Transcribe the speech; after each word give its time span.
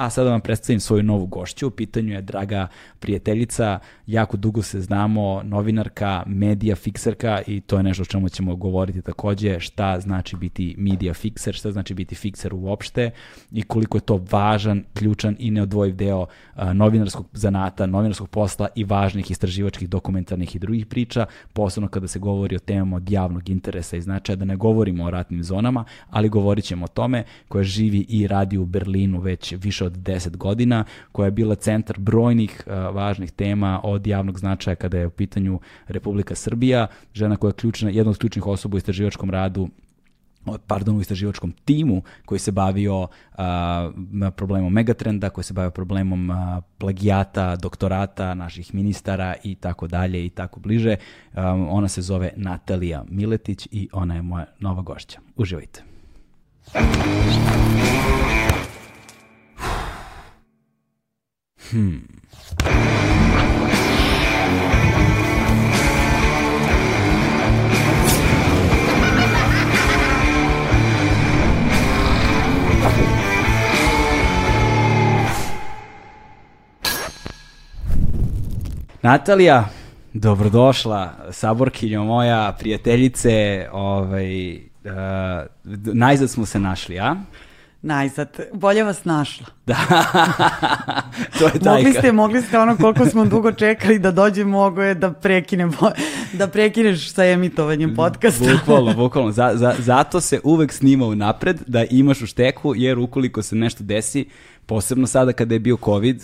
A 0.00 0.10
sada 0.10 0.30
vam 0.30 0.40
predstavim 0.40 0.80
svoju 0.80 1.02
novu 1.02 1.26
gošću. 1.26 1.66
U 1.66 1.70
pitanju 1.70 2.14
je 2.14 2.22
draga 2.22 2.68
prijateljica, 3.00 3.78
jako 4.06 4.36
dugo 4.36 4.62
se 4.62 4.80
znamo, 4.80 5.42
novinarka, 5.44 6.22
medija 6.26 6.76
fikserka 6.76 7.42
i 7.46 7.60
to 7.60 7.76
je 7.76 7.82
nešto 7.82 8.02
o 8.02 8.06
čemu 8.06 8.28
ćemo 8.28 8.56
govoriti 8.56 9.02
takođe, 9.02 9.60
šta 9.60 10.00
znači 10.00 10.36
biti 10.36 10.74
media 10.78 11.14
fikser, 11.14 11.54
šta 11.54 11.72
znači 11.72 11.94
biti 11.94 12.14
fikser 12.14 12.54
uopšte 12.54 13.10
i 13.52 13.62
koliko 13.62 13.96
je 13.96 14.02
to 14.02 14.24
važan, 14.30 14.84
ključan 14.94 15.36
i 15.38 15.50
neodvojiv 15.50 15.96
deo 15.96 16.26
a, 16.54 16.72
novinarskog 16.72 17.26
zanata, 17.32 17.86
novinarskog 17.86 18.28
posla 18.28 18.68
i 18.74 18.84
važnih 18.84 19.30
istraživačkih, 19.30 19.88
dokumentarnih 19.88 20.56
i 20.56 20.58
drugih 20.58 20.86
priča, 20.86 21.26
posebno 21.52 21.88
kada 21.88 22.08
se 22.08 22.18
govori 22.18 22.56
o 22.56 22.58
temama 22.58 22.96
od 22.96 23.10
javnog 23.10 23.48
interesa 23.48 23.96
i 23.96 24.00
značaja, 24.00 24.36
da 24.36 24.44
ne 24.44 24.56
govorimo 24.56 25.04
o 25.04 25.10
ratnim 25.10 25.44
zonama, 25.44 25.84
ali 26.10 26.28
govorit 26.28 26.64
ćemo 26.64 26.84
o 26.84 26.88
tome 26.88 27.24
koja 27.48 27.64
živi 27.64 28.06
i 28.08 28.26
radi 28.26 28.58
u 28.58 28.64
Berlinu 28.64 29.20
već 29.20 29.52
više 29.52 29.89
10 29.90 30.36
godina, 30.36 30.84
koja 31.12 31.24
je 31.24 31.30
bila 31.30 31.54
centar 31.54 31.98
brojnih 31.98 32.62
uh, 32.66 32.72
važnih 32.94 33.30
tema 33.30 33.80
od 33.84 34.06
javnog 34.06 34.38
značaja 34.38 34.74
kada 34.74 34.98
je 34.98 35.06
u 35.06 35.10
pitanju 35.10 35.60
Republika 35.86 36.34
Srbija, 36.34 36.86
žena 37.14 37.36
koja 37.36 37.48
je 37.48 37.54
ključna, 37.54 37.90
jedna 37.90 38.10
od 38.10 38.18
ključnih 38.18 38.46
osoba 38.46 38.74
u 38.74 38.78
istraživačkom 38.78 39.30
radu 39.30 39.68
pardon, 40.66 40.96
u 40.96 41.00
istraživačkom 41.00 41.52
timu 41.52 42.02
koji 42.24 42.38
se 42.38 42.52
bavio 42.52 43.08
a, 43.36 43.90
problemom 44.36 44.72
megatrenda, 44.72 45.30
koji 45.30 45.44
se 45.44 45.54
bavio 45.54 45.70
problemom 45.70 46.30
a, 46.30 46.60
plagijata, 46.78 47.56
doktorata 47.56 48.34
naših 48.34 48.74
ministara 48.74 49.34
i 49.44 49.54
tako 49.54 49.86
dalje 49.86 50.26
i 50.26 50.30
tako 50.30 50.60
bliže. 50.60 50.96
A, 51.34 51.52
ona 51.52 51.88
se 51.88 52.02
zove 52.02 52.32
Natalija 52.36 53.04
Miletić 53.08 53.68
i 53.70 53.88
ona 53.92 54.14
je 54.14 54.22
moja 54.22 54.46
nova 54.60 54.82
gošća. 54.82 55.20
Uživajte. 55.36 55.82
Hmm. 61.70 62.00
Natalija, 79.02 79.68
dobrodošla, 80.12 81.12
saborkinjo 81.30 82.04
moja, 82.04 82.56
prijateljice, 82.58 83.66
ovaj, 83.72 84.54
uh, 84.54 84.60
najzad 85.94 86.30
smo 86.30 86.46
se 86.46 86.60
našli, 86.60 86.98
a? 87.00 87.16
Najzad, 87.82 88.40
bolje 88.52 88.84
vas 88.84 89.04
našla. 89.04 89.46
Da, 89.66 89.76
to 91.38 91.46
je 91.46 91.58
taj... 91.60 91.82
Mogli 91.82 91.92
ste, 91.92 92.12
mogli 92.12 92.42
ste 92.42 92.58
ono 92.58 92.76
koliko 92.76 93.06
smo 93.06 93.24
dugo 93.24 93.52
čekali 93.52 93.98
da 93.98 94.10
dođe, 94.10 94.44
mogo 94.44 94.82
je 94.82 94.94
da 94.94 95.12
prekinem, 95.12 95.72
da 96.32 96.48
prekineš 96.48 97.12
sa 97.12 97.24
emitovanjem 97.24 97.94
podcasta. 97.96 98.44
Bukvalno, 98.52 98.94
bukvalno. 99.02 99.32
Za, 99.32 99.52
za, 99.54 99.74
zato 99.78 100.20
se 100.20 100.40
uvek 100.44 100.72
snima 100.72 101.06
u 101.06 101.14
napred, 101.14 101.60
da 101.66 101.84
imaš 101.90 102.22
u 102.22 102.26
šteku, 102.26 102.74
jer 102.76 102.98
ukoliko 102.98 103.42
se 103.42 103.56
nešto 103.56 103.84
desi, 103.84 104.28
posebno 104.66 105.06
sada 105.06 105.32
kada 105.32 105.54
je 105.54 105.60
bio 105.60 105.76
COVID, 105.84 106.22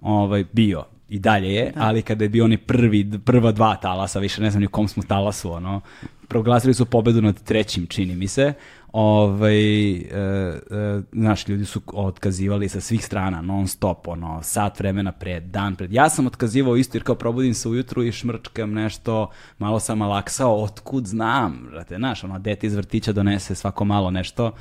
ovaj, 0.00 0.44
bio, 0.52 0.84
i 1.08 1.18
dalje 1.18 1.54
je, 1.54 1.72
da. 1.74 1.80
ali 1.82 2.02
kada 2.02 2.24
je 2.24 2.28
bio 2.28 2.44
oni 2.44 2.56
prvi, 2.56 3.10
prva 3.24 3.52
dva 3.52 3.76
talasa, 3.76 4.18
više 4.18 4.42
ne 4.42 4.50
znam 4.50 4.60
ni 4.60 4.66
u 4.66 4.70
kom 4.70 4.88
smo 4.88 5.02
talasu, 5.02 5.52
ono, 5.52 5.80
proglasili 6.28 6.74
su 6.74 6.84
pobedu 6.86 7.22
nad 7.22 7.42
trećim, 7.42 7.86
čini 7.86 8.14
mi 8.14 8.28
se, 8.28 8.52
ovaj, 8.92 9.92
e, 9.92 10.00
e, 10.00 11.02
znaš, 11.12 11.48
ljudi 11.48 11.64
su 11.64 11.80
otkazivali 11.92 12.68
sa 12.68 12.80
svih 12.80 13.04
strana, 13.04 13.40
non 13.40 13.68
stop, 13.68 14.08
ono, 14.08 14.42
sat 14.42 14.78
vremena 14.78 15.12
pred, 15.12 15.42
dan 15.42 15.76
pred. 15.76 15.92
Ja 15.92 16.10
sam 16.10 16.26
otkazivao 16.26 16.76
isto, 16.76 16.96
jer 16.96 17.04
kao 17.04 17.14
probudim 17.14 17.54
se 17.54 17.68
ujutru 17.68 18.02
i 18.02 18.12
šmrčkam 18.12 18.72
nešto, 18.72 19.30
malo 19.58 19.80
sam 19.80 19.98
malaksao, 19.98 20.62
otkud 20.62 21.06
znam, 21.06 21.68
brate, 21.70 21.96
znaš, 21.96 22.24
ono, 22.24 22.38
dete 22.38 22.66
iz 22.66 22.74
vrtića 22.74 23.12
donese 23.12 23.54
svako 23.54 23.84
malo 23.84 24.10
nešto, 24.10 24.52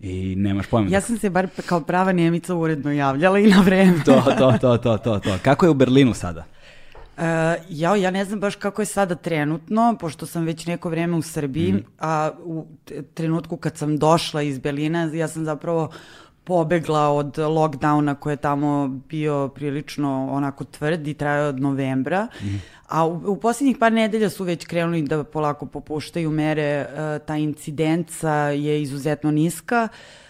i 0.00 0.34
nemaš 0.36 0.66
pojma. 0.66 0.90
Ja 0.90 1.00
sam 1.00 1.18
se 1.18 1.30
bar 1.30 1.48
kao 1.66 1.80
prava 1.80 2.12
Njemica 2.12 2.54
uredno 2.54 2.92
javljala 2.92 3.38
i 3.38 3.46
na 3.46 3.60
vreme. 3.60 4.04
to, 4.04 4.22
to, 4.38 4.52
to, 4.60 4.76
to, 4.76 4.98
to, 4.98 5.18
to. 5.18 5.38
Kako 5.42 5.66
je 5.66 5.70
u 5.70 5.74
Berlinu 5.74 6.14
sada? 6.14 6.44
Uh, 7.18 7.24
ja, 7.68 7.96
ja 7.96 8.10
ne 8.10 8.24
znam 8.24 8.40
baš 8.40 8.56
kako 8.56 8.82
je 8.82 8.86
sada 8.86 9.14
trenutno, 9.14 9.96
pošto 10.00 10.26
sam 10.26 10.44
već 10.44 10.66
neko 10.66 10.88
vreme 10.88 11.16
u 11.16 11.22
Srbiji, 11.22 11.72
mm. 11.72 11.84
a 11.98 12.30
u 12.44 12.66
trenutku 13.14 13.56
kad 13.56 13.76
sam 13.76 13.96
došla 13.98 14.42
iz 14.42 14.58
Berlina, 14.58 15.10
ja 15.14 15.28
sam 15.28 15.44
zapravo 15.44 15.90
pobegla 16.44 17.08
od 17.08 17.36
lockdowna 17.36 18.14
koji 18.14 18.32
je 18.32 18.36
tamo 18.36 18.88
bio 18.88 19.48
prilično 19.48 20.28
onako 20.30 20.64
tvrd 20.64 21.08
i 21.08 21.14
trajao 21.14 21.48
od 21.48 21.60
novembra. 21.60 22.28
Mm. 22.42 22.46
A 22.88 23.06
u, 23.06 23.22
u 23.26 23.36
posljednjih 23.36 23.76
par 23.76 23.92
nedelja 23.92 24.30
su 24.30 24.44
već 24.44 24.66
krenuli 24.66 25.02
da 25.02 25.24
polako 25.24 25.66
popuštaju 25.66 26.30
mere, 26.30 26.86
uh, 26.88 27.26
ta 27.26 27.36
incidenca 27.36 28.34
je 28.34 28.82
izuzetno 28.82 29.30
niska. 29.30 29.88
Uh, 29.92 30.27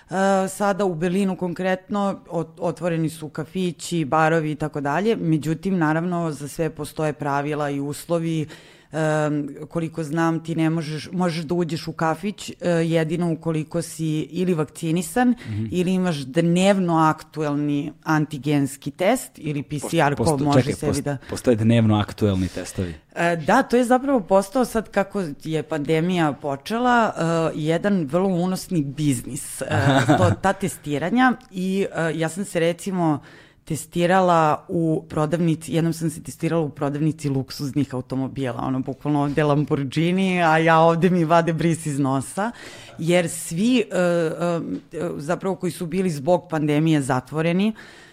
sada 0.48 0.84
u 0.84 0.94
Berlinu 0.94 1.36
konkretno 1.36 2.20
otvoreni 2.58 3.08
su 3.08 3.28
kafići, 3.28 4.04
barovi 4.04 4.52
i 4.52 4.54
tako 4.54 4.80
dalje, 4.80 5.16
međutim 5.16 5.78
naravno 5.78 6.32
za 6.32 6.48
sve 6.48 6.70
postoje 6.70 7.12
pravila 7.12 7.70
i 7.70 7.80
uslovi 7.80 8.46
um, 8.92 9.48
koliko 9.68 10.02
znam 10.02 10.44
ti 10.44 10.54
ne 10.54 10.70
možeš, 10.70 11.08
možeš 11.12 11.44
da 11.44 11.54
uđeš 11.54 11.88
u 11.88 11.92
kafić 11.92 12.50
uh, 12.50 12.56
jedino 12.90 13.32
ukoliko 13.32 13.82
si 13.82 14.20
ili 14.20 14.54
vakcinisan 14.54 15.28
mm 15.28 15.34
-hmm. 15.50 15.68
ili 15.70 15.92
imaš 15.92 16.16
dnevno 16.16 16.98
aktuelni 16.98 17.92
antigenski 18.04 18.90
test 18.90 19.32
ili 19.36 19.62
PCR 19.62 20.14
posto, 20.16 20.36
ko 20.36 20.44
može 20.44 20.60
čekaj, 20.60 20.74
sebi 20.74 20.90
posto, 20.90 21.02
da... 21.02 21.16
Postoje 21.30 21.56
dnevno 21.56 21.98
aktuelni 21.98 22.48
testovi. 22.48 22.94
Uh, 23.12 23.44
da, 23.46 23.62
to 23.62 23.76
je 23.76 23.84
zapravo 23.84 24.20
postao 24.20 24.64
sad 24.64 24.90
kako 24.90 25.22
je 25.44 25.62
pandemija 25.62 26.32
počela 26.32 27.12
uh, 27.16 27.60
jedan 27.60 28.04
vrlo 28.04 28.28
unosni 28.28 28.82
biznis, 28.82 29.60
uh, 29.60 30.16
to, 30.18 30.30
ta 30.42 30.52
testiranja 30.52 31.32
i 31.50 31.86
uh, 31.90 32.20
ja 32.20 32.28
sam 32.28 32.44
se 32.44 32.60
recimo 32.60 33.12
uh, 33.12 33.47
testirala 33.68 34.64
u 34.68 35.04
prodavnici, 35.08 35.72
jednom 35.72 35.92
sam 35.92 36.10
se 36.10 36.22
testirala 36.22 36.62
u 36.62 36.70
prodavnici 36.70 37.28
luksuznih 37.28 37.94
automobila, 37.94 38.62
ono 38.62 38.80
bukvalno 38.80 39.22
ovde 39.22 39.44
Lamborghini, 39.44 40.42
a 40.42 40.58
ja 40.58 40.78
ovde 40.78 41.10
mi 41.10 41.24
vade 41.24 41.52
bris 41.52 41.86
iz 41.86 41.98
nosa, 41.98 42.50
jer 42.98 43.28
svi 43.28 43.84
uh, 43.84 44.62
uh, 44.62 45.20
zapravo 45.20 45.56
koji 45.56 45.72
su 45.72 45.86
bili 45.86 46.10
zbog 46.10 46.46
pandemije 46.50 47.02
zatvoreni, 47.02 47.72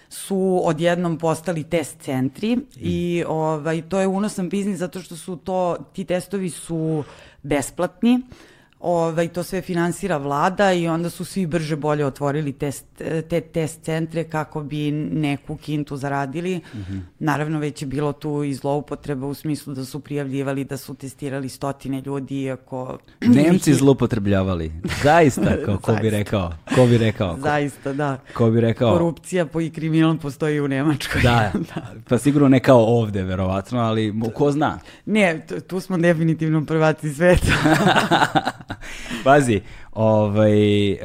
su 0.09 0.61
odjednom 0.63 1.17
postali 1.17 1.63
test 1.63 2.01
centri 2.01 2.55
mm. 2.55 2.61
i 2.75 3.23
ovaj, 3.27 3.81
to 3.81 3.99
je 3.99 4.07
unosan 4.07 4.49
biznis 4.49 4.77
zato 4.77 4.99
što 4.99 5.16
su 5.16 5.35
to, 5.35 5.77
ti 5.93 6.05
testovi 6.05 6.49
su 6.49 7.03
besplatni, 7.43 8.16
uh, 8.16 8.54
ovaj, 8.79 9.27
to 9.27 9.43
sve 9.43 9.61
finansira 9.61 10.17
vlada 10.17 10.73
i 10.73 10.87
onda 10.87 11.09
su 11.09 11.25
svi 11.25 11.45
brže 11.45 11.75
bolje 11.75 12.05
otvorili 12.05 12.53
test, 12.53 12.85
te 13.29 13.41
test 13.41 13.81
centre 13.81 14.23
kako 14.23 14.63
bi 14.63 14.91
neku 14.91 15.57
kintu 15.57 15.97
zaradili. 15.97 16.55
Mm 16.57 16.77
-hmm. 16.77 16.99
Naravno, 17.19 17.59
već 17.59 17.81
je 17.81 17.85
bilo 17.85 18.13
tu 18.13 18.43
i 18.43 18.53
zloupotreba 18.53 19.27
u 19.27 19.33
smislu 19.33 19.73
da 19.73 19.85
su 19.85 19.99
prijavljivali 19.99 20.63
da 20.63 20.77
su 20.77 20.95
testirali 20.95 21.49
stotine 21.49 22.01
ljudi, 22.05 22.41
iako... 22.41 22.97
Nemci 23.35 23.73
zloupotrebljavali. 23.73 24.72
Zaista, 25.03 25.57
kao, 25.66 25.78
ko 25.78 25.95
bi 26.01 26.09
rekao. 26.09 26.53
Ko 26.75 26.85
bi 26.85 26.97
rekao? 26.97 27.35
Ko, 27.35 27.41
Zaista, 27.41 27.93
da. 27.93 28.17
Ko 28.33 28.49
bi 28.49 28.61
rekao? 28.61 28.93
Korupcija 28.93 29.45
po 29.45 29.61
i 29.61 29.69
kriminal 29.69 30.17
postoji 30.17 30.59
u 30.59 30.67
Nemačkoj. 30.67 31.21
Da, 31.21 31.51
da, 31.75 31.93
pa 32.09 32.17
sigurno 32.17 32.47
ne 32.47 32.59
kao 32.59 32.85
ovde, 32.85 33.23
verovatno, 33.23 33.79
ali 33.79 34.13
ko 34.33 34.51
zna? 34.51 34.79
Ne, 35.05 35.45
tu 35.67 35.79
smo 35.79 35.97
definitivno 35.97 36.66
prvaci 36.66 37.13
sveta. 37.13 37.47
Pazi, 39.23 39.62
ovaj, 39.91 40.91
uh, 40.94 40.97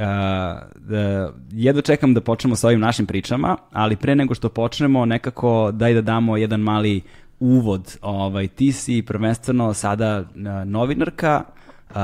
da, 0.76 1.32
jedno 1.52 1.82
čekam 1.82 2.14
da 2.14 2.20
počnemo 2.20 2.56
sa 2.56 2.66
ovim 2.66 2.80
našim 2.80 3.06
pričama, 3.06 3.56
ali 3.72 3.96
pre 3.96 4.14
nego 4.14 4.34
što 4.34 4.48
počnemo, 4.48 5.04
nekako 5.04 5.70
daj 5.72 5.94
da 5.94 6.00
damo 6.00 6.36
jedan 6.36 6.60
mali 6.60 7.02
uvod. 7.40 7.98
Ovaj, 8.02 8.48
ti 8.48 8.72
si 8.72 9.02
prvenstveno 9.02 9.74
sada 9.74 10.24
novinarka, 10.64 11.42
uh, 11.90 11.96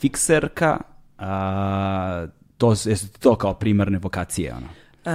fikserka, 0.00 0.80
uh, 1.18 2.30
to, 2.58 2.70
jesu 2.84 3.08
to 3.20 3.36
kao 3.36 3.54
primarne 3.54 3.98
vokacije? 3.98 4.54
Ono? 4.54 4.66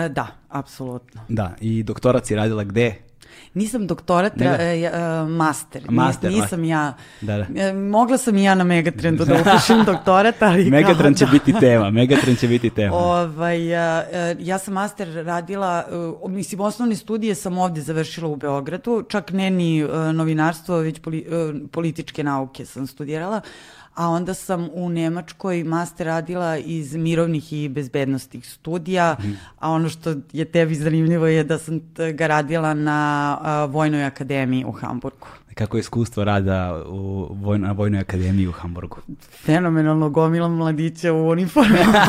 E, 0.04 0.10
da, 0.10 0.28
apsolutno. 0.50 1.22
Da, 1.30 1.56
i 1.62 1.84
doktorat 1.84 2.26
si 2.26 2.36
radila 2.36 2.64
gde? 2.64 3.11
Nisam 3.54 3.88
doktorat, 3.88 4.36
Nego? 4.36 4.52
uh, 4.52 4.60
uh, 4.60 5.30
master. 5.30 5.82
Master, 5.90 6.32
Nisam 6.32 6.64
ja. 6.64 6.94
Da, 7.22 7.38
da. 7.38 7.62
E, 7.62 7.74
Mogla 7.74 8.18
sam 8.18 8.38
i 8.38 8.44
ja 8.44 8.56
na 8.56 8.64
Megatrendu 8.64 9.26
da 9.26 9.34
upišem 9.34 9.84
doktorat, 9.92 10.42
ali... 10.42 10.64
kao 10.64 10.80
Megatron 10.80 11.14
će 11.14 11.26
da. 11.26 11.32
biti 11.32 11.54
tema, 11.60 11.90
Megatron 11.90 12.36
će 12.36 12.48
biti 12.48 12.70
tema. 12.70 12.96
Ovaj, 12.96 13.76
a, 13.76 14.04
e, 14.12 14.36
ja 14.40 14.58
sam 14.58 14.74
master 14.74 15.24
radila, 15.26 15.84
e, 16.26 16.30
mislim, 16.30 16.62
osnovne 16.62 16.96
studije 16.96 17.36
sam 17.36 17.58
ovde 17.58 17.82
završila 17.82 18.28
u 18.28 18.36
Beogradu, 18.36 19.04
čak 19.10 19.32
ne 19.32 19.50
ni 19.50 19.80
e, 19.80 19.88
novinarstvo, 20.14 20.78
već 20.78 21.00
poli, 21.00 21.20
e, 21.20 21.54
političke 21.72 22.24
nauke 22.24 22.66
sam 22.66 22.88
studirala, 22.88 23.42
a 23.96 24.10
onda 24.10 24.34
sam 24.34 24.70
u 24.74 24.90
Nemačkoj 24.90 25.64
master 25.64 26.08
radila 26.08 26.58
iz 26.58 26.96
mirovnih 26.96 27.54
i 27.54 27.70
bezbednostnih 27.70 28.50
studija, 28.50 29.16
a 29.60 29.72
ono 29.72 29.90
što 29.90 30.16
je 30.34 30.46
tebi 30.46 30.76
zanimljivo 30.76 31.28
je 31.28 31.44
da 31.44 31.58
sam 31.58 31.82
ga 32.14 32.28
radila 32.28 32.74
na 32.74 33.38
a, 33.42 33.66
Vojnoj 33.66 34.06
akademiji 34.06 34.66
u 34.66 34.72
Hamburgu. 34.72 35.28
Kako 35.54 35.78
je 35.78 35.80
iskustvo 35.80 36.24
rada 36.24 36.84
u 36.88 37.28
voj, 37.32 37.60
na 37.60 37.72
Vojnoj 37.72 38.00
akademiji 38.00 38.48
u 38.48 38.52
Hamburgu? 38.52 38.98
Fenomenalno 39.46 40.10
gomila 40.10 40.48
mladića 40.48 41.14
u 41.14 41.30
uniformama. 41.30 42.06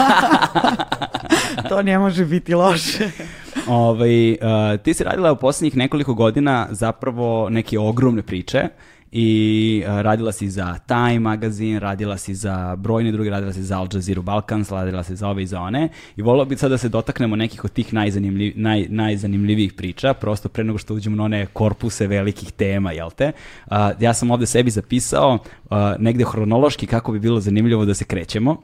to 1.68 1.82
ne 1.82 1.98
može 1.98 2.24
biti 2.24 2.54
loše. 2.54 3.10
Ovaj, 3.66 4.32
uh, 4.32 4.36
ti 4.82 4.94
si 4.94 5.04
radila 5.04 5.32
u 5.32 5.36
poslednjih 5.36 5.76
nekoliko 5.76 6.14
godina 6.14 6.66
zapravo 6.70 7.48
neke 7.50 7.78
ogromne 7.78 8.22
priče 8.22 8.68
i 9.12 9.84
uh, 9.86 10.00
radila 10.00 10.32
si 10.32 10.50
za 10.50 10.78
Time 10.86 11.18
magazin, 11.18 11.78
radila 11.78 12.18
si 12.18 12.34
za 12.34 12.76
brojne 12.76 13.12
druge, 13.12 13.30
radila 13.30 13.52
si 13.52 13.62
za 13.62 13.78
Al 13.78 13.88
Jazeera 13.92 14.22
Balkans, 14.22 14.70
radila 14.70 15.02
si 15.02 15.16
za 15.16 15.28
ove 15.28 15.42
i 15.42 15.46
za 15.46 15.60
one 15.60 15.88
i 16.16 16.22
volio 16.22 16.44
bih 16.44 16.58
sad 16.58 16.70
da 16.70 16.78
se 16.78 16.88
dotaknemo 16.88 17.36
nekih 17.36 17.64
od 17.64 17.72
tih 17.72 17.94
najzanimljiv, 17.94 18.52
naj, 18.56 18.86
najzanimljivijih 18.88 19.72
priča, 19.72 20.14
prosto 20.14 20.48
pre 20.48 20.64
nego 20.64 20.78
što 20.78 20.94
uđemo 20.94 21.16
na 21.16 21.24
one 21.24 21.46
korpuse 21.46 22.06
velikih 22.06 22.52
tema, 22.52 22.92
jel 22.92 23.10
te? 23.10 23.32
Uh, 23.66 23.76
ja 24.00 24.14
sam 24.14 24.30
ovde 24.30 24.46
sebi 24.46 24.70
zapisao 24.70 25.34
uh, 25.34 25.76
negde 25.98 26.24
hronološki 26.24 26.86
kako 26.86 27.12
bi 27.12 27.18
bilo 27.18 27.40
zanimljivo 27.40 27.84
da 27.84 27.94
se 27.94 28.04
krećemo. 28.04 28.56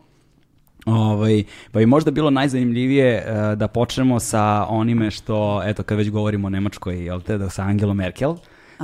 Ovaj, 0.86 1.44
pa 1.72 1.78
bi 1.78 1.86
možda 1.86 2.10
bilo 2.10 2.30
najzanimljivije 2.30 3.06
e, 3.06 3.56
da 3.56 3.68
počnemo 3.68 4.20
sa 4.20 4.66
onime 4.68 5.10
što, 5.10 5.62
eto, 5.64 5.82
kad 5.82 5.98
već 5.98 6.10
govorimo 6.10 6.46
o 6.46 6.50
Nemačkoj, 6.50 7.04
jel 7.04 7.20
te, 7.20 7.38
da 7.38 7.50
sa 7.50 7.62
Angelom 7.62 7.96
Merkel, 7.96 8.36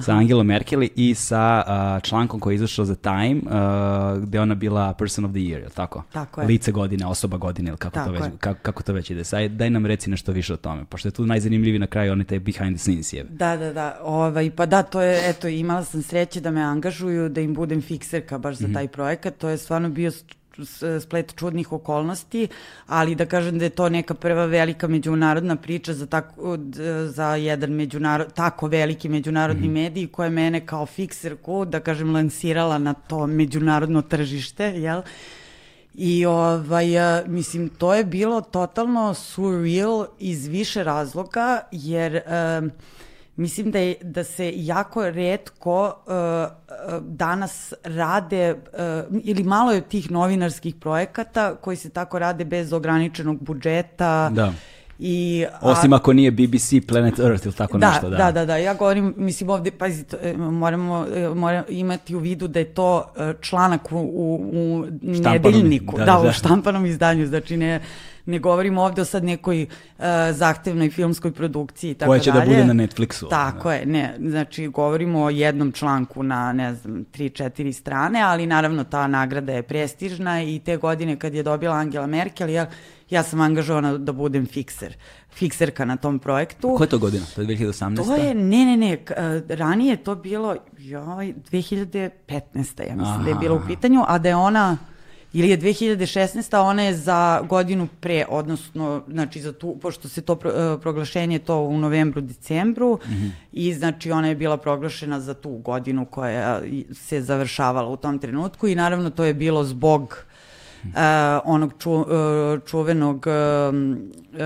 sa 0.02 0.12
Angelom 0.12 0.46
Merkel 0.46 0.82
i 0.96 1.14
sa 1.14 1.62
a, 1.66 2.00
člankom 2.02 2.40
koji 2.40 2.54
je 2.54 2.56
izašao 2.56 2.84
za 2.84 2.94
Time, 2.94 3.40
a, 3.50 4.16
gde 4.22 4.38
je 4.38 4.42
ona 4.42 4.54
bila 4.54 4.92
Person 4.92 5.24
of 5.24 5.30
the 5.30 5.40
Year, 5.40 5.60
jel 5.60 5.70
tako? 5.74 6.02
Tako 6.12 6.40
je. 6.40 6.46
Lice 6.46 6.72
godine, 6.72 7.06
osoba 7.06 7.36
godine, 7.36 7.68
ili 7.68 7.78
kako, 7.78 7.94
to 7.94 8.00
Tako 8.00 8.10
već, 8.10 8.24
je. 8.24 8.30
kako, 8.40 8.60
kako 8.62 8.82
to 8.82 8.92
već 8.92 9.10
ide. 9.10 9.24
Saj, 9.24 9.48
daj 9.48 9.70
nam 9.70 9.86
reci 9.86 10.10
nešto 10.10 10.32
više 10.32 10.54
o 10.54 10.56
tome, 10.56 10.84
pošto 10.84 11.08
je 11.08 11.12
tu 11.12 11.26
najzanimljiviji 11.26 11.78
na 11.78 11.86
kraju 11.86 12.12
onaj 12.12 12.24
taj 12.24 12.38
behind 12.38 12.76
the 12.76 12.82
scenes 12.82 13.12
je. 13.12 13.24
Da, 13.30 13.56
da, 13.56 13.72
da. 13.72 13.98
Ovaj, 14.02 14.50
pa 14.50 14.66
da, 14.66 14.82
to 14.82 15.00
je, 15.00 15.30
eto, 15.30 15.48
imala 15.48 15.84
sam 15.84 16.02
sreće 16.02 16.40
da 16.40 16.50
me 16.50 16.62
angažuju, 16.62 17.28
da 17.28 17.40
im 17.40 17.54
budem 17.54 17.82
fikserka 17.82 18.38
baš 18.38 18.56
za 18.56 18.68
taj 18.74 18.88
projekat. 18.88 19.36
To 19.38 19.48
je 19.48 19.58
stvarno 19.58 19.88
bio 19.88 20.10
splet 21.00 21.34
čudnih 21.36 21.72
okolnosti, 21.72 22.48
ali 22.86 23.14
da 23.14 23.26
kažem 23.26 23.58
da 23.58 23.64
je 23.64 23.70
to 23.70 23.88
neka 23.88 24.14
prva 24.14 24.44
velika 24.46 24.88
međunarodna 24.88 25.56
priča 25.56 25.94
za, 25.94 26.06
tako, 26.06 26.58
za 27.08 27.34
jedan 27.34 27.70
međunarod, 27.70 28.32
tako 28.32 28.66
veliki 28.66 29.08
međunarodni 29.08 29.68
medij 29.68 30.06
koja 30.06 30.24
je 30.24 30.30
mene 30.30 30.66
kao 30.66 30.86
fikserku, 30.86 31.64
da 31.64 31.80
kažem, 31.80 32.14
lansirala 32.14 32.78
na 32.78 32.94
to 32.94 33.26
međunarodno 33.26 34.02
tržište, 34.02 34.64
jel? 34.64 35.02
I 35.94 36.26
ovaj, 36.26 36.86
mislim, 37.26 37.68
to 37.68 37.94
je 37.94 38.04
bilo 38.04 38.40
totalno 38.40 39.14
surreal 39.14 40.06
iz 40.18 40.46
više 40.46 40.84
razloga, 40.84 41.60
jer 41.72 42.20
um, 42.26 42.70
mislim 43.36 43.70
da, 43.70 43.78
je, 43.78 43.94
da 44.02 44.24
se 44.24 44.52
jako 44.56 45.10
redko 45.10 45.94
uh, 46.06 46.12
uh, 46.12 47.02
danas 47.06 47.72
rade, 47.84 48.54
uh, 48.54 49.20
ili 49.24 49.42
malo 49.42 49.72
je 49.72 49.80
tih 49.80 50.10
novinarskih 50.10 50.74
projekata 50.74 51.54
koji 51.54 51.76
se 51.76 51.90
tako 51.90 52.18
rade 52.18 52.44
bez 52.44 52.72
ograničenog 52.72 53.38
budžeta. 53.40 54.30
Da. 54.30 54.52
I, 54.98 55.44
a- 55.60 55.70
Osim 55.70 55.92
ako 55.92 56.12
nije 56.12 56.30
BBC 56.30 56.72
Planet 56.88 57.18
Earth 57.18 57.46
ili 57.46 57.54
tako 57.54 57.78
da, 57.78 57.90
nešto. 57.90 58.10
Da, 58.10 58.16
da, 58.16 58.32
da, 58.32 58.44
da, 58.44 58.56
ja 58.56 58.74
govorim, 58.74 59.14
mislim 59.16 59.50
ovde, 59.50 59.70
pazi, 59.70 60.04
to, 60.04 60.16
e, 60.22 60.36
moramo, 60.36 61.06
e, 61.14 61.28
moramo 61.28 61.64
imati 61.68 62.16
u 62.16 62.18
vidu 62.18 62.48
da 62.48 62.58
je 62.58 62.64
to 62.64 63.12
e, 63.16 63.34
članak 63.40 63.92
u, 63.92 63.96
u, 63.98 64.34
u 64.52 64.86
nedeljniku, 65.02 65.98
da, 65.98 66.04
da, 66.04 66.12
da, 66.12 66.22
da. 66.22 66.28
u 66.28 66.32
štampanom 66.32 66.86
izdanju, 66.86 67.26
znači 67.26 67.56
ne, 67.56 67.80
ne 68.26 68.38
govorimo 68.38 68.82
ovde 68.82 69.02
o 69.02 69.04
sad 69.04 69.24
nekoj 69.24 69.62
uh, 69.62 70.04
zahtevnoj 70.32 70.90
filmskoj 70.90 71.32
produkciji 71.32 71.90
i 71.90 71.94
tako 71.94 72.10
Koja 72.10 72.20
će 72.20 72.32
da 72.32 72.38
dalje. 72.38 72.50
bude 72.50 72.64
na 72.64 72.74
Netflixu. 72.74 73.28
Tako 73.30 73.72
je, 73.72 73.86
ne, 73.86 74.16
znači 74.20 74.68
govorimo 74.68 75.22
o 75.22 75.30
jednom 75.30 75.72
članku 75.72 76.22
na, 76.22 76.52
ne 76.52 76.74
znam, 76.74 77.04
tri, 77.04 77.30
četiri 77.30 77.72
strane, 77.72 78.22
ali 78.22 78.46
naravno 78.46 78.84
ta 78.84 79.06
nagrada 79.06 79.52
je 79.52 79.62
prestižna 79.62 80.42
i 80.42 80.58
te 80.64 80.76
godine 80.76 81.18
kad 81.18 81.34
je 81.34 81.42
dobila 81.42 81.74
Angela 81.74 82.06
Merkel, 82.06 82.50
ja, 82.50 82.66
ja 83.10 83.22
sam 83.22 83.40
angažovana 83.40 83.98
da 83.98 84.12
budem 84.12 84.46
fikser, 84.46 84.96
fikserka 85.30 85.84
na 85.84 85.96
tom 85.96 86.18
projektu. 86.18 86.74
Koja 86.76 86.84
je 86.84 86.90
to 86.90 86.98
godina? 86.98 87.26
To 87.34 87.40
je 87.40 87.46
2018? 87.46 88.06
To 88.06 88.14
je, 88.16 88.34
ne, 88.34 88.64
ne, 88.64 88.76
ne, 88.76 88.92
e, 88.92 89.42
ranije 89.48 89.90
je 89.90 89.96
to 89.96 90.14
bilo, 90.14 90.56
joj, 90.78 91.34
2015. 91.50 92.88
ja 92.88 92.96
mislim 92.96 93.24
da 93.24 93.30
je 93.30 93.36
bilo 93.40 93.54
u 93.54 93.58
Aha. 93.58 93.66
pitanju, 93.66 94.04
a 94.08 94.18
da 94.18 94.28
je 94.28 94.36
ona, 94.36 94.78
ili 95.34 95.48
je 95.48 95.58
2016. 95.58 96.56
ona 96.60 96.82
je 96.82 96.94
za 96.94 97.40
godinu 97.48 97.88
pre, 98.00 98.24
odnosno, 98.28 99.02
znači 99.08 99.40
za 99.40 99.52
tu, 99.52 99.76
pošto 99.82 100.08
se 100.08 100.22
to 100.22 100.36
pro, 100.36 100.50
e, 100.50 100.80
proglašenje 100.80 101.38
to 101.38 101.58
u 101.60 101.78
novembru, 101.78 102.20
decembru, 102.20 102.98
Mhm. 103.04 103.26
i 103.52 103.74
znači 103.74 104.10
ona 104.10 104.28
je 104.28 104.34
bila 104.34 104.56
proglašena 104.56 105.20
za 105.20 105.34
tu 105.34 105.50
godinu 105.50 106.04
koja 106.06 106.60
se 106.92 107.22
završavala 107.22 107.88
u 107.88 107.96
tom 107.96 108.18
trenutku 108.18 108.68
i 108.68 108.74
naravno 108.74 109.10
to 109.10 109.24
je 109.24 109.34
bilo 109.34 109.64
zbog 109.64 110.24
uh, 110.84 110.90
onog 111.44 111.72
ču, 111.78 111.92
uh, 111.92 112.06
čuvenog 112.66 113.26
um, 113.26 113.98
uh, 114.32 114.38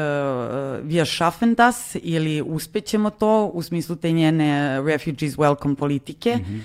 Wir 0.84 1.06
schaffen 1.16 1.54
das 1.54 1.96
ili 2.02 2.42
uspećemo 2.42 3.10
to 3.10 3.46
u 3.46 3.62
smislu 3.62 3.96
te 3.96 4.12
njene 4.12 4.82
refugees 4.82 5.36
welcome 5.36 5.74
politike 5.76 6.36
Mhm. 6.40 6.58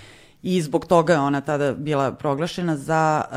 I 0.44 0.62
zbog 0.62 0.86
toga 0.86 1.13
je 1.13 1.19
ona 1.19 1.42
tada 1.42 1.74
bila 1.74 2.12
proglašena 2.12 2.78
za 2.78 3.22
uh, 3.31 3.36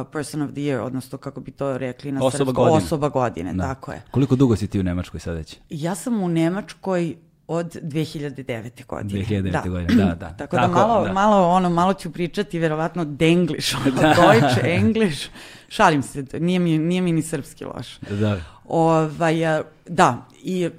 uh, 0.00 0.06
person 0.12 0.42
of 0.42 0.50
the 0.50 0.60
year, 0.60 0.78
odnosno 0.80 1.18
kako 1.18 1.40
bi 1.40 1.50
to 1.50 1.78
rekli 1.78 2.12
na 2.12 2.20
Osoba 2.20 2.30
srpskom, 2.38 2.54
godine. 2.54 2.76
osoba 2.76 3.08
godine, 3.08 3.52
Da. 3.52 3.62
tako 3.62 3.92
je. 3.92 4.02
Koliko 4.10 4.36
dugo 4.36 4.56
si 4.56 4.66
ti 4.66 4.80
u 4.80 4.82
Nemačkoj 4.82 5.20
sad 5.20 5.34
već? 5.36 5.56
Ja 5.70 5.94
sam 5.94 6.22
u 6.22 6.28
Nemačkoj 6.28 7.16
od 7.46 7.76
2009. 7.82 8.86
godine. 8.86 9.24
2009. 9.24 9.68
godine, 9.70 10.04
da, 10.04 10.14
da. 10.14 10.28
Tako, 10.38 10.56
da 10.56 10.62
Tako, 10.62 10.72
malo, 10.74 11.04
da. 11.04 11.12
malo, 11.12 11.48
ono, 11.48 11.70
malo 11.70 11.94
ću 11.94 12.12
pričati 12.12 12.58
verovatno 12.58 13.04
denglish, 13.04 13.76
ono, 13.76 13.96
Deutsch, 14.16 14.58
English. 14.64 15.28
Šalim 15.68 16.02
se, 16.02 16.24
nije 16.40 16.58
mi, 16.58 16.78
nije 16.78 17.00
mi 17.02 17.12
ni 17.12 17.22
srpski 17.22 17.64
loš. 17.64 17.98
Da. 18.00 18.40
Ovaj, 18.68 19.34
da, 19.86 20.26
i 20.42 20.70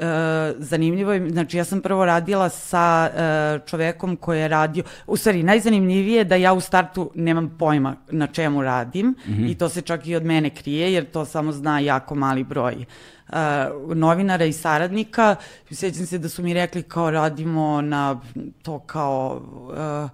e, 0.00 0.54
zanimljivo 0.58 1.12
je, 1.12 1.30
znači 1.30 1.56
ja 1.56 1.64
sam 1.64 1.80
prvo 1.80 2.04
radila 2.04 2.48
sa 2.48 3.10
e, 3.14 3.58
čovekom 3.66 4.16
koji 4.16 4.40
je 4.40 4.48
radio, 4.48 4.84
u 5.06 5.16
stvari 5.16 5.42
najzanimljivije 5.42 6.18
je 6.18 6.24
da 6.24 6.36
ja 6.36 6.52
u 6.52 6.60
startu 6.60 7.10
nemam 7.14 7.56
pojma 7.58 7.96
na 8.10 8.26
čemu 8.26 8.62
radim 8.62 9.14
i 9.48 9.54
to 9.54 9.68
se 9.68 9.80
čak 9.80 10.06
i 10.06 10.16
od 10.16 10.24
mene 10.24 10.50
krije 10.50 10.92
jer 10.92 11.04
to 11.04 11.24
samo 11.24 11.52
zna 11.52 11.78
jako 11.78 12.14
mali 12.14 12.44
broj 12.44 12.74
e, 12.74 12.84
novinara 13.94 14.44
i 14.44 14.52
saradnika. 14.52 15.36
Sjećam 15.70 16.06
se 16.06 16.18
da 16.18 16.28
su 16.28 16.42
mi 16.42 16.54
rekli 16.54 16.82
kao 16.82 17.10
radimo 17.10 17.80
na 17.80 18.20
to 18.62 18.78
kao 18.78 19.42
e, 19.76 20.08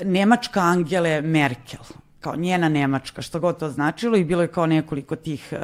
e, 0.00 0.04
Nemačka 0.04 0.60
Angele 0.60 1.20
Merkel 1.20 1.84
kao 2.26 2.36
njena 2.36 2.68
Nemačka, 2.68 3.22
što 3.22 3.40
god 3.40 3.58
to 3.58 3.70
značilo 3.70 4.16
i 4.16 4.24
bilo 4.24 4.42
je 4.42 4.48
kao 4.48 4.66
nekoliko 4.66 5.16
tih 5.16 5.52
e, 5.52 5.58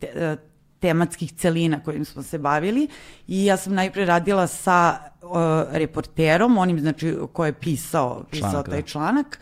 te, 0.00 0.06
e, 0.06 0.36
tematskih 0.80 1.32
celina 1.32 1.82
kojim 1.82 2.04
smo 2.04 2.22
se 2.22 2.38
bavili 2.38 2.88
i 3.28 3.44
ja 3.44 3.56
sam 3.56 3.74
najpre 3.74 4.04
radila 4.04 4.46
sa 4.46 4.98
uh, 5.22 5.30
reporterom, 5.70 6.58
onim 6.58 6.80
znači 6.80 7.16
ko 7.32 7.46
je 7.46 7.52
pisao, 7.52 8.24
pisao 8.30 8.50
Članak, 8.50 8.68
taj 8.68 8.80
da. 8.80 8.86
članak 8.86 9.38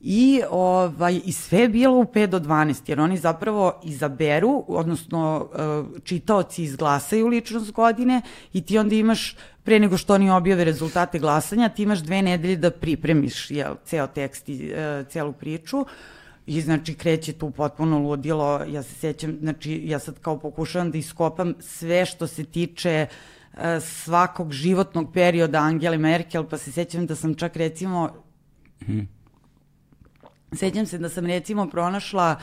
i, 0.00 0.42
ovaj, 0.50 1.20
i 1.24 1.32
sve 1.32 1.58
je 1.58 1.68
bilo 1.68 1.98
u 1.98 2.04
5 2.04 2.26
do 2.26 2.40
12, 2.40 2.82
jer 2.86 3.00
oni 3.00 3.16
zapravo 3.16 3.80
izaberu, 3.84 4.64
odnosno 4.68 5.48
uh, 5.52 6.02
čitaoci 6.04 6.62
izglasaju 6.62 7.26
ličnost 7.26 7.72
godine 7.72 8.22
i 8.52 8.62
ti 8.62 8.78
onda 8.78 8.94
imaš, 8.94 9.36
pre 9.62 9.78
nego 9.78 9.96
što 9.96 10.14
oni 10.14 10.30
objave 10.30 10.64
rezultate 10.64 11.18
glasanja, 11.18 11.68
ti 11.68 11.82
imaš 11.82 11.98
dve 11.98 12.22
nedelje 12.22 12.56
da 12.56 12.70
pripremiš 12.70 13.50
jel, 13.50 13.74
ceo 13.84 14.06
tekst 14.06 14.48
i 14.48 14.72
uh, 14.72 15.06
celu 15.06 15.32
priču 15.32 15.86
I 16.48 16.60
znači 16.60 16.94
kreće 16.94 17.32
tu 17.32 17.50
potpuno 17.50 17.98
ludilo, 17.98 18.64
ja 18.68 18.82
se 18.82 18.94
sjećam, 18.94 19.36
znači 19.40 19.82
ja 19.84 19.98
sad 19.98 20.18
kao 20.20 20.38
pokušavam 20.38 20.90
da 20.90 20.98
iskopam 20.98 21.54
sve 21.60 22.06
što 22.06 22.26
se 22.26 22.44
tiče 22.44 22.90
e, 22.90 23.80
svakog 23.80 24.52
životnog 24.52 25.12
perioda 25.12 25.58
Angele 25.58 25.98
Merkel, 25.98 26.44
pa 26.48 26.58
se 26.58 26.72
sjećam 26.72 27.06
da 27.06 27.14
sam 27.14 27.34
čak 27.34 27.56
recimo, 27.56 28.10
sećam 30.52 30.86
se 30.86 30.98
da 30.98 31.08
sam 31.08 31.26
recimo 31.26 31.68
pronašla 31.70 32.40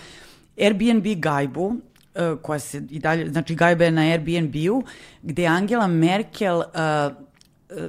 Airbnb 0.58 1.06
gajbu 1.16 1.66
uh, 1.66 2.42
koja 2.42 2.60
se 2.60 2.84
i 2.90 3.00
dalje, 3.00 3.30
znači 3.30 3.56
gajba 3.56 3.84
je 3.84 3.92
na 3.92 4.02
Airbnb-u, 4.02 4.84
gde 5.22 5.42
je 5.42 5.48
Angela 5.48 5.88
Merkel 5.88 6.58
uh, 6.58 6.64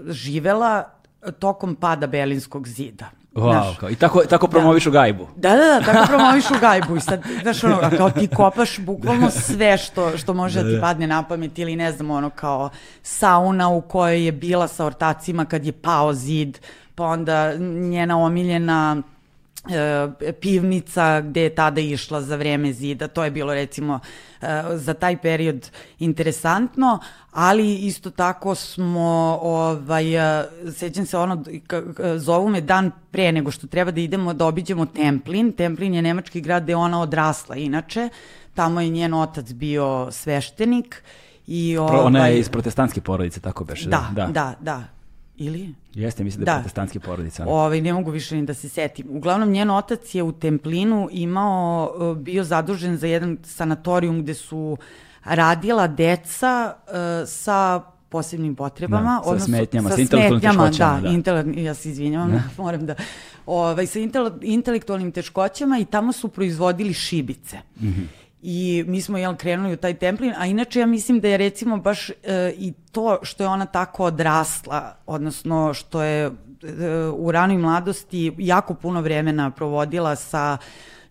živela 0.06 0.90
tokom 1.38 1.74
pada 1.74 2.06
Berlinskog 2.06 2.68
zida. 2.68 3.10
Wow, 3.36 3.76
kao, 3.76 3.90
i 3.90 3.94
tako, 3.94 4.20
tako 4.24 4.48
promoviš 4.48 4.86
u 4.86 4.90
gajbu. 4.90 5.28
Da, 5.36 5.50
da, 5.50 5.56
da, 5.56 5.80
tako 5.80 6.06
promoviš 6.06 6.50
u 6.50 6.54
gajbu 6.60 6.96
i 6.96 7.00
sad, 7.00 7.22
znaš, 7.42 7.64
ono, 7.64 7.90
kao 7.96 8.10
ti 8.10 8.28
kopaš 8.36 8.78
bukvalno 8.78 9.30
sve 9.30 9.78
što, 9.78 10.18
što 10.18 10.34
može 10.34 10.62
da, 10.62 10.68
da 10.68 10.74
ti 10.74 10.80
padne 10.80 11.06
na 11.06 11.22
pamet 11.22 11.58
ili 11.58 11.76
ne 11.76 11.92
znam, 11.92 12.10
ono, 12.10 12.30
kao 12.30 12.70
sauna 13.02 13.68
u 13.68 13.80
kojoj 13.80 14.24
je 14.24 14.32
bila 14.32 14.68
sa 14.68 14.84
ortacima 14.84 15.44
kad 15.44 15.64
je 15.64 15.72
pao 15.72 16.12
zid, 16.12 16.58
pa 16.94 17.04
onda 17.04 17.54
njena 17.90 18.18
omiljena 18.18 19.02
pivnica 20.40 21.20
gde 21.20 21.42
je 21.42 21.54
tada 21.54 21.80
išla 21.80 22.22
za 22.22 22.36
vreme 22.36 22.72
zida, 22.72 23.08
to 23.08 23.24
je 23.24 23.30
bilo 23.30 23.54
recimo 23.54 24.00
e, 24.42 24.62
za 24.74 24.94
taj 24.94 25.16
period 25.16 25.70
interesantno, 25.98 26.98
ali 27.32 27.74
isto 27.74 28.10
tako 28.10 28.54
smo, 28.54 29.38
ovaj, 29.42 30.40
e, 30.40 30.44
sećam 30.72 31.06
se 31.06 31.18
ono, 31.18 31.44
zovu 32.16 32.48
me 32.48 32.60
dan 32.60 32.90
pre 33.10 33.32
nego 33.32 33.50
što 33.50 33.66
treba 33.66 33.90
da 33.90 34.00
idemo 34.00 34.34
da 34.34 34.46
obiđemo 34.46 34.86
Templin, 34.86 35.52
Templin 35.52 35.94
je 35.94 36.02
nemački 36.02 36.40
grad 36.40 36.62
gde 36.62 36.76
ona 36.76 37.00
odrasla 37.00 37.56
inače, 37.56 38.08
tamo 38.54 38.80
je 38.80 38.88
njen 38.88 39.14
otac 39.14 39.52
bio 39.52 40.08
sveštenik 40.10 41.02
i 41.46 41.76
ovaj, 41.76 42.00
Ona 42.00 42.26
je 42.26 42.38
iz 42.38 42.48
protestantske 42.48 43.00
porodice, 43.00 43.40
tako 43.40 43.64
beše. 43.64 43.88
Da, 43.88 44.10
da, 44.14 44.26
da, 44.26 44.54
da. 44.60 44.95
Ili? 45.38 45.74
Jeste, 45.94 46.24
mislim 46.24 46.44
da 46.44 46.50
je 46.50 46.54
da. 46.54 46.60
protestantski 46.60 46.98
porodica. 46.98 47.44
Ovaj, 47.46 47.80
ne 47.80 47.92
mogu 47.92 48.10
više 48.10 48.36
ni 48.36 48.46
da 48.46 48.54
se 48.54 48.68
setim. 48.68 49.06
Uglavnom, 49.10 49.50
njen 49.50 49.70
otac 49.70 50.14
je 50.14 50.22
u 50.22 50.32
Templinu 50.32 51.08
imao, 51.12 51.94
e, 52.00 52.20
bio 52.20 52.44
zadužen 52.44 52.96
za 52.96 53.06
jedan 53.06 53.38
sanatorijum 53.44 54.22
gde 54.22 54.34
su 54.34 54.76
radila 55.24 55.86
deca 55.86 56.74
uh, 56.86 56.92
sa 57.28 57.80
posebnim 58.08 58.54
potrebama. 58.54 59.18
Da, 59.18 59.24
sa 59.24 59.30
odnosno, 59.30 59.46
smetnjama, 59.46 59.88
sa, 59.88 59.94
sa 59.94 60.02
intelektualnim 60.02 60.40
teškoćama. 60.40 61.00
Da, 61.00 61.08
da. 61.08 61.14
Intele, 61.14 61.44
ja 61.56 61.74
se 61.74 61.90
izvinjavam, 61.90 62.30
da. 62.30 62.42
moram 62.62 62.86
da... 62.86 62.94
Ovaj, 63.46 63.86
sa 63.86 63.98
intelektualnim 64.42 65.12
teškoćama 65.12 65.78
i 65.78 65.84
tamo 65.84 66.12
su 66.12 66.28
proizvodili 66.28 66.92
šibice. 66.92 67.58
Mm 67.80 67.86
-hmm. 67.86 68.06
I 68.48 68.84
mi 68.86 69.00
smo 69.00 69.18
jel, 69.18 69.36
krenuli 69.36 69.72
u 69.72 69.76
taj 69.76 69.94
templin, 69.94 70.32
a 70.38 70.46
inače 70.46 70.80
ja 70.80 70.86
mislim 70.86 71.20
da 71.20 71.28
je 71.28 71.36
recimo 71.36 71.76
baš 71.76 72.10
e, 72.10 72.14
i 72.58 72.72
to 72.92 73.18
što 73.22 73.44
je 73.44 73.48
ona 73.48 73.66
tako 73.66 74.04
odrasla, 74.04 74.96
odnosno 75.06 75.74
što 75.74 76.02
je 76.02 76.26
e, 76.26 76.30
u 77.16 77.32
ranoj 77.32 77.58
mladosti 77.58 78.32
jako 78.38 78.74
puno 78.74 79.00
vremena 79.00 79.50
provodila 79.50 80.16
sa 80.16 80.58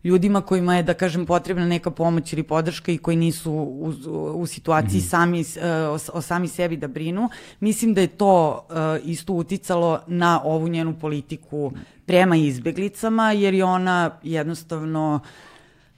ljudima 0.04 0.42
kojima 0.42 0.76
je, 0.76 0.84
da 0.84 0.94
kažem, 0.94 1.26
potrebna 1.26 1.66
neka 1.66 1.92
pomoć 1.92 2.34
ili 2.34 2.44
podrška 2.44 2.92
i 2.92 2.98
koji 2.98 3.18
nisu 3.18 3.52
u, 3.52 3.94
u 4.36 4.46
situaciji 4.46 4.98
mm 4.98 5.04
-hmm. 5.04 5.10
sami, 5.10 5.42
e, 5.42 5.72
o, 5.88 5.98
o 6.14 6.22
sami 6.22 6.48
sebi 6.48 6.78
da 6.78 6.88
brinu. 6.88 7.30
Mislim 7.60 7.94
da 7.94 8.02
je 8.02 8.08
to 8.08 8.66
e, 8.70 9.00
isto 9.04 9.34
uticalo 9.34 10.00
na 10.08 10.42
ovu 10.44 10.68
njenu 10.68 10.96
politiku 11.02 11.72
prema 12.06 12.36
izbeglicama, 12.36 13.32
jer 13.32 13.54
je 13.54 13.66
ona 13.66 14.20
jednostavno 14.24 15.20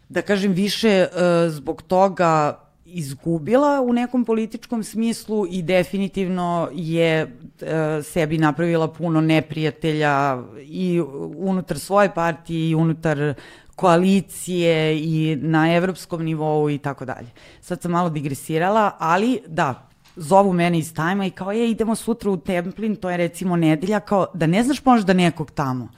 da 0.09 0.21
kažem, 0.21 0.51
više 0.51 1.07
uh, 1.11 1.51
zbog 1.51 1.81
toga 1.81 2.59
izgubila 2.85 3.81
u 3.81 3.93
nekom 3.93 4.25
političkom 4.25 4.83
smislu 4.83 5.47
i 5.49 5.61
definitivno 5.61 6.69
je 6.73 7.23
uh, 7.23 7.67
sebi 8.05 8.37
napravila 8.37 8.87
puno 8.87 9.21
neprijatelja 9.21 10.43
i 10.61 11.01
unutar 11.35 11.79
svoje 11.79 12.13
partije 12.13 12.69
i 12.69 12.75
unutar 12.75 13.33
koalicije 13.75 14.99
i 14.99 15.37
na 15.41 15.75
evropskom 15.75 16.23
nivou 16.23 16.69
i 16.69 16.77
tako 16.77 17.05
dalje. 17.05 17.27
Sad 17.61 17.81
sam 17.81 17.91
malo 17.91 18.09
digresirala, 18.09 18.91
ali 18.99 19.39
da, 19.47 19.89
zovu 20.15 20.53
mene 20.53 20.79
iz 20.79 20.93
tajma 20.93 21.25
i 21.25 21.31
kao, 21.31 21.51
je, 21.51 21.71
idemo 21.71 21.95
sutra 21.95 22.31
u 22.31 22.37
Templin, 22.37 22.95
to 22.95 23.09
je 23.09 23.17
recimo 23.17 23.55
nedelja, 23.55 23.99
kao, 23.99 24.25
da 24.33 24.47
ne 24.47 24.63
znaš 24.63 24.85
možda 24.85 25.13
nekog 25.13 25.51
tamo. 25.51 25.89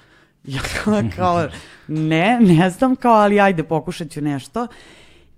Ja 0.47 0.61
kao, 1.15 1.47
ne, 1.87 2.39
ne 2.41 2.69
znam 2.69 2.95
kao, 2.95 3.13
ali 3.13 3.39
ajde 3.39 3.63
pokušat 3.63 4.09
ću 4.09 4.21
nešto. 4.21 4.67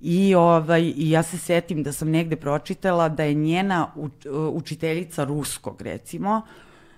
I, 0.01 0.36
ovaj, 0.36 0.93
I 0.96 1.10
ja 1.10 1.24
se 1.24 1.38
setim 1.38 1.84
da 1.84 1.91
sam 1.91 2.10
negde 2.10 2.36
pročitala 2.36 3.10
da 3.10 3.24
je 3.24 3.34
njena 3.34 3.88
učiteljica 4.53 5.24
ruskog, 5.24 5.81
recimo, 5.81 6.41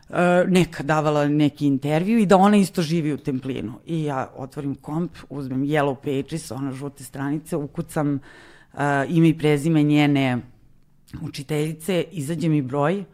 e, 0.09 0.45
neka 0.47 0.83
davala 0.83 1.27
neki 1.27 1.67
intervju 1.67 2.19
i 2.19 2.25
da 2.25 2.37
ona 2.37 2.57
isto 2.57 2.81
živi 2.81 3.13
u 3.13 3.17
Templinu. 3.17 3.73
I 3.85 4.03
ja 4.03 4.31
otvorim 4.35 4.75
komp, 4.75 5.11
uzmem 5.29 5.63
Yellow 5.63 5.95
Pages, 5.95 6.51
ona 6.51 6.71
žute 6.71 7.03
stranice, 7.03 7.55
ukucam 7.55 8.19
uh, 8.73 8.79
ime 9.07 9.29
i 9.29 9.37
prezime 9.37 9.83
njene 9.83 10.37
učiteljice, 11.21 12.05
izađe 12.11 12.49
mi 12.49 12.61
broj, 12.61 12.99
uh, 12.99 13.05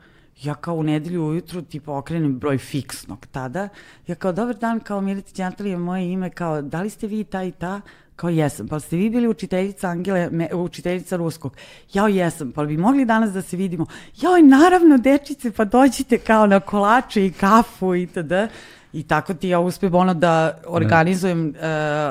ja 0.43 0.53
kao 0.53 0.75
u 0.75 0.83
nedelju 0.83 1.25
ujutru 1.25 1.61
tipa 1.61 1.97
okrenem 1.97 2.39
broj 2.39 2.57
fiksnog 2.57 3.25
tada, 3.31 3.69
ja 4.07 4.15
kao 4.15 4.31
dobar 4.31 4.55
dan, 4.55 4.79
kao 4.79 5.01
Miletić 5.01 5.39
Antalija, 5.39 5.77
moje 5.77 6.11
ime, 6.11 6.29
kao 6.29 6.61
da 6.61 6.81
li 6.81 6.89
ste 6.89 7.07
vi 7.07 7.23
ta 7.23 7.43
i 7.43 7.51
ta? 7.51 7.81
Kao 8.15 8.29
jesam, 8.29 8.67
pa 8.67 8.79
ste 8.79 8.97
vi 8.97 9.09
bili 9.09 9.27
učiteljica 9.27 9.87
Angele, 9.87 10.29
me, 10.31 10.49
učiteljica 10.53 11.15
ruskog? 11.15 11.55
Jao 11.93 12.07
jesam, 12.07 12.51
pa 12.51 12.65
bi 12.65 12.77
mogli 12.77 13.05
danas 13.05 13.31
da 13.31 13.41
se 13.41 13.57
vidimo? 13.57 13.85
Jao, 14.21 14.37
naravno, 14.37 14.97
dečice, 14.97 15.51
pa 15.51 15.65
dođite 15.65 16.17
kao 16.17 16.47
na 16.47 16.59
kolače 16.59 17.25
i 17.25 17.31
kafu 17.31 17.95
i 17.95 18.07
tada. 18.07 18.47
I 18.93 19.03
tako 19.03 19.33
ti 19.33 19.49
ja 19.49 19.59
uspem 19.59 19.95
ono 19.95 20.13
da 20.13 20.57
organizujem 20.67 21.47
uh, 21.49 21.55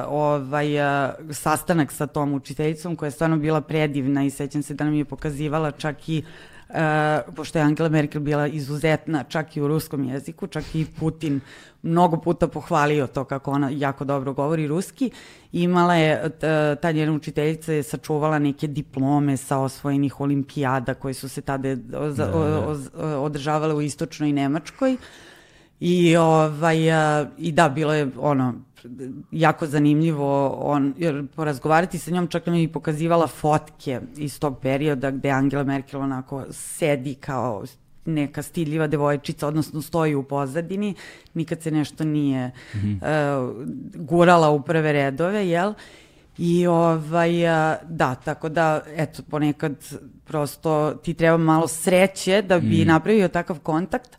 ovaj, 0.09 0.81
uh, 0.81 1.15
sastanak 1.31 1.93
sa 1.93 2.07
tom 2.07 2.35
učiteljicom 2.35 2.97
koja 2.97 3.07
je 3.07 3.11
stvarno 3.11 3.37
bila 3.37 3.61
predivna 3.61 4.25
i 4.25 4.31
sećam 4.31 4.63
se 4.63 4.75
da 4.75 4.85
nam 4.85 4.95
je 4.95 5.05
pokazivala 5.05 5.71
čak 5.71 6.09
i 6.09 6.19
uh, 6.19 6.58
Uh, 6.69 7.35
pošto 7.37 7.59
je 7.59 7.65
Angela 7.65 7.89
Merkel 7.89 8.21
bila 8.21 8.47
izuzetna 8.47 9.25
čak 9.25 9.57
i 9.57 9.61
u 9.61 9.69
ruskom 9.69 10.05
jeziku, 10.05 10.47
čak 10.47 10.75
i 10.75 10.87
Putin 10.99 11.41
mnogo 11.83 12.17
puta 12.17 12.49
pohvalio 12.49 13.07
to 13.07 13.25
kako 13.25 13.51
ona 13.51 13.71
jako 13.73 14.05
dobro 14.05 14.33
govori 14.33 14.67
ruski. 14.67 15.11
Imala 15.53 15.95
je, 15.95 16.31
ta 16.83 16.93
njena 16.93 17.13
učiteljica 17.13 17.73
je 17.73 17.83
sačuvala 17.83 18.39
neke 18.39 18.67
diplome 18.67 19.37
sa 19.37 19.59
osvojenih 19.59 20.21
olimpijada 20.21 20.95
koje 20.95 21.15
su 21.15 21.29
se 21.29 21.41
tada 21.41 21.75
da, 21.75 22.09
da. 22.09 22.33
održavale 23.19 23.75
u 23.75 23.83
istočnoj 23.83 24.33
Nemačkoj. 24.33 24.97
I, 25.81 26.17
ovaj, 26.17 26.79
I 27.39 27.53
da, 27.53 27.69
bilo 27.69 27.95
je 27.95 28.11
ono, 28.19 28.55
jako 29.31 29.67
zanimljivo 29.67 30.49
on, 30.49 30.95
jer 30.99 31.27
porazgovarati 31.37 31.99
sa 31.99 32.11
njom, 32.11 32.27
čak 32.27 32.47
nam 32.47 32.55
je 32.55 32.73
pokazivala 32.73 33.27
fotke 33.27 34.01
iz 34.17 34.41
tog 34.41 34.59
perioda 34.61 35.11
gde 35.11 35.31
Angela 35.31 35.65
Merkel 35.65 36.01
onako 36.01 36.45
sedi 36.51 37.15
kao 37.15 37.65
neka 38.05 38.43
stidljiva 38.43 38.87
devojčica, 38.87 39.49
odnosno 39.49 39.83
stoji 39.83 40.15
u 40.15 40.23
pozadini, 40.23 40.95
nikad 41.35 41.63
se 41.63 41.71
nešto 41.71 42.05
nije 42.05 42.47
mm 42.47 42.79
-hmm. 42.79 42.97
uh, 42.97 43.67
gurala 43.95 44.51
u 44.51 44.63
prve 44.63 44.93
redove, 44.93 45.49
jel? 45.49 45.75
I 46.39 46.67
ovaj, 46.67 47.31
da, 47.89 48.15
tako 48.15 48.49
da, 48.49 48.83
eto, 48.97 49.23
ponekad 49.31 49.75
prosto 50.25 50.95
ti 51.03 51.15
treba 51.15 51.37
malo 51.37 51.69
sreće 51.69 52.43
da 52.43 52.59
bi 52.59 52.85
mm. 52.85 52.87
napravio 52.87 53.29
takav 53.29 53.59
kontakt, 53.59 54.17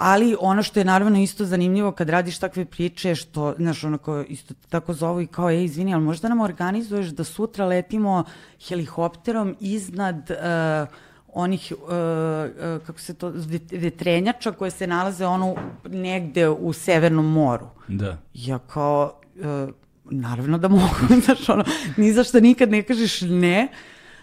ali 0.00 0.36
ono 0.40 0.62
što 0.62 0.80
je 0.80 0.84
naravno 0.84 1.18
isto 1.18 1.44
zanimljivo 1.44 1.92
kad 1.92 2.08
radiš 2.08 2.38
takve 2.38 2.64
priče, 2.64 3.14
što, 3.14 3.54
znaš, 3.58 3.84
onako 3.84 4.24
isto 4.28 4.54
tako 4.68 4.92
zovu 4.92 5.20
i 5.20 5.26
kao, 5.26 5.50
ej, 5.50 5.64
izvini, 5.64 5.94
ali 5.94 6.02
možda 6.02 6.28
nam 6.28 6.40
organizuješ 6.40 7.06
da 7.06 7.24
sutra 7.24 7.66
letimo 7.66 8.24
helikopterom 8.68 9.56
iznad 9.60 10.30
uh, 10.30 10.88
onih, 11.32 11.72
uh, 11.82 11.88
uh, 11.88 12.86
kako 12.86 13.00
se 13.00 13.14
to, 13.14 13.32
vetrenjača 13.70 14.52
koje 14.52 14.70
se 14.70 14.86
nalaze 14.86 15.26
ono 15.26 15.54
negde 15.84 16.48
u 16.48 16.72
Severnom 16.72 17.32
moru. 17.32 17.66
Da. 17.88 18.16
Ja 18.34 18.58
kao, 18.58 19.20
uh, 19.36 19.74
naravno 20.04 20.58
da 20.58 20.68
mogu, 20.68 20.96
znaš, 21.24 21.48
ono, 21.48 21.64
ni 21.96 22.12
zašto 22.12 22.40
nikad 22.40 22.70
ne 22.70 22.82
kažeš 22.82 23.20
ne, 23.20 23.68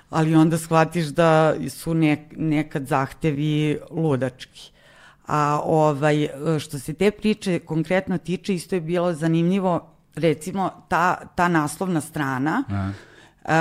ali 0.10 0.36
onda 0.36 0.58
shvatiš 0.58 1.06
da 1.06 1.56
su 1.70 1.94
nek, 1.94 2.20
nekad 2.36 2.88
zahtevi 2.88 3.80
ludački. 3.92 4.77
A 5.28 5.62
ovaj, 5.64 6.28
što 6.60 6.80
se 6.80 6.94
te 6.94 7.12
priče 7.12 7.60
konkretno 7.60 8.18
tiče, 8.18 8.56
isto 8.56 8.76
je 8.76 8.82
bilo 8.82 9.14
zanimljivo, 9.14 9.94
recimo, 10.16 10.72
ta, 10.88 11.16
ta 11.36 11.48
naslovna 11.48 12.02
strana, 12.02 12.64
Aha. 12.70 12.92
Uh, 13.48 13.54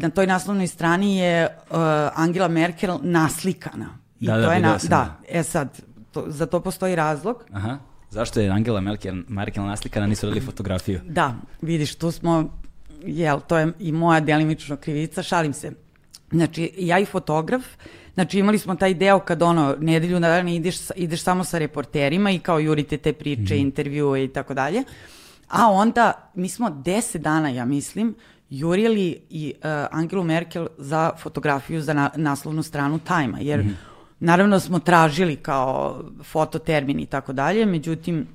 na 0.00 0.10
toj 0.14 0.26
naslovnoj 0.26 0.66
strani 0.66 1.18
je 1.18 1.46
uh, 1.46 1.76
Angela 2.14 2.48
Merkel 2.48 2.98
naslikana. 3.02 3.86
I 4.20 4.26
da, 4.26 4.36
da 4.36 4.42
to 4.42 4.48
da, 4.48 4.54
je 4.54 4.60
na, 4.60 4.78
da, 4.88 5.18
e 5.28 5.42
sad, 5.42 5.80
to, 6.12 6.24
za 6.26 6.46
to 6.46 6.60
postoji 6.60 6.94
razlog. 6.96 7.44
Aha. 7.52 7.78
Zašto 8.10 8.40
je 8.40 8.50
Angela 8.50 8.80
Merkel, 8.80 9.14
Merkel 9.28 9.64
naslikana, 9.64 10.06
nisu 10.06 10.26
radili 10.26 10.46
fotografiju? 10.46 11.00
Da, 11.04 11.34
vidiš, 11.62 11.94
tu 11.94 12.10
smo, 12.10 12.58
jel, 13.02 13.40
to 13.40 13.58
je 13.58 13.72
i 13.78 13.92
moja 13.92 14.20
delimično 14.20 14.76
krivica, 14.76 15.22
šalim 15.22 15.52
se. 15.52 15.72
Znači, 16.30 16.70
ja 16.78 16.98
i 16.98 17.04
fotograf, 17.04 17.62
znači 18.14 18.38
imali 18.38 18.58
smo 18.58 18.74
taj 18.74 18.94
deo 18.94 19.18
kad 19.18 19.42
ono, 19.42 19.76
nedelju 19.80 20.20
na 20.20 20.28
dan 20.28 20.48
ideš, 20.48 20.76
ideš 20.96 21.22
samo 21.22 21.44
sa 21.44 21.58
reporterima 21.58 22.30
i 22.30 22.38
kao 22.38 22.58
jurite 22.58 22.96
te 22.96 23.12
priče, 23.12 23.54
mm 23.54 23.58
intervjue 23.58 24.24
i 24.24 24.28
tako 24.28 24.54
dalje. 24.54 24.82
A 25.48 25.70
onda, 25.70 26.30
mi 26.34 26.48
smo 26.48 26.70
deset 26.70 27.22
dana, 27.22 27.48
ja 27.48 27.64
mislim, 27.64 28.14
jurili 28.50 29.20
i 29.30 29.54
uh, 29.56 29.60
Angelu 29.90 30.24
Merkel 30.24 30.66
za 30.78 31.10
fotografiju 31.18 31.82
za 31.82 31.92
na, 31.92 32.10
naslovnu 32.16 32.62
stranu 32.62 32.98
Time-a, 32.98 33.38
jer 33.40 33.64
mm 33.64 33.76
naravno 34.24 34.60
smo 34.60 34.78
tražili 34.78 35.36
kao 35.36 36.02
fototermin 36.22 37.00
i 37.00 37.06
tako 37.06 37.32
dalje, 37.32 37.66
međutim 37.66 38.26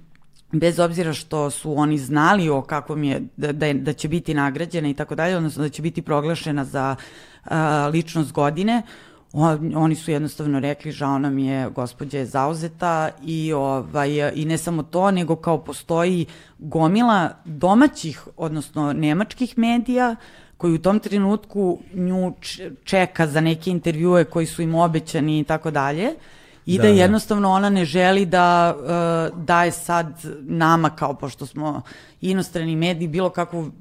bez 0.51 0.79
obzira 0.79 1.13
što 1.13 1.49
su 1.49 1.79
oni 1.79 1.97
znali 1.97 2.49
o 2.49 2.61
kakvom 2.61 3.03
je, 3.03 3.21
da, 3.37 3.51
da, 3.51 3.73
da 3.73 3.93
će 3.93 4.07
biti 4.07 4.33
nagrađena 4.33 4.89
i 4.89 4.93
tako 4.93 5.15
dalje, 5.15 5.37
odnosno 5.37 5.63
da 5.63 5.69
će 5.69 5.81
biti 5.81 6.01
proglašena 6.01 6.65
za 6.65 6.95
uh, 6.95 7.51
ličnost 7.91 8.31
godine, 8.31 8.81
on, 8.81 9.08
oni 9.75 9.95
su 9.95 10.11
jednostavno 10.11 10.59
rekli 10.59 10.91
žao 10.91 11.19
nam 11.19 11.39
je 11.39 11.69
gospođa 11.69 12.17
je 12.17 12.25
zauzeta 12.25 13.09
i 13.25 13.53
ovaj 13.53 14.31
i 14.35 14.45
ne 14.45 14.57
samo 14.57 14.83
to 14.83 15.11
nego 15.11 15.35
kao 15.35 15.57
postoji 15.57 16.25
gomila 16.59 17.29
domaćih 17.45 18.27
odnosno 18.37 18.93
nemačkih 18.93 19.57
medija 19.57 20.15
koji 20.57 20.73
u 20.73 20.81
tom 20.81 20.99
trenutku 20.99 21.79
nju 21.93 22.33
čeka 22.83 23.27
za 23.27 23.41
neke 23.41 23.71
intervjue 23.71 24.23
koji 24.23 24.45
su 24.45 24.61
im 24.61 24.75
obećani 24.75 25.39
i 25.39 25.43
tako 25.43 25.71
dalje 25.71 26.13
i 26.65 26.77
da, 26.77 26.83
da, 26.83 26.89
da. 26.89 26.95
jednostavno 26.95 27.51
ona 27.51 27.69
ne 27.69 27.85
želi 27.85 28.25
da 28.25 28.75
uh, 28.75 29.43
daje 29.43 29.71
sad 29.71 30.21
nama 30.39 30.89
kao 30.89 31.13
pošto 31.13 31.45
smo 31.45 31.81
inostrani 32.21 32.75
mediji 32.75 33.07
bilo 33.07 33.29
kakvu 33.29 33.71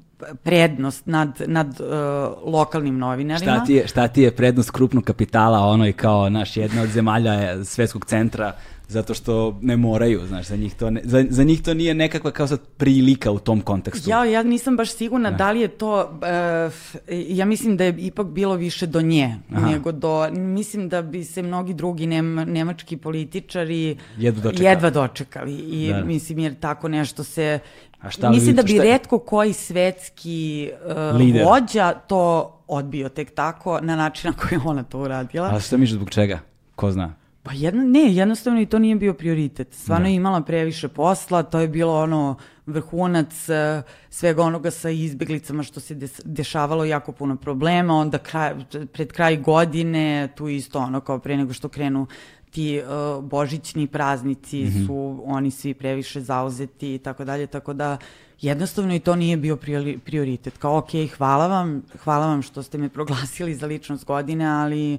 prednost 0.43 1.05
nad, 1.05 1.41
nad 1.47 1.67
uh, 1.67 2.53
lokalnim 2.53 2.97
novinarima. 2.97 3.55
Šta 3.55 3.65
ti, 3.65 3.73
je, 3.73 3.87
šta 3.87 4.07
ti 4.07 4.21
je 4.21 4.35
prednost 4.35 4.71
krupnog 4.71 5.03
kapitala, 5.03 5.59
ono 5.59 5.87
i 5.87 5.93
kao 5.93 6.29
naš 6.29 6.57
jedna 6.57 6.81
od 6.81 6.89
zemalja 6.89 7.65
svetskog 7.65 8.05
centra 8.05 8.53
zato 8.89 9.13
što 9.13 9.57
ne 9.61 9.77
moraju, 9.77 10.25
znaš, 10.27 10.47
za 10.47 10.55
njih 10.55 10.75
to, 10.75 10.89
ne, 10.89 11.01
za, 11.03 11.25
za 11.29 11.43
njih 11.43 11.61
to 11.61 11.73
nije 11.73 11.93
nekakva 11.93 12.31
kao 12.31 12.47
sad 12.47 12.59
prilika 12.77 13.31
u 13.31 13.39
tom 13.39 13.61
kontekstu. 13.61 14.09
Ja, 14.09 14.25
ja 14.25 14.43
nisam 14.43 14.77
baš 14.77 14.91
sigurna 14.91 15.31
da, 15.31 15.37
da 15.37 15.51
li 15.51 15.61
je 15.61 15.67
to, 15.67 16.19
uh, 16.67 16.73
ja 17.09 17.45
mislim 17.45 17.77
da 17.77 17.83
je 17.83 17.95
ipak 17.99 18.27
bilo 18.27 18.55
više 18.55 18.87
do 18.87 19.01
nje, 19.01 19.35
Aha. 19.53 19.69
nego 19.69 19.91
do, 19.91 20.29
mislim 20.31 20.89
da 20.89 21.01
bi 21.01 21.23
se 21.23 21.41
mnogi 21.41 21.73
drugi 21.73 22.07
nem, 22.07 22.35
nemački 22.35 22.97
političari 22.97 23.97
jedva 24.17 24.41
dočekali, 24.41 24.69
jedva 24.69 24.89
dočekali 24.89 25.55
i 25.55 25.89
da. 25.93 26.03
mislim 26.03 26.39
jer 26.39 26.59
tako 26.59 26.87
nešto 26.87 27.23
se, 27.23 27.59
A 28.01 28.09
šta 28.09 28.29
mislim 28.29 28.55
da 28.55 28.63
bi 28.63 28.73
šta... 28.73 28.83
redko 28.83 29.19
koji 29.19 29.53
svetski 29.53 30.71
uh, 30.85 31.15
Lider. 31.15 31.45
vođa 31.45 31.93
to 31.93 32.55
odbio 32.67 33.09
tek 33.09 33.35
tako 33.35 33.79
na 33.81 33.95
način 33.95 34.31
na 34.31 34.37
koji 34.37 34.61
ona 34.65 34.83
to 34.83 34.99
uradila. 34.99 35.49
A 35.53 35.59
šta 35.59 35.77
misliš 35.77 35.95
zbog 35.95 36.09
čega? 36.09 36.39
Ko 36.75 36.91
zna? 36.91 37.13
Pa 37.43 37.51
jedno, 37.53 37.83
ne, 37.83 38.13
jednostavno 38.13 38.61
i 38.61 38.65
to 38.65 38.79
nije 38.79 38.95
bio 38.95 39.13
prioritet. 39.13 39.73
Stvarno 39.73 40.03
da. 40.03 40.09
je 40.09 40.15
imala 40.15 40.41
previše 40.41 40.87
posla, 40.87 41.43
to 41.43 41.59
je 41.59 41.67
bilo 41.67 42.01
ono 42.01 42.35
vrhunac 42.65 43.49
uh, 43.49 43.83
svega 44.09 44.43
onoga 44.43 44.71
sa 44.71 44.89
izbeglicama 44.89 45.63
što 45.63 45.79
se 45.79 45.95
dešavalo 46.25 46.85
jako 46.85 47.11
puno 47.11 47.35
problema, 47.35 47.95
onda 47.95 48.17
kraj, 48.17 48.53
pred 48.93 49.11
kraj 49.11 49.37
godine, 49.37 50.29
tu 50.35 50.47
isto 50.47 50.79
ono 50.79 51.01
kao 51.01 51.19
pre 51.19 51.37
nego 51.37 51.53
što 51.53 51.69
krenu 51.69 52.07
ti 52.51 52.81
uh, 52.81 53.23
božićni 53.23 53.87
praznici 53.87 54.63
mm 54.63 54.67
-hmm. 54.67 54.85
su 54.85 55.23
oni 55.25 55.51
svi 55.51 55.73
previše 55.73 56.21
zauzeti 56.21 56.95
i 56.95 56.97
tako 56.97 57.25
dalje, 57.25 57.47
tako 57.47 57.73
da 57.73 57.97
jednostavno 58.41 58.95
i 58.95 58.99
to 58.99 59.15
nije 59.15 59.37
bio 59.37 59.57
prioritet. 60.05 60.57
Kao, 60.57 60.77
ok, 60.77 60.89
hvala 61.17 61.47
vam, 61.47 61.83
hvala 62.03 62.27
vam 62.27 62.41
što 62.41 62.63
ste 62.63 62.77
me 62.77 62.89
proglasili 62.89 63.55
za 63.55 63.65
ličnost 63.65 64.05
godine, 64.05 64.45
ali 64.45 64.97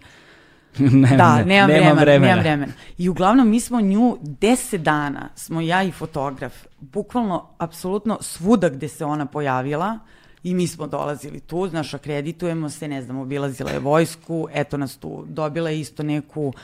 ne, 0.78 1.16
da, 1.16 1.36
ne, 1.36 1.44
nemam, 1.44 1.70
nemam 1.70 1.70
vremena, 1.70 2.00
vremena. 2.00 2.26
Nemam 2.26 2.40
vremena. 2.40 2.72
I 2.98 3.08
uglavnom 3.08 3.48
mi 3.48 3.60
smo 3.60 3.80
nju 3.80 4.18
deset 4.22 4.82
dana, 4.82 5.28
smo 5.34 5.60
ja 5.60 5.82
i 5.82 5.92
fotograf, 5.92 6.54
bukvalno, 6.80 7.48
apsolutno 7.58 8.18
svuda 8.20 8.68
gde 8.68 8.88
se 8.88 9.04
ona 9.04 9.26
pojavila, 9.26 9.98
i 10.42 10.54
mi 10.54 10.66
smo 10.66 10.86
dolazili 10.86 11.40
tu, 11.40 11.68
znaš, 11.68 11.94
akreditujemo 11.94 12.68
se, 12.68 12.88
ne 12.88 13.02
znam, 13.02 13.18
obilazila 13.18 13.70
je 13.70 13.78
vojsku, 13.78 14.48
eto 14.52 14.76
nas 14.76 14.96
tu, 14.96 15.24
dobila 15.28 15.70
je 15.70 15.80
isto 15.80 16.02
neku 16.02 16.46
uh, 16.46 16.54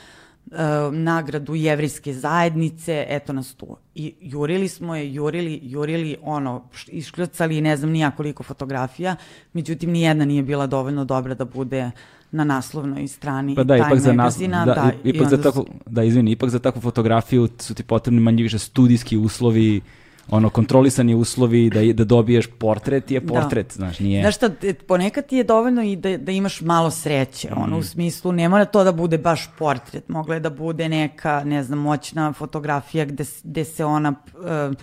nagradu 0.91 1.55
jevrijske 1.55 2.13
zajednice, 2.13 3.05
eto 3.09 3.33
nas 3.33 3.53
tu. 3.53 3.77
I 3.95 4.13
jurili 4.21 4.67
smo 4.67 4.95
je, 4.95 5.13
jurili, 5.13 5.59
jurili, 5.63 6.17
ono, 6.21 6.63
iškrcali 6.87 7.61
ne 7.61 7.77
znam 7.77 7.91
nija 7.91 8.11
koliko 8.11 8.43
fotografija, 8.43 9.15
međutim 9.53 9.91
nijedna 9.91 10.25
nije 10.25 10.43
bila 10.43 10.67
dovoljno 10.67 11.05
dobra 11.05 11.33
da 11.33 11.45
bude 11.45 11.91
na 12.31 12.43
naslovnoj 12.43 13.07
strani 13.07 13.55
pa 13.55 13.63
da, 13.63 13.77
ipak 13.77 13.99
za 13.99 14.13
nas, 14.13 14.37
da, 14.37 14.65
da, 14.65 14.91
ipak 15.03 15.29
za 15.29 15.41
takvu, 15.41 15.65
da, 15.85 16.03
izvini, 16.03 16.31
ipak 16.31 16.49
za 16.49 16.59
takvu 16.59 16.81
fotografiju 16.81 17.47
su 17.59 17.73
ti 17.73 17.83
potrebni 17.83 18.19
manje 18.19 18.43
više 18.43 18.59
studijski 18.59 19.17
uslovi, 19.17 19.81
ono 20.29 20.49
kontrolisani 20.49 21.15
uslovi 21.15 21.69
da 21.69 21.93
da 21.93 22.05
dobiješ 22.05 22.47
portret 22.59 23.11
je 23.11 23.19
da. 23.19 23.33
portret, 23.33 23.67
da. 23.67 23.73
znaš, 23.73 23.99
nije. 23.99 24.21
Znaš 24.21 24.35
šta, 24.35 24.49
ponekad 24.87 25.27
ti 25.27 25.35
je 25.35 25.43
dovoljno 25.43 25.83
i 25.83 25.95
da 25.95 26.17
da 26.17 26.31
imaš 26.31 26.61
malo 26.61 26.91
sreće, 26.91 27.49
mm. 27.51 27.61
ono 27.61 27.75
u 27.75 27.79
mhm. 27.79 27.87
smislu 27.87 28.31
ne 28.31 28.49
mora 28.49 28.65
to 28.65 28.83
da 28.83 28.91
bude 28.91 29.17
baš 29.17 29.49
portret, 29.57 30.09
mogla 30.09 30.33
je 30.33 30.39
da 30.39 30.49
bude 30.49 30.89
neka, 30.89 31.43
ne 31.45 31.63
znam, 31.63 31.79
moćna 31.79 32.33
fotografija 32.33 33.05
gde 33.05 33.23
gde 33.43 33.65
se 33.65 33.85
ona 33.85 34.13
uh, 34.33 34.75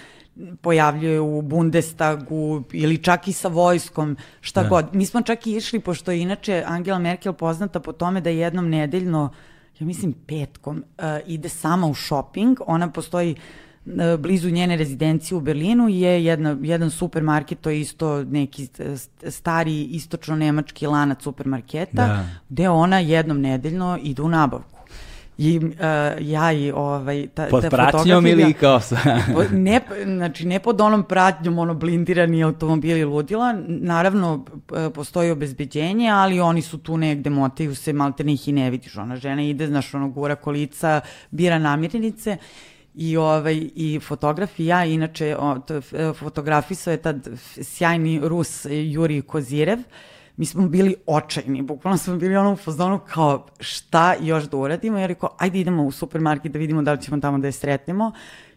pojavljuje 0.60 1.20
u 1.20 1.42
Bundestagu 1.42 2.62
ili 2.72 2.98
čak 2.98 3.28
i 3.28 3.32
sa 3.32 3.48
vojskom, 3.48 4.16
šta 4.40 4.62
da. 4.62 4.68
god. 4.68 4.94
Mi 4.94 5.06
smo 5.06 5.22
čak 5.22 5.46
i 5.46 5.56
išli, 5.56 5.80
pošto 5.80 6.10
je 6.10 6.20
inače 6.20 6.64
Angela 6.66 6.98
Merkel 6.98 7.32
poznata 7.32 7.80
po 7.80 7.92
tome 7.92 8.20
da 8.20 8.30
jednom 8.30 8.68
nedeljno, 8.68 9.30
ja 9.78 9.86
mislim 9.86 10.12
petkom, 10.26 10.84
uh, 10.98 11.04
ide 11.26 11.48
sama 11.48 11.86
u 11.86 11.94
shopping. 11.94 12.58
Ona 12.66 12.90
postoji 12.90 13.32
uh, 13.32 13.38
E, 13.73 13.73
blizu 14.18 14.50
njene 14.50 14.76
rezidencije 14.76 15.38
u 15.38 15.40
Berlinu 15.40 15.88
je 15.88 16.24
jedna, 16.24 16.56
jedan 16.62 16.90
supermarket, 16.90 17.60
to 17.60 17.70
je 17.70 17.80
isto 17.80 18.24
neki 18.24 18.68
stari 19.28 19.84
istočno-nemački 19.84 20.86
lanac 20.86 21.22
supermarketa, 21.22 22.06
da. 22.06 22.24
gde 22.48 22.68
ona 22.68 22.98
jednom 22.98 23.40
nedeljno 23.40 23.98
ide 24.02 24.22
u 24.22 24.28
nabavku. 24.28 24.74
I 25.38 25.58
uh, 25.58 25.70
ja 26.20 26.52
i 26.52 26.72
ovaj 26.72 27.26
ta, 27.34 27.46
pod 27.50 27.62
ta 27.62 27.70
pratnjom 27.70 28.26
ili 28.26 28.52
kao 28.52 28.80
sa 28.80 28.96
ne 29.52 29.80
znači 30.04 30.46
ne 30.46 30.58
pod 30.60 30.80
onom 30.80 31.02
pratnjom 31.02 31.58
ono 31.58 31.74
blindirani 31.74 32.44
automobili 32.44 33.04
ludila 33.04 33.54
naravno 33.66 34.44
postoji 34.94 35.30
obezbeđenje 35.30 36.08
ali 36.08 36.40
oni 36.40 36.62
su 36.62 36.78
tu 36.78 36.96
negde 36.96 37.30
motaju 37.30 37.74
se 37.74 37.92
malte 37.92 38.22
ih 38.22 38.48
i 38.48 38.52
ne 38.52 38.70
vidiš 38.70 38.96
ona 38.96 39.16
žena 39.16 39.42
ide 39.42 39.66
znaš 39.66 39.94
ono 39.94 40.08
gura 40.08 40.34
kolica 40.34 41.00
bira 41.30 41.58
namirnice 41.58 42.36
I, 42.94 43.16
ovaj, 43.16 43.70
i 43.74 44.00
fotograf 44.00 44.60
i 44.60 44.66
ja, 44.66 44.84
inače 44.84 45.36
o, 45.38 45.58
to, 45.58 45.76
e, 45.76 46.12
fotografisao 46.18 46.90
je 46.90 46.96
tad 46.96 47.28
sjajni 47.62 48.20
Rus 48.22 48.66
Juri 48.70 49.22
Kozirev, 49.22 49.78
mi 50.36 50.46
smo 50.46 50.68
bili 50.68 50.94
očajni, 51.06 51.62
bukvalno 51.62 51.98
smo 51.98 52.16
bili 52.16 52.36
ono 52.36 52.52
u 52.52 52.56
fazonu 52.56 52.98
kao 52.98 53.46
šta 53.60 54.14
još 54.20 54.44
da 54.44 54.56
uradimo, 54.56 54.98
jer 54.98 55.08
rekao 55.08 55.36
ajde 55.38 55.60
idemo 55.60 55.84
u 55.84 55.92
supermarket 55.92 56.52
da 56.52 56.58
vidimo 56.58 56.82
da 56.82 56.92
li 56.92 57.02
ćemo 57.02 57.20
tamo 57.20 57.38
da 57.38 57.48
je 57.48 57.52
sretnemo. 57.52 58.12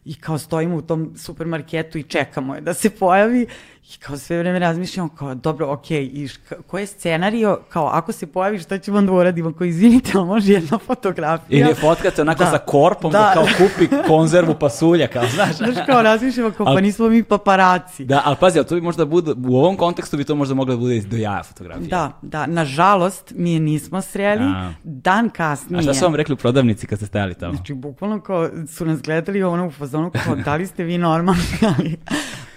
I 0.06 0.16
kao 0.16 0.38
stojimo 0.38 0.76
u 0.76 0.82
tom 0.82 1.14
supermarketu 1.18 1.98
i 1.98 2.04
čekamo 2.04 2.56
je 2.56 2.62
da 2.62 2.74
se 2.74 2.90
pojavi 2.90 3.48
I 3.96 3.98
kao 4.00 4.18
sve 4.18 4.38
vreme 4.38 4.60
razmišljamo 4.60 5.10
kao, 5.10 5.36
dobro, 5.36 5.72
okej, 5.72 6.10
okay, 6.10 6.26
i 6.26 6.30
ko 6.68 6.80
je 6.80 6.86
scenario, 6.86 7.60
kao, 7.70 7.88
ako 7.88 8.12
se 8.12 8.28
pojavi, 8.28 8.60
šta 8.60 8.80
ćemo 8.80 8.98
onda 8.98 9.12
uradimo? 9.12 9.54
Kao, 9.54 9.66
izvinite, 9.66 10.12
ali 10.16 10.26
može 10.26 10.54
jedna 10.54 10.78
fotografija? 10.88 11.60
Ili 11.60 11.70
je 11.70 11.76
fotkate 11.76 12.22
onako 12.22 12.44
da. 12.44 12.52
sa 12.52 12.58
korpom 12.58 13.12
da. 13.12 13.20
da 13.20 13.34
kao 13.34 13.44
kupi 13.44 14.08
konzervu 14.08 14.56
pasulja, 14.60 15.08
kao, 15.08 15.24
znaš? 15.36 15.56
Znaš, 15.56 15.76
kao, 15.86 16.02
razmišljamo 16.02 16.52
kao, 16.52 16.68
al, 16.68 16.76
pa 16.76 16.82
nismo 16.82 17.10
mi 17.10 17.24
paparaci. 17.24 18.06
Da, 18.06 18.22
ali 18.26 18.36
pazi, 18.40 18.60
ali 18.60 18.68
to 18.68 18.76
bi 18.76 18.82
možda 18.82 19.06
bude, 19.06 19.32
u 19.48 19.58
ovom 19.58 19.78
kontekstu 19.78 20.18
bi 20.18 20.24
to 20.24 20.36
možda 20.36 20.56
moglo 20.56 20.74
da 20.74 20.80
bude 20.80 21.02
do 21.02 21.18
jaja 21.18 21.44
fotografija. 21.44 21.88
Da, 21.88 22.12
da, 22.22 22.46
nažalost, 22.46 23.34
mi 23.36 23.54
je 23.54 23.60
nismo 23.60 24.02
sreli, 24.02 24.46
A. 24.46 24.74
dan 24.84 25.30
kasnije. 25.30 25.80
A 25.80 25.82
šta 25.82 25.94
su 25.94 26.06
vam 26.06 26.16
rekli 26.16 26.34
u 26.34 26.38
prodavnici 26.38 26.88
kad 26.88 27.00
ste 27.00 27.06
stajali 27.06 27.36
tamo? 27.36 27.54
Znači, 27.54 27.74
bukvalno 27.74 28.22
kao, 28.22 28.50
su 28.68 28.86
nas 28.86 29.02
gledali 29.02 29.44
ono 29.44 29.68
u 29.68 29.72
fazonu, 29.72 30.12
kao, 30.24 30.36
da 30.36 30.56
li 30.56 30.68
ste 30.68 30.84
vi 30.84 30.98
normalni, 30.98 31.44
ali 31.78 31.98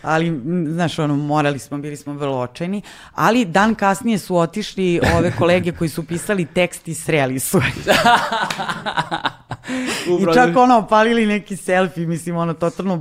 ali, 0.02 0.40
znaš, 0.66 0.98
ono, 0.98 1.16
morali 1.16 1.58
smo, 1.58 1.78
bili 1.78 1.96
smo 1.96 2.12
vrlo 2.12 2.38
očajni, 2.38 2.82
ali 3.14 3.44
dan 3.44 3.74
kasnije 3.74 4.18
su 4.18 4.36
otišli 4.36 5.00
ove 5.16 5.32
kolege 5.38 5.72
koji 5.72 5.90
su 5.90 6.06
pisali 6.06 6.46
tekst 6.46 6.88
i 6.88 6.94
sreli 6.94 7.38
su. 7.38 7.60
I 10.20 10.34
čak 10.34 10.56
ono, 10.56 10.78
opalili 10.78 11.26
neki 11.26 11.56
selfie, 11.56 12.06
mislim, 12.06 12.36
ono, 12.36 12.54
totalno 12.54 12.96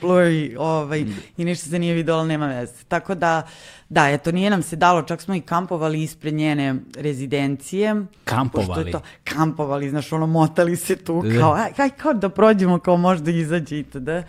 blurry, 0.00 0.56
ovaj, 0.58 1.04
i 1.36 1.44
ništa 1.44 1.70
se 1.70 1.78
nije 1.78 1.94
videlo, 1.94 2.24
nema 2.24 2.46
veze. 2.46 2.84
Tako 2.88 3.14
da, 3.14 3.42
da, 3.88 4.08
eto, 4.10 4.32
nije 4.32 4.50
nam 4.50 4.62
se 4.62 4.76
dalo, 4.76 5.02
čak 5.02 5.20
smo 5.20 5.34
i 5.34 5.40
kampovali 5.40 6.02
ispred 6.02 6.34
njene 6.34 6.74
rezidencije. 6.96 8.06
Kampovali? 8.24 8.92
To, 8.92 9.00
kampovali, 9.24 9.90
znaš, 9.90 10.12
ono, 10.12 10.26
motali 10.26 10.76
se 10.76 10.96
tu, 10.96 11.22
da. 11.22 11.40
kao, 11.40 11.54
aj, 11.54 11.72
aj, 11.76 11.90
kao 11.90 12.12
da 12.12 12.28
prođemo, 12.28 12.78
kao 12.78 12.96
možda 12.96 13.30
izađe 13.30 13.78
i 13.78 13.82
tada 13.82 14.22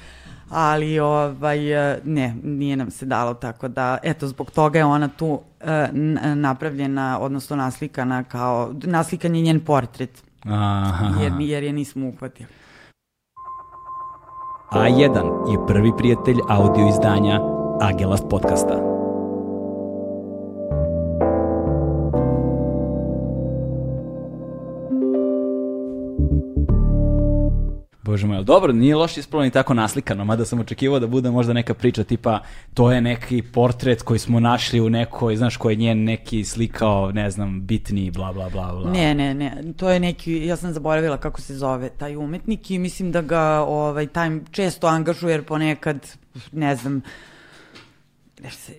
ali 0.49 0.99
ovaj, 0.99 1.60
ne, 2.03 2.36
nije 2.43 2.75
nam 2.75 2.91
se 2.91 3.05
dalo 3.05 3.34
tako 3.34 3.67
da, 3.67 3.97
eto, 4.03 4.27
zbog 4.27 4.51
toga 4.51 4.79
je 4.79 4.86
ona 4.86 5.08
tu 5.08 5.39
e, 5.62 5.88
napravljena, 6.36 7.19
odnosno 7.21 7.55
naslikana 7.55 8.23
kao, 8.23 8.73
naslikan 8.84 9.36
je 9.36 9.41
njen 9.41 9.60
portret, 9.60 10.23
Aha. 10.43 11.21
Jer, 11.21 11.34
jer 11.39 11.63
je 11.63 11.73
nismo 11.73 12.08
uhvatili. 12.08 12.49
A1 14.71 15.51
je 15.51 15.67
prvi 15.67 15.91
prijatelj 15.97 16.38
audio 16.49 16.88
izdanja 16.89 17.39
Agelast 17.81 18.25
podcasta. 18.29 18.94
Bože 28.06 28.28
moj, 28.28 28.36
ali 28.36 28.46
dobro, 28.46 28.74
nije 28.74 28.96
loše 28.96 29.20
ispalo 29.20 29.44
ni 29.44 29.52
tako 29.52 29.74
naslikano, 29.74 30.26
mada 30.26 30.46
sam 30.46 30.60
očekivao 30.60 31.00
da 31.00 31.08
bude 31.08 31.32
možda 31.32 31.54
neka 31.54 31.74
priča 31.74 32.04
tipa 32.04 32.39
to 32.74 32.91
je 32.91 33.02
neki 33.02 33.41
portret 33.41 34.02
koji 34.02 34.20
smo 34.20 34.39
našli 34.39 34.82
u 34.82 34.89
nekoj, 34.89 35.36
znaš, 35.36 35.58
koji 35.58 35.74
je 35.74 35.78
njen 35.78 36.04
neki 36.04 36.44
slikao, 36.44 37.12
ne 37.12 37.32
znam, 37.32 37.62
bitni, 37.62 38.12
bla, 38.12 38.34
bla, 38.34 38.50
bla, 38.50 38.74
bla. 38.74 38.91
Ne, 38.91 39.15
ne, 39.15 39.34
ne, 39.34 39.63
to 39.78 39.89
je 39.89 40.00
neki, 40.00 40.46
ja 40.46 40.56
sam 40.56 40.74
zaboravila 40.74 41.18
kako 41.18 41.41
se 41.41 41.56
zove 41.56 41.89
taj 41.89 42.15
umetnik 42.15 42.72
i 42.72 42.80
mislim 42.80 43.12
da 43.12 43.22
ga 43.22 43.65
ovaj, 43.68 44.08
Time 44.08 44.41
često 44.52 44.88
angažuje 44.88 45.32
jer 45.32 45.44
ponekad, 45.44 46.08
ne 46.52 46.76
znam, 46.76 47.02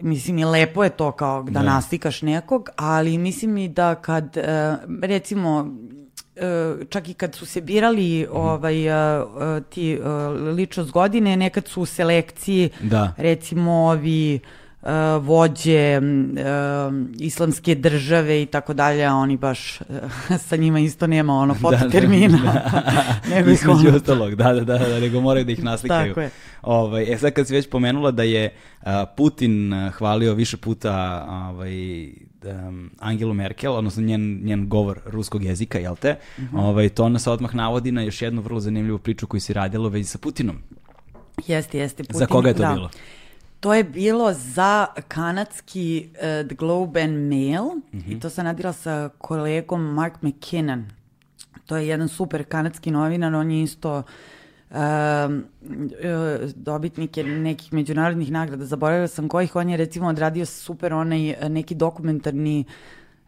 mislim 0.01 0.39
i 0.39 0.45
lepo 0.45 0.85
je 0.85 0.91
to 0.91 1.13
kao 1.13 1.43
da, 1.43 1.51
da. 1.51 1.63
naslikaš 1.63 2.23
nekog, 2.23 2.69
ali 2.77 3.19
mislim 3.19 3.57
i 3.57 3.69
da 3.69 3.95
kad, 3.95 4.37
eh, 4.37 4.77
recimo, 5.03 5.75
čak 6.89 7.09
i 7.09 7.15
kad 7.15 7.35
su 7.35 7.47
se 7.47 7.61
birali 7.61 8.27
mhm. 8.29 8.37
ovaj, 8.37 8.87
e, 8.87 8.91
e, 8.91 9.61
ti 9.71 9.99
ličnost 10.57 10.91
godine, 10.91 11.37
nekad 11.37 11.69
su 11.69 11.83
u 11.83 11.87
selekciji, 11.87 12.71
da. 12.81 13.15
recimo 13.17 13.73
ovi 13.73 14.41
vođe 15.21 16.01
islamske 17.21 17.75
države 17.75 18.43
i 18.43 18.47
tako 18.47 18.75
dalje, 18.75 19.05
a 19.05 19.15
oni 19.15 19.37
baš 19.37 19.79
sa 20.49 20.57
njima 20.57 20.81
isto 20.81 21.07
nema 21.07 21.35
ono 21.35 21.55
fototermina. 21.63 22.39
Da, 22.39 22.53
da, 22.53 22.83
da. 22.91 23.17
nego 23.37 23.51
Između 23.51 23.89
ono... 23.89 23.97
ostalog, 23.97 24.35
da, 24.35 24.53
da, 24.53 24.65
da, 24.65 24.79
da, 24.79 25.01
nego 25.01 25.21
moraju 25.21 25.45
da 25.45 25.53
ih 25.53 25.65
naslikaju. 25.65 26.09
Tako 26.15 26.21
je. 26.21 26.31
Ovaj, 26.63 27.13
e 27.13 27.19
sad 27.19 27.33
kad 27.33 27.47
si 27.47 27.55
već 27.55 27.69
pomenula 27.69 28.11
da 28.11 28.23
je 28.23 28.55
Putin 29.17 29.73
hvalio 29.91 30.35
više 30.35 30.57
puta 30.57 31.27
ovaj, 31.31 31.73
um, 32.47 32.91
Angelu 32.99 33.35
Merkel, 33.35 33.73
odnosno 33.73 34.03
njen, 34.03 34.41
njen 34.45 34.69
govor 34.69 35.01
ruskog 35.05 35.45
jezika, 35.45 35.79
jel 35.79 35.97
te? 35.97 36.19
Mm 36.39 36.43
-hmm. 36.43 36.61
ovaj, 36.61 36.89
to 36.89 37.09
nas 37.09 37.27
odmah 37.27 37.55
navodi 37.55 37.93
na 37.93 38.03
još 38.03 38.23
jednu 38.23 38.43
vrlo 38.43 38.61
zanimljivu 38.61 38.99
priču 38.99 39.27
koju 39.27 39.41
si 39.41 39.53
radila 39.53 39.87
u 39.87 39.91
vezi 39.91 40.09
sa 40.09 40.19
Putinom. 40.19 40.59
Jeste, 41.47 41.79
jeste. 41.79 42.03
Putin, 42.03 42.19
Za 42.19 42.27
koga 42.27 42.49
je 42.49 42.55
to 42.55 42.63
da. 42.63 42.75
bilo? 42.75 42.91
To 43.61 43.75
je 43.75 43.85
bilo 43.85 44.33
za 44.33 44.87
kanadski 45.09 46.09
uh, 46.11 46.49
The 46.49 46.55
Globe 46.55 47.03
and 47.03 47.29
Mail 47.29 47.65
mm 47.65 47.83
-hmm. 47.93 48.17
i 48.17 48.21
to 48.21 48.31
sam 48.31 48.45
nadila 48.45 48.73
sa 48.73 49.09
kolegom 49.19 49.95
Mark 49.95 50.23
McKinnon. 50.23 50.85
To 51.67 51.77
je 51.77 51.89
jedan 51.89 52.09
super 52.09 52.45
kanadski 52.45 52.91
novinar, 52.91 53.35
on 53.35 53.51
je 53.51 53.63
isto 53.63 53.99
uh, 53.99 54.05
dobitnik 56.55 57.17
je 57.17 57.25
nekih 57.25 57.73
međunarodnih 57.73 58.33
nagrada, 58.33 58.65
zaboravila 58.65 59.09
sam 59.09 59.29
kojih, 59.29 59.57
on 59.57 59.71
je 59.71 59.77
recimo 59.77 60.09
odradio 60.09 60.47
super 60.47 60.95
onaj 60.95 61.35
neki 61.49 61.75
dokumentarni 61.75 62.65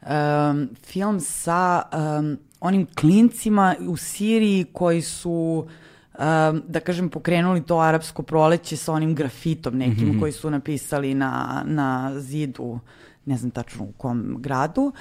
um, 0.02 0.68
film 0.82 1.20
sa 1.20 1.82
um, 1.92 2.38
onim 2.60 2.86
klincima 3.00 3.74
u 3.88 3.96
Siriji 3.96 4.66
koji 4.72 5.02
su 5.02 5.64
uh, 5.66 5.72
um, 6.18 6.62
da 6.68 6.80
kažem, 6.80 7.08
pokrenuli 7.08 7.62
to 7.62 7.78
arapsko 7.78 8.22
proleće 8.22 8.76
sa 8.76 8.92
onim 8.92 9.14
grafitom 9.14 9.78
nekim 9.78 10.08
mm 10.08 10.12
-hmm. 10.12 10.20
koji 10.20 10.32
su 10.32 10.50
napisali 10.50 11.14
na, 11.14 11.62
na 11.66 12.20
zidu, 12.20 12.78
ne 13.26 13.36
znam 13.36 13.50
tačno 13.50 13.84
u 13.84 13.92
kom 13.92 14.36
gradu. 14.38 14.92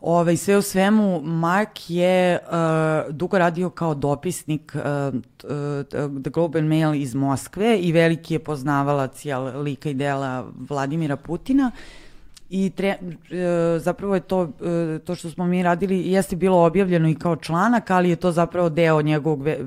Ove, 0.00 0.20
ovaj, 0.20 0.36
sve 0.36 0.56
u 0.56 0.62
svemu, 0.62 1.20
Mark 1.22 1.90
je 1.90 2.38
uh, 2.38 3.14
dugo 3.14 3.38
radio 3.38 3.70
kao 3.70 3.94
dopisnik 3.94 4.72
uh, 4.74 5.20
The 6.22 6.30
Globe 6.30 6.58
and 6.58 6.68
Mail 6.68 6.94
iz 6.94 7.14
Moskve 7.14 7.78
i 7.78 7.92
veliki 7.92 8.34
je 8.34 8.38
poznavalac 8.38 9.24
jel, 9.24 9.62
lika 9.62 9.90
i 9.90 9.94
dela 9.94 10.46
Vladimira 10.68 11.16
Putina. 11.16 11.70
I 12.50 12.70
tre, 12.70 12.88
e, 12.88 13.78
zapravo 13.78 14.14
je 14.14 14.20
to, 14.20 14.42
e, 14.42 14.98
to 14.98 15.14
što 15.14 15.30
smo 15.30 15.46
mi 15.46 15.62
radili, 15.62 16.10
jeste 16.10 16.36
bilo 16.36 16.64
objavljeno 16.66 17.08
i 17.08 17.14
kao 17.14 17.36
članak, 17.36 17.90
ali 17.90 18.10
je 18.10 18.16
to 18.16 18.32
zapravo 18.32 18.68
deo 18.68 19.02
njegovog 19.02 19.42
ve, 19.42 19.58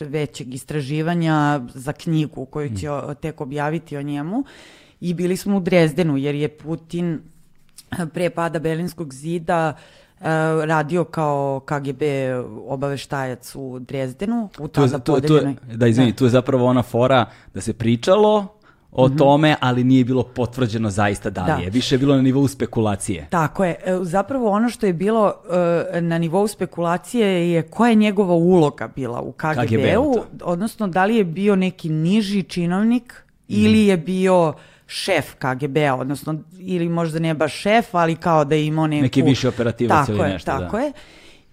većeg 0.00 0.54
istraživanja 0.54 1.60
za 1.74 1.92
knjigu 1.92 2.44
koju 2.44 2.76
će 2.76 2.90
mm. 2.90 3.14
tek 3.20 3.40
objaviti 3.40 3.96
o 3.96 4.02
njemu. 4.02 4.44
I 5.00 5.14
bili 5.14 5.36
smo 5.36 5.56
u 5.56 5.60
Drezdenu, 5.60 6.16
jer 6.16 6.34
je 6.34 6.48
Putin 6.48 7.20
pre 8.14 8.30
pada 8.30 8.58
Berlinskog 8.58 9.14
zida 9.14 9.74
Uh, 10.22 10.28
radio 10.64 11.04
kao 11.04 11.60
KGB 11.66 12.02
obaveštajac 12.66 13.54
u 13.54 13.78
Drezdenu 13.78 14.48
u 14.58 14.68
tada 14.68 14.98
tu, 14.98 15.20
tu, 15.20 15.26
tu, 15.26 15.40
da 15.74 15.86
izvini, 15.86 16.12
da. 16.12 16.16
tu 16.16 16.24
je 16.24 16.30
zapravo 16.30 16.66
ona 16.66 16.82
fora 16.82 17.26
da 17.54 17.60
se 17.60 17.72
pričalo 17.72 18.46
o 18.92 19.06
mm 19.06 19.10
-hmm. 19.10 19.18
tome, 19.18 19.56
ali 19.60 19.84
nije 19.84 20.04
bilo 20.04 20.22
potvrđeno 20.22 20.90
zaista 20.90 21.30
da 21.30 21.40
li 21.42 21.46
da. 21.46 21.64
je. 21.64 21.70
Više 21.70 21.94
je 21.94 21.98
bilo 21.98 22.16
na 22.16 22.22
nivou 22.22 22.48
spekulacije. 22.48 23.26
Tako 23.30 23.64
je. 23.64 23.70
E, 23.84 23.98
zapravo 24.02 24.50
ono 24.50 24.68
što 24.68 24.86
je 24.86 24.92
bilo 24.92 25.26
uh, 25.26 26.02
na 26.02 26.18
nivou 26.18 26.46
spekulacije 26.48 27.52
je 27.52 27.62
koja 27.62 27.88
je 27.90 27.94
njegova 27.94 28.34
uloga 28.34 28.88
bila 28.88 29.20
u 29.20 29.32
KGB-u, 29.32 30.12
KGB 30.12 30.42
odnosno 30.42 30.86
da 30.86 31.04
li 31.04 31.16
je 31.16 31.24
bio 31.24 31.56
neki 31.56 31.88
niži 31.88 32.42
činovnik 32.42 33.24
mm. 33.24 33.44
ili 33.48 33.86
je 33.86 33.96
bio 33.96 34.52
šef 34.92 35.34
KGB-a, 35.34 35.94
odnosno 35.94 36.38
ili 36.58 36.88
možda 36.88 37.18
ne 37.18 37.34
baš 37.34 37.54
šef, 37.54 37.94
ali 37.94 38.16
kao 38.16 38.44
da 38.44 38.54
je 38.54 38.66
imao 38.66 38.86
neku... 38.86 39.02
Neki 39.02 39.22
više 39.22 39.48
operativac 39.48 40.08
ili 40.08 40.18
nešto, 40.18 40.46
tako 40.46 40.60
da. 40.60 40.66
Tako 40.66 40.78
je. 40.78 40.92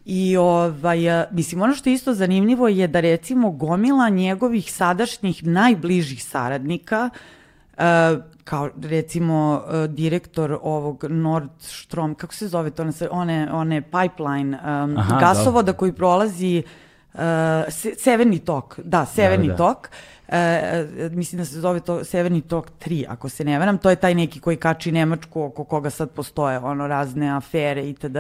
I 0.05 0.37
ovaj, 0.37 0.99
mislim, 1.31 1.61
ono 1.61 1.73
što 1.73 1.89
je 1.89 1.93
isto 1.93 2.13
zanimljivo 2.13 2.67
je 2.67 2.87
da 2.87 2.99
recimo 2.99 3.51
gomila 3.51 4.09
njegovih 4.09 4.73
sadašnjih 4.73 5.47
najbližih 5.47 6.23
saradnika, 6.23 7.09
uh, 7.77 7.83
kao 8.43 8.69
recimo 8.83 9.63
uh, 9.65 9.85
direktor 9.85 10.57
ovog 10.61 11.05
Nordstrom, 11.09 12.15
kako 12.15 12.33
se 12.33 12.47
zove 12.47 12.69
to, 12.69 12.85
one, 13.11 13.47
one 13.51 13.81
pipeline 13.81 14.57
um, 14.57 14.97
Aha, 14.97 15.19
gasovoda 15.19 15.71
da. 15.71 15.77
koji 15.77 15.93
prolazi 15.93 16.63
uh, 17.13 17.19
Severni 17.97 18.39
tok, 18.39 18.79
da, 18.83 19.05
Severni 19.05 19.47
da, 19.47 19.53
da. 19.53 19.57
tok, 19.57 19.89
e, 20.31 21.09
mislim 21.11 21.39
da 21.39 21.45
se 21.45 21.59
zove 21.59 21.79
to 21.79 22.03
Severni 22.03 22.41
tok 22.41 22.67
3, 22.85 23.05
ako 23.09 23.29
se 23.29 23.43
ne 23.43 23.59
veram, 23.59 23.77
to 23.77 23.89
je 23.89 23.95
taj 23.95 24.15
neki 24.15 24.39
koji 24.39 24.57
kači 24.57 24.91
Nemačku, 24.91 25.41
oko 25.41 25.63
koga 25.63 25.89
sad 25.89 26.09
postoje 26.09 26.59
ono 26.59 26.87
razne 26.87 27.29
afere 27.29 27.89
itd. 27.89 28.15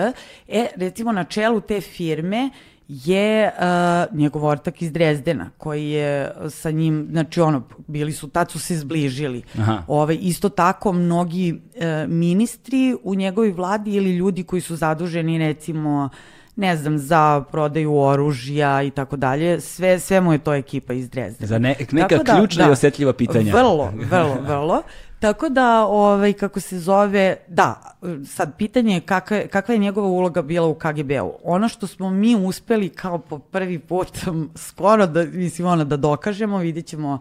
E, 0.47 0.67
recimo 0.75 1.11
na 1.11 1.23
čelu 1.23 1.61
te 1.61 1.81
firme 1.81 2.49
je 2.89 3.51
uh, 3.51 4.17
njegov 4.17 4.45
ortak 4.45 4.81
iz 4.81 4.91
Drezdena, 4.91 5.49
koji 5.57 5.89
je 5.89 6.31
sa 6.49 6.71
njim, 6.71 7.07
znači 7.11 7.41
ono, 7.41 7.63
bili 7.87 8.13
su, 8.13 8.29
tad 8.29 8.51
su 8.51 8.59
se 8.59 8.77
zbližili. 8.77 9.43
Aha. 9.57 9.83
Ove, 9.87 10.15
isto 10.15 10.49
tako, 10.49 10.93
mnogi 10.93 11.53
uh, 11.53 11.81
ministri 12.07 12.95
u 13.03 13.15
njegovoj 13.15 13.51
vladi 13.51 13.93
ili 13.93 14.15
ljudi 14.15 14.43
koji 14.43 14.61
su 14.61 14.75
zaduženi, 14.75 15.37
recimo, 15.37 16.09
uh, 16.13 16.38
ne 16.59 16.77
znam, 16.77 16.97
za 16.97 17.43
prodaju 17.51 17.97
oružja 17.97 18.83
i 18.83 18.91
tako 18.91 19.15
dalje, 19.15 19.61
sve, 19.61 19.99
sve 19.99 20.21
mu 20.21 20.33
je 20.33 20.37
to 20.39 20.53
ekipa 20.53 20.93
iz 20.93 21.09
Drezdena. 21.09 21.47
Za 21.47 21.59
ne, 21.59 21.75
neka 21.91 22.17
da, 22.17 22.35
ključna 22.35 22.63
da, 22.63 22.69
i 22.69 22.71
osetljiva 22.71 23.13
pitanja. 23.13 23.53
Vrlo, 23.53 23.93
vrlo, 24.11 24.37
vrlo. 24.47 24.81
Tako 25.19 25.49
da, 25.49 25.85
ovaj, 25.85 26.33
kako 26.33 26.59
se 26.59 26.79
zove, 26.79 27.35
da, 27.47 27.95
sad 28.25 28.57
pitanje 28.57 28.93
je 28.93 29.01
kakva, 29.01 29.41
kakva 29.51 29.73
je 29.73 29.79
njegova 29.79 30.07
uloga 30.07 30.41
bila 30.41 30.67
u 30.67 30.75
KGB-u. 30.75 31.33
Ono 31.43 31.69
što 31.69 31.87
smo 31.87 32.09
mi 32.09 32.35
uspeli 32.35 32.89
kao 32.89 33.17
po 33.17 33.39
prvi 33.39 33.79
put 33.79 34.19
skoro 34.67 35.07
da, 35.07 35.23
mislim, 35.23 35.67
ono, 35.67 35.85
da 35.85 35.97
dokažemo, 35.97 36.57
vidit 36.57 36.85
ćemo, 36.85 37.19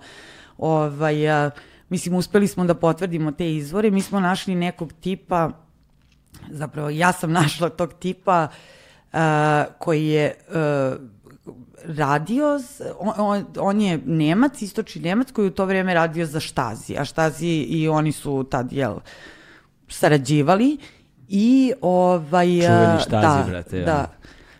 ovaj, 0.59 1.31
a, 1.31 1.51
mislim, 1.89 2.15
uspeli 2.15 2.49
smo 2.49 2.65
da 2.65 2.75
potvrdimo 2.75 3.33
te 3.33 3.55
izvore, 3.55 3.91
mi 3.91 4.03
smo 4.03 4.21
našli 4.21 4.55
nekog 4.55 4.93
tipa, 5.01 5.51
zapravo 6.51 6.91
ja 6.91 7.13
sam 7.13 7.33
našla 7.43 7.69
tog 7.69 7.93
tipa, 7.95 8.49
uh, 8.51 8.78
koji 9.79 10.07
je 10.07 10.35
radio, 11.85 12.61
on, 12.99 13.13
on, 13.19 13.47
on 13.59 13.81
je 13.81 14.01
Nemac, 14.05 14.63
istočni 14.63 15.03
Nemac 15.03 15.31
koji 15.33 15.49
u 15.49 15.51
to 15.51 15.65
vreme 15.65 15.95
radio 15.95 16.27
za 16.27 16.41
Štazi, 16.41 16.97
a 16.99 17.05
Štazi 17.05 17.49
i 17.49 17.89
oni 17.89 18.13
su 18.13 18.47
tad, 18.51 18.73
jel, 18.73 18.95
sarađivali 19.89 20.79
i 21.29 21.73
ovaj... 21.81 22.47
Čuveni 22.47 23.01
Štazi, 23.01 23.39
da, 23.39 23.45
brate. 23.49 23.81
Da. 23.81 24.11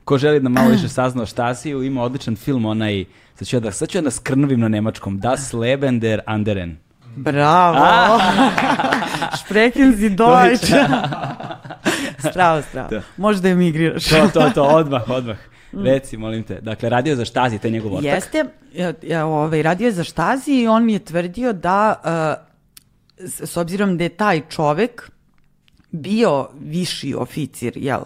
Ko 0.05 0.19
želi 0.19 0.41
da 0.41 0.49
malo 0.49 0.71
više 0.77 0.89
sazna 0.89 1.23
o 1.23 1.27
Štasiju, 1.27 1.83
ima 1.83 2.03
odličan 2.03 2.37
film, 2.37 2.65
onaj, 2.65 3.05
sad 3.35 3.49
ću 3.49 3.57
ja 3.57 3.61
da, 3.61 3.73
sad 3.73 3.89
ću 3.89 3.99
ja 3.99 4.03
da 4.03 4.11
skrnavim 4.11 4.61
na 4.61 4.69
nemačkom, 4.69 5.21
Das 5.21 5.53
Leben 5.53 6.01
der 6.01 6.21
Anderen. 6.27 6.77
Bravo! 7.17 8.21
Sprechen 9.37 9.93
Sie 9.99 10.11
Deutsch! 10.23 10.73
strava, 12.19 12.63
strava. 12.63 12.89
Da. 12.89 13.03
Možda 13.17 13.49
emigriraš. 13.49 14.09
to, 14.09 14.29
to, 14.33 14.51
to, 14.55 14.63
odmah, 14.81 15.11
odmah. 15.11 15.37
Mm. 15.73 15.85
Reci, 15.85 16.17
molim 16.17 16.43
te. 16.43 16.61
Dakle, 16.61 16.89
radio 16.89 17.11
je 17.11 17.17
za 17.17 17.25
štazi, 17.25 17.59
to 17.59 17.67
je 17.67 17.71
njegov 17.71 17.95
ortak? 17.95 18.13
Jeste, 18.13 18.45
ja, 19.03 19.27
ovaj, 19.27 19.63
radio 19.63 19.87
je 19.87 19.93
za 19.93 20.05
štazi 20.05 20.53
i 20.53 20.69
on 20.69 20.85
mi 20.85 20.93
je 20.93 20.99
tvrdio 20.99 21.53
da, 21.53 22.01
uh, 23.19 23.27
s 23.29 23.57
obzirom 23.57 23.99
da 23.99 24.05
je 24.05 24.09
taj 24.09 24.41
čovek 24.49 25.11
bio 25.91 26.49
viši 26.61 27.15
oficir, 27.15 27.73
jel, 27.77 28.01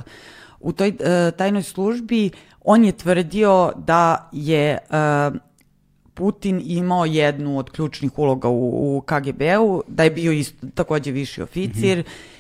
u 0.61 0.73
toj 0.73 0.89
uh, 0.89 0.97
tajnoj 1.37 1.63
službi, 1.63 2.31
on 2.61 2.85
je 2.85 2.93
tvrdio 2.93 3.73
da 3.77 4.29
je 4.33 4.79
uh, 4.91 5.37
Putin 6.15 6.63
imao 6.65 7.05
jednu 7.05 7.59
od 7.59 7.71
ključnih 7.71 8.19
uloga 8.19 8.49
u, 8.49 8.97
u 8.97 9.01
KGB-u, 9.01 9.83
da 9.89 10.05
je 10.05 10.11
bio 10.11 10.33
isto, 10.33 10.67
takođe 10.75 11.11
viši 11.11 11.43
oficir, 11.43 11.99
mm 11.99 12.03
-hmm 12.03 12.32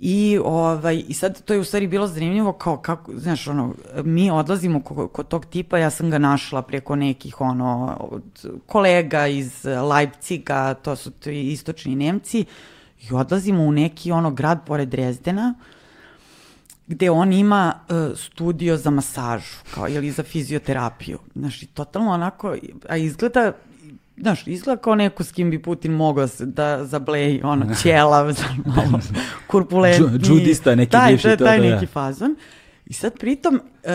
I, 0.00 0.38
ovaj, 0.44 1.04
I 1.08 1.14
sad 1.14 1.42
to 1.42 1.54
je 1.54 1.60
u 1.60 1.64
stvari 1.64 1.86
bilo 1.86 2.06
zanimljivo 2.06 2.52
kao 2.52 2.76
kako, 2.76 3.12
znaš, 3.16 3.48
ono, 3.48 3.74
mi 4.04 4.30
odlazimo 4.30 4.82
kod, 4.82 5.28
tog 5.28 5.46
tipa, 5.46 5.78
ja 5.78 5.90
sam 5.90 6.10
ga 6.10 6.18
našla 6.18 6.62
preko 6.62 6.96
nekih 6.96 7.40
ono, 7.40 7.96
od 8.00 8.50
kolega 8.66 9.26
iz 9.26 9.64
Leipciga, 9.64 10.74
to 10.74 10.96
su 10.96 11.10
to 11.10 11.30
istočni 11.30 11.96
Nemci, 11.96 12.44
i 13.02 13.14
odlazimo 13.14 13.62
u 13.62 13.72
neki 13.72 14.12
ono 14.12 14.30
grad 14.30 14.58
pored 14.66 14.88
Drezdena, 14.88 15.54
gde 16.86 17.10
on 17.10 17.32
ima 17.32 17.74
uh, 17.74 18.18
studio 18.18 18.76
za 18.76 18.90
masažu, 18.90 19.56
kao 19.74 19.88
ili 19.88 20.10
za 20.10 20.22
fizioterapiju. 20.22 21.18
Znaš, 21.34 21.60
totalno 21.74 22.10
onako, 22.10 22.56
a 22.88 22.96
izgleda 22.96 23.52
znaš, 24.20 24.46
izgleda 24.46 24.82
kao 24.82 24.94
neko 24.94 25.24
s 25.24 25.32
kim 25.32 25.50
bi 25.50 25.62
Putin 25.62 25.92
mogao 25.92 26.26
da 26.40 26.84
zableji, 26.84 27.40
ono, 27.44 27.74
ćelav, 27.74 28.26
malo 28.76 29.00
kurpulentni. 29.46 30.18
Džudista, 30.18 30.74
neki 30.74 30.92
taj, 30.92 31.10
bivši 31.12 31.22
taj, 31.22 31.36
to, 31.36 31.44
taj 31.44 31.58
da, 31.58 31.64
neki 31.64 31.86
fazon. 31.86 32.36
I 32.90 32.92
sad 32.92 33.18
pritom, 33.18 33.54
uh, 33.54 33.90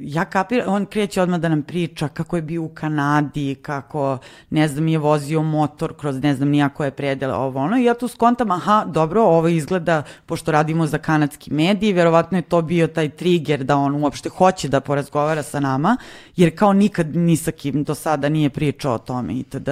ja 0.00 0.24
kapiram, 0.24 0.74
on 0.74 0.86
kreće 0.86 1.22
odmah 1.22 1.40
da 1.40 1.48
nam 1.48 1.62
priča 1.62 2.08
kako 2.08 2.36
je 2.36 2.42
bio 2.42 2.62
u 2.62 2.68
Kanadi, 2.68 3.54
kako, 3.54 4.18
ne 4.50 4.68
znam, 4.68 4.88
je 4.88 4.98
vozio 4.98 5.42
motor 5.42 5.96
kroz 5.96 6.22
ne 6.22 6.34
znam 6.34 6.48
nijako 6.48 6.84
je 6.84 6.90
predele, 6.90 7.34
ovo 7.34 7.60
ono, 7.60 7.78
i 7.78 7.84
ja 7.84 7.94
tu 7.94 8.08
skontam, 8.08 8.50
aha, 8.50 8.84
dobro, 8.88 9.22
ovo 9.22 9.48
izgleda, 9.48 10.02
pošto 10.26 10.52
radimo 10.52 10.86
za 10.86 10.98
kanadski 10.98 11.52
mediji, 11.52 11.92
verovatno 11.92 12.38
je 12.38 12.42
to 12.42 12.62
bio 12.62 12.86
taj 12.86 13.08
trigger 13.08 13.64
da 13.64 13.76
on 13.76 13.94
uopšte 13.94 14.28
hoće 14.28 14.68
da 14.68 14.80
porazgovara 14.80 15.42
sa 15.42 15.60
nama, 15.60 15.96
jer 16.36 16.58
kao 16.58 16.72
nikad 16.72 17.16
ni 17.16 17.36
sa 17.36 17.52
kim 17.52 17.84
do 17.84 17.94
sada 17.94 18.28
nije 18.28 18.50
pričao 18.50 18.94
o 18.94 18.98
tome 18.98 19.34
itd. 19.34 19.68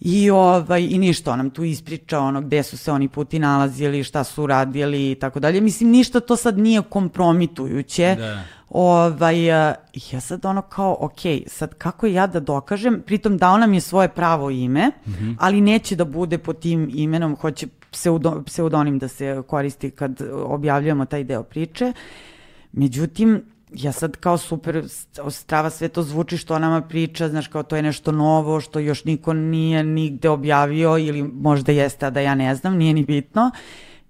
I, 0.00 0.30
ovaj, 0.30 0.82
I 0.90 0.98
ništa, 0.98 1.32
on 1.32 1.38
nam 1.38 1.50
tu 1.50 1.64
ispriča 1.64 2.20
ono 2.20 2.40
gde 2.40 2.62
su 2.62 2.78
se 2.78 2.92
oni 2.92 3.08
puti 3.08 3.38
nalazili, 3.38 4.04
šta 4.04 4.24
su 4.24 4.46
radili 4.46 5.10
i 5.10 5.14
tako 5.14 5.40
dalje. 5.40 5.60
Mislim, 5.60 5.90
ništa 5.90 6.20
to 6.20 6.36
sad 6.36 6.58
nije 6.58 6.82
kompromitujuće. 6.82 8.16
Da. 8.18 8.42
Ovaj, 8.70 9.44
ja 10.10 10.20
sad 10.20 10.44
ono 10.44 10.62
kao, 10.62 10.96
ok, 11.00 11.20
sad 11.46 11.74
kako 11.74 12.06
ja 12.06 12.26
da 12.26 12.40
dokažem, 12.40 13.02
pritom 13.06 13.36
dao 13.36 13.58
nam 13.58 13.74
je 13.74 13.80
svoje 13.80 14.08
pravo 14.08 14.50
ime, 14.50 14.86
mm 14.88 15.10
-hmm. 15.10 15.36
ali 15.40 15.60
neće 15.60 15.96
da 15.96 16.04
bude 16.04 16.38
pod 16.38 16.58
tim 16.58 16.90
imenom, 16.94 17.36
hoće 17.36 17.66
pseudo, 17.90 18.42
pseudonim 18.46 18.98
da 18.98 19.08
se 19.08 19.42
koristi 19.46 19.90
kad 19.90 20.22
objavljujemo 20.32 21.04
taj 21.04 21.24
deo 21.24 21.42
priče. 21.42 21.92
Međutim, 22.72 23.42
ja 23.72 23.92
sad 23.92 24.16
kao 24.16 24.38
super 24.38 24.84
strava 25.30 25.70
sve 25.70 25.88
to 25.88 26.02
zvuči 26.02 26.36
što 26.36 26.58
nama 26.58 26.80
priča, 26.80 27.28
znaš 27.28 27.48
kao 27.48 27.62
to 27.62 27.76
je 27.76 27.82
nešto 27.82 28.12
novo 28.12 28.60
što 28.60 28.78
još 28.78 29.04
niko 29.04 29.32
nije 29.32 29.84
nigde 29.84 30.28
objavio 30.28 30.98
ili 30.98 31.22
možda 31.22 31.72
jeste, 31.72 32.06
a 32.06 32.10
da 32.10 32.20
ja 32.20 32.34
ne 32.34 32.54
znam, 32.54 32.76
nije 32.76 32.94
ni 32.94 33.04
bitno. 33.04 33.50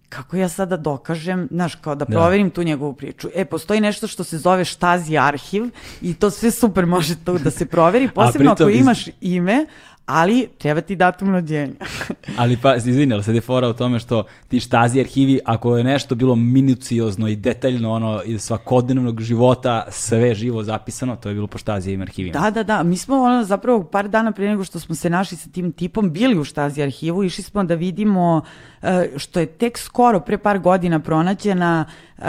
Kako 0.08 0.36
ja 0.36 0.48
sada 0.48 0.76
dokažem, 0.76 1.48
znaš, 1.50 1.74
kao 1.74 1.94
da, 1.94 2.04
da. 2.04 2.12
proverim 2.12 2.48
da. 2.48 2.54
tu 2.54 2.62
njegovu 2.62 2.94
priču. 2.94 3.28
E, 3.34 3.44
postoji 3.44 3.80
nešto 3.80 4.06
što 4.06 4.24
se 4.24 4.38
zove 4.38 4.64
štazi 4.64 5.18
arhiv 5.18 5.64
i 6.00 6.14
to 6.14 6.30
sve 6.30 6.50
super 6.50 6.86
može 6.86 7.14
tu 7.24 7.38
da 7.38 7.50
se 7.50 7.66
proveri, 7.66 8.08
posebno 8.14 8.52
ako 8.52 8.68
imaš 8.68 9.06
ime, 9.20 9.66
ali 10.08 10.48
treba 10.58 10.80
ti 10.80 10.96
datum 10.96 11.30
rođenja. 11.30 11.72
ali 12.40 12.56
pa, 12.62 12.76
izvini, 12.76 13.14
ali 13.14 13.22
sad 13.22 13.34
je 13.34 13.40
fora 13.40 13.68
u 13.68 13.72
tome 13.72 13.98
što 13.98 14.24
ti 14.48 14.60
štazi 14.60 15.00
arhivi, 15.00 15.40
ako 15.44 15.76
je 15.76 15.84
nešto 15.84 16.14
bilo 16.14 16.34
minuciozno 16.34 17.28
i 17.28 17.36
detaljno 17.36 17.92
ono 17.92 18.22
iz 18.24 18.42
svakodnevnog 18.42 19.20
života, 19.20 19.86
sve 19.90 20.34
živo 20.34 20.62
zapisano, 20.62 21.16
to 21.16 21.28
je 21.28 21.34
bilo 21.34 21.46
po 21.46 21.58
štazijevim 21.58 22.02
arhivima. 22.02 22.40
Da, 22.40 22.50
da, 22.50 22.62
da. 22.62 22.82
Mi 22.82 22.96
smo 22.96 23.22
ono, 23.22 23.44
zapravo 23.44 23.84
par 23.84 24.08
dana 24.08 24.32
pre 24.32 24.48
nego 24.48 24.64
što 24.64 24.80
smo 24.80 24.94
se 24.94 25.10
našli 25.10 25.36
sa 25.36 25.50
tim 25.50 25.72
tipom 25.72 26.10
bili 26.10 26.38
u 26.38 26.44
štazi 26.44 26.82
arhivu, 26.82 27.24
išli 27.24 27.44
smo 27.44 27.64
da 27.64 27.74
vidimo 27.74 28.42
e, 28.82 29.08
što 29.16 29.40
je 29.40 29.46
tek 29.46 29.78
skoro, 29.78 30.20
pre 30.20 30.38
par 30.38 30.58
godina 30.58 31.00
pronađena 31.00 31.84
uh, 31.88 32.08
uh, 32.18 32.24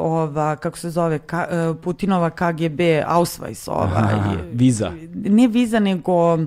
ova, 0.00 0.56
kako 0.56 0.78
se 0.78 0.90
zove, 0.90 1.18
Putinova 1.82 2.30
KGB 2.30 2.80
Ausweis, 3.06 3.68
ova, 3.68 3.90
Aha, 3.96 4.36
viza. 4.52 4.92
Ne 5.14 5.48
viza, 5.48 5.78
nego 5.78 6.38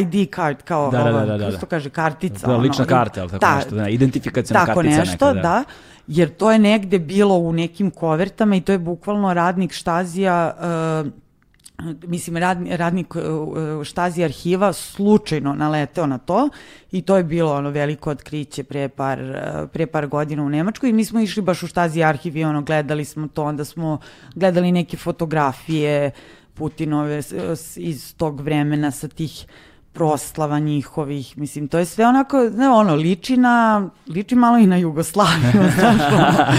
ID 0.00 0.34
card, 0.34 0.62
kao 0.62 0.90
da, 0.90 1.00
ova, 1.00 1.12
da, 1.12 1.26
da, 1.26 1.38
da, 1.38 1.50
da. 1.50 1.66
kaže, 1.66 1.90
kartica. 1.90 2.46
Da, 2.46 2.56
lična 2.56 2.82
ono, 2.82 2.88
karta, 2.88 3.20
ali 3.20 3.30
tako 3.30 3.40
da, 3.40 3.56
nešto, 3.56 3.74
da, 3.74 3.88
identifikacijona 3.88 4.66
tako 4.66 4.80
kartica 4.80 4.98
nešto, 4.98 5.26
neka, 5.26 5.34
da. 5.34 5.42
da. 5.42 5.64
Jer 6.06 6.30
to 6.30 6.52
je 6.52 6.58
negde 6.58 6.98
bilo 6.98 7.34
u 7.34 7.52
nekim 7.52 7.90
kovertama 7.90 8.56
i 8.56 8.60
to 8.60 8.72
je 8.72 8.78
bukvalno 8.78 9.34
radnik 9.34 9.72
štazija 9.72 10.54
uh, 11.02 11.12
mislim, 12.06 12.36
radni, 12.36 12.76
radnik 12.76 13.14
štazi 13.84 14.24
arhiva 14.24 14.72
slučajno 14.72 15.54
naleteo 15.54 16.06
na 16.06 16.18
to 16.18 16.48
i 16.92 17.02
to 17.02 17.16
je 17.16 17.24
bilo 17.24 17.54
ono 17.54 17.70
veliko 17.70 18.10
otkriće 18.10 18.64
pre 18.64 18.88
par, 18.88 19.20
pre 19.72 19.86
par 19.86 20.06
godina 20.06 20.42
u 20.42 20.48
Nemačkoj 20.48 20.90
i 20.90 20.92
mi 20.92 21.04
smo 21.04 21.20
išli 21.20 21.42
baš 21.42 21.62
u 21.62 21.66
štazi 21.66 22.02
arhiv 22.02 22.36
i 22.36 22.44
ono 22.44 22.62
gledali 22.62 23.04
smo 23.04 23.28
to, 23.28 23.44
onda 23.44 23.64
smo 23.64 23.98
gledali 24.34 24.72
neke 24.72 24.96
fotografije 24.96 26.10
Putinove 26.54 27.22
iz 27.76 28.14
tog 28.16 28.40
vremena 28.40 28.90
sa 28.90 29.08
tih 29.08 29.46
proslava 29.96 30.58
njihovih, 30.58 31.38
mislim, 31.38 31.68
to 31.68 31.78
je 31.78 31.84
sve 31.84 32.06
onako, 32.06 32.38
ne, 32.38 32.68
ono, 32.68 32.94
liči 32.94 33.36
na, 33.36 33.88
liči 34.08 34.34
malo 34.34 34.58
i 34.58 34.66
na 34.66 34.76
Jugoslaviju, 34.76 35.62
znaš, 35.78 36.12
ono, 36.12 36.52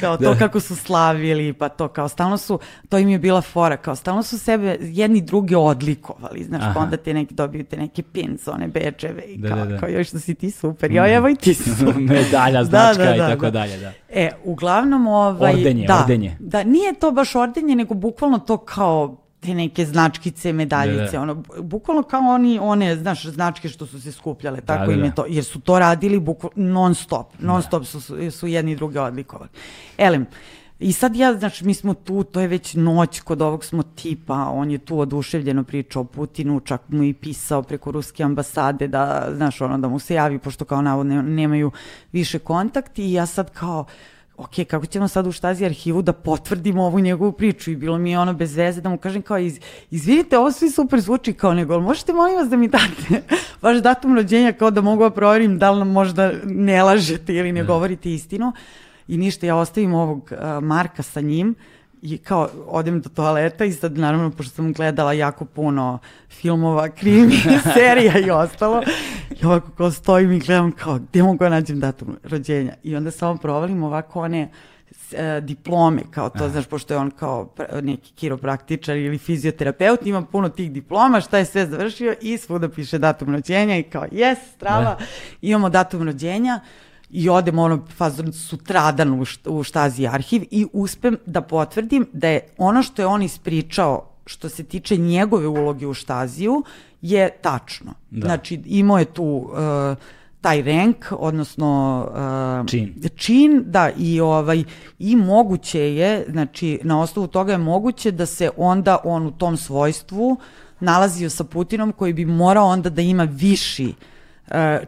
kao 0.00 0.16
to 0.16 0.34
da. 0.34 0.38
kako 0.38 0.60
su 0.60 0.76
slavili, 0.76 1.52
pa 1.52 1.68
to, 1.68 1.88
kao 1.88 2.08
stalno 2.08 2.36
su, 2.36 2.58
to 2.88 2.98
im 2.98 3.08
je 3.08 3.18
bila 3.18 3.40
fora, 3.40 3.76
kao 3.76 3.96
stalno 3.96 4.22
su 4.22 4.38
sebe 4.38 4.78
jedni 4.80 5.20
druge 5.20 5.56
odlikovali, 5.56 6.44
znaš, 6.44 6.60
pa 6.60 6.66
Aha. 6.66 6.74
pa 6.74 6.80
onda 6.80 6.96
te 6.96 7.14
neki 7.14 7.34
dobiju 7.34 7.64
te 7.64 7.76
neke 7.76 8.02
one 8.46 8.68
bečeve 8.68 9.22
i 9.22 9.38
da, 9.38 9.48
kao, 9.48 9.58
da, 9.58 9.64
da. 9.64 9.78
kao, 9.78 9.88
još 9.88 10.08
što 10.08 10.18
si 10.18 10.34
ti 10.34 10.50
super, 10.50 10.90
mm. 10.90 10.96
evo 10.96 11.28
i 11.28 11.34
ti 11.34 11.54
super. 11.78 11.94
Medalja, 11.96 12.58
da, 12.58 12.64
značka 12.64 13.04
da, 13.04 13.10
da, 13.10 13.16
da, 13.16 13.26
i 13.26 13.30
tako 13.30 13.44
da. 13.44 13.50
dalje, 13.50 13.78
da. 13.78 13.92
E, 14.08 14.30
uglavnom, 14.44 15.06
ovaj, 15.06 15.54
ordenje, 15.54 15.86
da, 15.86 16.00
ordenje. 16.00 16.36
Da, 16.40 16.64
nije 16.64 16.94
to 16.94 17.10
baš 17.10 17.34
ordenje, 17.34 17.76
nego 17.76 17.94
bukvalno 17.94 18.38
to 18.38 18.56
kao 18.56 19.25
te 19.46 19.54
neke 19.54 19.86
značkice, 19.86 20.52
medaljice, 20.52 21.04
da, 21.04 21.10
da. 21.12 21.22
ono, 21.22 21.42
bukvalno 21.60 22.02
kao 22.02 22.20
oni, 22.20 22.58
one, 22.62 22.96
znaš, 22.96 23.26
značke 23.26 23.68
što 23.68 23.86
su 23.86 24.00
se 24.00 24.12
skupljale, 24.12 24.60
da, 24.60 24.66
tako 24.66 24.86
da, 24.86 24.92
im 24.92 25.04
je 25.04 25.08
da. 25.08 25.14
to, 25.14 25.24
jer 25.28 25.44
su 25.44 25.60
to 25.60 25.78
radili 25.78 26.20
bukvalno 26.20 26.70
non 26.70 26.94
stop, 26.94 27.26
non 27.38 27.62
stop 27.62 27.84
su, 27.84 28.30
su 28.30 28.46
jedni 28.46 28.72
i 28.72 28.76
druge 28.76 29.00
odlikovali. 29.00 29.50
Elem, 29.98 30.26
I 30.78 30.92
sad 30.92 31.16
ja, 31.16 31.34
znači, 31.34 31.64
mi 31.64 31.74
smo 31.74 31.94
tu, 31.94 32.22
to 32.24 32.40
je 32.40 32.48
već 32.48 32.74
noć 32.74 33.20
kod 33.20 33.42
ovog 33.42 33.64
smo 33.64 33.82
tipa, 33.82 34.34
on 34.34 34.70
je 34.70 34.78
tu 34.78 34.98
oduševljeno 35.00 35.64
pričao 35.64 36.02
o 36.02 36.04
Putinu, 36.04 36.60
čak 36.60 36.82
mu 36.88 37.04
i 37.04 37.14
pisao 37.14 37.62
preko 37.62 37.90
ruske 37.90 38.22
ambasade 38.22 38.88
da, 38.88 39.28
znaš, 39.36 39.60
ono, 39.60 39.78
da 39.78 39.88
mu 39.88 39.98
se 39.98 40.14
javi, 40.14 40.38
pošto 40.38 40.64
kao 40.64 40.82
navodno 40.82 41.22
nemaju 41.22 41.70
više 42.12 42.38
kontakti 42.38 43.04
i 43.04 43.12
ja 43.12 43.26
sad 43.26 43.50
kao, 43.52 43.84
ok, 44.36 44.50
kako 44.70 44.86
ćemo 44.86 45.08
sad 45.08 45.26
u 45.26 45.32
štazi 45.32 45.64
arhivu 45.64 46.02
da 46.02 46.12
potvrdimo 46.12 46.84
ovu 46.84 47.00
njegovu 47.00 47.32
priču? 47.32 47.70
I 47.70 47.76
bilo 47.76 47.98
mi 47.98 48.10
je 48.10 48.18
ono 48.18 48.32
bez 48.32 48.56
veze 48.56 48.80
da 48.80 48.88
mu 48.88 48.98
kažem 48.98 49.22
kao, 49.22 49.38
iz, 49.38 49.60
izvinite, 49.90 50.38
ovo 50.38 50.52
svi 50.52 50.70
super 50.70 51.00
zvuči 51.00 51.32
kao 51.32 51.54
nego, 51.54 51.74
ali 51.74 51.82
možete 51.82 52.12
molim 52.12 52.36
vas 52.36 52.48
da 52.48 52.56
mi 52.56 52.68
date 52.68 53.22
vaš 53.62 53.76
datum 53.76 54.16
rođenja 54.16 54.52
kao 54.52 54.70
da 54.70 54.80
mogu 54.80 55.02
da 55.02 55.10
proverim 55.10 55.58
da 55.58 55.70
li 55.70 55.78
nam 55.78 55.90
možda 55.90 56.32
ne 56.44 56.82
lažete 56.82 57.34
ili 57.34 57.52
ne, 57.52 57.60
ne. 57.60 57.66
govorite 57.66 58.12
istinu? 58.12 58.52
I 59.08 59.16
ništa, 59.16 59.46
ja 59.46 59.56
ostavim 59.56 59.94
ovog 59.94 60.32
uh, 60.32 60.64
Marka 60.64 61.02
sa 61.02 61.20
njim 61.20 61.54
i 62.14 62.18
kao 62.18 62.48
odem 62.66 63.00
do 63.00 63.08
toaleta 63.08 63.64
i 63.64 63.72
sad 63.72 63.98
naravno 63.98 64.30
pošto 64.30 64.54
sam 64.54 64.72
gledala 64.72 65.12
jako 65.12 65.44
puno 65.44 65.98
filmova, 66.28 66.88
krimi, 66.88 67.36
serija 67.74 68.18
i 68.18 68.30
ostalo 68.30 68.82
i 69.30 69.44
ovako 69.44 69.70
kao 69.76 69.90
stojim 69.90 70.32
i 70.32 70.38
gledam 70.38 70.72
kao 70.72 70.98
gde 70.98 71.22
mogu 71.22 71.38
da 71.38 71.48
nađem 71.48 71.80
datum 71.80 72.16
rođenja 72.22 72.74
i 72.82 72.96
onda 72.96 73.10
samo 73.10 73.36
provalim 73.36 73.82
ovako 73.82 74.20
one 74.20 74.50
e, 75.12 75.40
diplome, 75.40 76.02
kao 76.10 76.30
to, 76.30 76.44
Aha. 76.44 76.48
znaš, 76.48 76.66
pošto 76.66 76.94
je 76.94 76.98
on 76.98 77.10
kao 77.10 77.54
neki 77.82 78.12
kiropraktičar 78.12 78.96
ili 78.96 79.18
fizioterapeut, 79.18 80.06
ima 80.06 80.22
puno 80.22 80.48
tih 80.48 80.72
diploma, 80.72 81.20
šta 81.20 81.38
je 81.38 81.44
sve 81.44 81.66
završio 81.66 82.14
i 82.20 82.38
svuda 82.38 82.68
piše 82.68 82.98
datum 82.98 83.34
rođenja 83.34 83.78
i 83.78 83.82
kao, 83.82 84.06
jes, 84.12 84.38
strava, 84.54 84.96
da. 84.98 84.98
imamo 85.42 85.68
datum 85.68 86.02
rođenja, 86.02 86.60
i 87.10 87.28
odem 87.28 87.58
ono 87.58 87.84
fazon 87.96 88.32
sutradan 88.32 89.20
u, 89.20 89.24
u 89.44 89.62
štazi 89.62 90.06
arhiv 90.06 90.42
i 90.50 90.66
uspem 90.72 91.16
da 91.26 91.40
potvrdim 91.40 92.06
da 92.12 92.28
je 92.28 92.40
ono 92.58 92.82
što 92.82 93.02
je 93.02 93.06
on 93.06 93.22
ispričao 93.22 94.10
što 94.26 94.48
se 94.48 94.64
tiče 94.64 94.96
njegove 94.96 95.46
uloge 95.46 95.86
u 95.86 95.94
štaziju 95.94 96.62
je 97.02 97.30
tačno. 97.42 97.94
Da. 98.10 98.26
Znači 98.26 98.62
imao 98.66 98.98
je 98.98 99.04
tu 99.04 99.24
uh, 99.24 99.96
taj 100.40 100.62
rank, 100.62 101.06
odnosno 101.10 102.00
uh, 102.60 102.68
čin. 102.68 102.94
čin, 103.16 103.62
da, 103.66 103.90
i 103.98 104.20
ovaj 104.20 104.64
i 104.98 105.16
moguće 105.16 105.80
je, 105.80 106.26
znači 106.28 106.80
na 106.82 107.00
osnovu 107.00 107.28
toga 107.28 107.52
je 107.52 107.58
moguće 107.58 108.10
da 108.10 108.26
se 108.26 108.50
onda 108.56 108.98
on 109.04 109.26
u 109.26 109.30
tom 109.30 109.56
svojstvu 109.56 110.36
nalazio 110.80 111.30
sa 111.30 111.44
Putinom 111.44 111.92
koji 111.92 112.12
bi 112.12 112.24
morao 112.24 112.66
onda 112.66 112.90
da 112.90 113.02
ima 113.02 113.24
viši 113.24 113.86
uh, 113.86 114.15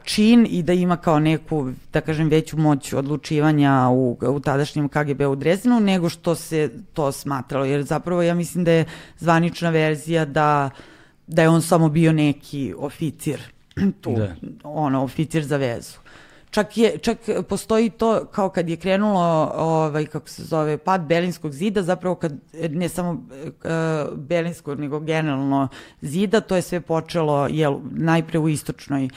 čin 0.04 0.46
i 0.50 0.62
da 0.62 0.72
ima 0.72 0.96
kao 0.96 1.20
neku, 1.20 1.70
da 1.92 2.00
kažem, 2.00 2.28
veću 2.28 2.58
moć 2.58 2.92
odlučivanja 2.92 3.88
u, 3.90 4.18
u 4.22 4.40
tadašnjem 4.40 4.88
KGB 4.88 5.20
u 5.20 5.36
Drezdenu 5.36 5.80
nego 5.80 6.08
što 6.08 6.34
se 6.34 6.70
to 6.92 7.12
smatralo. 7.12 7.64
Jer 7.64 7.82
zapravo 7.82 8.22
ja 8.22 8.34
mislim 8.34 8.64
da 8.64 8.70
je 8.70 8.84
zvanična 9.18 9.70
verzija 9.70 10.24
da, 10.24 10.70
da 11.26 11.42
je 11.42 11.48
on 11.48 11.62
samo 11.62 11.88
bio 11.88 12.12
neki 12.12 12.74
oficir 12.78 13.40
tu, 14.00 14.14
da. 14.16 14.34
ono, 14.62 15.04
oficir 15.04 15.44
za 15.44 15.56
vezu. 15.56 15.98
Čak, 16.50 16.78
je, 16.78 16.98
čak 16.98 17.18
postoji 17.48 17.90
to 17.90 18.24
kao 18.24 18.48
kad 18.48 18.68
je 18.68 18.76
krenulo, 18.76 19.52
ovaj, 19.54 20.06
kako 20.06 20.28
se 20.28 20.42
zove, 20.42 20.78
pad 20.78 21.00
Berlinskog 21.00 21.52
zida, 21.52 21.82
zapravo 21.82 22.14
kad 22.14 22.32
ne 22.70 22.88
samo 22.88 23.10
uh, 23.10 24.18
Berlinskog, 24.18 24.80
nego 24.80 25.00
generalno 25.00 25.68
zida, 26.00 26.40
to 26.40 26.56
je 26.56 26.62
sve 26.62 26.80
počelo 26.80 27.46
jel, 27.50 27.78
najpre 27.90 28.38
u 28.38 28.48
istočnoj 28.48 29.04
uh, 29.04 29.10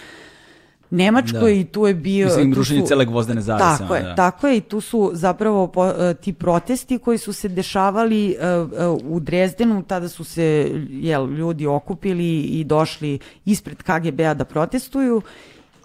Nemačkoj 0.91 1.53
da. 1.53 1.59
i 1.59 1.63
tu 1.63 1.87
je 1.87 1.93
bio... 1.93 2.25
Mislim, 2.25 2.53
rušenje 2.53 2.85
cele 2.85 3.05
gvozdene 3.05 3.41
zavese. 3.41 3.77
Tako 3.77 3.95
je, 3.95 4.03
da. 4.03 4.15
tako 4.15 4.47
je 4.47 4.57
i 4.57 4.61
tu 4.61 4.81
su 4.81 5.11
zapravo 5.13 5.67
po, 5.67 5.85
uh, 5.85 5.93
ti 6.21 6.33
protesti 6.33 6.97
koji 6.97 7.17
su 7.17 7.33
se 7.33 7.49
dešavali 7.49 8.35
uh, 8.37 8.71
uh, 8.95 9.15
u 9.15 9.19
Drezdenu, 9.19 9.83
tada 9.83 10.09
su 10.09 10.23
se 10.23 10.71
jel, 10.89 11.29
ljudi 11.29 11.67
okupili 11.67 12.41
i 12.41 12.63
došli 12.63 13.19
ispred 13.45 13.77
KGB-a 13.77 14.33
da 14.33 14.45
protestuju 14.45 15.21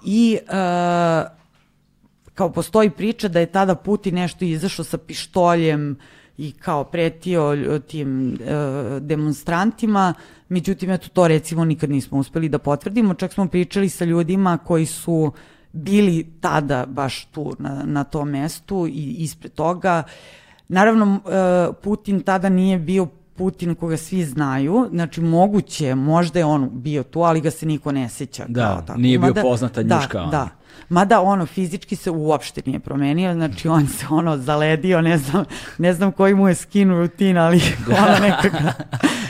i 0.05 0.39
uh, 0.43 0.57
kao 2.35 2.53
postoji 2.53 2.91
priča 2.91 3.29
da 3.29 3.41
je 3.41 3.47
tada 3.47 3.75
Putin 3.75 4.15
nešto 4.15 4.45
izašao 4.45 4.85
sa 4.85 4.99
pištoljem 4.99 5.97
i 6.39 6.53
kao 6.53 6.85
pretio 6.85 7.81
tim 7.87 8.33
uh, 8.33 9.03
demonstrantima, 9.03 10.15
međutim, 10.49 10.91
eto 10.91 11.09
to 11.09 11.29
recimo 11.29 11.65
nikad 11.65 11.91
nismo 11.91 12.19
uspeli 12.19 12.49
da 12.49 12.59
potvrdimo, 12.59 13.15
čak 13.15 13.33
smo 13.33 13.49
pričali 13.49 13.89
sa 13.89 14.05
ljudima 14.05 14.59
koji 14.59 14.87
su 14.87 15.33
bili 15.73 16.27
tada 16.41 16.87
baš 16.87 17.25
tu 17.25 17.53
na, 17.59 17.83
na 17.85 18.05
tom 18.05 18.31
mestu 18.31 18.87
i 18.87 19.15
ispred 19.19 19.53
toga. 19.53 20.03
Naravno, 20.69 21.21
uh, 21.25 21.77
Putin 21.83 22.21
tada 22.21 22.49
nije 22.49 22.79
bio 22.79 23.09
Putin 23.37 23.75
koga 23.75 23.97
svi 23.97 24.25
znaju, 24.25 24.89
znači 24.91 25.21
moguće, 25.21 25.95
možda 25.95 26.39
je 26.39 26.45
on 26.45 26.71
bio 26.73 27.03
tu, 27.03 27.23
ali 27.23 27.41
ga 27.41 27.51
se 27.51 27.67
niko 27.67 27.93
ne 27.93 28.09
seća. 28.09 28.45
Da, 28.49 28.67
kao 28.67 28.83
tako. 28.87 29.01
nije 29.01 29.19
bio 29.19 29.29
Mada, 29.29 29.43
poznata 29.43 29.83
da, 29.83 29.97
njuška. 29.97 30.19
Da, 30.19 30.31
da. 30.31 30.49
Mada 30.89 31.21
ono 31.21 31.47
fizički 31.47 31.97
se 31.97 32.11
uopšte 32.11 32.63
nije 32.67 32.79
promenio, 32.79 33.35
znači 33.35 33.69
on 33.69 33.87
se 33.87 34.07
ono 34.11 34.37
zaledio, 34.37 35.01
ne 35.01 35.19
znam, 35.19 35.45
ne 35.79 35.93
znam 35.93 36.13
koji 36.13 36.35
mu 36.35 36.49
je 36.49 36.55
skin 36.55 36.91
rutin, 36.91 37.39
ali 37.39 37.61
ono 38.03 38.19
nekako... 38.21 38.83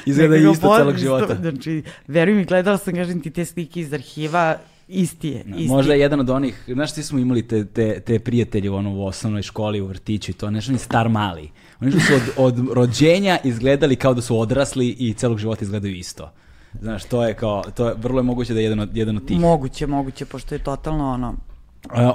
Izgleda 0.06 0.36
isto 0.36 0.76
celog 0.76 0.96
života. 0.96 1.34
Znači, 1.40 1.82
veruj 2.06 2.34
mi, 2.34 2.44
gledala 2.44 2.78
sam, 2.78 2.94
kažem 2.94 3.20
ti, 3.20 3.30
te 3.30 3.44
slike 3.44 3.80
iz 3.80 3.92
arhiva, 3.92 4.56
isti 4.88 5.28
je. 5.28 5.44
Isti. 5.46 5.68
Možda 5.68 5.94
je 5.94 6.00
jedan 6.00 6.20
od 6.20 6.30
onih, 6.30 6.64
znaš 6.68 6.94
ti 6.94 7.02
smo 7.02 7.18
imali 7.18 7.48
te, 7.48 7.64
te, 7.64 8.00
te 8.00 8.18
prijatelje 8.18 8.70
ono, 8.70 8.90
u 8.94 9.06
osnovnoj 9.06 9.42
školi, 9.42 9.80
u 9.80 9.86
vrtiću 9.86 10.30
i 10.30 10.34
to, 10.34 10.50
nešto 10.50 10.72
ni 10.72 10.78
star 10.78 11.08
mali. 11.08 11.50
Oni 11.80 11.92
su 11.92 12.14
od, 12.14 12.22
od 12.36 12.68
rođenja 12.72 13.38
izgledali 13.44 13.96
kao 13.96 14.14
da 14.14 14.22
su 14.22 14.38
odrasli 14.38 14.88
i 14.88 15.14
celog 15.14 15.38
života 15.38 15.64
izgledaju 15.64 15.94
isto. 15.94 16.32
Znaš, 16.80 17.04
to 17.04 17.24
je 17.26 17.34
kao, 17.34 17.62
to 17.74 17.88
je, 17.88 17.94
vrlo 17.98 18.18
je 18.18 18.22
moguće 18.22 18.54
da 18.54 18.60
je 18.60 18.64
jedan 18.64 18.80
od, 18.80 18.96
jedan 18.96 19.16
od 19.16 19.26
tih. 19.26 19.40
Moguće, 19.40 19.86
moguće, 19.86 20.24
pošto 20.24 20.54
je 20.54 20.58
totalno 20.58 21.10
ono, 21.10 21.36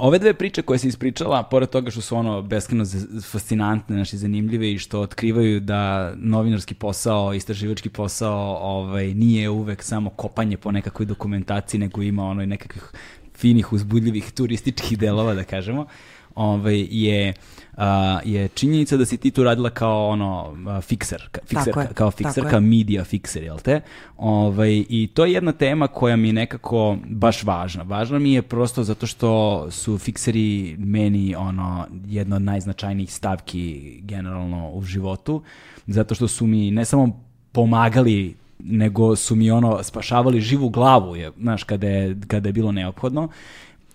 ove 0.00 0.18
dve 0.18 0.34
priče 0.34 0.62
koje 0.62 0.78
se 0.78 0.88
ispričala, 0.88 1.42
pored 1.42 1.68
toga 1.68 1.90
što 1.90 2.00
su 2.00 2.16
ono 2.16 2.42
beskreno 2.42 2.84
fascinantne, 3.30 3.96
znači 3.96 4.16
zanimljive 4.16 4.72
i 4.72 4.78
što 4.78 5.00
otkrivaju 5.00 5.60
da 5.60 6.12
novinarski 6.16 6.74
posao, 6.74 7.34
istraživački 7.34 7.88
posao 7.88 8.58
ovaj, 8.60 9.14
nije 9.14 9.50
uvek 9.50 9.82
samo 9.82 10.10
kopanje 10.10 10.56
po 10.56 10.72
nekakvoj 10.72 11.06
dokumentaciji, 11.06 11.80
nego 11.80 12.02
ima 12.02 12.24
ono 12.24 12.42
i 12.42 12.46
nekakvih 12.46 12.92
finih, 13.34 13.72
uzbudljivih 13.72 14.32
turističkih 14.32 14.98
delova, 14.98 15.34
da 15.34 15.44
kažemo, 15.44 15.86
ovaj, 16.34 16.86
je 16.90 17.28
uh, 17.30 17.62
uh, 17.72 17.82
je 18.24 18.48
činjenica 18.48 18.96
da 18.96 19.04
si 19.04 19.16
ti 19.16 19.30
tu 19.30 19.44
radila 19.44 19.70
kao 19.70 20.08
ono 20.08 20.56
uh, 20.76 20.84
fikser, 20.84 21.28
ka, 21.30 21.40
fikser 21.46 21.74
je, 21.76 21.88
kao 21.94 22.10
fikser, 22.10 22.50
kao 22.50 22.60
media 22.60 23.04
fikser, 23.04 23.42
jel 23.42 23.58
te? 23.58 23.80
Ovaj, 24.16 24.84
I 24.88 25.10
to 25.14 25.24
je 25.24 25.32
jedna 25.32 25.52
tema 25.52 25.88
koja 25.88 26.16
mi 26.16 26.28
je 26.28 26.32
nekako 26.32 26.96
baš 27.06 27.44
važna. 27.44 27.82
Važna 27.82 28.18
mi 28.18 28.32
je 28.32 28.42
prosto 28.42 28.84
zato 28.84 29.06
što 29.06 29.66
su 29.70 29.98
fikseri 29.98 30.76
meni 30.78 31.34
ono 31.34 31.86
jedna 32.06 32.36
od 32.36 32.42
najznačajnijih 32.42 33.12
stavki 33.12 33.98
generalno 34.02 34.70
u 34.70 34.82
životu, 34.82 35.42
zato 35.86 36.14
što 36.14 36.28
su 36.28 36.46
mi 36.46 36.70
ne 36.70 36.84
samo 36.84 37.20
pomagali 37.52 38.36
nego 38.64 39.16
su 39.16 39.36
mi 39.36 39.50
ono 39.50 39.82
spašavali 39.82 40.40
živu 40.40 40.68
glavu 40.68 41.16
je, 41.16 41.32
znaš, 41.40 41.64
kada 41.64 41.86
je, 41.86 42.16
kada 42.28 42.48
je 42.48 42.52
bilo 42.52 42.72
neophodno 42.72 43.28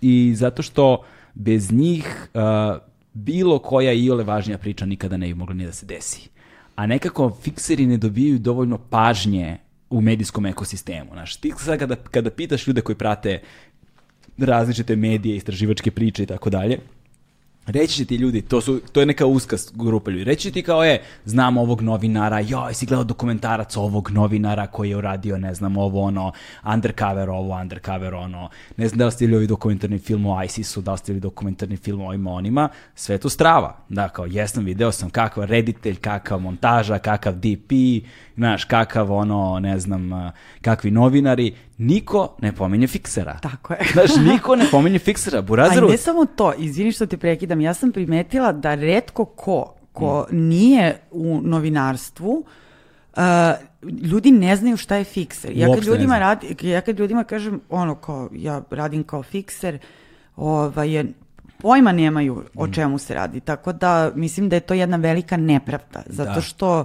i 0.00 0.32
zato 0.36 0.62
što 0.62 1.02
bez 1.38 1.72
njih 1.72 2.28
uh, 2.34 2.40
bilo 3.12 3.58
koja 3.58 3.92
i 3.92 4.10
ole 4.10 4.24
važnija 4.24 4.58
priča 4.58 4.86
nikada 4.86 5.16
ne 5.16 5.26
bi 5.26 5.34
mogla 5.34 5.54
ni 5.54 5.66
da 5.66 5.72
se 5.72 5.86
desi. 5.86 6.28
A 6.74 6.86
nekako 6.86 7.30
fikseri 7.42 7.86
ne 7.86 7.96
dobijaju 7.96 8.38
dovoljno 8.38 8.78
pažnje 8.78 9.58
u 9.90 10.00
medijskom 10.00 10.46
ekosistemu. 10.46 11.10
Znaš, 11.12 11.36
ti 11.36 11.52
sad 11.58 11.78
kada, 11.78 11.96
kada 11.96 12.30
pitaš 12.30 12.66
ljude 12.66 12.80
koji 12.80 12.96
prate 12.96 13.40
različite 14.38 14.96
medije, 14.96 15.36
istraživačke 15.36 15.90
priče 15.90 16.22
i 16.22 16.26
tako 16.26 16.50
dalje, 16.50 16.78
Reći 17.68 17.94
će 17.94 18.04
ti 18.04 18.16
ljudi, 18.16 18.42
to, 18.42 18.60
su, 18.60 18.80
to 18.92 19.00
je 19.00 19.06
neka 19.06 19.26
uska 19.26 19.56
grupa 19.74 20.10
ljudi, 20.10 20.24
reći 20.24 20.42
će 20.42 20.50
ti 20.50 20.62
kao 20.62 20.84
je, 20.84 21.02
znam 21.24 21.56
ovog 21.56 21.82
novinara, 21.82 22.40
joj, 22.40 22.74
si 22.74 22.86
gledao 22.86 23.04
dokumentarac 23.04 23.76
ovog 23.76 24.10
novinara 24.10 24.66
koji 24.66 24.90
je 24.90 24.96
uradio, 24.96 25.38
ne 25.38 25.54
znam, 25.54 25.76
ovo 25.76 26.02
ono, 26.02 26.32
undercover 26.74 27.30
ovo, 27.30 27.60
undercover 27.60 28.14
ono, 28.14 28.48
ne 28.76 28.88
znam 28.88 28.98
da 28.98 29.06
li 29.06 29.12
ste 29.12 29.36
ovi 29.36 29.46
dokumentarni 29.46 29.98
film 29.98 30.26
o 30.26 30.42
ISIS-u, 30.42 30.80
da 30.80 30.92
li 30.92 30.98
ste 30.98 31.12
dokumentarni 31.14 31.76
film 31.76 32.00
o 32.00 32.06
ovima 32.06 32.32
onima, 32.32 32.68
sve 32.94 33.18
to 33.18 33.28
strava. 33.28 33.76
Da, 33.88 34.08
kao, 34.08 34.26
jesam, 34.26 34.64
video 34.64 34.92
sam 34.92 35.10
kakav 35.10 35.44
reditelj, 35.44 35.96
kakav 35.96 36.40
montaža, 36.40 36.98
kakav 36.98 37.34
DP, 37.34 37.72
znaš, 38.38 38.64
kakav 38.64 39.12
ono, 39.12 39.58
ne 39.60 39.78
znam, 39.78 40.10
kakvi 40.62 40.90
novinari, 40.90 41.54
niko 41.78 42.36
ne 42.42 42.52
pominje 42.52 42.86
fiksera. 42.86 43.38
Tako 43.42 43.72
je. 43.72 43.78
Znaš, 43.92 44.10
niko 44.32 44.56
ne 44.56 44.64
pominje 44.70 44.98
fiksera. 44.98 45.42
Burazeru... 45.48 45.88
A 45.88 45.90
ne 45.90 45.96
samo 45.96 46.24
to, 46.24 46.52
izvini 46.58 46.92
što 46.92 47.06
te 47.06 47.16
prekidam, 47.16 47.60
ja 47.60 47.74
sam 47.74 47.92
primetila 47.92 48.52
da 48.52 48.74
redko 48.74 49.24
ko, 49.24 49.74
ko 49.92 50.26
mm. 50.30 50.36
nije 50.36 51.00
u 51.10 51.40
novinarstvu, 51.42 52.44
uh, 53.16 53.22
ljudi 54.02 54.30
ne 54.30 54.56
znaju 54.56 54.76
šta 54.76 54.96
je 54.96 55.04
fikser. 55.04 55.56
Ja 55.56 55.74
kad, 55.74 55.84
ljudima 55.84 56.18
radi, 56.18 56.56
ja 56.62 56.80
kad 56.80 56.98
ljudima 56.98 57.24
kažem, 57.24 57.60
ono, 57.68 57.94
kao, 57.94 58.28
ja 58.32 58.62
radim 58.70 59.02
kao 59.04 59.22
fikser, 59.22 59.78
ovaj, 60.36 60.94
je, 60.94 61.04
pojma 61.60 61.92
nemaju 61.92 62.42
o 62.54 62.66
mm. 62.66 62.72
čemu 62.72 62.98
se 62.98 63.14
radi. 63.14 63.40
Tako 63.40 63.72
da 63.72 64.10
mislim 64.14 64.48
da 64.48 64.56
je 64.56 64.60
to 64.60 64.74
jedna 64.74 64.96
velika 64.96 65.36
nepravda, 65.36 66.02
zato 66.06 66.34
da. 66.34 66.40
što 66.40 66.84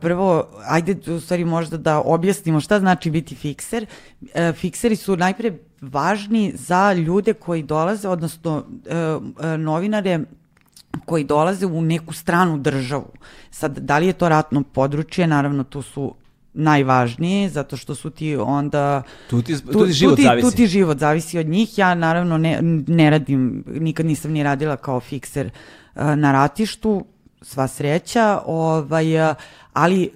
prvo, 0.00 0.44
ajde 0.66 1.12
u 1.12 1.20
stvari 1.20 1.44
možda 1.44 1.76
da 1.76 2.02
objasnimo 2.04 2.60
šta 2.60 2.80
znači 2.80 3.10
biti 3.10 3.34
fikser. 3.34 3.86
Uh, 4.20 4.28
fikseri 4.54 4.96
su 4.96 5.16
najpre 5.16 5.52
važni 5.80 6.52
za 6.54 6.92
ljude 6.92 7.32
koji 7.32 7.62
dolaze, 7.62 8.08
odnosno 8.08 8.56
uh, 8.56 9.46
novinare 9.58 10.20
koji 11.04 11.24
dolaze 11.24 11.66
u 11.66 11.82
neku 11.82 12.12
stranu 12.12 12.58
državu. 12.58 13.12
Sad, 13.50 13.78
da 13.78 13.98
li 13.98 14.06
je 14.06 14.12
to 14.12 14.28
ratno 14.28 14.62
područje, 14.62 15.26
naravno 15.26 15.64
tu 15.64 15.82
su 15.82 16.14
najvažnije, 16.54 17.48
zato 17.48 17.76
što 17.76 17.94
su 17.94 18.10
ti 18.10 18.36
onda... 18.36 19.02
Tu 19.30 19.42
ti, 19.42 19.62
tu, 19.62 19.72
tu 19.72 19.86
ti 19.86 19.92
život 19.92 20.12
tu 20.12 20.16
ti, 20.16 20.22
zavisi. 20.22 20.50
Tu 20.50 20.56
ti 20.56 20.66
život 20.66 20.98
zavisi 20.98 21.38
od 21.38 21.46
njih. 21.46 21.78
Ja 21.78 21.94
naravno 21.94 22.38
ne, 22.38 22.58
ne 22.86 23.10
radim, 23.10 23.64
nikad 23.66 24.06
nisam 24.06 24.30
ni 24.30 24.42
radila 24.42 24.76
kao 24.76 25.00
fikser 25.00 25.50
na 25.94 26.32
ratištu, 26.32 27.04
sva 27.42 27.68
sreća, 27.68 28.40
ovaj, 28.46 29.06
ali 29.72 30.02
e, 30.04 30.10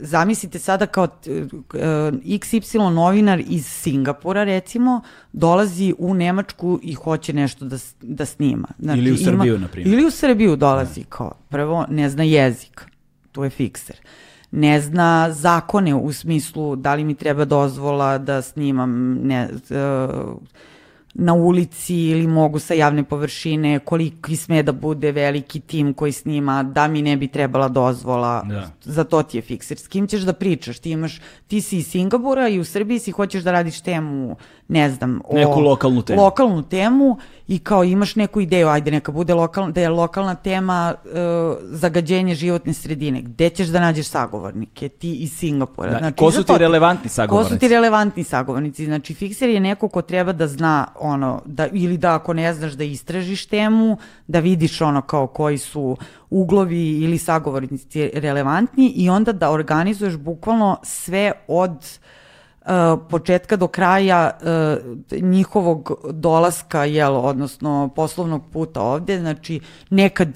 zamislite 0.00 0.58
sada 0.58 0.86
kao 0.86 1.04
e, 1.04 1.08
XY 2.24 2.94
novinar 2.94 3.42
iz 3.46 3.66
Singapura 3.66 4.44
recimo 4.44 5.00
dolazi 5.32 5.94
u 5.98 6.14
Nemačku 6.14 6.80
i 6.82 6.94
hoće 6.94 7.32
nešto 7.32 7.64
da, 7.64 7.76
da 8.02 8.24
snima. 8.24 8.68
Znači, 8.78 8.98
ili 8.98 9.12
u 9.12 9.16
Srbiju, 9.16 9.58
na 9.58 9.68
primjer. 9.68 9.94
Ili 9.94 10.06
u 10.06 10.10
Srbiju 10.10 10.56
dolazi 10.56 11.00
da. 11.00 11.06
kao, 11.08 11.32
prvo 11.48 11.86
ne 11.90 12.10
zna 12.10 12.22
jezik, 12.22 12.86
tu 13.32 13.44
je 13.44 13.50
fikser. 13.50 13.96
Ne 14.50 14.80
zna 14.80 15.32
zakone 15.32 15.94
u 15.94 16.12
smislu 16.12 16.76
da 16.76 16.94
li 16.94 17.04
mi 17.04 17.14
treba 17.14 17.44
dozvola 17.44 18.18
da 18.18 18.42
snimam 18.42 19.14
ne, 19.14 19.48
uh, 19.52 20.36
na 21.14 21.34
ulici 21.34 21.94
ili 21.94 22.26
mogu 22.26 22.58
sa 22.58 22.74
javne 22.74 23.04
površine, 23.04 23.78
koliki 23.78 24.36
sme 24.36 24.62
da 24.62 24.72
bude 24.72 25.12
veliki 25.12 25.60
tim 25.60 25.94
koji 25.94 26.12
snima, 26.12 26.62
da 26.62 26.88
mi 26.88 27.02
ne 27.02 27.16
bi 27.16 27.28
trebala 27.28 27.68
dozvola, 27.68 28.42
da. 28.48 28.70
za 28.82 29.04
to 29.04 29.22
ti 29.22 29.38
je 29.38 29.42
fikser. 29.42 29.78
S 29.78 29.88
kim 29.88 30.06
ćeš 30.06 30.22
da 30.22 30.32
pričaš? 30.32 30.78
Ti 30.78 30.90
imaš, 30.90 31.20
ti 31.46 31.60
si 31.60 31.78
iz 31.78 31.86
Singapura 31.86 32.48
i 32.48 32.58
u 32.58 32.64
Srbiji 32.64 32.98
si 32.98 33.10
hoćeš 33.10 33.42
da 33.42 33.52
radiš 33.52 33.80
temu, 33.80 34.36
ne 34.68 34.90
znam, 34.90 35.20
o... 35.24 35.34
Neku 35.34 35.60
lokalnu 35.60 36.02
temu. 36.02 36.22
Lokalnu 36.22 36.62
temu 36.62 37.18
i 37.48 37.58
kao 37.58 37.84
imaš 37.84 38.16
neku 38.16 38.40
ideju, 38.40 38.68
ajde 38.68 38.90
neka 38.90 39.12
bude 39.12 39.34
lokalna, 39.34 39.70
da 39.70 39.80
je 39.80 39.88
lokalna 39.88 40.34
tema 40.34 40.94
uh, 41.04 41.10
zagađenje 41.62 42.34
životne 42.34 42.72
sredine. 42.72 43.22
Gde 43.22 43.50
ćeš 43.50 43.66
da 43.66 43.80
nađeš 43.80 44.06
sagovornike? 44.06 44.88
Ti 44.88 45.14
iz 45.14 45.32
Singapura. 45.32 45.90
Da, 45.90 45.98
znači, 45.98 46.16
ko 46.16 46.30
su 46.30 46.44
ti 46.44 46.52
relevantni 46.58 47.10
sagovornici? 47.10 47.50
Ko 47.50 47.54
su 47.54 47.60
ti 47.60 47.68
relevantni 47.68 48.24
sagovornici? 48.24 48.84
Znači, 48.84 49.14
fikser 49.14 49.48
je 49.48 49.60
neko 49.60 49.88
ko 49.88 50.02
treba 50.02 50.32
da 50.32 50.46
zna 50.46 50.86
ono, 51.00 51.42
da, 51.46 51.66
ili 51.72 51.98
da 51.98 52.14
ako 52.14 52.32
ne 52.32 52.54
znaš 52.54 52.72
da 52.72 52.84
istražiš 52.84 53.46
temu, 53.46 53.96
da 54.26 54.38
vidiš 54.40 54.80
ono 54.80 55.02
kao 55.02 55.26
koji 55.26 55.58
su 55.58 55.96
uglovi 56.30 57.00
ili 57.00 57.18
sagovornici 57.18 58.10
relevantni 58.14 58.92
i 58.96 59.10
onda 59.10 59.32
da 59.32 59.50
organizuješ 59.50 60.16
bukvalno 60.16 60.76
sve 60.82 61.32
od 61.48 61.98
početka 63.10 63.56
do 63.56 63.68
kraja 63.68 64.30
uh, 65.10 65.22
njihovog 65.22 65.92
dolaska, 66.10 66.84
jel, 66.84 67.16
odnosno 67.16 67.90
poslovnog 67.96 68.42
puta 68.52 68.82
ovde, 68.82 69.18
znači 69.18 69.60
nekad 69.90 70.28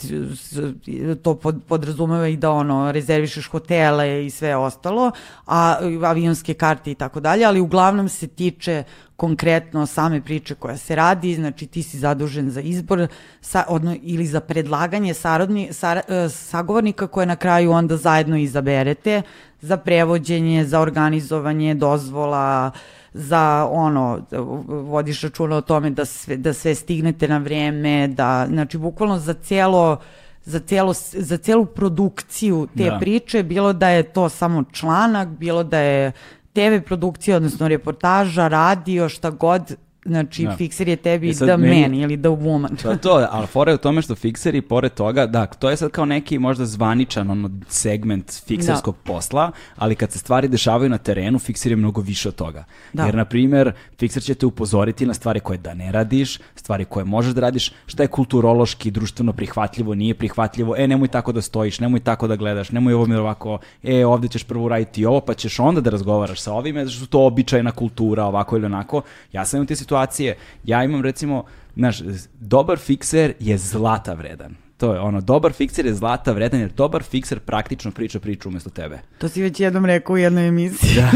to 1.22 1.34
pod, 1.34 1.60
podrazumeva 1.68 2.28
i 2.28 2.36
da 2.36 2.50
ono 2.50 2.92
rezervišeš 2.92 3.48
hotele 3.48 4.26
i 4.26 4.30
sve 4.30 4.56
ostalo, 4.56 5.10
a 5.46 5.76
avionske 6.04 6.54
karte 6.54 6.90
i 6.90 6.94
tako 6.94 7.20
dalje, 7.20 7.44
ali 7.44 7.60
uglavnom 7.60 8.08
se 8.08 8.26
tiče 8.26 8.84
konkretno 9.18 9.86
same 9.86 10.20
priče 10.20 10.54
koja 10.54 10.76
se 10.76 10.96
radi, 10.96 11.34
znači 11.34 11.66
ti 11.66 11.82
si 11.82 11.98
zadužen 11.98 12.50
za 12.50 12.60
izbor 12.60 13.06
sa, 13.40 13.64
odno, 13.68 13.96
ili 14.02 14.26
za 14.26 14.40
predlaganje 14.40 15.14
sarodni, 15.14 15.72
sa, 15.72 16.00
e, 16.08 16.28
sagovornika 16.28 17.06
koje 17.06 17.26
na 17.26 17.36
kraju 17.36 17.72
onda 17.72 17.96
zajedno 17.96 18.36
izaberete 18.36 19.22
za 19.60 19.76
prevođenje, 19.76 20.64
za 20.64 20.80
organizovanje 20.80 21.74
dozvola, 21.74 22.70
za 23.12 23.68
ono, 23.70 24.20
vodiš 24.68 25.22
računa 25.22 25.56
o 25.56 25.60
tome 25.60 25.90
da 25.90 26.04
sve, 26.04 26.36
da 26.36 26.52
sve 26.52 26.74
stignete 26.74 27.28
na 27.28 27.38
vreme, 27.38 28.08
da, 28.08 28.46
znači 28.48 28.78
bukvalno 28.78 29.18
za 29.18 29.34
cijelo 29.34 29.98
za, 30.44 30.60
cijelo, 30.60 30.92
za 31.12 31.36
cijelu 31.36 31.66
produkciju 31.66 32.68
te 32.76 32.84
da. 32.84 32.98
priče, 32.98 33.42
bilo 33.42 33.72
da 33.72 33.88
je 33.88 34.02
to 34.02 34.28
samo 34.28 34.64
članak, 34.72 35.28
bilo 35.28 35.64
da 35.64 35.78
je 35.78 36.12
TV 36.52 36.84
produkcija, 36.86 37.36
odnosno 37.36 37.68
reportaža, 37.68 38.48
radio, 38.48 39.08
šta 39.08 39.30
god, 39.30 39.76
Znači, 40.04 40.44
da. 40.44 40.56
Fixer 40.56 40.88
je 40.88 40.96
tebi 40.96 41.34
the 41.34 41.56
meni, 41.56 41.80
man 41.80 41.94
ili 41.94 42.16
the 42.16 42.28
woman. 42.28 42.82
To, 42.82 42.96
to, 42.96 43.26
ali 43.30 43.46
fora 43.46 43.72
je 43.72 43.74
u 43.74 43.78
tome 43.78 44.02
što 44.02 44.14
Fixeri, 44.14 44.60
pored 44.60 44.94
toga, 44.94 45.26
da, 45.26 45.46
to 45.46 45.70
je 45.70 45.76
sad 45.76 45.90
kao 45.90 46.04
neki 46.04 46.38
možda 46.38 46.66
zvaničan 46.66 47.30
ono, 47.30 47.50
segment 47.68 48.42
fikserskog 48.46 48.94
da. 48.94 49.12
posla, 49.12 49.50
ali 49.76 49.94
kad 49.94 50.12
se 50.12 50.18
stvari 50.18 50.48
dešavaju 50.48 50.90
na 50.90 50.98
terenu, 50.98 51.38
Fixer 51.38 51.70
je 51.70 51.76
mnogo 51.76 52.00
više 52.00 52.28
od 52.28 52.34
toga. 52.34 52.64
Da. 52.92 53.04
Jer, 53.04 53.14
na 53.14 53.24
primjer, 53.24 53.72
Fixer 53.98 54.22
će 54.22 54.34
te 54.34 54.46
upozoriti 54.46 55.06
na 55.06 55.14
stvari 55.14 55.40
koje 55.40 55.58
da 55.58 55.74
ne 55.74 55.92
radiš, 55.92 56.38
stvari 56.54 56.84
koje 56.84 57.04
možeš 57.04 57.34
da 57.34 57.40
radiš, 57.40 57.72
šta 57.86 58.02
je 58.02 58.06
kulturološki, 58.06 58.90
društveno 58.90 59.32
prihvatljivo, 59.32 59.94
nije 59.94 60.14
prihvatljivo, 60.14 60.74
e, 60.78 60.88
nemoj 60.88 61.08
tako 61.08 61.32
da 61.32 61.42
stojiš, 61.42 61.80
nemoj 61.80 62.00
tako 62.00 62.26
da 62.28 62.36
gledaš, 62.36 62.70
nemoj 62.70 62.94
ovo 62.94 63.06
mi 63.06 63.14
ovako, 63.14 63.58
e, 63.82 64.06
ovde 64.06 64.28
ćeš 64.28 64.44
prvo 64.44 64.64
uraditi 64.64 65.04
ovo, 65.04 65.20
pa 65.20 65.34
ćeš 65.34 65.58
onda 65.58 65.80
da 65.80 65.90
razgovaraš 65.90 66.40
sa 66.40 66.52
ovime, 66.52 66.84
zato 66.84 66.96
što 66.96 67.06
to 67.06 67.26
običajna 67.26 67.70
kultura, 67.70 68.24
ovako 68.24 68.56
ili 68.56 68.66
onako. 68.66 69.02
Ja 69.32 69.44
sam 69.44 69.66
te 69.66 69.76
situacije, 69.88 70.36
ja 70.64 70.84
imam 70.84 71.02
recimo, 71.02 71.44
znaš, 71.76 72.00
dobar 72.40 72.78
fikser 72.78 73.32
je 73.40 73.58
zlata 73.58 74.14
vredan. 74.14 74.54
To 74.76 74.92
je 74.94 75.00
ono, 75.00 75.20
dobar 75.20 75.52
fikser 75.52 75.86
je 75.86 75.94
zlata 75.94 76.32
vredan, 76.32 76.60
jer 76.60 76.70
dobar 76.72 77.02
fikser 77.02 77.40
praktično 77.40 77.90
priča 77.90 78.20
priču 78.20 78.48
umesto 78.48 78.70
tebe. 78.70 78.98
To 79.18 79.28
si 79.28 79.42
već 79.42 79.60
jednom 79.60 79.84
rekao 79.84 80.14
u 80.14 80.18
jednoj 80.18 80.48
emisiji. 80.48 80.90
da. 80.94 81.10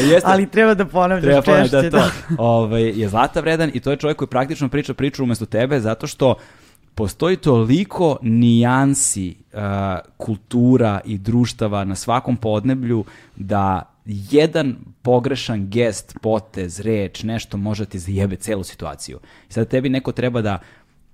Jeste, 0.10 0.30
Ali 0.30 0.50
treba 0.50 0.74
da 0.74 0.86
ponavljaš 0.86 1.44
treba 1.44 1.62
češće. 1.62 1.76
Da, 1.76 1.90
to 1.90 1.96
da. 1.96 2.10
ovaj, 2.38 2.82
je 2.82 3.08
zlata 3.08 3.40
vredan 3.40 3.70
i 3.74 3.80
to 3.80 3.90
je 3.90 3.96
čovjek 3.96 4.16
koji 4.16 4.28
praktično 4.28 4.68
priča 4.68 4.94
priču 4.94 5.22
umesto 5.22 5.46
tebe, 5.46 5.80
zato 5.80 6.06
što 6.06 6.34
postoji 6.94 7.36
toliko 7.36 8.18
nijansi 8.22 9.36
uh, 9.52 9.60
kultura 10.16 11.00
i 11.04 11.18
društava 11.18 11.84
na 11.84 11.94
svakom 11.94 12.36
podneblju 12.36 13.04
da 13.36 13.97
jedan 14.08 14.76
pogrešan 15.02 15.70
gest, 15.70 16.18
potez, 16.22 16.80
reč, 16.80 17.22
nešto 17.22 17.56
može 17.56 17.86
ti 17.86 17.98
zajebe 17.98 18.36
celu 18.36 18.64
situaciju. 18.64 19.18
I 19.48 19.52
sad 19.52 19.68
tebi 19.68 19.88
neko 19.88 20.12
treba 20.12 20.42
da 20.42 20.58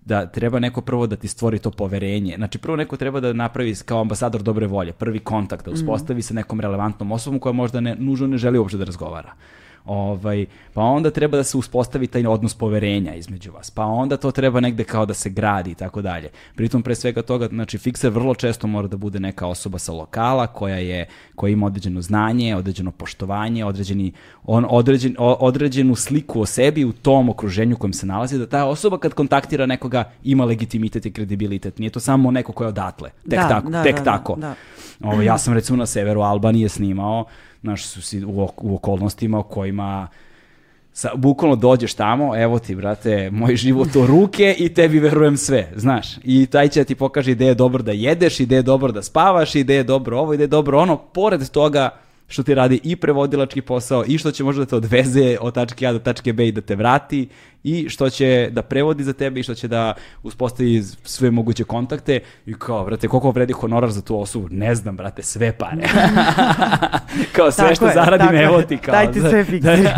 da 0.04 0.26
treba 0.26 0.58
neko 0.58 0.80
prvo 0.80 1.06
da 1.06 1.16
ti 1.16 1.28
stvori 1.28 1.58
to 1.58 1.70
poverenje. 1.70 2.34
Znači 2.36 2.58
prvo 2.58 2.76
neko 2.76 2.96
treba 2.96 3.20
da 3.20 3.32
napravi 3.32 3.74
kao 3.84 4.00
ambasador 4.00 4.42
dobre 4.42 4.66
volje, 4.66 4.92
prvi 4.92 5.18
kontakt, 5.18 5.64
da 5.64 5.70
uspostavi 5.70 6.18
mm. 6.18 6.22
sa 6.22 6.34
nekom 6.34 6.60
relevantnom 6.60 7.12
osobom 7.12 7.40
koja 7.40 7.52
možda 7.52 7.80
ne, 7.80 7.96
nužno 7.98 8.26
ne 8.26 8.36
želi 8.36 8.58
uopšte 8.58 8.78
da 8.78 8.84
razgovara. 8.84 9.32
Ovaj, 9.84 10.46
pa 10.74 10.82
onda 10.82 11.10
treba 11.10 11.36
da 11.36 11.44
se 11.44 11.56
uspostavi 11.56 12.06
taj 12.06 12.26
odnos 12.26 12.54
poverenja 12.54 13.14
između 13.14 13.52
vas. 13.52 13.70
Pa 13.70 13.84
onda 13.84 14.16
to 14.16 14.30
treba 14.30 14.60
negde 14.60 14.84
kao 14.84 15.06
da 15.06 15.14
se 15.14 15.30
gradi 15.30 15.70
i 15.70 15.74
tako 15.74 16.02
dalje. 16.02 16.30
Pritom 16.54 16.82
pre 16.82 16.94
svega 16.94 17.22
toga, 17.22 17.48
znači 17.48 17.78
fikser 17.78 18.10
vrlo 18.10 18.34
često 18.34 18.66
mora 18.66 18.88
da 18.88 18.96
bude 18.96 19.20
neka 19.20 19.46
osoba 19.46 19.78
sa 19.78 19.92
lokala 19.92 20.46
koja 20.46 20.76
je 20.76 21.06
koja 21.34 21.52
ima 21.52 21.66
određeno 21.66 22.00
znanje, 22.00 22.56
određeno 22.56 22.90
poštovanje, 22.90 23.64
određeni 23.64 24.12
on 24.44 24.66
određen, 24.70 25.16
određenu 25.18 25.94
sliku 25.94 26.40
o 26.40 26.46
sebi 26.46 26.84
u 26.84 26.92
tom 26.92 27.28
okruženju 27.28 27.74
u 27.74 27.78
kojem 27.78 27.92
se 27.92 28.06
nalazi 28.06 28.38
da 28.38 28.46
ta 28.46 28.64
osoba 28.64 28.98
kad 28.98 29.14
kontaktira 29.14 29.66
nekoga 29.66 30.04
ima 30.24 30.44
legitimitet 30.44 31.06
i 31.06 31.12
kredibilitet. 31.12 31.78
Nije 31.78 31.90
to 31.90 32.00
samo 32.00 32.30
neko 32.30 32.52
ko 32.52 32.64
je 32.64 32.68
odatle. 32.68 33.10
Tek 33.30 33.40
da, 33.40 33.48
tako, 33.48 33.70
da, 33.70 33.82
tek 33.82 33.96
da, 33.96 34.04
tako. 34.04 34.36
Da, 34.36 34.54
da. 35.00 35.08
Ovo, 35.08 35.22
ja 35.22 35.38
sam 35.38 35.54
recimo 35.54 35.76
na 35.76 35.86
severu 35.86 36.20
Albanije 36.20 36.68
snimao 36.68 37.24
znaš, 37.64 37.86
su 37.86 38.18
u, 38.26 38.48
u 38.56 38.74
okolnostima 38.74 39.38
u 39.38 39.42
kojima 39.42 40.08
sa, 40.92 41.10
bukvalno 41.14 41.56
dođeš 41.56 41.94
tamo, 41.94 42.36
evo 42.36 42.58
ti, 42.58 42.74
brate, 42.74 43.30
moj 43.30 43.56
život 43.56 43.96
u 43.96 44.06
ruke 44.06 44.54
i 44.58 44.74
tebi 44.74 44.98
verujem 44.98 45.36
sve, 45.36 45.72
znaš. 45.76 46.06
I 46.24 46.46
taj 46.46 46.68
će 46.68 46.84
ti 46.84 46.94
pokaže 46.94 47.34
gde 47.34 47.46
je 47.46 47.54
dobro 47.54 47.82
da 47.82 47.92
jedeš, 47.92 48.40
i 48.40 48.46
gde 48.46 48.56
je 48.56 48.62
dobro 48.62 48.92
da 48.92 49.02
spavaš, 49.02 49.54
i 49.54 49.62
gde 49.62 49.74
je 49.74 49.84
dobro 49.84 50.18
ovo, 50.18 50.34
i 50.34 50.36
gde 50.36 50.44
je 50.44 50.48
dobro 50.48 50.78
ono. 50.78 50.96
Pored 50.96 51.50
toga, 51.50 51.90
što 52.28 52.42
ti 52.42 52.54
radi 52.54 52.80
i 52.82 52.96
prevodilački 52.96 53.62
posao 53.62 54.04
i 54.06 54.18
što 54.18 54.30
će 54.30 54.44
možda 54.44 54.64
da 54.64 54.66
te 54.66 54.76
odveze 54.76 55.36
od 55.40 55.54
tačke 55.54 55.86
A 55.86 55.92
do 55.92 55.98
tačke 55.98 56.32
B 56.32 56.48
i 56.48 56.52
da 56.52 56.60
te 56.60 56.76
vrati 56.76 57.28
i 57.64 57.88
što 57.88 58.10
će 58.10 58.48
da 58.52 58.62
prevodi 58.62 59.04
za 59.04 59.12
tebe 59.12 59.40
i 59.40 59.42
što 59.42 59.54
će 59.54 59.68
da 59.68 59.94
uspostavi 60.22 60.82
sve 61.04 61.30
moguće 61.30 61.64
kontakte 61.64 62.20
i 62.46 62.54
kao, 62.54 62.84
brate, 62.84 63.08
koliko 63.08 63.30
vredi 63.30 63.52
honorar 63.52 63.90
za 63.90 64.02
tu 64.02 64.20
osobu? 64.20 64.48
Ne 64.50 64.74
znam, 64.74 64.96
brate, 64.96 65.22
sve 65.22 65.52
pare. 65.52 65.82
kao 67.36 67.50
sve 67.50 67.64
tako 67.64 67.74
što 67.74 67.86
je, 67.86 67.94
zaradim, 67.94 68.36
evo 68.36 68.62
ti 68.62 68.76
kao. 68.76 68.92
Dajte 68.92 69.20
sve 69.20 69.44
fikseri. 69.50 69.88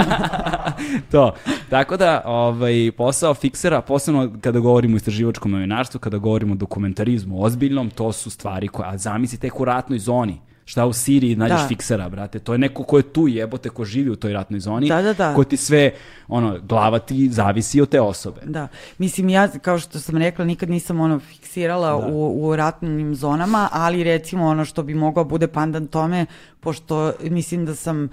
to. 1.10 1.34
Tako 1.70 1.96
da, 1.96 2.22
ovaj, 2.24 2.92
posao 2.96 3.34
fiksera, 3.34 3.80
posebno 3.80 4.32
kada 4.40 4.60
govorimo 4.60 4.94
o 4.94 4.96
istraživačkom 4.96 5.50
novinarstvu, 5.50 6.00
kada 6.00 6.18
govorimo 6.18 6.52
o 6.52 6.56
dokumentarizmu 6.56 7.44
ozbiljnom, 7.44 7.90
to 7.90 8.12
su 8.12 8.30
stvari 8.30 8.68
koje, 8.68 8.88
a 8.88 8.98
zamisli 8.98 9.38
tek 9.38 9.60
u 9.60 9.64
ratnoj 9.64 9.98
zoni 9.98 10.45
šta 10.68 10.86
u 10.86 10.92
Siriji 10.92 11.36
nađeš 11.36 11.60
da. 11.60 11.68
fiksera, 11.68 12.08
brate. 12.08 12.38
To 12.38 12.52
je 12.52 12.58
neko 12.58 12.82
ko 12.82 12.96
je 12.96 13.02
tu 13.02 13.28
jebote, 13.28 13.68
ko 13.68 13.84
živi 13.84 14.10
u 14.10 14.16
toj 14.16 14.32
ratnoj 14.32 14.60
zoni, 14.60 14.88
da, 14.88 15.02
da, 15.02 15.12
da. 15.12 15.34
ko 15.34 15.44
ti 15.44 15.56
sve, 15.56 15.90
ono, 16.28 16.58
glava 16.62 16.98
ti 16.98 17.28
zavisi 17.28 17.80
od 17.80 17.88
te 17.88 18.00
osobe. 18.00 18.40
Da. 18.44 18.68
Mislim, 18.98 19.28
ja, 19.28 19.48
kao 19.48 19.78
što 19.78 19.98
sam 19.98 20.16
rekla, 20.16 20.44
nikad 20.44 20.70
nisam 20.70 21.00
ono 21.00 21.18
fiksirala 21.18 21.90
da. 21.90 22.06
u, 22.06 22.48
u 22.48 22.56
ratnim 22.56 23.14
zonama, 23.14 23.68
ali 23.72 24.04
recimo 24.04 24.46
ono 24.46 24.64
što 24.64 24.82
bi 24.82 24.94
mogao 24.94 25.24
bude 25.24 25.46
pandan 25.46 25.86
tome, 25.86 26.26
pošto 26.60 27.12
mislim 27.20 27.66
da 27.66 27.74
sam 27.74 28.08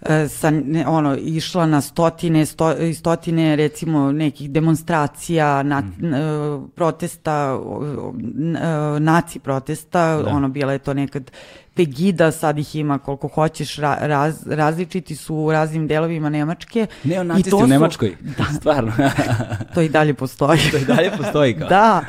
e, 0.00 0.28
sa, 0.28 0.50
ne, 0.50 0.86
ono, 0.86 1.16
išla 1.16 1.66
na 1.66 1.80
stotine, 1.80 2.46
sto, 2.46 2.74
stotine 2.94 3.56
recimo 3.56 4.12
nekih 4.12 4.50
demonstracija, 4.50 5.62
na, 5.62 5.80
mm. 5.80 6.04
uh, 6.04 6.68
protesta, 6.74 7.56
uh, 7.56 8.14
naci 8.98 9.38
protesta, 9.38 10.22
da. 10.22 10.30
ono, 10.30 10.48
bila 10.48 10.72
je 10.72 10.78
to 10.78 10.94
nekad 10.94 11.30
Pegida, 11.78 12.30
sad 12.30 12.58
ih 12.58 12.76
ima 12.76 12.98
koliko 12.98 13.28
hoćeš, 13.28 13.76
raz, 13.76 14.46
različiti 14.46 15.16
su 15.16 15.34
u 15.36 15.52
raznim 15.52 15.86
delovima 15.86 16.28
Nemačke. 16.28 16.86
Neonacisti 17.04 17.54
u 17.54 17.66
Nemačkoj, 17.66 18.16
da, 18.20 18.44
stvarno. 18.44 18.92
to 19.74 19.80
i 19.80 19.88
dalje 19.88 20.14
postoji. 20.14 20.58
to 20.70 20.76
i 20.76 20.84
dalje 20.84 21.10
postoji 21.16 21.54
kao. 21.54 21.68
da, 21.68 22.04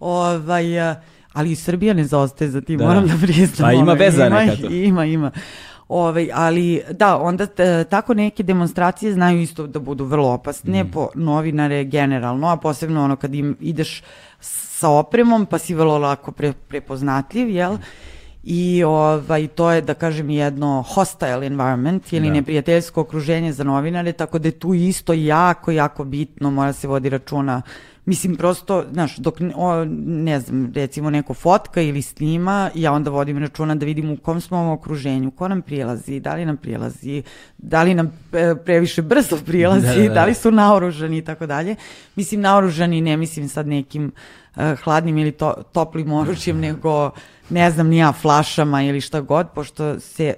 ovaj, 0.00 0.64
ali 1.32 1.52
i 1.52 1.56
Srbija 1.56 1.94
ne 1.94 2.04
zaostaje 2.04 2.50
za 2.50 2.60
tim, 2.60 2.78
da. 2.78 2.86
moram 2.86 3.06
da 3.06 3.14
priznam. 3.22 3.68
Pa 3.68 3.72
ima 3.72 3.92
veza 3.92 4.26
ima, 4.26 4.40
neka 4.40 4.56
to. 4.56 4.68
Ima, 4.70 5.04
ima. 5.04 5.30
Ovaj, 5.88 6.30
ali 6.34 6.82
da, 6.90 7.16
onda 7.16 7.46
t, 7.46 7.84
tako 7.84 8.14
neke 8.14 8.42
demonstracije 8.42 9.12
znaju 9.12 9.40
isto 9.40 9.66
da 9.66 9.78
budu 9.78 10.04
vrlo 10.04 10.28
opasne 10.28 10.84
mm. 10.84 10.90
po 10.90 11.08
novinare 11.14 11.84
generalno, 11.84 12.48
a 12.48 12.56
posebno 12.56 13.04
ono 13.04 13.16
kad 13.16 13.34
im 13.34 13.56
ideš 13.60 14.02
sa 14.40 14.88
opremom 14.88 15.46
pa 15.46 15.58
si 15.58 15.74
vrlo 15.74 15.98
lako 15.98 16.32
pre, 16.32 16.52
prepoznatljiv, 16.52 17.50
jel? 17.50 17.72
Mm 17.72 18.11
i 18.44 18.84
ovaj, 18.84 19.48
to 19.48 19.70
je, 19.70 19.80
da 19.80 19.94
kažem, 19.94 20.30
jedno 20.30 20.84
hostile 20.88 21.46
environment 21.46 22.12
ili 22.12 22.26
da. 22.26 22.34
neprijateljsko 22.34 23.00
okruženje 23.00 23.52
za 23.52 23.64
novinare, 23.64 24.12
tako 24.12 24.38
da 24.38 24.48
je 24.48 24.58
tu 24.58 24.74
isto 24.74 25.12
jako, 25.12 25.70
jako 25.70 26.04
bitno, 26.04 26.50
mora 26.50 26.72
se 26.72 26.88
vodi 26.88 27.08
računa 27.08 27.62
Mislim, 28.04 28.36
prosto, 28.36 28.84
znaš, 28.92 29.16
dok, 29.16 29.34
o, 29.54 29.84
ne 30.06 30.40
znam, 30.40 30.72
recimo 30.74 31.10
neko 31.10 31.34
fotka 31.34 31.80
ili 31.80 32.02
snima, 32.02 32.70
ja 32.74 32.92
onda 32.92 33.10
vodim 33.10 33.38
računa 33.38 33.74
da 33.74 33.86
vidim 33.86 34.10
u 34.10 34.16
kom 34.16 34.40
smo 34.40 34.58
ovom 34.58 34.70
okruženju, 34.70 35.30
ko 35.30 35.48
nam 35.48 35.62
prilazi, 35.62 36.20
da 36.20 36.34
li 36.34 36.46
nam 36.46 36.56
prilazi, 36.56 37.22
da 37.58 37.82
li 37.82 37.94
nam 37.94 38.12
e, 38.32 38.54
previše 38.64 39.02
brzo 39.02 39.38
prilazi, 39.46 39.86
da, 39.86 39.94
da, 39.94 40.08
da. 40.08 40.14
da 40.14 40.24
li 40.24 40.34
su 40.34 40.50
naoružani 40.50 41.18
i 41.18 41.22
tako 41.22 41.46
dalje. 41.46 41.76
Mislim, 42.16 42.40
naoružani 42.40 43.00
ne 43.00 43.16
mislim 43.16 43.48
sad 43.48 43.66
nekim 43.66 44.04
uh, 44.06 44.41
hladnim 44.84 45.18
ili 45.18 45.32
to, 45.32 45.54
toplim 45.72 46.12
oružjem, 46.12 46.60
nego 46.60 47.10
ne 47.50 47.70
znam, 47.70 47.88
nija 47.88 48.12
flašama 48.12 48.82
ili 48.82 49.00
šta 49.00 49.20
god, 49.20 49.46
pošto 49.54 50.00
se, 50.00 50.34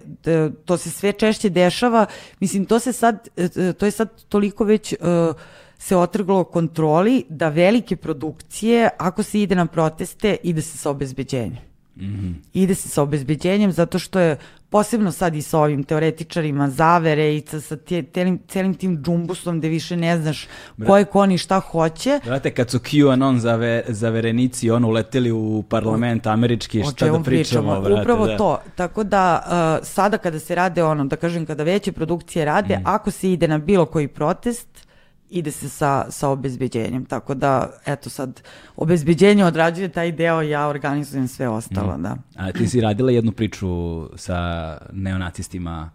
to 0.65 0.77
se 0.77 0.91
sve 0.91 1.12
češće 1.12 1.51
dešava. 1.51 2.07
Mislim, 2.41 2.65
to 2.65 2.79
se 2.79 2.93
sad, 2.93 3.29
e, 3.37 3.73
to 3.73 3.87
je 3.87 3.91
sad 3.91 4.25
toliko 4.29 4.65
već 4.65 4.93
uh, 4.93 5.35
se 5.79 5.97
otrglo 5.97 6.45
kontroli 6.45 7.25
da 7.29 7.49
velike 7.49 7.97
produkcije, 7.97 8.89
ako 8.99 9.23
se 9.23 9.41
ide 9.41 9.55
na 9.55 9.67
proteste, 9.67 10.37
ide 10.43 10.62
se 10.62 10.79
sa 10.79 10.91
obezbeđenjem. 10.91 11.62
Mm 11.97 12.05
-hmm. 12.05 12.35
Ide 12.53 12.75
se 12.75 12.89
sa 12.89 13.03
obezbeđenjem 13.03 13.73
zato 13.73 13.99
što 13.99 14.21
je 14.21 14.39
posebno 14.75 15.12
sad 15.12 15.35
i 15.35 15.43
sa 15.43 15.59
ovim 15.59 15.85
teoretičarima 15.85 16.70
zavere 16.70 17.37
i 17.37 17.43
sa, 17.47 17.61
sa 17.61 17.77
tje, 17.77 18.03
telim, 18.03 18.39
celim 18.49 18.75
tim 18.75 18.97
džumbusom 19.03 19.59
gde 19.59 19.68
više 19.68 19.97
ne 19.97 20.16
znaš 20.18 20.47
ko 20.87 20.97
je 20.99 21.05
ko 21.05 21.27
ni 21.27 21.39
šta 21.39 21.61
hoće. 21.61 22.20
Brate, 22.25 22.51
kad 22.51 22.70
su 22.70 22.79
QAnon 22.79 23.39
zave, 23.39 23.85
zaverenici 23.89 24.70
ono 24.70 24.89
uleteli 24.89 25.31
u 25.31 25.62
parlament 25.68 26.27
američki, 26.27 26.83
šta 26.83 26.91
da 26.91 26.97
pričamo, 26.97 27.25
pričamo, 27.25 27.81
brate. 27.81 28.01
Upravo 28.01 28.27
da. 28.27 28.37
to. 28.37 28.59
Tako 28.75 29.05
da 29.05 29.43
uh, 29.47 29.87
sada 29.87 30.18
kada 30.18 30.39
se 30.39 30.55
rade 30.55 30.83
ono, 30.85 31.05
da 31.05 31.16
kažem, 31.16 31.47
kada 31.47 31.62
veće 31.62 31.93
produkcije 31.93 32.45
rade, 32.45 32.77
mm. 32.77 32.83
ako 32.85 33.11
se 33.11 33.33
ide 33.33 33.49
na 33.49 33.59
bilo 33.59 33.87
koji 33.87 34.09
protest, 34.09 34.87
ide 35.31 35.51
se 35.51 35.68
sa, 35.68 36.07
sa 36.11 36.29
obezbeđenjem. 36.29 37.05
Tako 37.05 37.35
da, 37.35 37.70
eto 37.87 38.11
sad, 38.11 38.43
obezbeđenje 38.77 39.45
odrađuje 39.45 39.89
taj 39.89 40.12
deo, 40.12 40.43
ja 40.43 40.68
organizujem 40.68 41.29
sve 41.29 41.49
ostalo, 41.49 41.99
mm. 41.99 42.03
da. 42.03 42.16
A 42.37 42.53
ti 42.53 42.68
si 42.68 42.81
radila 42.81 43.11
jednu 43.11 43.33
priču 43.33 43.68
sa 44.16 44.79
neonacistima 44.93 45.91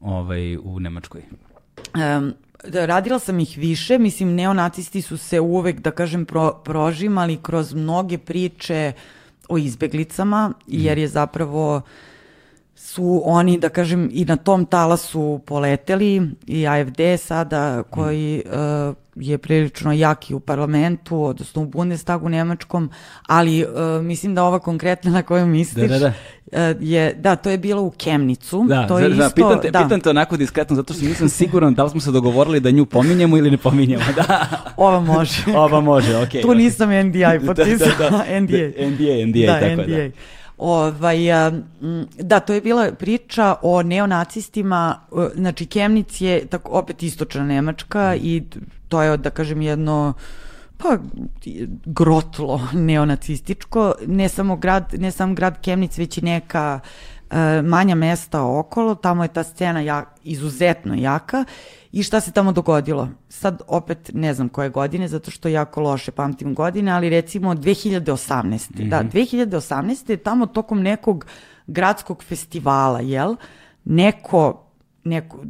ovaj, 0.00 0.56
u 0.56 0.80
Nemačkoj? 0.80 1.22
Um, 1.94 2.34
da, 2.68 2.86
radila 2.86 3.18
sam 3.18 3.40
ih 3.40 3.58
više, 3.58 3.98
mislim, 3.98 4.34
neonacisti 4.34 5.02
su 5.02 5.16
se 5.16 5.40
uvek, 5.40 5.80
da 5.80 5.90
kažem, 5.90 6.24
pro, 6.24 6.52
prožimali 6.64 7.38
kroz 7.42 7.74
mnoge 7.74 8.18
priče 8.18 8.92
o 9.48 9.58
izbeglicama, 9.58 10.48
mm. 10.48 10.52
jer 10.66 10.98
je 10.98 11.08
zapravo 11.08 11.82
su 12.94 13.22
oni, 13.24 13.58
da 13.58 13.68
kažem, 13.68 14.08
i 14.12 14.24
na 14.24 14.36
tom 14.36 14.66
talasu 14.66 15.40
poleteli 15.46 16.30
i 16.46 16.66
AFD 16.66 17.00
sada 17.18 17.82
koji 17.82 18.42
uh, 18.46 18.94
je 19.14 19.38
prilično 19.38 19.92
jaki 19.92 20.34
u 20.34 20.40
parlamentu, 20.40 21.22
odnosno 21.22 21.62
u 21.62 21.66
Bundestagu 21.66 22.28
nemačkom, 22.28 22.90
ali 23.26 23.64
uh, 23.64 23.70
mislim 24.02 24.34
da 24.34 24.44
ova 24.44 24.58
konkretna 24.58 25.10
na 25.10 25.22
koju 25.22 25.46
misliš 25.46 25.90
da, 25.90 25.98
da, 25.98 26.12
da. 26.52 26.70
Uh, 26.70 26.82
je, 26.82 27.14
da, 27.14 27.36
to 27.36 27.50
je 27.50 27.58
bilo 27.58 27.82
u 27.82 27.90
Kemnicu. 27.90 28.64
Da, 28.68 28.86
to 28.86 28.98
je 28.98 29.08
da, 29.08 29.24
isto, 29.24 29.34
pitam, 29.34 29.60
te, 29.62 29.70
da. 29.70 29.82
pitam 29.82 30.00
te 30.00 30.10
onako 30.10 30.36
diskretno, 30.36 30.76
zato 30.76 30.94
što 30.94 31.04
nisam 31.04 31.28
siguran 31.28 31.74
da 31.74 31.84
li 31.84 31.90
smo 31.90 32.00
se 32.00 32.10
dogovorili 32.10 32.60
da 32.60 32.70
nju 32.70 32.86
pominjemo 32.86 33.36
ili 33.36 33.50
ne 33.50 33.56
pominjemo. 33.56 34.04
Da. 34.16 34.46
Ova 34.76 35.00
može. 35.00 35.42
Ova 35.56 35.80
može, 35.80 36.16
okej. 36.16 36.40
Okay, 36.40 36.42
tu 36.42 36.54
nisam 36.54 36.90
NDI 37.06 37.46
potpisao, 37.46 37.88
da, 37.98 38.10
da, 38.10 38.10
da. 38.10 38.40
NDA. 38.40 38.86
NDA, 38.90 39.26
NDA, 39.26 39.46
da, 39.46 39.60
tako 39.60 39.82
NDA. 39.82 39.96
da. 39.96 40.10
Ovaj, 40.66 41.18
da, 42.18 42.40
to 42.40 42.52
je 42.52 42.60
bila 42.60 42.92
priča 42.92 43.54
o 43.62 43.82
neonacistima, 43.82 45.00
znači 45.34 45.66
Kemnic 45.66 46.20
je 46.20 46.46
tako, 46.46 46.70
opet 46.72 47.02
istočna 47.02 47.44
Nemačka 47.44 48.16
i 48.16 48.42
to 48.88 49.02
je, 49.02 49.16
da 49.16 49.30
kažem, 49.30 49.62
jedno 49.62 50.14
pa 50.78 50.98
grotlo 51.84 52.68
neonacističko, 52.72 53.92
ne 54.06 54.28
samo 54.28 54.56
grad, 54.56 54.94
ne 54.98 55.10
samo 55.10 55.34
grad 55.34 55.60
Kemnic, 55.60 55.98
već 55.98 56.18
i 56.18 56.24
neka 56.24 56.80
e, 56.82 57.13
manja 57.64 57.94
mesta 57.94 58.42
okolo, 58.42 58.94
tamo 58.94 59.22
je 59.22 59.28
ta 59.28 59.42
scena 59.42 59.80
ja, 59.80 60.04
izuzetno 60.22 60.94
jaka 60.94 61.44
I 61.94 62.02
šta 62.02 62.20
se 62.20 62.32
tamo 62.32 62.52
dogodilo? 62.52 63.08
Sad 63.28 63.62
opet 63.66 64.10
ne 64.14 64.34
znam 64.34 64.48
koje 64.48 64.68
godine, 64.68 65.08
zato 65.08 65.30
što 65.30 65.48
jako 65.48 65.80
loše 65.80 66.12
pamtim 66.12 66.54
godine, 66.54 66.92
ali 66.92 67.10
recimo 67.10 67.54
2018. 67.54 68.42
Mm 68.42 68.56
-hmm. 68.56 68.88
Da, 68.88 69.04
2018. 69.04 70.10
je 70.10 70.16
tamo 70.16 70.46
tokom 70.46 70.82
nekog 70.82 71.26
gradskog 71.66 72.24
festivala, 72.24 73.00
jel? 73.00 73.36
Neko 73.84 74.60
neko 75.04 75.44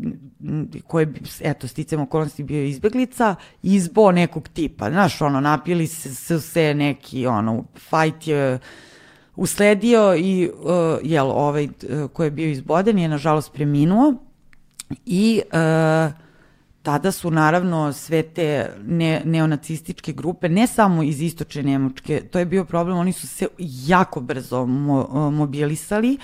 ko 0.87 1.01
je, 1.01 1.12
eto, 1.41 1.68
sticam 1.68 2.01
okolnosti 2.01 2.43
bio 2.43 2.64
izbeglica, 2.64 3.35
izbo 3.62 4.12
nekog 4.12 4.49
tipa, 4.49 4.91
znaš, 4.91 5.20
ono, 5.20 5.41
napili 5.41 5.87
se, 5.87 6.41
se 6.41 6.74
neki, 6.74 7.26
ono, 7.26 7.64
fajt 7.89 8.26
je 8.26 8.59
usledio 9.37 10.14
i, 10.16 10.51
uh, 10.55 10.99
jel, 11.03 11.30
ovaj 11.30 11.64
uh, 11.64 12.11
ko 12.12 12.24
je 12.24 12.30
bio 12.30 12.51
izboden 12.51 12.99
je, 12.99 13.09
nažalost, 13.09 13.53
preminuo 13.53 14.14
i 15.07 15.43
uh, 15.45 16.12
tada 16.82 17.12
su 17.12 17.30
naravno 17.30 17.93
sve 17.93 18.22
te 18.22 18.70
ne, 18.87 19.22
neonacističke 19.24 20.12
grupe, 20.12 20.49
ne 20.49 20.66
samo 20.66 21.03
iz 21.03 21.22
istočne 21.22 21.62
Nemačke, 21.62 22.20
to 22.30 22.39
je 22.39 22.45
bio 22.45 22.64
problem, 22.64 22.99
oni 22.99 23.12
su 23.12 23.28
se 23.28 23.47
jako 23.87 24.20
brzo 24.20 24.66
mo, 24.66 25.30
mobilisali 25.30 26.18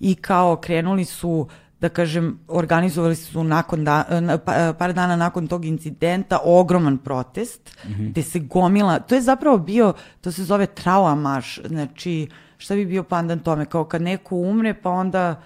i 0.00 0.14
kao 0.14 0.56
krenuli 0.56 1.04
su 1.04 1.48
da 1.80 1.88
kažem, 1.88 2.38
organizovali 2.48 3.16
su 3.16 3.44
nakon 3.44 3.84
da, 3.84 4.04
pa, 4.44 4.72
par 4.78 4.92
dana 4.92 5.16
nakon 5.16 5.46
tog 5.48 5.64
incidenta 5.64 6.38
ogroman 6.44 6.98
protest, 6.98 7.76
mm 7.84 7.88
-hmm. 7.88 8.10
gde 8.10 8.22
se 8.22 8.38
gomila, 8.38 8.98
to 8.98 9.14
je 9.14 9.20
zapravo 9.20 9.58
bio, 9.58 9.92
to 10.20 10.32
se 10.32 10.44
zove 10.44 10.66
trauamaš, 10.66 11.60
znači, 11.64 12.28
šta 12.58 12.74
bi 12.74 12.86
bio 12.86 13.02
pandan 13.02 13.38
tome, 13.38 13.64
kao 13.64 13.84
kad 13.84 14.02
neko 14.02 14.36
umre, 14.36 14.74
pa 14.74 14.90
onda 14.90 15.42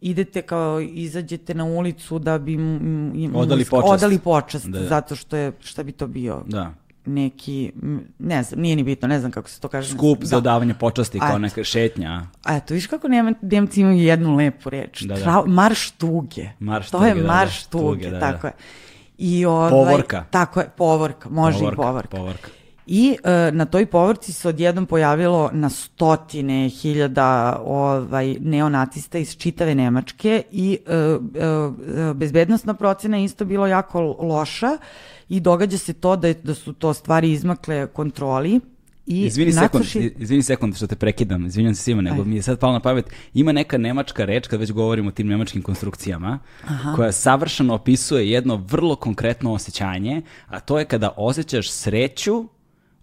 idete 0.00 0.42
kao 0.42 0.80
izađete 0.80 1.54
na 1.54 1.64
ulicu 1.64 2.18
da 2.18 2.38
bi 2.38 2.52
im, 2.52 3.32
odali 3.34 3.64
počast, 3.64 3.92
odali 3.92 4.18
počast 4.18 4.66
da. 4.66 4.84
zato 4.84 5.16
što 5.16 5.36
je 5.36 5.52
šta 5.60 5.82
bi 5.82 5.92
to 5.92 6.06
bio 6.06 6.42
da 6.46 6.74
neki, 7.06 7.72
ne 8.18 8.42
znam, 8.42 8.60
nije 8.60 8.76
ni 8.76 8.82
bitno, 8.82 9.08
ne 9.08 9.20
znam 9.20 9.32
kako 9.32 9.48
se 9.48 9.60
to 9.60 9.68
kaže. 9.68 9.94
Skup 9.94 10.18
da. 10.18 10.26
za 10.26 10.40
davanje 10.40 10.74
počasti, 10.74 11.18
kao 11.18 11.38
neka 11.38 11.64
šetnja. 11.64 12.26
A 12.44 12.56
eto, 12.56 12.74
viš 12.74 12.86
kako 12.86 13.08
Nema, 13.08 13.32
Nemci 13.42 13.80
imaju 13.80 13.98
jednu 13.98 14.36
lepu 14.36 14.70
reč. 14.70 15.02
Da, 15.02 15.14
da. 15.14 15.44
marš 15.46 15.90
tuge. 15.90 16.48
Marš 16.58 16.90
to 16.90 17.06
je 17.06 17.14
da, 17.14 17.26
marš 17.26 17.64
da, 17.64 17.70
tuge, 17.70 18.10
da, 18.10 18.20
tako 18.20 18.42
da. 18.42 18.48
je. 18.48 18.54
I 19.18 19.44
ovaj, 19.44 19.70
povorka. 19.70 20.24
Tako 20.30 20.60
je, 20.60 20.68
povorka, 20.76 21.28
može 21.28 21.58
povorka, 21.58 21.82
i 21.82 21.86
povorka. 21.86 22.16
Povorka. 22.16 22.48
I 22.86 23.16
e, 23.24 23.50
na 23.52 23.64
toj 23.64 23.86
povrci 23.86 24.32
se 24.32 24.48
odjednom 24.48 24.86
pojavilo 24.86 25.50
na 25.52 25.70
stotine 25.70 26.68
hiljada 26.68 27.62
ovaj, 27.64 28.36
neonacista 28.40 29.18
iz 29.18 29.36
čitave 29.36 29.74
Nemačke 29.74 30.42
i 30.52 30.78
e, 30.86 30.94
e, 30.94 32.14
bezbednostna 32.14 32.74
procena 32.74 33.18
isto 33.18 33.44
bilo 33.44 33.66
jako 33.66 34.00
loša 34.02 34.78
i 35.28 35.40
događa 35.40 35.78
se 35.78 35.92
to 35.92 36.16
da, 36.16 36.28
je, 36.28 36.34
da 36.34 36.54
su 36.54 36.72
to 36.72 36.94
stvari 36.94 37.32
izmakle 37.32 37.86
kontroli 37.86 38.60
I 39.06 39.24
izvini, 39.24 39.52
sekund, 39.52 39.84
izvini 40.18 40.42
sekund 40.42 40.76
što 40.76 40.86
te 40.86 40.96
prekidam, 40.96 41.46
izvinjam 41.46 41.74
se 41.74 41.82
svima, 41.82 42.02
nego 42.02 42.22
Aj. 42.22 42.28
mi 42.28 42.36
je 42.36 42.42
sad 42.42 42.58
palo 42.58 42.72
na 42.72 42.80
pamet, 42.80 43.10
ima 43.34 43.52
neka 43.52 43.78
nemačka 43.78 44.24
reč, 44.24 44.46
kad 44.46 44.60
već 44.60 44.72
govorimo 44.72 45.08
o 45.08 45.12
tim 45.12 45.26
nemačkim 45.26 45.62
konstrukcijama, 45.62 46.38
Aha. 46.64 46.92
koja 46.96 47.12
savršeno 47.12 47.74
opisuje 47.74 48.30
jedno 48.30 48.56
vrlo 48.56 48.96
konkretno 48.96 49.52
osjećanje, 49.52 50.22
a 50.46 50.60
to 50.60 50.78
je 50.78 50.84
kada 50.84 51.14
osjećaš 51.16 51.70
sreću 51.70 52.44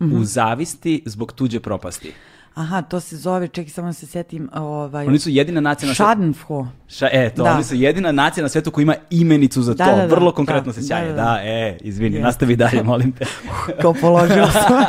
-hmm. 0.05 0.21
u 0.21 0.23
zavisti 0.23 1.03
zbog 1.05 1.31
tuđe 1.31 1.59
propasti. 1.59 2.13
Aha, 2.53 2.81
to 2.81 2.99
se 2.99 3.17
zove, 3.17 3.47
čekaj 3.47 3.69
samo 3.69 3.87
da 3.87 3.93
se 3.93 4.07
setim, 4.07 4.49
ovaj... 4.53 5.07
Oni 5.07 5.19
su 5.19 5.29
jedina 5.29 5.61
nacija 5.61 5.87
na 5.87 5.93
svetu... 5.93 6.07
Schadenfroh. 6.07 6.67
Ša, 6.87 7.09
e, 7.11 7.29
to, 7.35 7.43
da. 7.43 7.53
oni 7.53 7.63
su 7.63 7.75
jedina 7.75 8.11
nacija 8.11 8.41
na 8.41 8.49
svetu 8.49 8.71
koja 8.71 8.83
ima 8.83 8.95
imenicu 9.09 9.61
za 9.61 9.73
da, 9.73 9.85
to, 9.85 9.91
da, 9.91 10.07
da, 10.07 10.15
vrlo 10.15 10.31
konkretno 10.31 10.71
da, 10.71 10.81
sećanje. 10.81 11.07
Da, 11.07 11.13
da, 11.13 11.21
da. 11.21 11.23
da, 11.23 11.41
e, 11.43 11.77
izvini, 11.81 12.15
je. 12.15 12.21
nastavi 12.21 12.55
dalje, 12.55 12.83
molim 12.83 13.11
te. 13.11 13.25
Ko 13.81 13.93
položio 14.01 14.47
sam. 14.51 14.83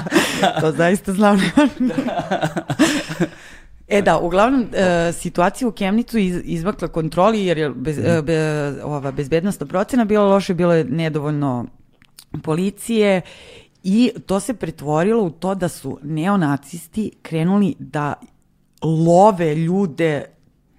to 0.60 0.72
zaista 0.72 1.12
znam. 1.12 1.40
E 3.88 4.02
da, 4.02 4.18
uglavnom, 4.18 4.66
e, 4.72 5.12
situacija 5.12 5.68
u 5.68 5.72
Kemnicu 5.72 6.18
iz, 6.18 6.40
izvakla 6.44 6.88
kontroli 6.88 7.46
jer 7.46 7.58
je 7.58 7.70
bez, 7.70 7.98
e, 7.98 8.22
be, 8.22 8.38
ova 8.84 9.12
bezbednostna 9.12 9.66
procena 9.66 10.04
bila 10.04 10.24
loše, 10.24 10.54
bilo 10.54 10.74
je 10.74 10.84
nedovoljno 10.84 11.66
policije 12.42 13.20
I 13.84 14.12
to 14.26 14.40
se 14.40 14.54
pretvorilo 14.54 15.22
u 15.22 15.30
to 15.30 15.54
da 15.54 15.68
su 15.68 15.98
neonacisti 16.02 17.10
krenuli 17.22 17.74
da 17.78 18.14
love 18.82 19.54
ljude 19.54 20.24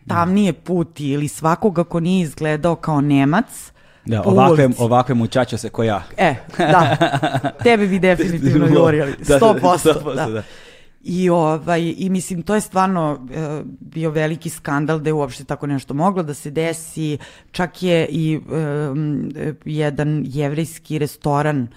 tamnije 0.08 0.54
puti 0.54 1.08
ili 1.08 1.28
svakoga 1.28 1.84
ko 1.84 2.00
nije 2.00 2.24
izgledao 2.24 2.76
kao 2.76 3.02
Nemac, 3.02 3.74
Da, 4.06 4.22
ovakve, 4.26 4.70
ovakve 4.78 5.16
mučače 5.16 5.58
se 5.58 5.70
ko 5.70 5.84
ja. 5.84 6.04
E, 6.18 6.36
da. 6.58 6.98
Tebe 7.64 7.88
bi 7.88 8.00
definitivno 8.00 8.68
jurili. 8.76 9.12
100%. 9.12 9.40
Da, 9.40 9.40
100%, 9.40 10.16
da. 10.16 10.30
da. 10.30 10.44
I, 11.04 11.30
ovaj, 11.30 11.94
I 11.98 12.10
mislim, 12.10 12.42
to 12.42 12.56
je 12.56 12.62
stvarno 12.62 13.28
e, 13.34 13.62
bio 13.80 14.10
veliki 14.10 14.50
skandal 14.50 15.00
da 15.00 15.10
je 15.10 15.14
uopšte 15.14 15.44
tako 15.44 15.68
nešto 15.68 15.94
moglo 15.94 16.24
da 16.24 16.34
se 16.34 16.52
desi. 16.52 17.18
Čak 17.52 17.84
je 17.84 18.08
i 18.10 18.36
e, 18.36 19.54
jedan 19.66 20.24
jevrejski 20.26 21.00
restoran 21.00 21.68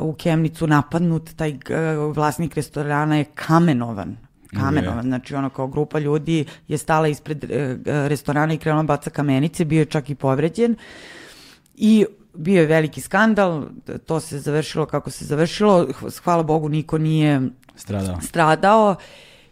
u 0.00 0.12
Kemnicu 0.12 0.66
napadnut, 0.66 1.30
taj 1.36 1.52
uh, 1.52 2.16
vlasnik 2.16 2.54
restorana 2.54 3.16
je 3.16 3.24
kamenovan. 3.24 4.16
Kamenovan, 4.60 5.04
znači 5.04 5.34
ono 5.34 5.50
kao 5.50 5.66
grupa 5.66 5.98
ljudi 5.98 6.44
je 6.68 6.78
stala 6.78 7.08
ispred 7.08 7.44
uh, 7.44 7.50
restorana 7.84 8.54
i 8.54 8.58
krenula 8.58 8.82
baca 8.82 9.10
kamenice, 9.10 9.64
bio 9.64 9.78
je 9.78 9.84
čak 9.84 10.10
i 10.10 10.14
povređen. 10.14 10.76
I 11.74 12.06
bio 12.34 12.60
je 12.60 12.66
veliki 12.66 13.00
skandal, 13.00 13.64
to 14.06 14.20
se 14.20 14.38
završilo 14.38 14.86
kako 14.86 15.10
se 15.10 15.24
završilo, 15.24 15.86
hvala 16.24 16.42
Bogu 16.42 16.68
niko 16.68 16.98
nije 16.98 17.42
stradao. 17.76 18.20
stradao. 18.20 18.96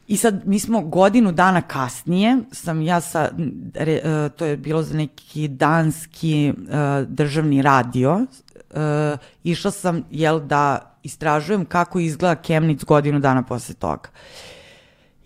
I 0.08 0.16
sad 0.16 0.42
mi 0.44 0.58
smo 0.58 0.80
godinu 0.80 1.32
dana 1.32 1.62
kasnije, 1.62 2.38
sam 2.52 2.82
ja 2.82 3.00
sa, 3.00 3.30
re, 3.74 4.00
to 4.36 4.44
je 4.44 4.56
bilo 4.56 4.82
za 4.82 4.96
neki 4.96 5.48
danski 5.48 6.52
uh, 6.56 7.08
državni 7.08 7.62
radio, 7.62 8.26
uh, 8.70 9.18
išla 9.44 9.70
sam, 9.70 10.04
jel, 10.10 10.40
da 10.40 10.96
istražujem 11.02 11.64
kako 11.64 11.98
izgleda 11.98 12.34
Kemnic 12.34 12.84
godinu 12.84 13.20
dana 13.20 13.42
posle 13.42 13.74
toga. 13.74 14.08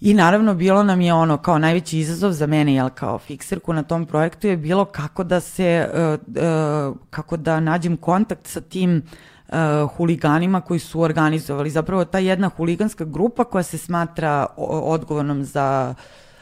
I 0.01 0.14
naravno 0.14 0.55
bilo 0.55 0.82
nam 0.82 1.01
je 1.01 1.12
ono 1.14 1.36
kao 1.36 1.59
najveći 1.59 1.99
izazov 1.99 2.32
za 2.32 2.47
mene 2.47 2.74
jel 2.74 2.88
kao 2.95 3.18
fikserku 3.18 3.72
na 3.72 3.82
tom 3.82 4.07
projektu 4.07 4.47
je 4.47 4.57
bilo 4.57 4.84
kako 4.84 5.24
da 5.24 5.41
se 5.41 5.88
uh, 5.93 6.18
uh, 6.36 6.97
kako 7.11 7.36
da 7.36 7.61
nađem 7.61 7.97
kontakt 7.97 8.47
sa 8.47 8.61
tim 8.61 9.03
uh, 9.49 9.55
huliganima 9.97 10.61
koji 10.61 10.80
su 10.80 11.01
organizovali 11.01 11.70
zapravo 11.70 12.05
ta 12.05 12.18
jedna 12.18 12.49
huliganska 12.49 13.05
grupa 13.05 13.45
koja 13.45 13.62
se 13.62 13.78
smatra 13.78 14.47
odgovornom 14.57 15.45
za 15.45 15.95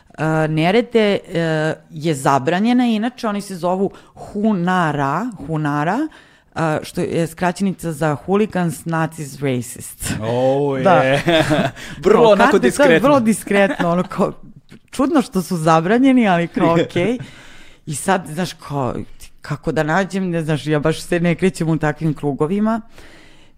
uh, 0.09 0.24
nerede 0.49 1.18
uh, 1.24 1.34
je 1.90 2.14
zabranjena 2.14 2.86
inače 2.86 3.28
oni 3.28 3.40
se 3.40 3.57
zovu 3.57 3.90
Hunara 4.14 5.30
Hunara 5.46 5.99
Uh, 6.11 6.27
što 6.82 7.00
je 7.00 7.26
skraćenica 7.26 7.92
za 7.92 8.14
hooligans, 8.14 8.84
nazis, 8.84 9.40
racists. 9.42 10.11
Oh, 10.22 10.80
da. 10.84 10.94
je. 10.94 11.22
vrlo 12.04 12.30
onako 12.30 12.59
diskretno. 12.59 13.09
Vrlo 13.09 13.20
diskretno, 13.20 13.90
ono 13.90 14.02
kao, 14.02 14.32
čudno 14.90 15.22
što 15.22 15.42
su 15.42 15.56
zabranjeni, 15.56 16.28
ali 16.28 16.48
kao 16.48 16.72
okej. 16.84 16.84
Okay. 16.86 17.20
I 17.86 17.94
sad, 17.94 18.26
znaš, 18.26 18.52
kao, 18.52 18.94
kako 19.40 19.72
da 19.72 19.82
nađem, 19.82 20.30
ne 20.30 20.42
znaš, 20.42 20.66
ja 20.66 20.78
baš 20.78 21.00
se 21.00 21.20
ne 21.20 21.34
krećem 21.34 21.68
u 21.68 21.78
takvim 21.78 22.14
krugovima. 22.14 22.80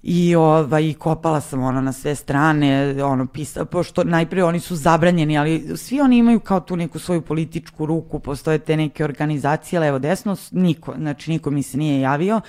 I 0.03 0.34
ovaj, 0.34 0.94
kopala 0.98 1.40
sam 1.40 1.62
ono 1.62 1.80
na 1.80 1.92
sve 1.92 2.14
strane, 2.14 3.05
ono, 3.05 3.26
pisa, 3.26 3.64
pošto 3.64 4.05
najpre 4.05 4.44
oni 4.44 4.61
su 4.61 4.76
zabranjeni, 4.76 5.38
ali 5.38 5.76
svi 5.76 6.01
oni 6.01 6.18
imaju 6.18 6.40
kao 6.40 6.61
tu 6.61 6.76
neku 6.76 6.98
svoju 6.98 7.20
političku 7.20 7.86
ruku, 7.86 8.18
postoje 8.18 8.59
te 8.59 8.76
neke 8.76 9.05
organizacije, 9.05 9.80
levo 9.80 9.98
desno, 9.98 10.36
niko, 10.51 10.94
znači 10.98 11.30
niko 11.30 11.51
mi 11.51 11.62
se 11.62 11.78
nije 11.78 12.01
javio. 12.01 12.40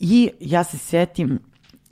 I 0.00 0.30
ja 0.40 0.64
se 0.64 0.78
setim, 0.78 1.38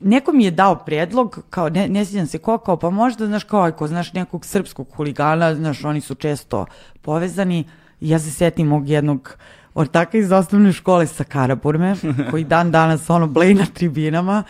neko 0.01 0.33
mi 0.33 0.45
je 0.45 0.51
dao 0.51 0.77
predlog, 0.77 1.45
kao 1.51 1.69
ne, 1.69 1.89
ne 1.89 2.05
sjećam 2.05 2.27
se 2.27 2.39
ko, 2.39 2.59
kao 2.59 2.77
pa 2.77 2.91
možda, 2.91 3.27
znaš, 3.27 3.45
kao 3.45 3.61
ako 3.61 3.87
znaš 3.87 4.13
nekog 4.13 4.47
srpskog 4.47 4.89
huligana, 4.97 5.55
znaš, 5.55 5.85
oni 5.85 6.01
su 6.01 6.15
često 6.15 6.67
povezani, 7.03 7.65
ja 8.01 8.19
se 8.19 8.31
setim 8.31 8.67
mog 8.67 8.89
jednog 8.89 9.37
ortaka 9.75 10.19
iz 10.19 10.33
osnovne 10.33 10.73
škole 10.73 11.07
sa 11.07 11.25
Karaburme, 11.25 11.97
koji 12.31 12.45
dan 12.45 12.71
danas 12.71 13.11
ono 13.11 13.27
blej 13.27 13.55
na 13.55 13.67
tribinama, 13.75 14.43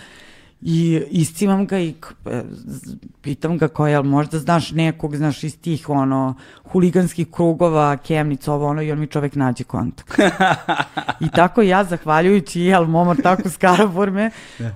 I 0.61 1.02
iscimam 1.11 1.66
ga 1.66 1.78
i 1.78 1.94
e, 2.26 2.42
pitam 3.22 3.59
ga 3.59 3.68
kao, 3.68 3.86
jel 3.86 4.02
možda 4.02 4.38
znaš 4.38 4.70
nekog, 4.70 5.16
znaš 5.16 5.44
iz 5.44 5.61
tih 5.61 5.88
ono, 5.88 6.34
huliganskih 6.64 7.26
krugova, 7.30 7.96
kemnica, 7.96 8.52
ovo 8.52 8.66
ono, 8.66 8.82
i 8.82 8.92
on 8.92 8.98
mi 9.00 9.06
čovek 9.06 9.34
nađe 9.34 9.64
kontakt. 9.64 10.18
I 11.26 11.28
tako 11.30 11.62
ja, 11.62 11.84
zahvaljujući, 11.84 12.61
jel, 12.61 12.86
momor 12.86 13.16
tako 13.22 13.48
skaraforme, 13.48 14.30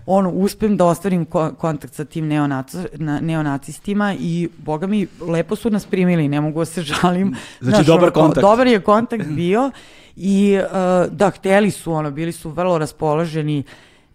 ono, 0.07 0.31
uspem 0.31 0.77
da 0.77 0.85
ostvarim 0.85 1.25
ko 1.25 1.53
kontakt 1.59 1.95
sa 1.95 2.05
tim 2.05 2.29
neonac, 2.29 2.75
na, 2.95 3.21
neonacistima 3.21 4.15
i, 4.19 4.49
boga 4.59 4.87
mi, 4.87 5.07
lepo 5.21 5.57
su 5.57 5.71
nas 5.71 5.87
primili, 5.87 6.29
ne 6.29 6.41
mogu 6.41 6.59
da 6.59 6.65
se 6.65 6.83
žalim. 6.83 7.35
Znači, 7.61 7.75
znaš, 7.75 7.87
dobar 7.87 8.11
kontakt. 8.11 8.41
Dobar 8.41 8.67
je 8.67 8.81
kontakt 8.81 9.27
bio 9.27 9.71
i, 10.17 10.59
uh, 10.59 11.13
da, 11.13 11.31
hteli 11.31 11.71
su, 11.71 11.93
ono, 11.93 12.11
bili 12.11 12.33
su 12.33 12.51
vrlo 12.51 12.79
raspoloženi, 12.79 13.63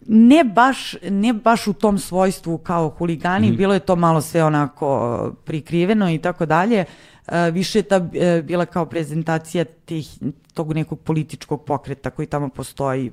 ne 0.07 0.43
baš, 0.43 0.95
ne 1.09 1.33
baš 1.33 1.67
u 1.67 1.73
tom 1.73 1.99
svojstvu 1.99 2.57
kao 2.57 2.89
huligani, 2.89 3.47
mm 3.47 3.53
-hmm. 3.53 3.57
bilo 3.57 3.73
je 3.73 3.79
to 3.79 3.95
malo 3.95 4.21
sve 4.21 4.43
onako 4.43 5.31
prikriveno 5.45 6.11
i 6.11 6.17
tako 6.17 6.45
dalje. 6.45 6.85
E, 7.27 7.51
više 7.51 7.79
je 7.79 7.83
ta 7.83 8.09
e, 8.13 8.41
bila 8.41 8.65
kao 8.65 8.85
prezentacija 8.85 9.65
tih, 9.65 10.17
tog 10.53 10.73
nekog 10.73 10.99
političkog 10.99 11.65
pokreta 11.65 12.09
koji 12.09 12.25
tamo 12.25 12.49
postoji, 12.49 13.11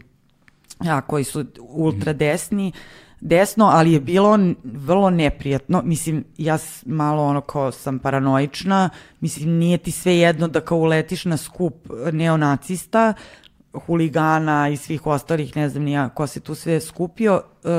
a, 0.78 1.00
koji 1.00 1.24
su 1.24 1.44
ultradesni, 1.60 2.72
desno, 3.20 3.64
ali 3.64 3.92
je 3.92 4.00
bilo 4.00 4.38
vrlo 4.64 5.10
neprijatno. 5.10 5.82
Mislim, 5.84 6.24
ja 6.38 6.58
malo 6.86 7.24
ono 7.24 7.40
kao 7.40 7.72
sam 7.72 7.98
paranoična, 7.98 8.90
mislim, 9.20 9.50
nije 9.50 9.78
ti 9.78 9.90
sve 9.90 10.16
jedno 10.16 10.48
da 10.48 10.60
kao 10.60 10.78
uletiš 10.78 11.24
na 11.24 11.36
skup 11.36 11.74
neonacista, 12.12 13.14
huligana 13.86 14.68
i 14.68 14.76
svih 14.76 15.06
ostalih, 15.06 15.56
ne 15.56 15.68
znam 15.68 15.84
nija 15.84 16.08
ko 16.08 16.26
se 16.26 16.40
tu 16.40 16.54
sve 16.54 16.80
skupio, 16.80 17.42
uh, 17.64 17.70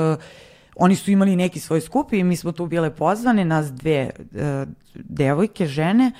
oni 0.76 0.96
su 0.96 1.10
imali 1.10 1.36
neki 1.36 1.60
svoj 1.60 1.80
skup 1.80 2.12
i 2.12 2.24
mi 2.24 2.36
smo 2.36 2.52
tu 2.52 2.66
bile 2.66 2.94
pozvane, 2.94 3.44
nas 3.44 3.72
dve 3.72 4.10
uh, 4.16 4.68
devojke, 4.94 5.66
žene, 5.66 6.12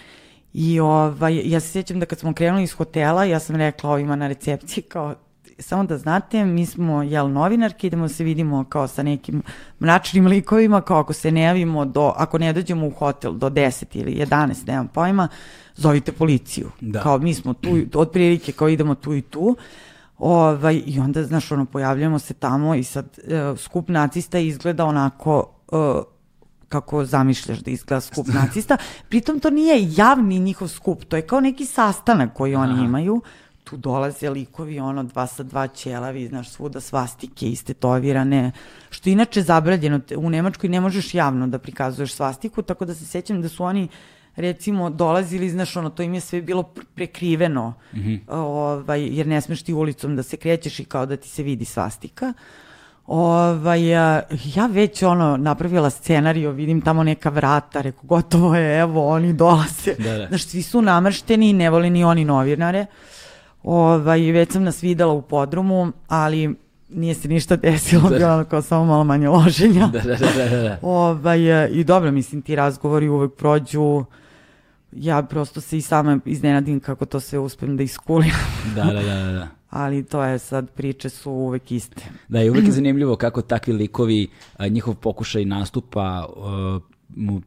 i 0.53 0.81
ovaj, 0.81 1.41
ja 1.45 1.61
se 1.61 1.69
sjećam 1.69 2.01
da 2.01 2.07
kad 2.07 2.19
smo 2.19 2.35
krenuli 2.35 2.63
iz 2.63 2.73
hotela, 2.73 3.25
ja 3.25 3.39
sam 3.39 3.57
rekla 3.57 3.91
ovima 3.91 4.17
na 4.17 4.29
recepciji 4.29 4.83
kao 4.83 5.15
samo 5.59 5.85
da 5.85 5.99
znate, 5.99 6.45
mi 6.45 6.67
smo 6.67 7.03
jel 7.03 7.31
novinarki, 7.31 7.87
idemo 7.87 8.09
se 8.09 8.25
vidimo 8.25 8.65
kao 8.65 8.89
sa 8.89 9.03
nekim 9.03 9.43
mračnim 9.81 10.27
likovima, 10.27 10.81
kao 10.81 10.99
ako 10.99 11.13
se 11.13 11.31
ne 11.31 11.43
javimo 11.43 11.85
do, 11.85 12.13
ako 12.17 12.39
ne 12.39 12.53
dođemo 12.53 12.87
u 12.87 12.91
hotel 12.91 13.33
do 13.33 13.51
10 13.51 13.85
ili 13.93 14.27
11, 14.27 14.67
nemam 14.67 14.89
pojma, 14.89 15.29
zovite 15.75 16.13
policiju. 16.13 16.71
Da. 16.81 17.01
Kao 17.01 17.19
mi 17.19 17.35
smo 17.35 17.55
tu, 17.55 17.79
od 17.95 18.11
prilike 18.11 18.53
kao 18.53 18.69
idemo 18.69 18.95
tu 18.95 19.15
i 19.15 19.23
tu. 19.23 19.57
Ovaj, 20.19 20.83
I 20.87 21.01
onda, 21.01 21.25
znaš, 21.25 21.53
ono, 21.53 21.65
pojavljamo 21.65 22.19
se 22.19 22.35
tamo 22.35 22.75
i 22.75 22.85
sad 22.85 23.19
uh, 23.19 23.59
skup 23.59 23.89
nacista 23.89 24.39
izgleda 24.39 24.85
onako 24.85 25.53
uh, 25.73 25.79
kako 26.69 27.05
zamišljaš 27.05 27.59
da 27.59 27.71
izgleda 27.71 28.01
skup 28.01 28.27
nacista. 28.43 28.77
Pritom 29.09 29.41
to 29.41 29.51
nije 29.51 29.93
javni 29.97 30.39
njihov 30.39 30.69
skup, 30.69 31.05
to 31.05 31.17
je 31.17 31.23
kao 31.23 31.41
neki 31.41 31.67
sastanak 31.67 32.35
koji 32.35 32.55
oni 32.55 32.73
Aha. 32.73 32.85
imaju 32.85 33.23
tu 33.67 33.77
dolaze 33.77 34.31
likovi, 34.31 34.79
ono, 34.81 35.03
dva 35.03 35.27
sa 35.27 35.43
dva 35.43 35.69
ćelavi, 35.69 36.29
znaš, 36.29 36.51
svuda 36.51 36.81
svastike 36.81 37.49
istetovirane, 37.49 38.53
što 38.91 39.09
je 39.09 39.13
inače 39.13 39.43
zabranjeno. 39.43 40.01
U 40.17 40.31
Nemačkoj 40.31 40.71
ne 40.71 40.81
možeš 40.81 41.15
javno 41.15 41.47
da 41.47 41.59
prikazuješ 41.59 42.15
svastiku, 42.15 42.63
tako 42.63 42.85
da 42.85 42.95
se 42.95 43.07
sećam 43.07 43.43
da 43.43 43.49
su 43.49 43.65
oni 43.65 43.89
recimo 44.37 44.91
dolazili, 44.91 45.51
znaš, 45.51 45.77
ono, 45.77 45.91
to 45.91 46.03
im 46.03 46.15
je 46.15 46.21
sve 46.21 46.43
bilo 46.43 46.63
prekriveno, 46.95 47.75
mm 47.95 47.99
-hmm. 47.99 48.21
ovaj, 48.29 49.03
jer 49.17 49.27
ne 49.27 49.41
smeš 49.41 49.63
ti 49.63 49.75
ulicom 49.75 50.17
da 50.17 50.23
se 50.23 50.37
krećeš 50.37 50.81
i 50.81 50.85
kao 50.85 51.07
da 51.07 51.17
ti 51.17 51.29
se 51.29 51.43
vidi 51.43 51.65
svastika. 51.65 52.33
Ovaj, 53.07 53.89
ja 54.55 54.67
već 54.71 55.03
ono 55.03 55.37
napravila 55.37 55.91
scenariju, 55.91 56.51
vidim 56.51 56.81
tamo 56.81 57.03
neka 57.03 57.31
vrata, 57.31 57.81
reko 57.81 58.07
gotovo 58.07 58.55
je, 58.57 58.81
evo 58.81 59.09
oni 59.09 59.33
dolaze. 59.33 59.95
Da, 59.99 60.19
da. 60.19 60.27
Znaš, 60.29 60.47
svi 60.47 60.63
su 60.63 60.83
namršteni, 60.83 61.53
ne 61.53 61.71
vole 61.71 61.91
ni 61.91 62.05
oni 62.05 62.25
novinare. 62.25 62.81
Uh, 62.81 63.17
Ovaj, 63.67 64.21
već 64.33 64.53
sam 64.53 64.65
nas 64.65 64.83
videla 64.83 65.13
u 65.13 65.23
podrumu, 65.23 65.93
ali 66.09 66.55
nije 66.89 67.15
se 67.15 67.29
ništa 67.29 67.57
desilo, 67.57 68.09
da. 68.11 68.17
bilo 68.19 68.45
kao 68.45 68.63
samo 68.63 68.85
malo 68.85 69.05
manje 69.05 69.29
loženja. 69.29 69.87
Da, 69.87 70.01
da, 70.01 70.17
da, 70.17 70.49
da, 70.49 70.63
da. 70.63 70.79
Ovaj, 70.83 71.41
I 71.73 71.85
dobro, 71.85 72.13
mislim, 72.13 72.43
ti 72.43 72.57
razgovori 72.57 73.09
uvek 73.09 73.35
prođu, 73.35 74.05
ja 74.93 75.23
prosto 75.23 75.61
se 75.61 75.79
i 75.79 75.83
sama 75.83 76.19
iznenadim 76.25 76.81
kako 76.81 77.07
to 77.07 77.21
sve 77.21 77.39
uspem 77.39 77.77
da 77.77 77.83
iskulim. 77.83 78.31
da, 78.75 78.85
da, 78.85 78.93
da, 78.93 79.03
da. 79.03 79.33
da. 79.33 79.49
Ali 79.71 80.05
to 80.05 80.23
je 80.23 80.39
sad, 80.39 80.71
priče 80.71 81.09
su 81.09 81.31
uvek 81.31 81.73
iste. 81.73 82.03
Da, 82.29 82.43
i 82.43 82.51
uvek 82.51 82.65
je 82.65 82.73
zanimljivo 82.81 83.17
kako 83.17 83.43
takvi 83.43 83.73
likovi, 83.73 84.29
njihov 84.71 84.95
pokušaj 84.95 85.45
nastupa 85.45 86.27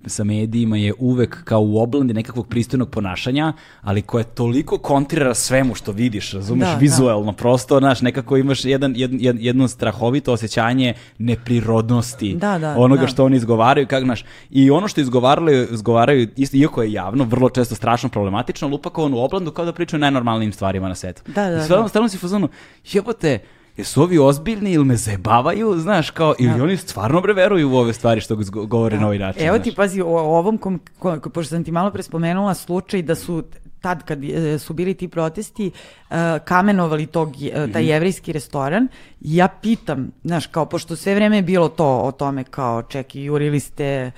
sa 0.05 0.24
medijima 0.24 0.78
je 0.78 0.93
uvek 0.99 1.43
kao 1.43 1.62
u 1.62 1.80
oblandi 1.80 2.14
nekakvog 2.14 2.47
pristojnog 2.47 2.89
ponašanja, 2.89 3.53
ali 3.82 4.01
koje 4.01 4.24
toliko 4.24 4.78
kontrira 4.78 5.34
svemu 5.34 5.76
što 5.76 5.91
vidiš, 5.91 6.34
razumeš, 6.34 6.68
da, 6.68 6.74
da. 6.74 6.80
vizuelno, 6.80 7.32
da. 7.32 7.38
prosto, 7.38 7.80
znaš, 7.80 8.01
nekako 8.01 8.38
imaš 8.38 8.66
jedan, 8.66 8.93
jed, 8.95 9.22
jed, 9.22 9.36
jedno 9.39 9.68
strahovito 9.68 10.34
osjećanje 10.34 10.93
neprirodnosti 11.18 12.36
da, 12.36 12.60
da, 12.60 12.76
onoga 12.78 13.01
da. 13.01 13.07
što 13.07 13.26
oni 13.26 13.38
izgovaraju, 13.38 13.88
kako, 13.88 14.05
znaš, 14.05 14.26
i 14.49 14.72
ono 14.72 14.88
što 14.88 15.01
izgovaraju, 15.01 15.68
izgovaraju, 15.72 16.28
isto, 16.36 16.57
iako 16.57 16.84
je 16.84 16.91
javno, 16.91 17.24
vrlo 17.24 17.49
često 17.49 17.76
strašno 17.76 18.10
problematično, 18.10 18.68
lupa 18.68 18.89
kao 18.89 19.10
u 19.14 19.20
oblandu 19.20 19.51
kao 19.51 19.66
da 19.66 19.74
pričaju 19.74 19.99
najnormalnijim 19.99 20.53
stvarima 20.53 20.88
na 20.88 20.95
svetu. 20.95 21.22
Da, 21.28 21.49
da, 21.49 21.57
I 21.57 21.68
sve 21.68 21.78
da. 21.78 21.88
stavno 21.88 22.10
si 22.10 22.18
fuzonu, 22.18 22.49
jebote, 22.91 23.39
jesu 23.80 24.02
ovi 24.02 24.20
ozbiljni 24.20 24.72
ili 24.72 24.86
me 24.86 24.96
zebavaju, 24.96 25.76
znaš, 25.78 26.10
kao, 26.10 26.36
ili 26.40 26.58
ja. 26.58 26.64
oni 26.64 26.78
stvarno 26.78 27.22
bre 27.22 27.34
veruju 27.34 27.72
u 27.72 27.76
ove 27.76 27.94
stvari 27.94 28.22
što 28.22 28.38
govore 28.52 28.96
ja. 28.96 29.00
na 29.00 29.06
ovaj 29.06 29.20
način. 29.20 29.48
Evo 29.48 29.58
znaš. 29.58 29.64
ti 29.64 29.76
pazi, 29.76 30.02
o, 30.02 30.08
ovom, 30.08 30.58
kom, 30.58 30.80
kom, 31.00 31.22
pošto 31.22 31.56
sam 31.56 31.64
ti 31.64 31.72
malo 31.72 31.92
prespomenula 31.92 32.54
slučaj 32.54 33.02
da 33.02 33.16
su 33.16 33.44
tad 33.82 34.04
kad 34.04 34.20
su 34.60 34.74
bili 34.74 34.94
ti 34.94 35.08
protesti 35.08 35.72
uh, 36.10 36.16
kamenovali 36.46 37.06
tog, 37.06 37.30
uh, 37.30 37.52
taj 37.54 37.82
mhm. 37.82 37.90
jevrijski 37.90 38.34
restoran 38.34 38.88
ja 39.22 39.48
pitam, 39.62 40.12
znaš, 40.24 40.48
kao 40.48 40.66
pošto 40.66 40.96
sve 40.96 41.16
vreme 41.16 41.36
je 41.36 41.42
bilo 41.42 41.70
to 41.70 42.00
o 42.00 42.12
tome 42.12 42.44
kao 42.44 42.84
čeki, 42.84 43.22
jurili 43.22 43.60
ste 43.60 44.12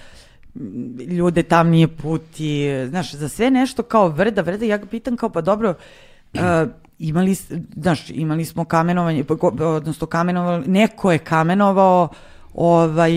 ljude 1.07 1.43
tam 1.43 1.69
nije 1.69 1.87
puti, 1.87 2.69
znaš, 2.89 3.13
za 3.13 3.29
sve 3.29 3.51
nešto 3.51 3.83
kao 3.83 4.07
vrda, 4.07 4.41
vrda, 4.41 4.65
ja 4.65 4.77
ga 4.77 4.85
pitam 4.85 5.17
kao 5.17 5.29
pa 5.29 5.41
dobro, 5.41 5.69
uh, 5.69 5.75
imali, 6.99 7.35
znaš, 7.75 8.09
imali 8.09 8.45
smo 8.45 8.65
kamenovanje, 8.65 9.25
odnosno 9.59 10.07
kamenovali, 10.07 10.67
neko 10.67 11.11
je 11.11 11.17
kamenovao 11.17 12.09
ovaj, 12.53 13.13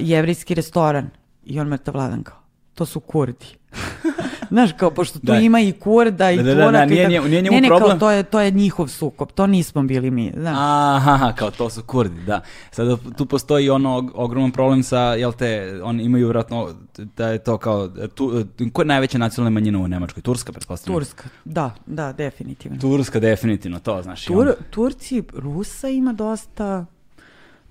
jevrijski 0.00 0.54
restoran 0.54 1.10
i 1.44 1.60
on 1.60 1.68
mrtav 1.68 1.94
vladan 1.94 2.22
kao, 2.22 2.38
to 2.74 2.86
su 2.86 3.00
kurdi. 3.00 3.46
Znaš, 4.48 4.70
kao, 4.72 4.90
pošto 4.90 5.18
tu 5.18 5.26
Da. 5.26 5.36
ima 5.36 5.60
i 5.60 5.72
kurda 5.74 6.30
i 6.30 6.36
Da, 6.36 6.42
da, 6.44 6.54
da, 6.54 6.70
da, 6.70 6.84
nije 6.84 7.08
njemu- 7.08 7.28
nije 7.28 7.42
njemu 7.42 7.54
ne, 7.54 7.60
ne, 7.60 7.68
problem. 7.68 7.90
kao, 7.90 7.98
to 7.98 8.10
je, 8.10 8.22
to 8.22 8.40
je 8.40 8.50
njihov 8.50 8.88
sukob, 8.88 9.28
to 9.30 9.46
nismo 9.46 9.82
bili 9.82 10.10
mi, 10.10 10.32
znaš. 10.36 10.56
Aha, 10.58 11.32
kao 11.32 11.50
to 11.50 11.70
su 11.70 11.82
kurdi, 11.82 12.22
da. 12.22 12.40
Sada 12.70 12.96
tu 13.08 13.26
postoji 13.26 13.70
ono 13.70 13.90
og- 13.92 14.10
ogroman 14.14 14.50
problem 14.52 14.82
sa, 14.82 14.98
jel 15.00 15.32
te, 15.32 15.46
oni 15.82 16.02
imaju 16.02 16.26
vjerojatno 16.26 16.68
da 16.96 17.28
je 17.28 17.38
to 17.38 17.58
kao, 17.58 17.88
tu, 18.08 18.44
koja 18.72 18.84
je 18.84 18.88
najveća 18.88 19.18
nacionalna 19.18 19.50
manjina 19.50 19.78
u 19.78 19.88
Nemačkoj? 19.88 20.22
Turska, 20.22 20.52
pretpostavljam. 20.52 21.00
Turska, 21.00 21.24
da, 21.44 21.74
da, 21.86 22.12
definitivno. 22.12 22.78
Turska, 22.80 23.20
definitivno, 23.20 23.78
to, 23.78 24.02
znaš. 24.02 24.24
Tur, 24.24 24.52
Turci, 24.70 25.22
Rusa 25.34 25.88
ima 25.88 26.12
dosta, 26.12 26.86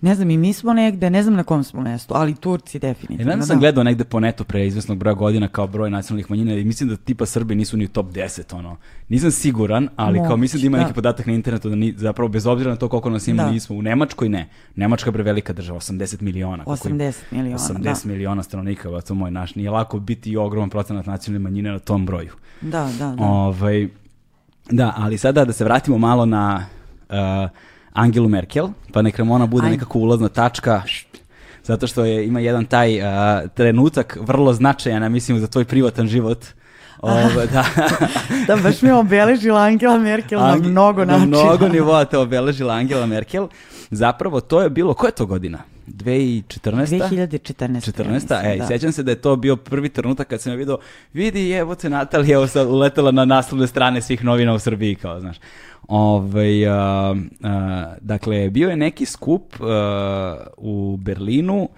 ne 0.05 0.15
znam, 0.15 0.29
i 0.29 0.37
mi 0.37 0.53
smo 0.53 0.73
negde, 0.73 1.09
ne 1.09 1.23
znam 1.23 1.35
na 1.35 1.43
kom 1.43 1.63
smo 1.63 1.81
mestu, 1.81 2.13
ali 2.13 2.35
Turci 2.35 2.77
E, 2.77 2.79
definitivno. 2.79 3.25
nadam 3.25 3.41
sam 3.43 3.55
da. 3.55 3.59
gledao 3.59 3.83
negde 3.83 4.03
po 4.03 4.19
netu 4.19 4.43
pre 4.43 4.67
izvesnog 4.67 4.97
broja 4.97 5.13
godina 5.13 5.47
kao 5.47 5.67
broj 5.67 5.89
nacionalnih 5.89 6.29
manjina 6.29 6.53
i 6.53 6.63
mislim 6.63 6.89
da 6.89 6.95
tipa 6.97 7.25
Srbi 7.25 7.55
nisu 7.55 7.77
ni 7.77 7.85
u 7.85 7.89
top 7.89 8.05
10, 8.07 8.55
ono. 8.55 8.77
Nisam 9.09 9.31
siguran, 9.31 9.89
ali 9.95 10.17
kao 10.17 10.23
Moguće, 10.23 10.41
mislim 10.41 10.61
da 10.61 10.67
ima 10.67 10.77
da. 10.77 10.83
neki 10.83 10.93
podatak 10.93 11.25
na 11.25 11.33
internetu 11.33 11.69
da 11.69 11.75
ni, 11.75 11.93
zapravo 11.93 12.29
bez 12.29 12.45
obzira 12.45 12.69
na 12.69 12.75
to 12.75 12.89
koliko 12.89 13.09
nas 13.09 13.27
ima 13.27 13.43
Da. 13.43 13.51
nismo. 13.51 13.75
U 13.75 13.81
Nemačkoj 13.81 14.29
ne. 14.29 14.47
Nemačka 14.75 15.09
je 15.09 15.13
prevelika 15.13 15.53
država, 15.53 15.79
80 15.79 16.21
miliona. 16.21 16.63
koliko 16.63 16.87
ima. 16.87 16.97
80 16.97 17.13
miliona, 17.31 17.57
80 17.57 18.05
miliona 18.05 18.43
stanovnika, 18.43 18.89
ba, 18.89 19.01
to 19.01 19.13
moj 19.15 19.31
naš. 19.31 19.55
Nije 19.55 19.69
lako 19.69 19.99
biti 19.99 20.31
i 20.31 20.37
ogroman 20.37 20.69
procenat 20.69 21.05
nacionalne 21.05 21.43
manjine 21.43 21.71
na 21.71 21.79
tom 21.79 22.05
broju. 22.05 22.31
Da, 22.61 22.89
da, 22.99 23.11
da. 23.11 23.23
Ovaj, 23.23 23.87
da, 24.71 24.93
ali 24.97 25.17
sada 25.17 25.45
da 25.45 25.53
se 25.53 25.63
vratimo 25.63 25.97
malo 25.97 26.25
na 26.25 26.65
uh, 27.09 27.15
Angelu 27.95 28.29
Merkel, 28.29 28.69
pa 28.93 29.01
neka 29.01 29.23
nam 29.23 29.31
ona 29.31 29.45
bude 29.45 29.67
Ajde. 29.67 29.77
nekako 29.77 29.99
ulazna 29.99 30.29
tačka, 30.29 30.81
zato 31.63 31.87
što 31.87 32.05
je, 32.05 32.27
ima 32.27 32.39
jedan 32.39 32.65
taj 32.65 32.99
uh, 32.99 33.05
trenutak 33.53 34.17
vrlo 34.21 34.53
značajan, 34.53 35.03
ja 35.03 35.09
mislim, 35.09 35.39
za 35.39 35.47
tvoj 35.47 35.65
privatan 35.65 36.07
život. 36.07 36.45
Ove, 37.01 37.47
da. 37.53 37.65
Da, 38.47 38.55
baš 38.55 38.81
mi 38.81 38.89
je 38.89 38.93
obeležila 38.93 39.61
Angela 39.61 39.97
Merkel 39.97 40.39
na 40.39 40.55
Ange- 40.57 40.69
mnogo 40.69 41.05
načina. 41.05 41.25
Na 41.25 41.25
mnogo 41.25 41.67
nivoa 41.67 42.05
te 42.05 42.17
obeležila 42.17 42.73
Angela 42.73 43.05
Merkel. 43.05 43.47
Zapravo, 43.91 44.41
to 44.41 44.61
je 44.61 44.69
bilo, 44.69 44.93
koja 44.93 45.07
je 45.07 45.15
to 45.15 45.25
godina? 45.25 45.59
2014. 45.87 46.99
2014. 46.99 47.91
14. 47.91 48.33
ja 48.33 48.51
E, 48.51 48.55
i 48.55 48.59
da. 48.59 48.67
sjećam 48.67 48.91
se 48.91 49.03
da 49.03 49.11
je 49.11 49.21
to 49.21 49.35
bio 49.35 49.55
prvi 49.55 49.89
trenutak 49.89 50.27
kad 50.27 50.41
sam 50.41 50.51
je 50.51 50.57
vidio, 50.57 50.77
vidi 51.13 51.51
evo 51.51 51.75
te 51.75 51.89
Natalija 51.89 52.35
evo 52.35 52.47
sad 52.47 52.67
uletela 52.67 53.11
na 53.11 53.25
naslovne 53.25 53.67
strane 53.67 54.01
svih 54.01 54.23
novina 54.23 54.53
u 54.53 54.59
Srbiji, 54.59 54.95
kao 54.95 55.19
znaš. 55.19 55.37
Ovaj, 55.87 56.67
a, 56.67 57.15
a, 57.43 57.93
dakle, 58.01 58.49
bio 58.49 58.69
je 58.69 58.75
neki 58.75 59.05
skup 59.05 59.53
a, 59.59 60.37
u 60.57 60.97
Berlinu 60.97 61.69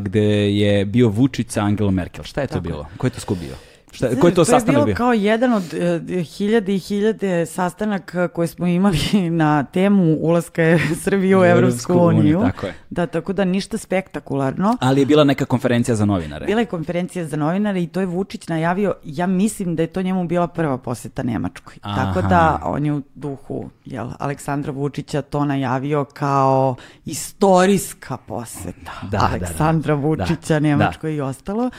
gde 0.00 0.54
je 0.56 0.84
bio 0.84 1.08
Vučić 1.08 1.50
sa 1.50 1.62
Angelom 1.62 1.94
Merkel. 1.94 2.24
Šta 2.24 2.40
je 2.40 2.46
to 2.46 2.54
Tako 2.54 2.62
bilo? 2.68 2.86
Ko 2.96 3.06
je 3.06 3.10
to 3.10 3.20
skup 3.20 3.38
bio? 3.38 3.69
Šta, 3.92 4.06
Znaš, 4.08 4.20
koji 4.20 4.30
je 4.30 4.34
to 4.34 4.44
sastanak 4.44 4.74
bilo 4.74 4.84
bio? 4.84 4.94
kao 4.94 5.12
jedan 5.12 5.52
od 5.52 5.74
e, 5.74 6.22
hiljade 6.22 6.74
i 6.74 6.78
hiljade 6.78 7.46
sastanaka 7.46 8.28
koje 8.28 8.48
smo 8.48 8.66
imali 8.66 8.98
na 9.30 9.64
temu 9.64 10.16
ulaska 10.20 10.62
Srbije 11.02 11.38
u 11.38 11.44
Evropsku 11.44 11.98
uniju, 11.98 12.40
tako 12.40 12.66
je. 12.66 12.74
Da, 12.90 13.06
tako 13.06 13.32
da 13.32 13.44
ništa 13.44 13.78
spektakularno. 13.78 14.76
Ali 14.80 15.00
je 15.00 15.06
bila 15.06 15.24
neka 15.24 15.44
konferencija 15.44 15.94
za 15.94 16.04
novinare. 16.04 16.46
Bila 16.46 16.60
je 16.60 16.66
konferencija 16.66 17.24
za 17.24 17.36
novinare 17.36 17.82
i 17.82 17.86
to 17.86 18.00
je 18.00 18.06
Vučić 18.06 18.48
najavio, 18.48 18.94
ja 19.04 19.26
mislim 19.26 19.76
da 19.76 19.82
je 19.82 19.86
to 19.86 20.02
njemu 20.02 20.24
bila 20.24 20.46
prva 20.46 20.78
poseta 20.78 21.22
Nemačkoj. 21.22 21.74
Tako 21.82 22.18
Aha. 22.18 22.28
da 22.28 22.60
on 22.64 22.86
je 22.86 22.92
u 22.92 23.02
duhu 23.14 23.70
jel, 23.84 24.08
Aleksandra 24.18 24.72
Vučića 24.72 25.22
to 25.22 25.44
najavio 25.44 26.04
kao 26.04 26.76
istorijska 27.06 28.16
poseta 28.16 28.92
Da, 29.02 29.08
da, 29.10 29.18
da. 29.18 29.28
Aleksandra 29.30 29.94
Vučića 29.94 30.54
Da, 30.54 30.58
Nemačkoj 30.60 31.14
i 31.14 31.20
ostalo. 31.20 31.70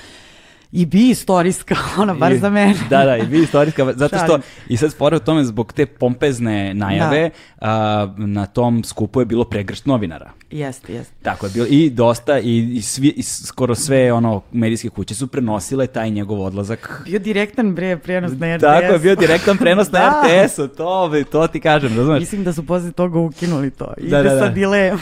I 0.72 0.86
bi 0.86 1.09
istorijska, 1.09 1.76
ona 2.01 2.13
bar 2.13 2.32
I- 2.32 2.38
za 2.39 2.49
mene. 2.49 2.76
Da, 2.89 3.05
da, 3.05 3.17
i 3.17 3.26
vi 3.26 3.41
istorijska, 3.43 3.93
zato 3.95 4.17
što, 4.17 4.39
i 4.67 4.78
sad 4.78 4.91
spore 4.91 5.15
u 5.15 5.19
tome, 5.19 5.43
zbog 5.43 5.74
te 5.74 5.86
pompezne 5.86 6.74
najave, 6.74 7.30
a, 7.61 8.13
na 8.17 8.45
tom 8.45 8.84
skupu 8.84 9.19
je 9.22 9.26
bilo 9.26 9.43
pregršt 9.43 9.86
novinara. 9.86 10.32
Jeste, 10.51 10.93
jeste. 10.93 11.13
Tako 11.21 11.45
je 11.45 11.51
bilo 11.53 11.65
i 11.69 11.89
dosta 11.89 12.39
i, 12.39 12.69
i, 12.73 12.81
svi, 12.81 13.07
i 13.07 13.23
skoro 13.23 13.75
sve 13.75 14.13
ono 14.13 14.41
medijske 14.51 14.89
kuće 14.89 15.15
su 15.15 15.27
prenosile 15.27 15.87
taj 15.87 16.09
njegov 16.09 16.41
odlazak. 16.41 17.01
Bio 17.05 17.19
direktan 17.19 17.75
bre, 17.75 17.97
prenos 17.97 18.31
na 18.31 18.55
RTS. 18.55 18.61
Tako 18.61 18.93
je 18.93 18.99
bio 18.99 19.15
direktan 19.15 19.57
prenos 19.57 19.91
na 19.91 19.99
Da. 19.99 20.23
RTS-u, 20.45 20.67
to, 20.67 21.11
to 21.31 21.47
ti 21.47 21.59
kažem, 21.59 21.97
razumeš? 21.97 22.19
Mislim 22.19 22.43
da 22.43 22.53
su 22.53 22.65
posle 22.65 22.91
toga 22.91 23.19
ukinuli 23.19 23.71
to. 23.71 23.93
Ide 23.97 24.09
Da, 24.09 24.23
da, 24.23 24.29
da. 24.29 24.39
sa 24.39 24.49
dilem. 24.49 24.99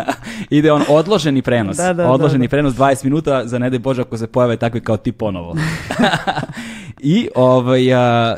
Ide 0.50 0.72
on 0.72 0.82
odloženi 0.88 1.42
prenos, 1.42 1.76
Da, 1.76 1.92
da, 1.92 2.10
odloženi 2.10 2.46
da, 2.46 2.48
da. 2.48 2.50
prenos 2.50 2.74
20 2.74 3.04
minuta, 3.04 3.46
za 3.46 3.58
ne 3.58 3.70
daj 3.70 3.78
Bože 3.78 4.02
ako 4.02 4.16
se 4.16 4.26
pojave 4.26 4.56
takvi 4.56 4.80
kao 4.80 4.96
ti 4.96 5.12
ponovo. 5.12 5.56
I 7.06 7.28
ovaj, 7.34 7.80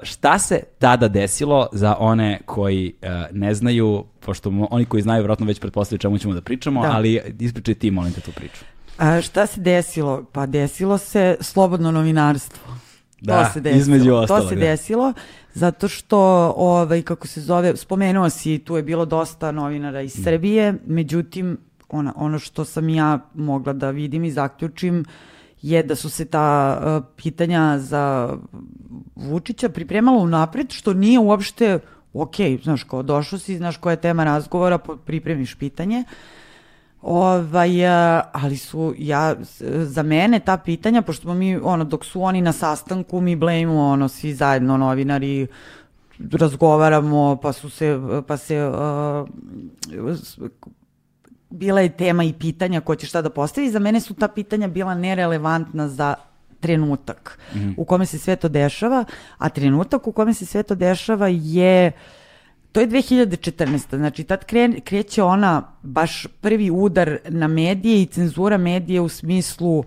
šta 0.03 0.39
se 0.39 0.61
tada 0.79 1.09
desilo 1.09 1.67
za 1.73 1.97
one 1.99 2.41
koji 2.47 2.95
ne 3.33 3.55
znaju, 3.55 4.05
pošto 4.21 4.53
oni 4.71 4.85
koji 4.85 5.03
znaju 5.03 5.23
vjerojatno 5.23 5.47
već 5.47 5.61
pretpostavljaju 5.61 5.99
čemu 5.99 6.19
ćemo 6.19 6.35
da 6.35 6.41
pričamo, 6.41 6.83
Da. 6.83 6.91
ali 6.93 7.21
ispričaj 7.41 7.75
ti, 7.75 7.91
molim 7.91 8.12
te, 8.12 8.21
tu 8.21 8.33
priču. 8.33 8.64
A 8.99 9.21
šta 9.21 9.47
se 9.47 9.61
desilo? 9.61 10.25
Pa 10.33 10.47
desilo 10.47 10.99
se 10.99 11.37
slobodno 11.41 11.91
novinarstvo. 11.91 12.75
Da, 13.21 13.45
to 13.45 13.53
se 13.53 13.61
desilo. 13.61 13.81
između 13.81 14.11
To 14.11 14.17
ostalog, 14.19 14.49
se 14.49 14.55
da. 14.55 14.61
desilo 14.61 15.12
zato 15.55 15.89
što, 15.89 16.19
ovaj, 16.57 17.03
kako 17.03 17.27
se 17.27 17.41
zove, 17.41 17.77
spomenuo 17.77 18.31
si, 18.31 18.59
tu 18.59 18.77
je 18.77 18.83
bilo 18.83 19.05
dosta 19.05 19.53
novinara 19.53 20.01
iz 20.03 20.14
Srbije, 20.25 20.75
međutim, 20.87 21.59
ona, 21.89 22.12
ono 22.17 22.39
što 22.39 22.64
sam 22.64 22.89
ja 22.89 23.19
mogla 23.35 23.73
da 23.73 23.91
vidim 23.91 24.25
i 24.25 24.31
zaključim 24.31 25.05
je 25.62 25.82
da 25.82 25.94
su 25.96 26.11
se 26.11 26.24
ta 26.24 26.78
uh, 26.78 27.04
pitanja 27.16 27.78
za 27.78 28.36
Vučića 29.16 29.68
pripremala 29.68 30.18
unapred, 30.18 30.72
što 30.72 30.92
nije 30.92 31.18
uopšte 31.18 31.78
ok, 32.12 32.34
znaš, 32.62 32.82
kao 32.84 33.02
došao 33.02 33.38
si, 33.38 33.57
znaš 33.57 33.76
koja 33.76 33.90
je 33.90 34.00
tema 34.00 34.24
razgovora, 34.24 34.78
pripremiš 34.78 35.54
pitanje. 35.54 36.04
Ovaj, 37.02 37.86
a, 37.86 38.22
ali 38.32 38.57
su, 38.57 38.94
ja, 38.98 39.34
za 39.84 40.02
mene 40.02 40.40
ta 40.40 40.57
pitanja, 40.57 41.02
pošto 41.02 41.34
mi, 41.34 41.57
ono, 41.57 41.84
dok 41.84 42.04
su 42.04 42.22
oni 42.22 42.40
na 42.40 42.52
sastanku, 42.52 43.20
mi 43.20 43.36
blejmo, 43.36 43.86
ono, 43.86 44.09
svi 44.09 44.34
zajedno 44.34 44.76
novinari, 44.76 45.46
razgovaramo, 46.32 47.36
pa 47.42 47.52
su 47.52 47.70
se, 47.70 48.00
pa 48.26 48.36
se, 48.36 48.66
uh, 48.66 49.28
bila 51.51 51.80
je 51.80 51.88
tema 51.88 52.24
i 52.24 52.32
pitanja 52.32 52.80
ko 52.80 52.94
će 52.94 53.07
šta 53.07 53.22
da 53.22 53.30
postavi. 53.30 53.70
Za 53.70 53.78
mene 53.78 54.01
su 54.01 54.14
ta 54.14 54.28
pitanja 54.28 54.68
bila 54.68 54.94
nerelevantna 54.94 55.88
za 55.88 56.14
trenutak 56.61 57.38
u 57.76 57.84
kome 57.84 58.07
se 58.07 58.18
sve 58.18 58.36
to 58.36 58.49
dešava, 58.49 59.05
a 59.38 59.49
trenutak 59.49 60.07
u 60.07 60.12
kome 60.12 60.34
se 60.34 60.47
sve 60.47 60.62
to 60.62 60.74
dešava 60.74 61.28
je 61.28 61.92
to 62.76 62.80
je 62.80 62.88
2014. 62.88 63.97
Znači, 63.97 64.24
tad 64.24 64.44
kre, 64.44 64.80
kreće 64.84 65.22
ona 65.22 65.62
baš 65.82 66.26
prvi 66.40 66.70
udar 66.70 67.18
na 67.28 67.49
medije 67.49 68.03
i 68.03 68.07
cenzura 68.07 68.59
medije 68.59 69.01
u 69.01 69.09
smislu 69.09 69.84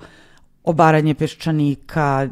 obaranje 0.64 1.14
peščanika, 1.14 2.30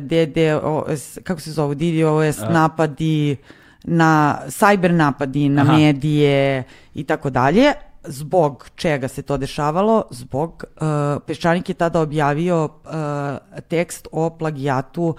DDoS, 0.00 1.18
kako 1.22 1.40
se 1.40 1.52
zove, 1.52 1.74
DDoS 1.74 2.38
napadi, 2.50 3.36
na 3.84 4.38
cyber 4.46 4.92
napadi 4.92 5.48
na 5.48 5.62
Aha. 5.62 5.72
medije 5.72 6.64
i 6.94 7.04
tako 7.04 7.30
dalje. 7.30 7.72
Zbog 8.04 8.70
čega 8.74 9.08
se 9.08 9.22
to 9.22 9.36
dešavalo? 9.36 10.02
Zbog, 10.10 10.64
uh, 10.64 11.22
Peščanik 11.26 11.68
je 11.68 11.74
tada 11.74 12.00
objavio 12.00 12.64
uh, 12.64 13.60
tekst 13.68 14.08
o 14.12 14.30
plagijatu 14.30 15.14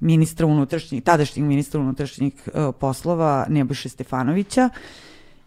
ministra 0.00 0.46
unutrašnjih, 0.46 1.02
tadašnjeg 1.02 1.46
ministra 1.46 1.80
unutrašnjih 1.80 2.34
uh, 2.46 2.74
poslova 2.80 3.46
Nebojše 3.48 3.88
Stefanovića 3.88 4.68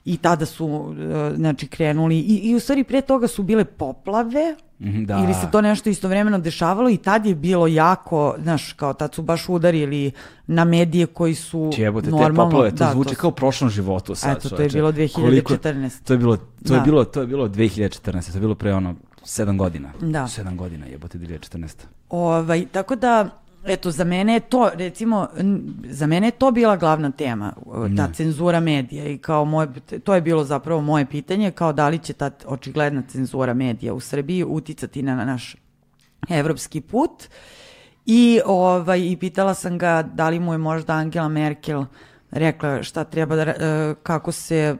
i 0.05 0.17
tada 0.17 0.45
su 0.45 0.65
uh, 0.67 0.95
znači 1.35 1.67
krenuli 1.67 2.15
i, 2.17 2.35
i 2.41 2.55
u 2.55 2.59
stvari 2.59 2.83
pre 2.83 3.01
toga 3.01 3.27
su 3.27 3.43
bile 3.43 3.65
poplave 3.65 4.55
Mhm, 4.79 5.03
da. 5.03 5.17
ili 5.17 5.33
se 5.33 5.47
to 5.51 5.61
nešto 5.61 5.89
istovremeno 5.89 6.39
dešavalo 6.39 6.89
i 6.89 6.97
tad 6.97 7.25
je 7.25 7.35
bilo 7.35 7.67
jako, 7.67 8.35
znaš, 8.39 8.73
kao 8.73 8.93
tad 8.93 9.13
su 9.13 9.21
baš 9.21 9.49
udarili 9.49 10.11
na 10.47 10.65
medije 10.65 11.05
koji 11.07 11.35
su 11.35 11.71
Jebote, 11.77 12.05
te 12.05 12.11
normalno... 12.11 12.35
poplave, 12.45 12.69
to 12.71 12.75
da, 12.75 12.91
zvuči 12.91 13.09
su- 13.09 13.15
kao 13.15 13.27
u 13.27 13.33
prošlom 13.33 13.69
životu 13.69 14.15
sad. 14.15 14.37
Eto, 14.37 14.49
to 14.49 14.61
je 14.61 14.69
bilo 14.69 14.91
Koliko- 15.13 15.53
2014. 15.53 16.03
to 16.03 16.13
je 16.13 16.17
bilo, 16.17 16.37
to 16.37 16.73
je 16.73 16.77
Da. 16.77 16.83
bilo, 16.83 17.05
to 17.05 17.21
je 17.21 17.27
bilo 17.27 17.47
2014. 17.47 18.01
To 18.25 18.37
je 18.37 18.41
bilo 18.41 18.55
pre 18.55 18.73
ono 18.73 18.95
7 19.23 19.57
godina. 19.57 19.91
Da. 20.01 20.23
7 20.23 20.55
godina 20.55 20.85
jebote 20.85 21.17
2014. 21.17 21.75
Ovaj, 22.09 22.65
tako 22.67 22.95
da, 22.95 23.29
eto, 23.65 23.91
za 23.91 24.03
mene 24.03 24.33
je 24.33 24.39
to, 24.39 24.69
recimo, 24.73 25.27
za 25.83 26.07
mene 26.07 26.27
je 26.27 26.31
to 26.31 26.51
bila 26.51 26.77
glavna 26.77 27.11
tema, 27.11 27.53
ta 27.97 28.13
cenzura 28.13 28.59
medija 28.59 29.05
i 29.05 29.17
kao 29.17 29.45
moje, 29.45 29.67
to 30.03 30.15
je 30.15 30.21
bilo 30.21 30.43
zapravo 30.43 30.81
moje 30.81 31.05
pitanje, 31.05 31.51
kao 31.51 31.73
da 31.73 31.89
li 31.89 31.99
će 31.99 32.13
ta 32.13 32.31
očigledna 32.45 33.03
cenzura 33.07 33.53
medija 33.53 33.93
u 33.93 33.99
Srbiji 33.99 34.43
uticati 34.43 35.01
na 35.01 35.25
naš 35.25 35.55
evropski 36.29 36.81
put 36.81 37.23
i, 38.05 38.41
ovaj, 38.45 38.99
i 38.99 39.17
pitala 39.17 39.53
sam 39.53 39.77
ga 39.77 40.01
da 40.13 40.29
li 40.29 40.39
mu 40.39 40.53
je 40.53 40.57
možda 40.57 40.93
Angela 40.93 41.29
Merkel 41.29 41.85
rekla 42.31 42.83
šta 42.83 43.03
treba 43.03 43.35
da, 43.35 43.41
e, 43.41 43.95
kako 44.03 44.31
se 44.31 44.77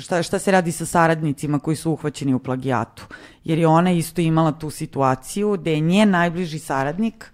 šta, 0.00 0.22
šta 0.22 0.38
se 0.38 0.50
radi 0.52 0.72
sa 0.72 0.86
saradnicima 0.86 1.58
koji 1.58 1.76
su 1.76 1.92
uhvaćeni 1.92 2.34
u 2.34 2.38
plagijatu. 2.38 3.06
Jer 3.44 3.58
je 3.58 3.66
ona 3.66 3.92
isto 3.92 4.20
imala 4.20 4.52
tu 4.52 4.70
situaciju 4.70 5.56
da 5.56 5.70
je 5.70 5.80
njen 5.80 6.10
najbliži 6.10 6.58
saradnik 6.58 7.32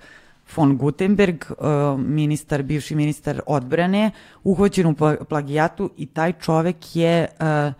von 0.56 0.76
Gutenberg, 0.76 1.44
uh, 1.50 2.00
ministar, 2.00 2.62
bivši 2.62 2.94
ministar 2.94 3.40
odbrane, 3.46 4.10
uhvaćen 4.44 4.86
u 4.86 4.94
plagijatu 5.28 5.90
i 5.96 6.06
taj 6.06 6.32
čovek 6.32 6.96
je 6.96 7.26
uh, 7.40 7.72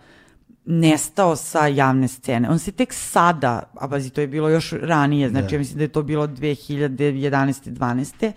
nestao 0.65 1.35
sa 1.35 1.67
javne 1.67 2.07
scene. 2.07 2.49
On 2.49 2.59
se 2.59 2.71
tek 2.71 2.93
sada, 2.93 3.63
a 3.73 3.87
bazi 3.87 4.09
to 4.09 4.21
je 4.21 4.27
bilo 4.27 4.49
još 4.49 4.73
ranije, 4.81 5.29
znači 5.29 5.47
da. 5.47 5.55
ja 5.55 5.59
mislim 5.59 5.77
da 5.77 5.83
je 5.83 5.87
to 5.87 6.03
bilo 6.03 6.27
2011. 6.27 7.71
12 7.71 8.31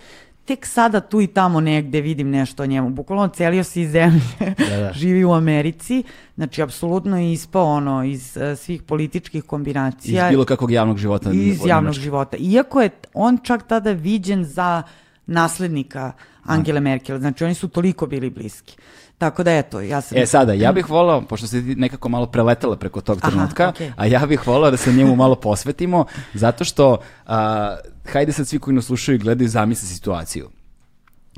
tek 0.45 0.67
sada 0.67 1.01
tu 1.01 1.21
i 1.21 1.27
tamo 1.27 1.61
negde 1.61 2.01
vidim 2.01 2.31
nešto 2.31 2.63
o 2.63 2.67
njemu. 2.67 2.91
Bukvalno 2.91 3.29
celio 3.29 3.65
se 3.65 3.83
iz 3.83 3.91
zemlje, 3.91 4.21
da, 4.39 4.77
da. 4.77 4.93
živi 5.01 5.25
u 5.25 5.33
Americi, 5.33 6.03
znači 6.37 6.63
apsolutno 6.63 7.19
je 7.19 7.33
ispao 7.33 7.67
ono 7.67 8.05
iz 8.05 8.37
uh, 8.37 8.59
svih 8.59 8.83
političkih 8.83 9.45
kombinacija. 9.45 10.27
Iz 10.29 10.31
bilo 10.31 10.45
kakvog 10.45 10.71
javnog 10.71 10.99
života. 10.99 11.31
Iz 11.33 11.61
javnog 11.67 11.93
života. 11.93 12.37
Iako 12.41 12.83
je 12.83 12.91
on 13.15 13.39
čak 13.43 13.69
tada 13.69 13.93
viđen 13.93 14.45
za 14.45 14.83
naslednika 15.27 16.13
Angele 16.45 16.81
Merkel, 16.81 17.19
znači 17.19 17.45
oni 17.45 17.55
su 17.55 17.69
toliko 17.69 18.07
bili 18.07 18.31
bliski. 18.31 18.77
Tako 19.23 19.43
da 19.43 19.53
eto, 19.53 19.81
ja 19.81 20.01
sam... 20.01 20.19
E 20.19 20.27
sada, 20.27 20.53
ja 20.53 20.73
bih 20.73 20.91
volao, 20.91 21.21
pošto 21.23 21.47
se 21.47 21.63
nekako 21.63 22.09
malo 22.09 22.27
preletela 22.27 22.77
preko 22.77 23.01
tog 23.01 23.21
trenutka, 23.21 23.63
Aha, 23.63 23.73
okay. 23.73 23.93
a 23.97 24.07
ja 24.07 24.27
bih 24.27 24.47
volao 24.47 24.71
da 24.71 24.77
se 24.77 24.93
njemu 24.93 25.17
malo 25.17 25.35
posvetimo, 25.35 26.05
zato 26.35 26.65
što, 26.65 26.99
a, 27.27 27.77
hajde 28.13 28.33
sad 28.33 28.49
svi 28.49 28.59
koji 28.59 28.75
nas 28.75 28.85
slušaju 28.85 29.17
i 29.17 29.19
gledaju 29.19 29.49
zamisle 29.49 29.89
situaciju. 29.89 30.51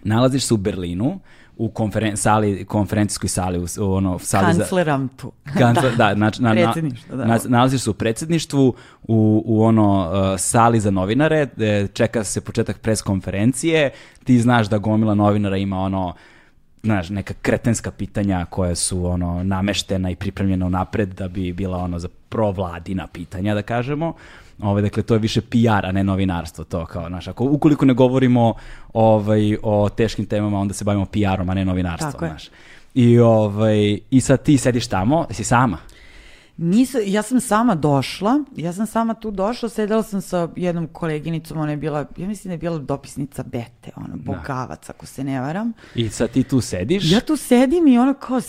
Nalaziš 0.03 0.45
se 0.45 0.55
u 0.55 0.57
Berlinu, 0.57 1.21
u 1.57 1.69
konferen 1.69 2.17
sali, 2.17 2.65
konferencijskoj 2.65 3.29
sali, 3.29 3.59
u, 3.59 3.67
u 3.81 3.93
ono, 3.95 4.19
sali 4.19 4.59
Kancleram 4.59 5.09
tu. 5.09 5.33
Kancler, 5.59 5.97
da, 5.97 6.15
znači, 6.15 6.43
na, 6.43 6.55
na, 6.55 6.75
da. 7.11 7.25
Na, 7.25 7.39
nalaziš 7.45 7.83
se 7.83 7.91
u 7.91 7.95
predsedništvu, 7.95 8.75
u, 9.03 9.43
u 9.47 9.65
ono 9.65 10.11
uh, 10.11 10.41
sali 10.41 10.81
za 10.81 10.91
novinare, 10.91 11.49
čeka 11.93 12.25
se 12.25 12.41
početak 12.41 12.79
pres 12.79 13.03
konferencije, 13.03 13.91
ti 14.25 14.41
znaš 14.41 14.69
da 14.69 14.79
gomila 14.79 15.15
novinara 15.15 15.57
ima 15.57 15.79
ono 15.79 16.15
znaš, 16.85 17.09
neka 17.09 17.35
kretenska 17.43 17.91
pitanja 17.91 18.47
koja 18.51 18.75
su 18.75 19.07
ono 19.07 19.43
nameštena 19.43 20.11
i 20.11 20.17
pripremljena 20.17 20.69
napred 20.69 21.09
da 21.09 21.29
bi 21.29 21.53
bila 21.53 21.79
ono 21.79 21.99
za 21.99 22.09
provladina 22.29 23.07
pitanja, 23.07 23.55
da 23.55 23.63
kažemo. 23.63 24.15
Ove, 24.63 24.83
dakle, 24.83 25.03
to 25.03 25.15
je 25.15 25.21
više 25.21 25.41
PR, 25.41 25.87
a 25.87 25.93
ne 25.93 26.05
novinarstvo, 26.05 26.65
to 26.65 26.87
kao, 26.87 27.09
znaš, 27.09 27.29
ako, 27.29 27.45
ukoliko 27.45 27.85
ne 27.85 27.95
govorimo 27.95 28.55
ovaj, 28.93 29.57
o 29.63 29.89
teškim 29.89 30.27
temama, 30.27 30.61
onda 30.61 30.75
se 30.75 30.85
bavimo 30.85 31.07
PR-om, 31.07 31.51
a 31.51 31.55
ne 31.55 31.65
novinarstvom, 31.65 32.13
znaš. 32.19 32.49
I, 32.95 33.19
ovaj, 33.19 33.99
I 34.11 34.21
sad 34.21 34.43
ti 34.43 34.59
sediš 34.59 34.87
tamo, 34.87 35.27
si 35.31 35.45
sama? 35.45 35.79
Nisam, 36.57 37.01
ja 37.05 37.23
sam 37.23 37.41
sama 37.41 37.75
došla, 37.75 38.45
ja 38.57 38.73
sam 38.73 38.87
sama 38.87 39.15
tu 39.15 39.31
došla, 39.31 39.69
sedela 39.69 40.03
sam 40.03 40.21
sa 40.21 40.49
jednom 40.57 40.87
koleginicom, 40.87 41.59
ona 41.59 41.71
je 41.71 41.77
bila, 41.77 42.07
ja 42.17 42.29
mislim 42.29 42.49
da 42.49 42.53
je 42.53 42.59
bila 42.59 42.79
dopisnica 42.79 43.43
Bete, 43.43 43.91
ona, 43.97 44.17
da. 44.17 44.17
Bogavac, 44.17 44.91
ako 44.91 45.07
se 45.07 45.25
ne 45.25 45.41
varam. 45.41 45.73
I 45.95 46.09
sad 46.09 46.31
ti 46.31 46.43
tu 46.43 46.61
sediš? 46.61 47.13
Ja 47.13 47.21
tu 47.21 47.37
sedim 47.37 47.87
i 47.87 47.99
ona 47.99 48.15
kao, 48.15 48.41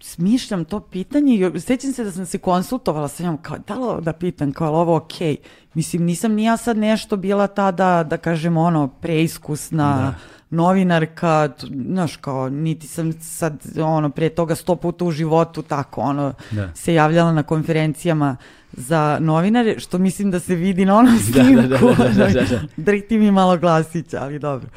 smišljam 0.00 0.64
to 0.64 0.80
pitanje 0.80 1.50
i 1.54 1.60
sećam 1.60 1.92
se 1.92 2.04
da 2.04 2.12
sam 2.12 2.26
se 2.26 2.38
konsultovala 2.38 3.08
sa 3.08 3.22
njom, 3.22 3.38
kao, 3.42 3.58
da 3.66 3.74
li 3.74 3.82
ovo 3.82 4.00
da 4.00 4.12
pitam, 4.12 4.52
kao, 4.52 4.74
ovo 4.74 4.96
okej? 4.96 5.36
Okay? 5.36 5.46
Mislim, 5.74 6.04
nisam 6.04 6.32
ni 6.32 6.44
ja 6.44 6.56
sad 6.56 6.76
nešto 6.76 7.16
bila 7.16 7.46
tada, 7.46 8.04
da 8.04 8.16
kažem, 8.16 8.56
ono, 8.56 8.88
preiskusna, 8.88 9.96
da 9.96 10.14
novinarka, 10.50 11.48
znaš, 11.86 12.16
kao, 12.16 12.48
niti 12.48 12.88
sam 12.88 13.12
sad, 13.12 13.62
ono, 13.82 14.10
pre 14.10 14.28
toga 14.28 14.54
sto 14.54 14.76
puta 14.76 15.04
u 15.04 15.10
životu 15.10 15.62
tako, 15.62 16.00
ono, 16.00 16.34
da. 16.50 16.74
se 16.74 16.94
javljala 16.94 17.32
na 17.32 17.42
konferencijama 17.42 18.36
za 18.72 19.18
novinare, 19.20 19.78
što 19.78 19.98
mislim 19.98 20.30
da 20.30 20.40
se 20.40 20.54
vidi 20.54 20.84
na 20.84 20.98
onom 20.98 21.18
snimku. 21.32 21.62
Da, 21.62 21.68
da, 21.68 21.78
da, 21.78 22.08
da, 22.08 22.26
da, 22.26 22.40
da. 22.40 22.60
Drhti 22.76 23.18
mi 23.18 23.30
malo 23.30 23.56
glasića, 23.58 24.18
ali 24.22 24.38
dobro. 24.38 24.68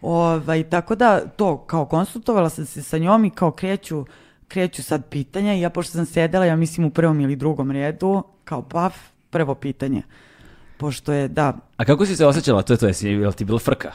Ovaj, 0.00 0.64
tako 0.64 0.94
da, 0.94 1.20
to, 1.36 1.58
kao 1.58 1.86
konsultovala 1.86 2.50
sam 2.50 2.66
se 2.66 2.82
sa 2.82 2.98
njom 2.98 3.24
i 3.24 3.30
kao 3.30 3.50
kreću, 3.50 4.06
kreću 4.48 4.82
sad 4.82 5.08
pitanja 5.08 5.54
i 5.54 5.60
ja 5.60 5.70
pošto 5.70 5.92
sam 5.92 6.06
sedela, 6.06 6.44
ja 6.44 6.56
mislim 6.56 6.86
u 6.86 6.90
prvom 6.90 7.20
ili 7.20 7.36
drugom 7.36 7.70
redu, 7.70 8.22
kao 8.44 8.62
paf, 8.62 8.94
prvo 9.30 9.54
pitanje. 9.54 10.02
Pošto 10.78 11.12
je, 11.12 11.28
da... 11.28 11.56
A 11.76 11.84
kako 11.84 12.06
si 12.06 12.16
se 12.16 12.26
osjećala? 12.26 12.62
To 12.62 12.72
je 12.72 12.76
to, 12.76 12.86
jesi, 12.86 13.08
je 13.08 13.26
li 13.26 13.32
ti 13.32 13.44
bilo 13.44 13.58
frka? 13.58 13.92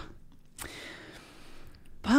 Pa, 2.03 2.11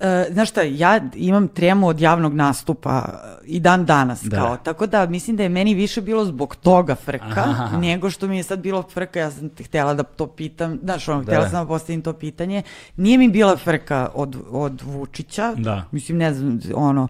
Uh, 0.00 0.32
znaš 0.32 0.50
šta, 0.50 0.62
ja 0.62 1.00
imam 1.14 1.48
tremu 1.48 1.88
od 1.88 2.00
javnog 2.00 2.34
nastupa 2.34 3.20
i 3.44 3.60
dan 3.60 3.84
danas, 3.86 4.22
da. 4.22 4.36
kao, 4.36 4.56
tako 4.56 4.86
da 4.86 5.06
mislim 5.06 5.36
da 5.36 5.42
je 5.42 5.48
meni 5.48 5.74
više 5.74 6.00
bilo 6.00 6.24
zbog 6.24 6.56
toga 6.56 6.94
frka, 6.94 7.44
Aha. 7.46 7.78
nego 7.78 8.10
što 8.10 8.28
mi 8.28 8.36
je 8.36 8.42
sad 8.42 8.58
bilo 8.58 8.82
frka, 8.82 9.20
ja 9.20 9.30
sam 9.30 9.50
htjela 9.64 9.94
da 9.94 10.02
to 10.02 10.26
pitam, 10.26 10.78
znaš, 10.82 11.08
ono, 11.08 11.18
da. 11.18 11.24
htjela 11.24 11.48
sam 11.48 11.64
da 11.64 11.68
postavim 11.68 12.02
to 12.02 12.12
pitanje, 12.12 12.62
nije 12.96 13.18
mi 13.18 13.28
bila 13.28 13.56
frka 13.56 14.10
od, 14.14 14.36
od 14.50 14.82
Vučića, 14.84 15.54
da. 15.56 15.84
mislim, 15.90 16.18
ne 16.18 16.34
znam, 16.34 16.60
ono, 16.74 17.08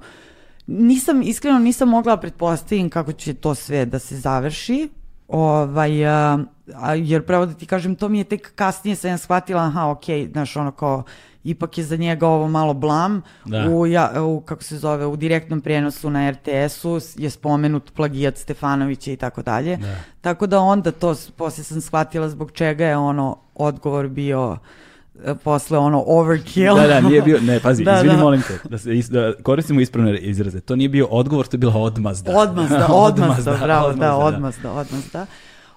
nisam, 0.67 1.23
iskreno 1.23 1.59
nisam 1.59 1.89
mogla 1.89 2.17
pretpostavim 2.17 2.91
kako 2.91 3.13
će 3.13 3.35
to 3.35 3.55
sve 3.55 3.87
da 3.87 3.99
se 3.99 4.17
završi, 4.17 4.89
ovaj, 5.29 6.07
a, 6.07 6.39
a, 6.75 6.95
jer 6.95 7.27
pravo 7.27 7.47
da 7.47 7.55
ti 7.55 7.67
kažem, 7.67 7.97
to 7.97 8.09
mi 8.09 8.19
je 8.19 8.25
tek 8.25 8.55
kasnije 8.55 8.97
sam 8.97 9.11
ja 9.11 9.19
shvatila, 9.19 9.63
aha, 9.63 9.91
okej, 9.91 10.27
okay, 10.27 10.33
znaš, 10.33 10.57
ono 10.57 10.71
kao, 10.71 11.05
ipak 11.45 11.79
je 11.79 11.85
za 11.85 11.97
njega 11.97 12.29
ovo 12.29 12.49
malo 12.49 12.75
blam. 12.75 13.23
Da. 13.45 13.69
U, 13.71 13.87
ja, 13.87 14.23
u, 14.23 14.41
kako 14.41 14.63
se 14.63 14.79
zove, 14.79 15.07
u 15.07 15.17
direktnom 15.17 15.61
prenosu 15.61 16.11
na 16.11 16.31
RTS-u 16.31 17.01
je 17.17 17.31
spomenut 17.31 17.93
plagijat 17.93 18.37
Stefanovića 18.37 19.11
i 19.11 19.17
tako 19.17 19.43
dalje. 19.43 19.77
Da. 19.77 19.97
Tako 20.21 20.47
da 20.47 20.61
onda 20.61 20.91
to, 20.91 21.15
posle 21.37 21.65
sam 21.65 21.81
shvatila 21.81 22.29
zbog 22.29 22.53
čega 22.53 22.87
je 22.87 22.97
ono 22.97 23.37
odgovor 23.55 24.09
bio 24.09 24.59
e, 25.25 25.35
posle 25.35 25.79
ono 25.79 26.05
overkill. 26.07 26.77
Da, 26.77 26.87
da, 26.87 27.01
nije 27.01 27.23
bio, 27.23 27.41
ne, 27.41 27.61
pazi, 27.61 27.85
da, 27.85 27.97
izvini, 27.97 28.17
da. 28.17 28.23
molim 28.23 28.43
te, 28.43 28.59
da, 28.69 28.79
se, 28.79 28.99
is, 28.99 29.11
da 29.11 29.33
koristimo 29.43 29.81
ispravne 29.81 30.19
izraze. 30.19 30.61
To 30.61 30.77
nije 30.77 30.89
bio 30.89 31.07
odgovor, 31.07 31.47
to 31.47 31.55
je 31.55 31.59
bila 31.59 31.77
odmazda. 31.77 32.33
Odmazda, 32.37 32.87
odmazda, 33.09 33.57
bravo, 33.63 33.87
odmazda, 33.89 34.07
da, 34.07 34.17
odmazda, 34.17 34.73
odmazda. 34.73 35.27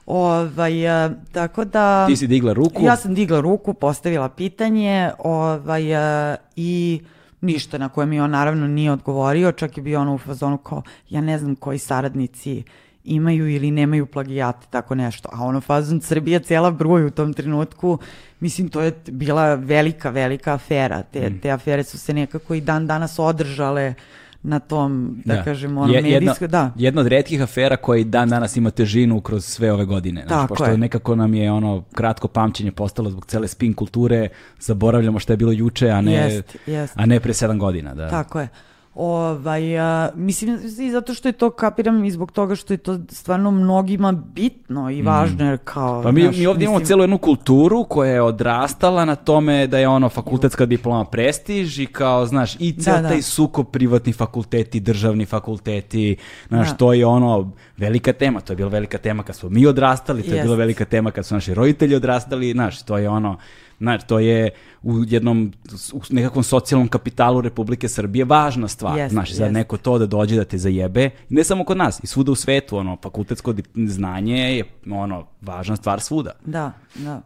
Ovaj, 0.05 1.05
e, 1.05 1.09
tako 1.31 1.65
da... 1.65 2.07
Ti 2.07 2.15
si 2.15 2.27
digla 2.27 2.53
ruku? 2.53 2.83
Ja 2.83 2.95
sam 2.95 3.13
digla 3.13 3.39
ruku, 3.39 3.73
postavila 3.73 4.29
pitanje 4.29 5.11
ovaj, 5.19 5.91
e, 6.33 6.35
i 6.55 7.01
ništa 7.41 7.77
na 7.77 7.89
koje 7.89 8.07
mi 8.07 8.19
on 8.19 8.31
naravno 8.31 8.67
nije 8.67 8.91
odgovorio, 8.91 9.51
čak 9.51 9.77
je 9.77 9.83
bio 9.83 10.01
ono 10.01 10.15
u 10.15 10.17
fazonu 10.17 10.57
kao, 10.57 10.81
ja 11.09 11.21
ne 11.21 11.39
znam 11.39 11.55
koji 11.55 11.79
saradnici 11.79 12.63
imaju 13.03 13.49
ili 13.49 13.71
nemaju 13.71 14.05
plagijate, 14.05 14.67
tako 14.69 14.95
nešto. 14.95 15.29
A 15.31 15.43
ono 15.43 15.61
fazon 15.61 16.01
Srbija 16.01 16.39
cijela 16.39 16.71
bruj 16.71 17.05
u 17.05 17.11
tom 17.11 17.33
trenutku, 17.33 17.97
mislim 18.39 18.69
to 18.69 18.81
je 18.81 18.93
bila 19.07 19.55
velika, 19.55 20.09
velika 20.09 20.53
afera. 20.53 21.03
Te, 21.03 21.29
mm. 21.29 21.39
te 21.39 21.51
afere 21.51 21.83
su 21.83 21.97
se 21.97 22.13
nekako 22.13 22.53
i 22.53 22.61
dan 22.61 22.87
danas 22.87 23.19
održale 23.19 23.89
uh, 23.89 24.22
na 24.43 24.59
tom, 24.59 25.21
da, 25.25 25.35
da. 25.35 25.43
kažemo, 25.43 25.81
ono, 25.81 25.93
medijsko, 25.93 26.47
da. 26.47 26.71
Jedna 26.75 27.01
od 27.01 27.07
redkih 27.07 27.41
afera 27.41 27.77
koja 27.77 27.99
i 27.99 28.03
dan 28.03 28.29
danas 28.29 28.57
ima 28.57 28.71
težinu 28.71 29.21
kroz 29.21 29.45
sve 29.45 29.71
ove 29.71 29.85
godine. 29.85 30.23
Znači, 30.27 30.47
pošto 30.47 30.65
je. 30.65 30.77
nekako 30.77 31.15
nam 31.15 31.33
je 31.33 31.51
ono 31.51 31.83
kratko 31.93 32.27
pamćenje 32.27 32.71
postalo 32.71 33.09
zbog 33.09 33.25
cele 33.25 33.47
spin 33.47 33.73
kulture, 33.73 34.29
zaboravljamo 34.59 35.19
šta 35.19 35.33
je 35.33 35.37
bilo 35.37 35.51
juče, 35.51 35.89
a 35.89 36.01
ne, 36.01 36.13
jest, 36.13 36.57
jest. 36.67 36.93
A 36.97 37.05
ne 37.05 37.19
pre 37.19 37.33
sedam 37.33 37.59
godina. 37.59 37.93
Da. 37.93 38.09
Tako 38.09 38.39
je. 38.39 38.47
Ovaj, 38.95 39.79
a, 39.79 40.09
mislim 40.15 40.59
i 40.79 40.91
zato 40.91 41.13
što 41.13 41.27
je 41.27 41.31
to 41.31 41.49
kapiram 41.49 42.05
i 42.05 42.11
zbog 42.11 42.31
toga 42.31 42.55
što 42.55 42.73
je 42.73 42.77
to 42.77 42.99
stvarno 43.09 43.51
mnogima 43.51 44.11
bitno 44.11 44.89
i 44.89 45.01
mm. 45.01 45.05
važno 45.05 45.45
jer 45.45 45.57
kao... 45.63 46.03
Pa 46.03 46.11
mi, 46.11 46.23
naš, 46.23 46.37
mi 46.37 46.47
ovdje 46.47 46.59
mislim... 46.59 46.73
imamo 46.73 46.85
celu 46.85 47.03
jednu 47.03 47.17
kulturu 47.17 47.83
koja 47.83 48.11
je 48.11 48.21
odrastala 48.21 49.05
na 49.05 49.15
tome 49.15 49.67
da 49.67 49.79
je 49.79 49.87
ono 49.87 50.09
fakultetska 50.09 50.65
diploma 50.65 51.05
prestiž 51.05 51.79
i 51.79 51.85
kao, 51.85 52.25
znaš, 52.25 52.55
i 52.59 52.73
cel 52.79 53.01
da, 53.01 53.07
taj 53.07 53.17
da. 53.17 53.21
suko 53.23 53.63
privatni 53.63 54.13
fakulteti, 54.13 54.79
državni 54.79 55.25
fakulteti, 55.25 56.15
znaš, 56.47 56.69
da. 56.69 56.75
to 56.75 56.93
je 56.93 57.05
ono 57.05 57.51
velika 57.77 58.13
tema, 58.13 58.41
to 58.41 58.53
je 58.53 58.57
bila 58.57 58.69
velika 58.69 58.97
tema 58.97 59.23
kad 59.23 59.35
smo 59.35 59.49
mi 59.49 59.65
odrastali, 59.67 60.21
to 60.21 60.29
je 60.29 60.35
Jest. 60.35 60.43
bila 60.43 60.55
velika 60.55 60.85
tema 60.85 61.11
kad 61.11 61.25
su 61.25 61.33
naši 61.33 61.53
roditelji 61.53 61.95
odrastali, 61.95 62.51
znaš, 62.51 62.83
to 62.83 62.97
je 62.97 63.09
ono 63.09 63.37
Znači, 63.83 64.07
to 64.07 64.19
je 64.19 64.49
u 64.83 65.03
jednom 65.07 65.53
u 65.93 66.01
nekakvom 66.09 66.43
socijalnom 66.43 66.87
kapitalu 66.87 67.41
Republike 67.41 67.89
Srbije 67.89 68.25
važna 68.25 68.67
stvar. 68.67 68.99
Yes, 68.99 69.09
znači, 69.09 69.33
za 69.35 69.45
yes. 69.45 69.51
neko 69.51 69.77
to 69.77 69.97
da 69.97 70.05
dođe 70.05 70.35
da 70.35 70.45
te 70.45 70.57
zajebe, 70.57 71.09
ne 71.29 71.43
samo 71.43 71.65
kod 71.65 71.77
nas, 71.77 71.99
i 72.03 72.07
svuda 72.07 72.31
u 72.31 72.35
svetu, 72.35 72.77
ono, 72.77 72.97
fakultetsko 73.03 73.53
znanje 73.87 74.35
je 74.35 74.63
ono, 74.91 75.25
važna 75.41 75.75
stvar 75.75 76.01
svuda. 76.01 76.31
Da, 76.45 76.71
da. 76.95 77.21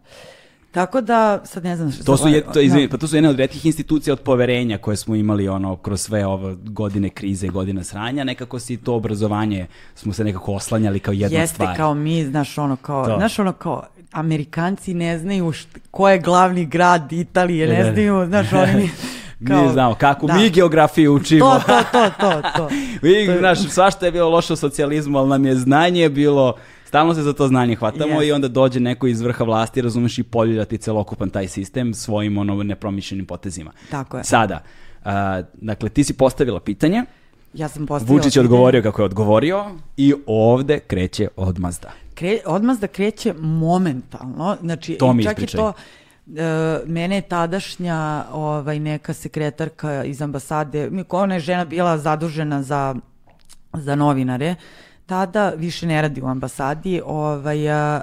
Tako 0.71 1.01
da, 1.01 1.41
sad 1.45 1.63
ne 1.63 1.75
znam 1.75 1.91
što... 1.91 2.03
To 2.03 2.17
su, 2.17 2.27
je, 2.27 2.43
to, 2.53 2.59
izvini, 2.59 2.87
da. 2.87 2.91
pa 2.91 2.97
to 2.97 3.07
su 3.07 3.15
jedne 3.15 3.29
od 3.29 3.39
redkih 3.39 3.65
institucija 3.65 4.13
od 4.13 4.19
poverenja 4.19 4.77
koje 4.77 4.97
smo 4.97 5.15
imali 5.15 5.47
ono, 5.47 5.75
kroz 5.75 6.01
sve 6.01 6.25
ove 6.25 6.55
godine 6.63 7.09
krize 7.09 7.47
i 7.47 7.49
godine 7.49 7.83
sranja, 7.83 8.23
nekako 8.23 8.59
si 8.59 8.77
to 8.77 8.95
obrazovanje 8.95 9.67
smo 9.95 10.13
se 10.13 10.23
nekako 10.23 10.53
oslanjali 10.53 10.99
kao 10.99 11.11
jedna 11.11 11.39
Jeste 11.39 11.53
stvar. 11.53 11.69
Jeste 11.69 11.77
kao 11.77 11.93
mi, 11.93 12.25
znaš 12.25 12.57
ono 12.57 12.75
kao, 12.75 13.05
to. 13.05 13.15
znaš 13.17 13.39
ono 13.39 13.53
kao, 13.53 13.83
Amerikanci 14.19 14.93
ne 14.93 15.19
znaju 15.19 15.51
št, 15.51 15.67
ko 15.91 16.09
je 16.09 16.19
glavni 16.19 16.65
grad 16.65 17.13
Italije, 17.13 17.67
ne 17.67 17.93
znaju, 17.93 18.25
znaš, 18.27 18.53
oni 18.53 18.89
Kao, 19.47 19.63
mi 19.63 19.71
znamo 19.71 19.95
kako 19.95 20.27
da. 20.27 20.33
mi 20.33 20.49
geografiju 20.49 21.13
učimo. 21.13 21.45
To, 21.45 21.59
to, 21.67 21.83
to, 21.91 22.09
to. 22.19 22.41
to. 22.57 22.69
mi, 23.01 23.37
znaš, 23.39 23.69
svašta 23.69 24.05
je 24.05 24.11
bilo 24.11 24.29
loše 24.29 24.53
u 24.53 24.55
socijalizmu, 24.55 25.17
ali 25.17 25.29
nam 25.29 25.45
je 25.45 25.55
znanje 25.55 26.09
bilo 26.09 26.53
Stalno 26.85 27.13
se 27.13 27.21
za 27.21 27.33
to 27.33 27.47
znanje 27.47 27.75
hvatamo 27.75 28.19
Yes. 28.19 28.27
i 28.27 28.31
onda 28.31 28.47
dođe 28.47 28.79
neko 28.79 29.07
iz 29.07 29.21
vrha 29.21 29.43
vlasti, 29.43 29.81
razumeš, 29.81 30.19
i 30.19 30.23
poljulja 30.23 30.65
ti 30.65 30.77
celokupan 30.77 31.29
taj 31.29 31.47
sistem 31.47 31.93
svojim 31.93 32.37
ono 32.37 32.63
nepromišljenim 32.63 33.25
potezima. 33.25 33.71
Tako 33.91 34.17
je. 34.17 34.23
Sada, 34.23 34.63
a, 35.05 35.41
dakle, 35.53 35.89
ti 35.89 36.03
si 36.03 36.13
postavila 36.13 36.59
pitanje, 36.59 37.03
Ja 37.53 37.67
sam 37.67 37.87
postavila... 37.87 38.17
Vučić 38.17 38.35
je 38.35 38.41
odgovorio 38.41 38.81
kako 38.81 39.01
je 39.01 39.05
odgovorio 39.05 39.65
i 39.97 40.13
ovde 40.25 40.79
kreće 40.79 41.27
odmazda. 41.35 41.91
Kre, 42.17 42.39
odmah 42.47 42.77
da 42.77 42.87
kreće 42.87 43.33
momentalno, 43.35 44.57
znači 44.61 44.95
To 44.95 45.13
mi 45.13 45.21
i 45.21 45.25
čak 45.25 45.31
i 45.31 45.43
ispričaj. 45.43 45.57
to 45.57 45.73
e, 46.37 46.43
mene 46.87 47.15
je 47.15 47.21
tadašnja 47.23 47.97
ovaj 48.31 48.79
neka 48.79 49.13
sekretarka 49.13 50.03
iz 50.03 50.21
ambasade, 50.21 50.89
mi- 50.89 51.03
ona 51.11 51.33
je 51.33 51.39
žena 51.41 51.65
bila 51.65 51.97
zadužena 51.97 52.63
za 52.63 52.95
za 53.75 53.95
novinare, 53.95 54.55
tada 55.05 55.49
više 55.49 55.87
ne 55.87 56.01
radi 56.01 56.21
u 56.21 56.27
ambasadi, 56.27 57.01
ovaj 57.05 57.71
a, 57.71 58.01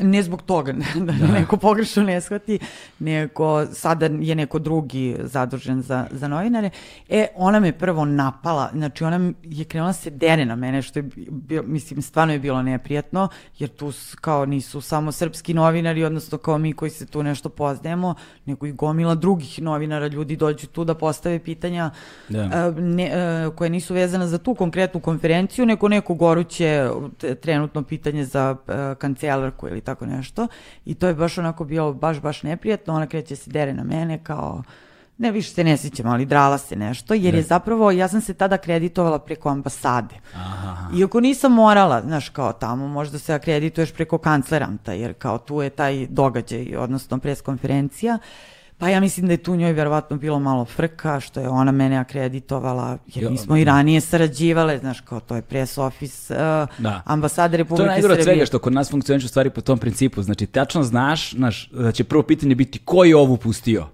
ne 0.00 0.22
zbog 0.22 0.42
toga, 0.42 0.72
da 1.06 1.12
neko 1.12 1.56
pogrešno 1.56 2.02
ne 2.02 2.20
shvati, 2.20 2.58
nego 2.98 3.66
sada 3.66 4.06
je 4.06 4.34
neko 4.34 4.58
drugi 4.58 5.16
zadužen 5.20 5.82
za, 5.82 6.06
za 6.10 6.28
novinare. 6.28 6.70
E, 7.08 7.26
ona 7.34 7.60
me 7.60 7.72
prvo 7.72 8.04
napala, 8.04 8.70
znači 8.72 9.04
ona 9.04 9.32
je 9.42 9.64
krenula 9.64 9.92
se 9.92 10.10
dere 10.10 10.44
na 10.44 10.56
mene, 10.56 10.82
što 10.82 10.98
je, 10.98 11.02
bio, 11.30 11.62
mislim, 11.62 12.02
stvarno 12.02 12.32
je 12.32 12.38
bilo 12.38 12.62
neprijatno, 12.62 13.28
jer 13.58 13.70
tu 13.70 13.92
kao 14.20 14.46
nisu 14.46 14.80
samo 14.80 15.12
srpski 15.12 15.54
novinari, 15.54 16.04
odnosno 16.04 16.38
kao 16.38 16.58
mi 16.58 16.72
koji 16.72 16.90
se 16.90 17.06
tu 17.06 17.22
nešto 17.22 17.48
poznajemo, 17.48 18.14
nego 18.46 18.66
i 18.66 18.72
gomila 18.72 19.14
drugih 19.14 19.62
novinara, 19.62 20.06
ljudi 20.06 20.36
dođu 20.36 20.66
tu 20.66 20.84
da 20.84 20.94
postave 20.94 21.38
pitanja 21.38 21.90
Da. 22.28 22.48
a, 22.52 22.72
ne, 22.80 23.10
a, 23.14 23.50
koje 23.56 23.70
nisu 23.70 23.94
vezane 23.94 24.26
za 24.26 24.38
tu 24.38 24.54
konkretnu 24.54 25.00
konferenciju, 25.00 25.66
nego 25.66 25.88
neko 25.88 26.14
goruće 26.14 26.88
trenutno 27.40 27.82
pitanje 27.82 28.24
za 28.24 28.56
a, 28.66 28.94
kancelarku 28.98 29.68
ili 29.68 29.80
tako 29.84 30.06
nešto. 30.06 30.48
I 30.84 30.94
to 30.94 31.06
je 31.06 31.14
baš 31.14 31.38
onako 31.38 31.64
bilo 31.64 31.92
baš, 31.92 32.20
baš 32.20 32.42
neprijatno. 32.42 32.94
Ona 32.94 33.06
kreće 33.06 33.36
se 33.36 33.50
dere 33.50 33.74
na 33.74 33.84
mene 33.84 34.24
kao 34.24 34.62
ne 35.18 35.30
više 35.30 35.50
se 35.50 35.64
ne 35.64 35.76
sjećam, 35.76 36.06
ali 36.06 36.26
drala 36.26 36.58
se 36.58 36.76
nešto, 36.76 37.14
jer 37.14 37.34
je 37.34 37.42
zapravo, 37.42 37.90
ja 37.90 38.08
sam 38.08 38.20
se 38.20 38.34
tada 38.34 38.54
akreditovala 38.54 39.18
preko 39.18 39.48
ambasade. 39.48 40.14
Aha. 40.34 40.90
Iako 40.96 41.20
nisam 41.20 41.52
morala, 41.52 42.02
znaš, 42.02 42.28
kao 42.28 42.52
tamo 42.52 42.88
možda 42.88 43.18
se 43.18 43.34
akredituješ 43.34 43.92
preko 43.92 44.18
kancleranta, 44.18 44.92
jer 44.92 45.14
kao 45.14 45.38
tu 45.38 45.62
je 45.62 45.70
taj 45.70 46.06
događaj, 46.06 46.76
odnosno 46.76 47.18
preskonferencija, 47.18 48.18
pa 48.78 48.88
ja 48.88 49.00
mislim 49.00 49.26
da 49.26 49.32
je 49.32 49.36
tu 49.36 49.56
njoj 49.56 49.72
verovatno 49.72 50.16
bilo 50.16 50.38
malo 50.38 50.64
frka, 50.64 51.20
što 51.20 51.40
je 51.40 51.48
ona 51.48 51.72
mene 51.72 51.96
akreditovala, 51.96 52.98
jer 53.06 53.30
mi 53.30 53.38
smo 53.38 53.56
i 53.56 53.64
ranije 53.64 54.00
sarađivale, 54.00 54.78
znaš, 54.78 55.00
kao 55.00 55.20
to 55.20 55.36
je 55.36 55.42
press 55.42 55.78
office 55.78 56.34
uh, 56.34 56.38
Da. 56.78 57.02
ambasade 57.04 57.50
To 57.50 57.54
je 57.54 57.58
Republike 57.58 57.86
najgore 57.86 58.12
od 58.12 58.16
Srbije. 58.16 58.24
svega 58.26 58.46
što 58.46 58.58
kod 58.58 58.72
nas 58.72 58.90
funkcioniše 58.90 59.28
stvari 59.28 59.50
po 59.50 59.60
tom 59.60 59.78
principu. 59.78 60.22
Znači, 60.22 60.46
tačno 60.46 60.82
znaš, 60.82 61.32
znaš, 61.32 61.68
da 61.68 61.92
će 61.92 62.04
prvo 62.04 62.22
pitanje 62.22 62.54
biti 62.54 62.78
ko 62.78 63.04
je 63.04 63.16
ovu 63.16 63.36
pustio? 63.36 63.86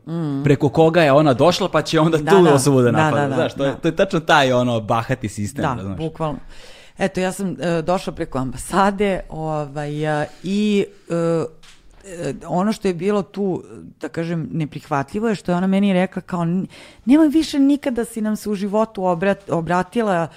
Preko 0.44 0.68
koga 0.68 1.02
je 1.02 1.12
ona 1.12 1.34
došla, 1.34 1.68
pa 1.68 1.82
će 1.82 2.00
onda 2.00 2.18
Mm. 2.18 2.24
Da, 2.24 2.30
tu 2.30 2.42
da. 2.42 2.54
osobu 2.54 2.80
da 2.80 2.90
Da, 2.90 2.92
napada. 2.94 3.20
da, 3.20 3.28
da, 3.28 3.34
znaš, 3.34 3.54
to 3.54 3.64
je, 3.64 3.70
da. 3.70 3.76
to 3.76 3.88
je 3.88 3.96
tačno 3.96 4.20
taj 4.20 4.52
ono 4.52 4.80
bahati 4.80 5.28
sistem. 5.28 5.62
Da, 5.62 5.74
razumeš? 5.74 5.98
bukvalno. 5.98 6.38
Eto, 6.98 7.20
ja 7.20 7.32
sam 7.32 7.56
e, 7.60 7.82
došla 7.82 8.12
preko 8.12 8.38
ambasade 8.38 9.20
ovaj, 9.28 10.06
a, 10.08 10.24
i 10.42 10.84
e, 11.08 11.14
ono 12.46 12.72
što 12.72 12.88
je 12.88 12.94
bilo 12.94 13.22
tu, 13.22 13.62
da 14.00 14.08
kažem, 14.08 14.48
neprihvatljivo 14.52 15.28
je 15.28 15.34
što 15.34 15.52
je 15.52 15.56
ona 15.56 15.66
meni 15.66 15.92
rekla 15.92 16.22
kao, 16.22 16.42
"N- 16.42 16.66
nemoj 17.04 17.28
više 17.28 17.58
nikada 17.58 18.04
si 18.04 18.20
nam 18.20 18.36
se 18.36 18.50
u 18.50 18.54
životu 18.54 19.04
obrat, 19.04 19.50
obratila 19.50 20.28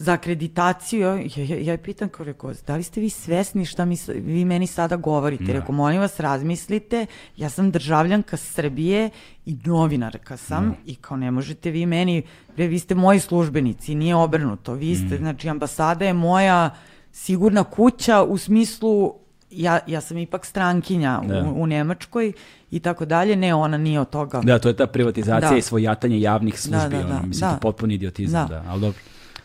za 0.00 0.12
akreditaciju. 0.12 1.00
Ja, 1.00 1.14
ja, 1.14 1.56
ja 1.56 1.56
joj 1.58 1.78
pitam 1.78 2.08
kao 2.08 2.26
rekao, 2.26 2.52
da 2.66 2.76
li 2.76 2.82
ste 2.82 3.00
vi 3.00 3.10
svesni 3.10 3.64
šta 3.64 3.84
mi, 3.84 3.96
vi 4.14 4.44
meni 4.44 4.66
sada 4.66 4.96
govorite? 4.96 5.52
Rekao, 5.52 5.74
molim 5.74 6.00
vas, 6.00 6.20
razmislite, 6.20 7.06
ja 7.36 7.50
sam 7.50 7.70
državljanka 7.70 8.36
Srbije 8.36 9.10
i 9.46 9.56
novinarka 9.64 10.36
sam 10.36 10.76
i 10.86 10.94
kao 10.94 11.16
ne 11.16 11.30
možete 11.30 11.70
vi 11.70 11.86
meni, 11.86 12.22
bre, 12.56 12.66
vi 12.66 12.78
ste 12.78 12.94
moji 12.94 13.20
službenici, 13.20 13.94
nije 13.94 14.14
obrnuto. 14.14 14.72
Vi 14.74 14.96
ste, 14.96 15.16
znači, 15.16 15.48
ambasada 15.48 16.04
je 16.04 16.12
moja 16.12 16.70
sigurna 17.12 17.64
kuća 17.64 18.22
u 18.22 18.38
smislu 18.38 19.14
ja, 19.50 19.78
ja 19.86 20.00
sam 20.00 20.18
ipak 20.18 20.46
strankinja 20.46 21.20
Da. 21.24 21.42
u, 21.42 21.62
u 21.62 21.66
Nemačkoj 21.66 22.32
i 22.70 22.80
tako 22.80 23.04
dalje. 23.04 23.36
Ne, 23.36 23.54
ona 23.54 23.76
nije 23.78 24.00
od 24.00 24.10
toga. 24.10 24.40
Da, 24.40 24.58
to 24.58 24.68
je 24.68 24.76
ta 24.76 24.86
privatizacija 24.86 25.50
Da. 25.50 25.56
i 25.56 25.62
svojatanje 25.62 26.20
javnih 26.20 26.60
službi. 26.60 26.78
da, 26.90 27.02
da, 27.02 27.06
ono, 27.06 27.22
mislim, 27.22 27.40
da. 27.40 27.48
to 27.48 27.54
je 27.54 27.60
potpuni 27.60 27.94
idiotizam. 27.94 28.48
Da. 28.48 28.54
Da. 28.54 28.64
ali 28.68 28.80
dobro. 28.80 29.00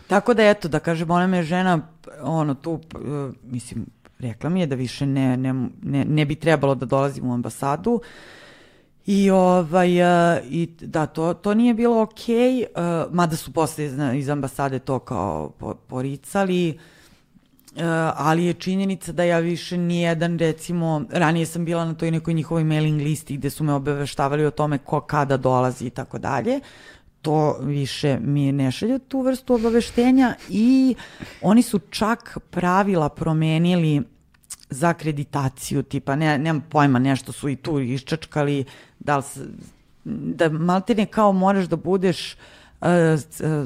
Tako 0.08 0.34
da 0.34 0.43
eto, 0.43 0.68
da 0.68 0.80
kažem, 0.80 1.12
ona 1.12 1.28
me 1.28 1.43
žena, 1.43 1.80
ono 2.22 2.54
tu, 2.54 2.80
e, 2.95 2.97
mislim, 3.43 3.86
rekla 4.20 4.49
mi 4.49 4.60
je 4.60 4.66
da 4.68 4.76
više 4.76 5.06
ne, 5.06 5.38
ne, 5.38 5.54
ne, 5.82 6.06
ne 6.06 6.26
bi 6.26 6.36
trebalo 6.36 6.76
da 6.76 6.86
dolazim 6.86 7.26
u 7.26 7.34
ambasadu. 7.34 8.01
I 9.06 9.30
ovaj, 9.30 9.99
e, 10.36 10.43
i 10.43 10.70
da, 10.82 11.06
to, 11.06 11.34
to 11.34 11.54
nije 11.54 11.74
bilo 11.74 12.01
okej, 12.01 12.62
e, 12.62 12.66
mada 13.12 13.36
su 13.36 13.54
posle 13.54 13.86
iz, 13.86 13.93
iz 14.16 14.30
ambasade 14.30 14.80
to 14.80 14.99
kao 14.99 15.49
po- 15.49 15.74
poricali, 15.76 16.80
ali 18.15 18.45
je 18.45 18.53
činjenica 18.53 19.11
da 19.11 19.24
ja 19.24 19.39
više 19.39 19.78
nijedan, 19.78 20.39
recimo, 20.39 21.05
ranije 21.11 21.45
sam 21.45 21.65
bila 21.65 21.86
na 21.86 21.93
toj 21.93 22.11
nekoj 22.11 22.34
njihovoj 22.34 22.63
mailing 22.63 23.01
listi 23.01 23.38
gde 23.38 23.49
su 23.49 23.63
me 23.63 23.74
obaveštavali 23.74 24.45
o 24.45 24.51
tome 24.51 24.78
ko 24.78 25.01
kada 25.01 25.38
dolazi 25.38 25.86
i 25.86 25.89
tako 25.89 26.17
dalje, 26.17 26.59
to 27.21 27.57
više 27.61 28.17
mi 28.21 28.51
ne 28.51 28.71
šalju 28.71 28.99
tu 28.99 29.21
vrstu 29.21 29.53
obaveštenja 29.55 30.36
i 30.49 30.95
oni 31.41 31.61
su 31.61 31.80
čak 31.80 32.38
pravila 32.49 33.09
promenili 33.09 34.01
za 34.69 34.89
akreditaciju, 34.89 35.84
tipa, 35.84 36.15
ne, 36.15 36.38
nemam 36.38 36.63
pojma, 36.69 36.99
nešto 36.99 37.32
su 37.32 37.49
i 37.49 37.55
tu 37.55 37.80
iščačkali, 37.80 38.65
da 38.99 39.17
li, 39.17 39.24
s- 39.24 39.39
da 40.03 40.49
maltene 40.49 41.05
kao 41.05 41.32
moraš 41.32 41.65
da 41.65 41.76
budeš 41.76 42.34
uh, 42.34 42.39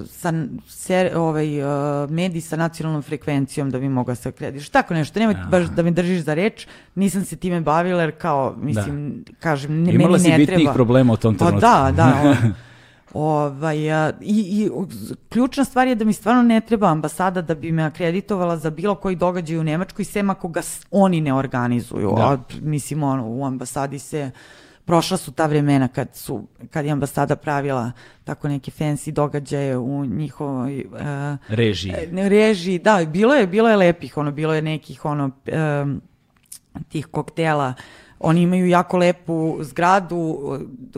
sa, 0.06 0.34
ser, 0.68 1.18
ovaj, 1.18 1.62
uh, 1.62 1.68
medij 2.10 2.42
sa 2.42 2.56
nacionalnom 2.56 3.02
frekvencijom 3.02 3.70
da 3.70 3.80
bi 3.80 3.90
mogao 3.90 4.16
se 4.16 4.30
akrediš. 4.30 4.70
Tako 4.70 4.94
nešto, 4.94 5.20
nemoj 5.20 5.36
baš 5.52 5.66
da 5.66 5.84
me 5.84 5.92
držiš 5.92 6.22
za 6.22 6.34
reč, 6.34 6.68
nisam 6.96 7.26
se 7.26 7.36
time 7.36 7.62
bavila 7.62 8.02
jer 8.02 8.12
kao, 8.12 8.56
mislim, 8.58 9.24
kažem, 9.40 9.84
ne, 9.84 9.94
Imala 9.94 10.12
meni 10.12 10.24
si 10.24 10.30
ne 10.30 10.38
bitnijih 10.38 10.58
treba. 10.58 10.74
problema 10.74 11.14
u 11.14 11.18
tom 11.18 11.36
Pa 11.36 11.46
trenutku. 11.46 11.62
da, 11.62 11.92
da. 11.96 12.14
on- 12.44 12.54
Ovaj, 13.14 13.92
a, 13.94 14.12
i, 14.22 14.36
i 14.40 14.70
ključna 15.30 15.66
stvar 15.66 15.88
je 15.88 15.96
da 15.96 16.06
mi 16.06 16.14
stvarno 16.14 16.42
ne 16.42 16.62
treba 16.62 16.88
ambasada 16.88 17.42
da 17.42 17.56
bi 17.56 17.72
me 17.72 17.84
akreditovala 17.84 18.58
za 18.58 18.70
bilo 18.70 18.96
koji 18.96 19.16
događaj 19.16 19.58
u 19.58 19.64
Nemačkoj, 19.64 20.06
sem 20.06 20.30
ako 20.30 20.48
ga 20.48 20.62
oni 20.92 21.22
ne 21.22 21.34
organizuju. 21.34 22.14
Da. 22.18 22.22
A, 22.24 22.38
mislim, 22.62 23.04
ono, 23.04 23.28
u 23.28 23.46
ambasadi 23.46 24.00
se 24.00 24.32
prošla 24.88 25.18
su 25.18 25.32
ta 25.32 25.46
vremena 25.46 25.88
kad 25.88 26.16
su 26.16 26.48
kad 26.72 26.86
je 26.86 26.92
ambasada 26.92 27.36
pravila 27.36 27.92
tako 28.24 28.48
neke 28.48 28.72
fancy 28.72 29.12
događaje 29.12 29.78
u 29.78 30.06
njihovoj 30.06 30.86
uh, 30.86 30.98
Režiji. 31.48 31.94
ne, 32.12 32.30
režiji, 32.30 32.80
da, 32.80 33.06
bilo 33.06 33.34
je, 33.34 33.48
bilo 33.48 33.70
je 33.70 33.76
lepih, 33.76 34.18
ono, 34.18 34.32
bilo 34.32 34.54
je 34.54 34.62
nekih, 34.62 35.06
ono, 35.06 35.32
em, 35.46 36.02
tih 36.90 37.06
koktela, 37.06 37.74
oni 38.20 38.42
imaju 38.42 38.68
jako 38.68 38.98
lepu 38.98 39.58
zgradu, 39.62 40.40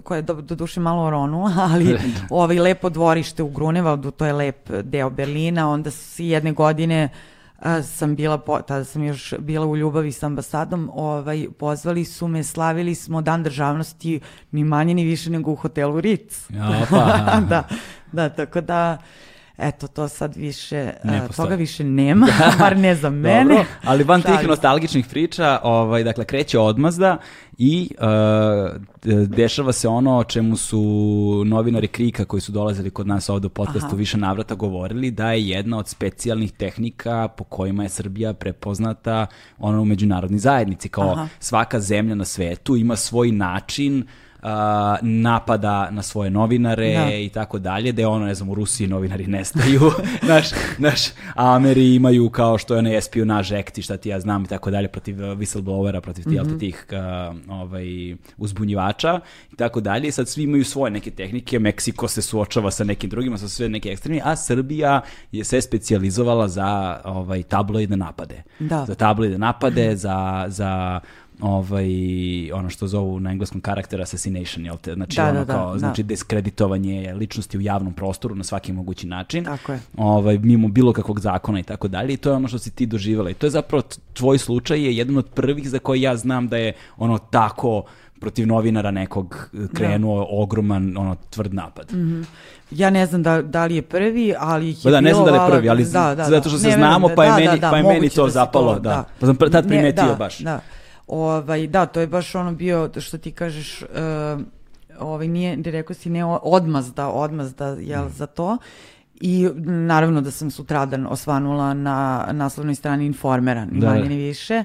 koja 0.03 0.15
je 0.15 0.21
do, 0.21 0.33
do 0.33 0.55
duše 0.55 0.79
malo 0.79 1.03
oronula, 1.03 1.51
ali 1.71 1.97
ovaj 2.29 2.59
lepo 2.59 2.89
dvorište 2.89 3.43
u 3.43 3.49
Grunevaldu, 3.49 4.11
to 4.11 4.25
je 4.25 4.33
lep 4.33 4.69
deo 4.83 5.09
Berlina, 5.09 5.69
onda 5.69 5.91
si 5.91 6.25
jedne 6.25 6.51
godine 6.51 7.09
a, 7.13 7.38
sam 7.83 8.15
bila, 8.15 8.37
po, 8.37 8.61
tada 8.61 8.83
sam 8.83 9.03
još 9.03 9.33
bila 9.39 9.65
u 9.65 9.77
ljubavi 9.77 10.11
s 10.11 10.23
ambasadom, 10.23 10.91
ovaj, 10.93 11.47
pozvali 11.59 12.05
su 12.05 12.27
me, 12.27 12.43
slavili 12.43 12.95
smo 12.95 13.21
dan 13.21 13.43
državnosti 13.43 14.19
ni 14.51 14.63
manje 14.63 14.93
ni 14.93 15.03
više 15.03 15.29
nego 15.29 15.51
u 15.51 15.55
hotelu 15.55 16.01
Ritz. 16.01 16.45
Ja, 16.49 16.85
pa. 16.89 17.39
da, 17.49 17.63
da, 18.11 18.29
tako 18.29 18.61
da, 18.61 18.97
eto, 19.59 19.87
to 19.87 20.07
sad 20.07 20.35
više, 20.35 20.93
Ne 21.03 21.27
postoji. 21.27 21.45
toga 21.45 21.55
više 21.55 21.83
nema, 21.83 22.27
bar 22.59 22.77
ne 22.77 22.95
za 22.95 23.09
mene. 23.09 23.43
Dobro, 23.43 23.65
ali 23.83 24.03
van 24.03 24.21
tih 24.21 24.35
se. 24.41 24.47
nostalgičnih 24.47 25.05
priča, 25.07 25.59
ovaj, 25.63 26.03
dakle, 26.03 26.25
kreće 26.25 26.59
odmazda 26.59 27.17
i 27.57 27.89
uh, 27.97 28.05
de- 29.03 29.25
dešava 29.27 29.71
se 29.71 29.87
ono 29.87 30.17
o 30.17 30.23
čemu 30.23 30.57
su 30.57 30.81
novinari 31.45 31.87
Krika 31.87 32.25
koji 32.25 32.41
su 32.41 32.51
dolazili 32.51 32.89
kod 32.89 33.07
nas 33.07 33.29
ovde 33.29 33.47
u 33.47 33.49
podcastu 33.49 33.87
Aha. 33.87 33.95
više 33.95 34.17
navrata 34.17 34.55
govorili, 34.55 35.11
da 35.11 35.31
je 35.31 35.49
jedna 35.49 35.77
od 35.77 35.87
specijalnih 35.87 36.51
tehnika 36.51 37.27
po 37.27 37.43
kojima 37.43 37.83
je 37.83 37.89
Srbija 37.89 38.33
prepoznata 38.33 39.27
ono 39.59 39.81
u 39.81 39.85
međunarodnoj 39.85 40.39
zajednici. 40.39 40.89
Kao 40.89 41.11
Aha. 41.11 41.27
svaka 41.39 41.79
zemlja 41.79 42.15
na 42.15 42.25
svetu 42.25 42.75
ima 42.75 42.95
svoj 42.95 43.31
način 43.31 44.07
a, 44.41 44.97
napada 45.01 45.89
na 45.91 46.01
svoje 46.01 46.29
novinare 46.29 46.93
Da. 46.93 47.15
i 47.15 47.29
tako 47.29 47.59
dalje, 47.59 47.91
da 47.91 48.01
je 48.01 48.07
ono, 48.07 48.25
ne 48.25 48.35
znam, 48.35 48.49
u 48.49 48.53
Rusiji 48.53 48.87
novinari 48.87 49.27
nestaju, 49.27 49.81
naš, 50.29 50.47
naš, 50.77 51.07
a 51.35 51.55
Ameri 51.55 51.95
imaju 51.95 52.29
kao 52.29 52.57
što 52.57 52.73
je 52.73 52.79
onaj 52.79 52.97
espionaž 52.97 53.51
act 53.51 53.77
i 53.77 53.81
šta 53.81 53.97
ti 53.97 54.09
ja 54.09 54.19
znam 54.19 54.43
i 54.43 54.47
tako 54.47 54.71
dalje 54.71 54.87
protiv 54.87 55.15
uh, 55.15 55.37
whistleblowera, 55.37 55.99
protiv 55.99 56.23
tih, 56.23 56.41
mm 56.41 56.59
tih 56.59 56.85
uh, 56.91 57.35
ovaj, 57.49 58.15
uzbunjivača 58.37 59.19
i 59.53 59.55
tako 59.55 59.81
dalje 59.81 60.07
i 60.07 60.11
sad 60.11 60.27
svi 60.27 60.43
imaju 60.43 60.65
svoje 60.65 60.91
neke 60.91 61.11
tehnike, 61.11 61.59
Meksiko 61.59 62.07
se 62.07 62.21
suočava 62.21 62.71
sa 62.71 62.83
nekim 62.83 63.09
drugima, 63.09 63.37
sa 63.37 63.49
sve 63.49 63.69
neke 63.69 63.89
ekstremni, 63.89 64.21
a 64.23 64.35
Srbija 64.35 65.01
je 65.31 65.43
se 65.43 65.61
specijalizovala 65.61 66.47
za 66.47 67.01
ovaj, 67.03 67.43
tabloidne 67.43 67.97
napade. 67.97 68.43
Da. 68.59 68.85
Za 68.85 68.95
tabloidne 68.95 69.37
napade, 69.37 69.95
za, 70.05 70.45
za 70.47 70.99
ovaj, 71.41 71.87
ono 72.51 72.69
što 72.69 72.87
zovu 72.87 73.19
na 73.19 73.31
engleskom 73.31 73.61
character 73.61 74.01
assassination, 74.01 74.65
jel 74.65 74.77
te? 74.77 74.93
Znači, 74.93 75.15
Da, 75.15 75.23
ono 75.23 75.33
da, 75.33 75.45
da, 75.45 75.53
kao, 75.53 75.71
da. 75.73 75.79
znači 75.79 76.03
diskreditovanje 76.03 77.13
ličnosti 77.13 77.57
u 77.57 77.61
javnom 77.61 77.93
prostoru 77.93 78.35
na 78.35 78.43
svaki 78.43 78.73
mogući 78.73 79.07
način. 79.07 79.43
Tako 79.43 79.71
je. 79.71 79.79
Ovaj, 79.97 80.37
mimo 80.37 80.67
bilo 80.67 80.93
kakvog 80.93 81.19
zakona 81.19 81.59
i 81.59 81.63
tako 81.63 81.87
dalje. 81.87 82.13
I 82.13 82.17
to 82.17 82.29
je 82.29 82.35
ono 82.35 82.47
što 82.47 82.59
si 82.59 82.71
ti 82.71 82.85
doživjela. 82.85 83.29
I 83.29 83.33
to 83.33 83.45
je 83.45 83.51
zapravo 83.51 83.83
tvoj 84.13 84.37
slučaj 84.37 84.81
je 84.81 84.97
jedan 84.97 85.17
od 85.17 85.25
prvih 85.27 85.69
za 85.69 85.79
koji 85.79 86.01
ja 86.01 86.17
znam 86.17 86.47
da 86.47 86.57
je 86.57 86.73
ono 86.97 87.17
tako 87.17 87.83
protiv 88.19 88.47
novinara 88.47 88.91
nekog 88.91 89.49
eh, 89.53 89.67
krenuo 89.73 90.27
ogroman 90.31 90.97
ono 90.97 91.15
tvrd 91.29 91.53
napad. 91.53 91.91
Ja 92.71 92.89
ne 92.89 93.05
znam 93.05 93.23
da, 93.23 93.41
da 93.41 93.65
li 93.65 93.75
je 93.75 93.81
prvi, 93.81 94.33
ali 94.39 94.69
ih 94.69 94.77
je 94.77 94.83
Pa 94.83 94.91
da, 94.91 95.01
ne 95.01 95.13
znam 95.13 95.25
da 95.25 95.31
li 95.31 95.37
je 95.37 95.51
prvi, 95.51 95.69
ali 95.69 95.83
da, 95.83 96.15
da, 96.15 96.23
zato 96.25 96.49
što 96.49 96.57
da. 96.57 96.61
se 96.61 96.67
Ne, 96.67 96.73
znamo, 96.73 97.07
verujem 97.07 97.15
pa 97.15 97.23
je 97.23 97.29
da- 97.29 97.35
meni- 97.37 97.47
da, 97.51 97.57
da, 97.57 97.71
pa 97.71 97.77
je 97.77 97.83
meni 97.83 98.09
to 98.09 98.25
da 98.25 98.31
zapalo, 98.31 98.79
da. 98.79 99.03
Pa 99.19 99.25
sam 99.25 99.35
tad 99.35 99.53
Ne, 99.53 99.69
primetio 99.69 100.05
da, 100.05 100.15
baš. 100.15 100.39
Da. 100.39 100.59
Ovaj, 101.09 101.67
da, 101.67 101.85
to 101.85 101.99
je 101.99 102.07
baš 102.07 102.35
ono 102.35 102.51
bio, 102.51 102.89
što 102.97 103.17
ti 103.17 103.31
kažeš, 103.31 103.81
uh, 103.81 104.41
ovaj, 104.99 105.27
nije, 105.27 105.57
rekao 105.65 105.93
si, 105.93 106.09
ne 106.09 106.25
odmazda, 106.25 107.07
odmazda, 107.07 107.67
jel, 107.67 108.05
Mm. 108.05 108.09
za 108.09 108.25
to. 108.25 108.57
I 109.21 109.49
naravno 109.65 110.21
da 110.21 110.31
sam 110.31 110.51
sutradan 110.51 111.07
osvanula 111.09 111.73
na 111.73 112.27
naslovnoj 112.31 112.75
strani 112.75 113.05
Informera, 113.05 113.65
ni 113.65 113.79
Da, 113.79 113.87
da. 113.87 113.93
manje 113.93 114.09
ni 114.09 114.15
više. 114.15 114.63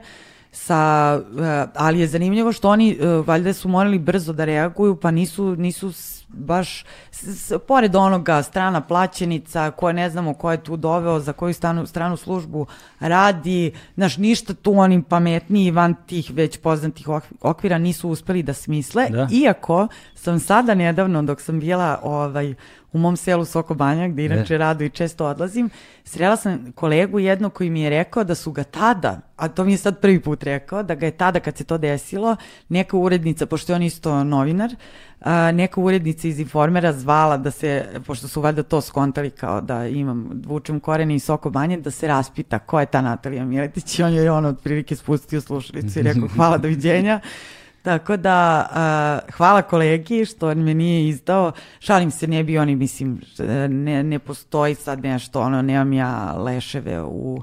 Sa, 0.53 1.21
eh, 1.41 1.67
ali 1.75 2.01
je 2.01 2.07
zanimljivo 2.07 2.53
što 2.53 2.69
oni 2.71 2.91
eh, 2.93 3.07
valjda 3.27 3.53
su 3.53 3.69
morali 3.69 3.99
brzo 3.99 4.33
da 4.33 4.45
reaguju, 4.45 4.97
pa 4.97 5.11
nisu, 5.11 5.57
nisu 5.57 5.93
baš, 6.35 6.85
s, 7.11 7.53
pored 7.59 7.97
onoga 7.97 8.43
strana 8.43 8.81
plaćenica, 8.81 9.71
koje 9.71 9.95
ne 9.95 10.11
znamo 10.11 10.35
ko 10.35 10.51
je 10.51 10.63
tu 10.63 10.77
doveo, 10.77 11.21
za 11.21 11.33
koju 11.33 11.55
stanu, 11.55 11.87
stranu 11.87 12.17
službu 12.17 12.67
radi, 13.01 13.73
znaš, 13.95 14.17
ništa 14.17 14.55
tu 14.55 14.73
oni 14.73 15.03
pametniji 15.03 15.71
van 15.71 15.95
tih 16.07 16.31
već 16.31 16.59
poznatih 16.59 17.07
ok- 17.09 17.33
okvira 17.41 17.79
nisu 17.79 18.09
uspeli 18.09 18.43
da 18.43 18.53
smisle, 18.53 19.07
Da. 19.11 19.29
iako 19.33 19.89
sam 20.15 20.41
sada 20.41 20.75
nedavno, 20.75 21.23
dok 21.23 21.41
sam 21.41 21.61
bila 21.61 22.01
ovaj, 22.03 22.55
u 22.95 22.99
mom 22.99 23.17
selu 23.17 23.45
Soko 23.45 23.75
Banja, 23.75 24.09
gde 24.09 24.25
inače 24.25 24.59
rado 24.59 24.85
i 24.85 24.91
često 24.91 25.27
odlazim, 25.27 25.71
srela 26.05 26.37
sam 26.37 26.73
kolegu 26.75 27.19
jednog 27.19 27.53
koji 27.53 27.71
mi 27.71 27.81
je 27.81 27.91
rekao 27.91 28.25
da 28.25 28.35
su 28.35 28.53
ga 28.53 28.65
tada, 28.65 29.21
a 29.37 29.49
to 29.49 29.65
mi 29.65 29.73
je 29.73 29.79
sad 29.79 30.01
prvi 30.01 30.21
put 30.21 30.43
rekao, 30.43 30.83
da 30.83 30.95
ga 30.95 31.07
je 31.07 31.13
tada 31.13 31.41
kad 31.41 31.57
se 31.57 31.65
to 31.65 31.79
desilo, 31.79 32.37
neka 32.69 32.97
urednica, 32.97 33.47
pošto 33.47 33.73
je 33.73 33.77
on 33.77 33.83
isto 33.83 34.25
novinar, 34.25 34.71
a, 35.21 35.53
neka 35.53 35.81
urednica 35.81 36.29
iz 36.29 36.41
Informera 36.41 36.93
zvala 36.93 37.37
da 37.37 37.51
se, 37.51 37.87
pošto 38.07 38.29
su 38.29 38.41
valjda 38.41 38.63
to 38.63 38.81
skontali 38.81 39.31
kao 39.31 39.61
da 39.61 39.87
imam, 39.87 40.43
vučem 40.47 40.81
korene 40.81 41.15
iz 41.15 41.25
Soko 41.25 41.51
Banje, 41.51 41.81
da 41.81 41.91
se 41.91 42.09
raspita 42.09 42.59
ko 42.59 42.81
je 42.81 42.87
ta 42.87 43.01
Natalija 43.01 43.45
Miletić 43.45 43.99
i 43.99 44.03
on 44.03 44.13
je 44.13 44.31
on 44.31 44.45
otprilike 44.45 44.97
spustio 44.97 45.41
slušalicu 45.41 45.99
i 45.99 46.03
rekao 46.03 46.29
hvala, 46.37 46.59
doviđenja. 46.59 47.21
Tako 47.85 48.17
da, 48.17 48.39
a, 48.71 49.19
hvala 49.33 49.63
kolegi 49.63 50.25
što 50.25 50.55
me 50.55 50.75
nije 50.75 51.09
izdao. 51.09 51.53
Šalim 51.81 52.11
se, 52.11 52.27
ne 52.27 52.45
bi 52.45 52.59
oni, 52.59 52.77
mislim, 52.77 53.21
ne, 53.69 54.03
ne 54.03 54.19
postoji 54.19 54.75
sad 54.75 55.03
nešto, 55.03 55.41
ono, 55.41 55.63
nemam 55.63 55.93
ja 55.93 56.35
leševe 56.35 57.03
u, 57.03 57.43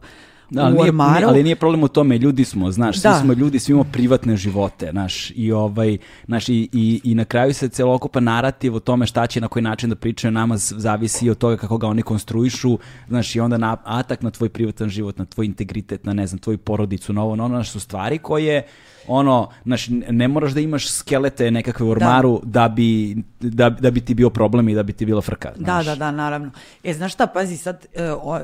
Da, 0.49 0.61
ali, 0.61 0.73
nije, 0.73 0.91
nije- 0.91 1.25
ali 1.25 1.43
nije 1.43 1.55
problem 1.55 1.83
u 1.83 1.87
tome, 1.87 2.17
ljudi 2.17 2.45
smo, 2.45 2.71
znaš, 2.71 2.97
Da. 2.97 3.13
svi 3.13 3.21
smo 3.21 3.33
ljudi, 3.33 3.59
svi 3.59 3.71
imamo 3.71 3.89
privatne 3.91 4.37
živote, 4.37 4.89
znaš, 4.91 5.31
i 5.35 5.51
ovaj, 5.51 5.97
znaš, 6.25 6.49
i, 6.49 6.69
i, 6.73 7.01
i 7.03 7.15
na 7.15 7.25
kraju 7.25 7.53
se 7.53 7.69
celokupan 7.69 8.23
narativ 8.23 8.75
o 8.75 8.79
tome 8.79 9.05
šta 9.05 9.27
će 9.27 9.41
na 9.41 9.47
koji 9.47 9.63
način 9.63 9.89
da 9.89 9.95
pričaju 9.95 10.31
nama 10.31 10.57
zavisi 10.57 11.29
od 11.29 11.37
toga 11.37 11.57
kako 11.57 11.77
ga 11.77 11.87
oni 11.87 12.01
konstruišu, 12.01 12.77
znaš, 13.07 13.35
i 13.35 13.39
onda 13.39 13.57
na, 13.57 13.77
atak 13.83 14.21
na 14.21 14.31
tvoj 14.31 14.49
privatan 14.49 14.89
život, 14.89 15.17
na 15.17 15.25
tvoj 15.25 15.45
integritet, 15.45 16.05
na 16.05 16.13
ne 16.13 16.27
znam, 16.27 16.39
tvoju 16.39 16.57
porodicu, 16.57 17.13
na 17.13 17.23
ovo, 17.23 17.35
na 17.35 17.45
ono, 17.45 17.55
znaš, 17.55 17.69
su 17.69 17.79
stvari 17.79 18.17
koje, 18.17 18.63
ono, 19.07 19.49
znaš, 19.65 19.87
ne 20.09 20.27
moraš 20.27 20.51
da 20.51 20.59
imaš 20.59 20.89
skelete 20.89 21.51
nekakve 21.51 21.85
u 21.85 21.89
ormaru 21.89 22.41
da, 22.43 22.67
bi, 22.67 23.17
da, 23.39 23.69
da 23.71 23.91
bi 23.91 24.01
ti 24.01 24.13
bio 24.13 24.29
problem 24.29 24.69
i 24.69 24.75
da 24.75 24.83
bi 24.83 24.93
ti 24.93 25.05
bila 25.05 25.21
frka, 25.21 25.49
Da, 25.49 25.55
znaš. 25.57 25.85
da, 25.85 25.95
da, 25.95 26.11
naravno. 26.11 26.51
E, 26.83 26.93
znaš 26.93 27.13
šta, 27.13 27.27
pazi, 27.27 27.57
sad, 27.57 27.85
e, 27.93 28.11
o, 28.11 28.39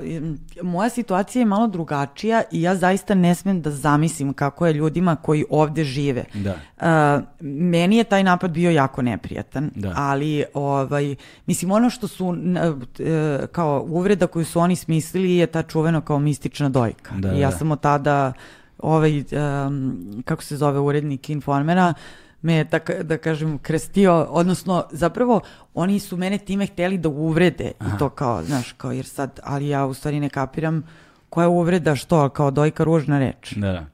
moja 0.63 0.89
situacija 0.89 1.41
je 1.41 1.45
malo 1.45 1.67
drugačija 1.67 2.17
i 2.51 2.61
ja 2.61 2.75
zaista 2.75 3.15
ne 3.15 3.35
smem 3.35 3.61
da 3.61 3.71
zamislim 3.71 4.33
kako 4.33 4.67
je 4.67 4.73
ljudima 4.73 5.15
koji 5.15 5.45
ovde 5.49 5.83
žive. 5.83 6.23
Da. 6.33 6.55
E, 6.79 7.21
meni 7.41 7.97
je 7.97 8.03
taj 8.03 8.23
napad 8.23 8.51
bio 8.51 8.71
jako 8.71 9.01
neprijatan, 9.01 9.71
Da. 9.75 9.93
ali, 9.97 10.43
ovaj, 10.53 11.15
mislim, 11.45 11.71
ono 11.71 11.89
što 11.89 12.07
su, 12.07 12.27
n- 12.29 12.57
e, 12.57 12.71
kao 13.47 13.85
uvreda 13.87 14.27
koju 14.27 14.45
su 14.45 14.59
oni 14.59 14.75
smislili 14.75 15.35
je 15.35 15.47
ta 15.47 15.63
čuvena 15.63 16.01
kao 16.01 16.19
mistična 16.19 16.69
dojka. 16.69 17.15
Da, 17.15 17.33
I 17.33 17.39
ja 17.39 17.49
da. 17.49 17.57
sam 17.57 17.71
od 17.71 17.79
tada, 17.79 18.33
ovaj, 18.79 19.17
em, 19.31 19.97
kako 20.25 20.43
se 20.43 20.57
zove 20.57 20.79
urednik 20.79 21.29
Informera, 21.29 21.93
me 22.41 22.53
je, 22.53 22.69
tak, 22.69 22.91
da 23.03 23.17
kažem, 23.17 23.57
krestio, 23.57 24.27
odnosno, 24.29 24.85
zapravo, 24.91 25.41
oni 25.73 25.99
su 25.99 26.17
mene 26.17 26.37
time 26.37 26.65
hteli 26.65 26.97
da 26.97 27.09
uvrede 27.09 27.71
i 27.81 27.97
to 27.99 28.09
kao, 28.09 28.43
znaš, 28.43 28.71
kao, 28.71 28.91
jer 28.91 29.05
sad, 29.05 29.39
ali 29.43 29.67
ja 29.67 29.85
u 29.85 29.93
stvari 29.93 30.19
ne 30.19 30.29
kapiram 30.29 30.83
koja 31.29 31.43
je 31.43 31.49
uvreda, 31.49 31.95
što, 31.95 32.29
kao 32.29 32.51
dojka 32.51 32.83
ružna 32.83 33.19
reč. 33.19 33.53
Da, 33.55 33.71
da. 33.71 33.85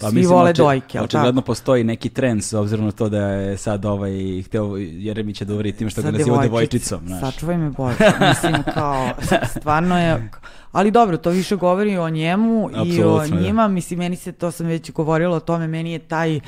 Svi 0.00 0.22
vole 0.24 0.50
oče- 0.50 0.56
dojke, 0.56 0.98
jel 0.98 1.04
Očigledno 1.04 1.42
postoji 1.42 1.84
neki 1.84 2.08
trend 2.08 2.44
s 2.44 2.52
obzirom 2.52 2.84
na 2.84 2.92
to 2.92 3.08
da 3.08 3.18
je 3.20 3.56
sad 3.56 3.84
ovaj 3.84 4.12
hteo 4.42 4.76
Jeremić 4.78 5.40
da 5.40 5.54
uvri 5.54 5.72
tim 5.72 5.90
što 5.90 6.02
ga 6.02 6.08
Sa 6.08 6.12
naziva 6.12 6.36
devojčic- 6.36 6.42
devojčicom, 6.42 7.00
znaš. 7.06 7.20
Sačuvaj 7.22 7.56
me 7.58 7.70
Bože, 7.70 7.96
mislim 8.20 8.62
kao, 8.64 9.08
stvarno 9.54 9.98
je, 9.98 10.28
ali 10.72 10.90
dobro, 10.90 11.16
to 11.16 11.30
više 11.30 11.56
govori 11.56 11.98
o 11.98 12.10
njemu 12.10 12.70
i 12.86 13.02
o 13.02 13.18
da. 13.20 13.26
njima, 13.36 13.68
mislim, 13.68 13.98
meni 13.98 14.16
se, 14.16 14.32
to 14.32 14.50
sam 14.50 14.66
već 14.66 14.92
govorila 14.92 15.36
o 15.36 15.40
tome, 15.40 15.66
meni 15.68 15.92
je 15.92 15.98
taj, 15.98 16.36
e, 16.36 16.40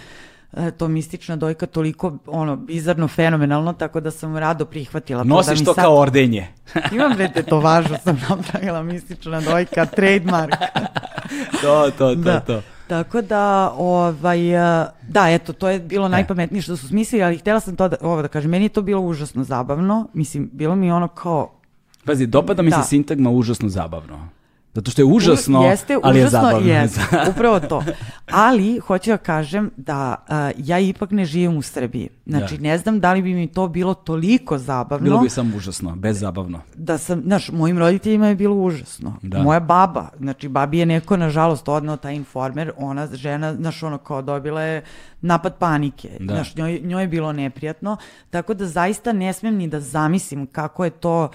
to 0.70 0.88
mistična 0.88 1.36
dojka 1.36 1.66
toliko 1.66 2.18
ono 2.26 2.56
bizarno 2.56 3.08
fenomenalno 3.08 3.72
tako 3.72 4.00
da 4.00 4.10
sam 4.10 4.36
rado 4.36 4.64
prihvatila 4.64 5.22
to 5.22 5.24
da 5.24 5.34
Nosiš 5.34 5.58
mi 5.58 5.64
to 5.64 5.74
sad- 5.74 5.84
kao 5.84 5.96
ordenje. 5.96 6.46
imam 6.92 7.12
bre 7.14 7.30
tetovažu 7.30 7.94
sam 8.04 8.20
napravila 8.28 8.82
mistična 8.82 9.40
dojka 9.42 9.86
trademark 9.86 10.54
to, 11.62 11.90
to, 11.90 12.08
to, 12.08 12.14
da. 12.14 12.40
to. 12.40 12.62
Tako 12.88 13.22
da, 13.22 13.74
ovaj, 13.76 14.54
e, 14.82 14.86
da, 15.08 15.30
eto, 15.30 15.52
to 15.52 15.68
je 15.68 15.78
bilo 15.80 16.08
najpametnije 16.08 16.62
što 16.62 16.76
su 16.76 16.88
smislili, 16.88 17.24
ali 17.24 17.38
htjela 17.38 17.60
sam 17.60 17.76
to 17.76 17.88
da, 17.88 17.96
ovo 18.00 18.22
da 18.22 18.28
kažem, 18.28 18.50
meni 18.50 18.64
je 18.64 18.68
to 18.68 18.82
bilo 18.82 19.00
užasno 19.02 19.44
zabavno, 19.44 20.08
mislim, 20.12 20.50
bilo 20.52 20.76
mi 20.76 20.92
ono 20.92 21.08
kao, 21.08 21.50
Pazi, 22.04 22.26
dopada 22.26 22.62
mi 22.62 22.70
Da. 22.70 22.82
se 22.82 22.88
sintagma 22.88 23.30
užasno 23.30 23.68
zabavno. 23.68 24.28
Zato 24.76 24.90
što 24.90 25.02
je 25.02 25.06
užasno, 25.06 25.62
jeste, 25.62 25.98
ali 26.02 26.18
je 26.18 26.26
užasno, 26.26 26.40
zabavno. 26.40 26.68
Jeste, 26.68 27.00
upravo 27.30 27.60
to. 27.60 27.82
Ali, 28.26 28.78
hoću 28.78 29.10
da 29.10 29.16
kažem 29.16 29.70
da 29.76 30.14
a, 30.28 30.50
ja 30.58 30.78
ipak 30.78 31.10
ne 31.10 31.24
živim 31.24 31.56
u 31.56 31.62
Srbiji. 31.62 32.08
Znači, 32.26 32.56
Da. 32.56 32.62
ne 32.62 32.78
znam 32.78 33.00
da 33.00 33.12
li 33.12 33.22
bi 33.22 33.34
mi 33.34 33.46
to 33.46 33.68
bilo 33.68 33.94
toliko 33.94 34.58
zabavno. 34.58 35.04
Bilo 35.04 35.18
bi 35.18 35.30
samo 35.30 35.56
užasno, 35.56 35.96
bez 35.96 36.18
zabavno. 36.18 36.60
da 36.74 36.98
sam, 36.98 37.22
znaš, 37.22 37.50
mojim 37.50 37.78
roditeljima 37.78 38.28
je 38.28 38.34
bilo 38.34 38.56
užasno. 38.56 39.16
Da. 39.22 39.38
Moja 39.38 39.60
baba, 39.60 40.08
znači 40.18 40.48
babi 40.48 40.78
je 40.78 40.86
neko 40.86 41.16
nažalost 41.16 41.68
odneo 41.68 41.96
taj 41.96 42.14
informer, 42.14 42.72
ona 42.76 43.06
žena, 43.06 43.54
znaš, 43.54 43.82
ono 43.82 43.98
kao 43.98 44.22
dobila 44.22 44.62
je 44.62 44.84
napad 45.20 45.56
panike, 45.58 46.10
Da. 46.20 46.34
znaš, 46.34 46.56
njoj, 46.56 46.80
njoj 46.80 47.02
je 47.02 47.08
bilo 47.08 47.32
neprijatno, 47.32 47.96
tako 48.30 48.54
da 48.54 48.66
zaista 48.66 49.12
ne 49.12 49.32
smem 49.32 49.54
ni 49.56 49.68
da 49.68 49.80
zamislim 49.80 50.46
kako 50.46 50.84
je 50.84 50.90
to 50.90 51.24
uh, 51.24 51.30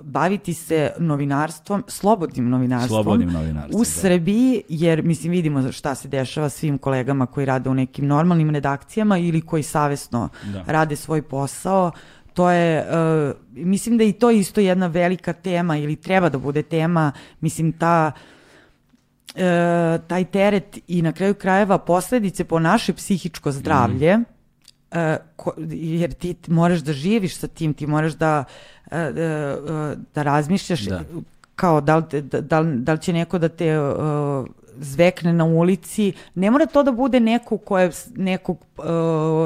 baviti 0.00 0.54
se 0.54 0.92
novinarstvom, 0.98 1.84
slobodnim 1.88 2.48
novinarstvom, 2.48 2.88
Slobodnim 2.88 3.32
novinarstvom, 3.32 3.80
u 3.80 3.84
da. 3.84 3.90
Srbiji, 3.90 4.62
jer 4.68 5.02
mislim 5.02 5.32
vidimo 5.32 5.72
šta 5.72 5.94
se 5.94 6.08
dešava 6.08 6.48
svim 6.48 6.78
kolegama 6.78 7.26
koji 7.26 7.46
rade 7.46 7.70
u 7.70 7.74
nekim 7.74 8.06
normalnim 8.06 8.50
redakcijama 8.50 9.18
ili 9.18 9.40
koji 9.40 9.62
savesno 9.62 10.28
Da. 10.44 10.64
rade 10.66 10.96
svoj 10.96 11.22
posao, 11.22 11.92
to 12.34 12.50
je, 12.50 12.78
e, 12.78 12.84
mislim 13.50 13.98
da 13.98 14.04
i 14.04 14.12
to 14.12 14.30
isto 14.30 14.60
jedna 14.60 14.86
velika 14.86 15.32
tema 15.32 15.76
ili 15.76 15.96
treba 15.96 16.28
da 16.28 16.38
bude 16.38 16.62
tema, 16.62 17.12
mislim 17.40 17.72
ta 17.72 18.12
e, 19.34 19.42
taj 20.06 20.24
teret 20.24 20.78
i 20.88 21.02
na 21.02 21.12
kraju 21.12 21.34
krajeva 21.34 21.78
posledice 21.78 22.44
po 22.44 22.58
naše 22.58 22.92
psihičko 22.92 23.52
zdravlje, 23.52 24.18
e, 24.90 25.16
ko- 25.36 25.54
jer 25.70 26.12
ti 26.12 26.36
moraš 26.48 26.80
da 26.80 26.92
živiš 26.92 27.36
sa 27.36 27.46
tim, 27.46 27.74
ti 27.74 27.86
moraš 27.86 28.12
da, 28.12 28.44
e, 28.73 28.73
da 30.14 30.22
razmišljaš 30.22 30.80
Da. 30.80 31.00
kao 31.56 31.80
da 31.80 31.96
li, 31.96 32.22
da, 32.22 32.40
da, 32.40 32.60
li- 32.60 32.78
će 32.96 33.12
neko 33.12 33.38
da 33.38 33.48
te 33.48 33.66
e, 33.66 33.78
zvekne 34.78 35.32
na 35.32 35.44
ulici, 35.44 36.12
ne 36.34 36.50
mora 36.50 36.66
to 36.66 36.82
da 36.82 36.92
bude 36.92 37.20
neko 37.20 37.58
ko 37.58 37.78
je 37.78 37.90
nekog, 38.16 38.58
uh, 38.78 38.84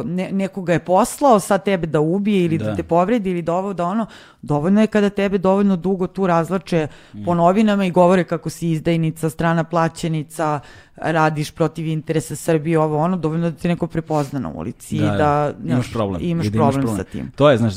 ne, 0.04 0.28
nekoga 0.32 0.72
je 0.72 0.78
poslao 0.78 1.40
sa 1.40 1.58
tebe 1.58 1.86
da 1.86 2.00
ubije 2.00 2.44
ili 2.44 2.58
da, 2.58 2.64
da. 2.64 2.76
te 2.76 2.82
povredi 2.82 3.30
ili 3.30 3.42
da 3.42 3.54
ovo 3.54 3.72
da 3.72 3.84
ono, 3.84 4.06
dovoljno 4.42 4.80
je 4.80 4.86
kada 4.86 5.10
tebe 5.10 5.38
dovoljno 5.38 5.76
dugo 5.76 6.06
tu 6.06 6.26
razlače 6.26 6.88
mm. 7.14 7.24
po 7.24 7.34
novinama 7.34 7.84
i 7.84 7.90
govore 7.90 8.24
kako 8.24 8.50
si 8.50 8.70
izdajnica, 8.70 9.30
strana 9.30 9.64
plaćenica, 9.64 10.60
radiš 10.96 11.50
protiv 11.50 11.86
interesa 11.86 12.36
Srbije, 12.36 12.78
ovo 12.78 12.98
ono, 12.98 13.16
dovoljno 13.16 13.50
da 13.50 13.56
te 13.56 13.68
neko 13.68 13.86
prepozna 13.86 14.38
na 14.38 14.48
ulici 14.48 14.98
da, 14.98 15.04
i 15.04 15.08
da, 15.08 15.52
da 15.58 15.72
imaš 15.72 15.92
problem, 15.92 16.22
imaš 16.24 16.46
problem, 16.46 16.62
imaš 16.62 16.74
problem 16.74 16.96
sa 16.96 17.04
tim. 17.04 17.30
To 17.36 17.50
je, 17.50 17.58
znaš, 17.58 17.74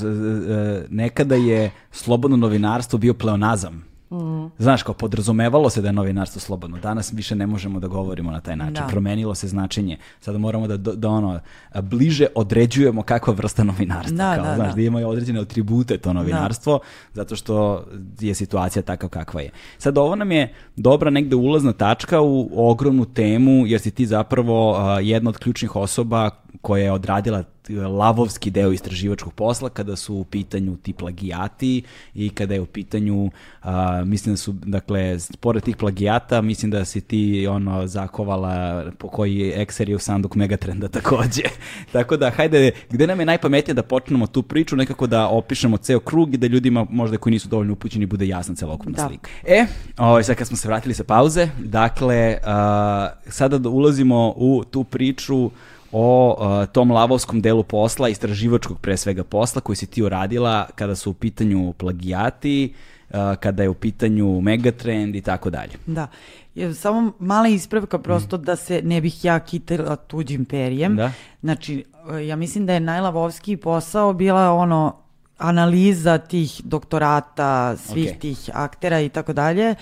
nekada 0.90 1.36
je 1.36 1.72
slobodno 1.92 2.38
novinarstvo 2.38 3.00
bio 3.00 3.14
pleonazam 3.14 3.91
Mm. 4.12 4.52
Znaš, 4.58 4.84
kao 4.84 4.96
podrazumevalo 4.96 5.70
se 5.70 5.82
da 5.82 5.88
je 5.88 5.94
novinarstvo 5.94 6.42
slobodno. 6.42 6.78
Danas 6.78 7.14
više 7.14 7.36
ne 7.36 7.48
možemo 7.48 7.80
da 7.80 7.88
govorimo 7.88 8.32
na 8.32 8.42
taj 8.42 8.56
način. 8.56 8.74
Da. 8.74 8.88
Promenilo 8.88 9.36
se 9.36 9.48
značenje. 9.48 9.98
Sada 10.20 10.38
moramo 10.38 10.68
da, 10.68 10.78
da, 10.78 11.10
ono, 11.10 11.40
bliže 11.82 12.28
određujemo 12.36 13.04
kakva 13.04 13.34
vrsta 13.34 13.64
novinarstva. 13.64 14.18
Da, 14.18 14.36
kao, 14.36 14.46
da, 14.46 14.56
znaš, 14.56 14.70
da. 14.70 14.76
da 14.76 14.82
imaju 14.82 15.10
određene 15.10 15.40
atribute 15.40 15.98
to 15.98 16.14
novinarstvo, 16.14 16.78
da. 16.78 16.84
zato 17.14 17.36
što 17.36 17.86
je 18.20 18.34
situacija 18.34 18.84
takva 18.84 19.10
kakva 19.10 19.42
je. 19.42 19.50
Sad, 19.78 19.98
ovo 19.98 20.16
nam 20.16 20.32
je 20.32 20.54
dobra 20.76 21.10
negde 21.10 21.36
ulazna 21.36 21.74
tačka 21.74 22.22
u 22.22 22.50
ogromnu 22.70 23.06
temu, 23.06 23.68
jer 23.68 23.82
si 23.82 23.92
ti 23.92 24.06
zapravo 24.06 24.72
uh, 24.72 24.78
jedna 25.02 25.30
od 25.30 25.38
ključnih 25.38 25.76
osoba 25.76 26.30
koja 26.62 26.84
je 26.84 26.92
odradila 26.92 27.44
lavovski 27.76 28.52
deo 28.52 28.72
istraživačkog 28.72 29.34
posla 29.34 29.70
kada 29.70 29.96
su 29.96 30.16
u 30.16 30.24
pitanju 30.24 30.78
ti 30.78 30.94
plagijati 30.94 31.84
i 32.16 32.30
kada 32.30 32.54
je 32.54 32.62
u 32.62 32.66
pitanju 32.66 33.32
a, 33.62 34.04
mislim 34.06 34.34
da 34.34 34.38
su 34.38 34.52
dakle 34.52 35.18
pored 35.40 35.64
tih 35.64 35.76
plagijata 35.78 36.42
mislim 36.42 36.72
da 36.72 36.86
si 36.86 37.02
ti 37.02 37.48
ono 37.48 37.88
zakovala 37.88 38.86
po 38.98 39.08
koji 39.08 39.52
ekser 39.56 39.90
je 39.90 39.96
u 39.96 40.00
sanduk 40.00 40.36
Megatrenda 40.36 40.88
takođe. 40.88 41.44
Tako 41.94 42.18
da 42.18 42.30
hajde 42.30 42.72
gde 42.90 43.08
nam 43.08 43.20
je 43.20 43.26
najpametnije 43.26 43.74
da 43.74 43.84
počnemo 43.84 44.28
tu 44.28 44.44
priču 44.44 44.76
nekako 44.76 45.08
da 45.08 45.28
opišemo 45.28 45.78
ceo 45.78 46.00
krug 46.00 46.34
i 46.34 46.38
da 46.38 46.48
ljudima 46.48 46.86
možda 46.90 47.18
koji 47.18 47.32
nisu 47.32 47.50
dovoljno 47.50 47.74
upućeni 47.74 48.06
bude 48.06 48.28
jasna 48.28 48.56
celokupna 48.56 48.96
da. 48.96 49.08
slika. 49.08 49.30
E, 49.48 49.66
ovaj 49.98 50.24
sad 50.24 50.36
kad 50.36 50.48
smo 50.48 50.58
se 50.58 50.68
vratili 50.68 50.94
sa 50.94 51.04
pauze, 51.04 51.50
dakle 51.60 52.38
a, 52.44 53.10
sada 53.28 53.58
da 53.58 53.70
ulazimo 53.70 54.34
u 54.36 54.64
tu 54.72 54.84
priču 54.84 55.52
o 55.92 56.36
uh, 56.40 56.66
tom 56.74 56.92
lavovskom 56.92 57.42
delu 57.42 57.64
posla, 57.64 58.10
istraživačkog 58.10 58.80
pre 58.80 58.98
svega 58.98 59.24
posla 59.24 59.62
koji 59.62 59.76
si 59.76 59.88
ti 59.88 60.04
uradila 60.04 60.68
kada 60.76 60.96
su 60.96 61.12
u 61.12 61.14
pitanju 61.14 61.74
plagijati, 61.74 62.74
uh, 63.10 63.16
kada 63.40 63.64
je 63.64 63.70
u 63.70 63.74
pitanju 63.74 64.42
megatrend 64.42 65.16
i 65.16 65.22
tako 65.22 65.50
dalje. 65.50 65.72
Da. 65.86 66.08
Je, 66.56 66.74
samo 66.74 67.12
mala 67.20 67.48
ispravka 67.48 68.00
prosto 68.00 68.38
mm. 68.38 68.44
da 68.44 68.56
se 68.56 68.82
ne 68.84 69.02
bih 69.02 69.26
ja 69.26 69.40
kitala 69.40 69.96
tuđim 69.96 70.46
perijem. 70.46 70.96
Da. 70.96 71.12
Znači, 71.42 71.86
ja 72.28 72.36
mislim 72.36 72.66
da 72.66 72.74
je 72.74 72.80
najlavovski 72.80 73.58
posao 73.58 74.14
bila 74.14 74.52
ono 74.52 74.96
analiza 75.38 76.18
tih 76.18 76.62
doktorata, 76.64 77.78
svih 77.78 78.10
okay. 78.10 78.20
tih 78.20 78.50
aktera 78.54 79.02
i 79.02 79.10
tako 79.10 79.34
dalje 79.34 79.76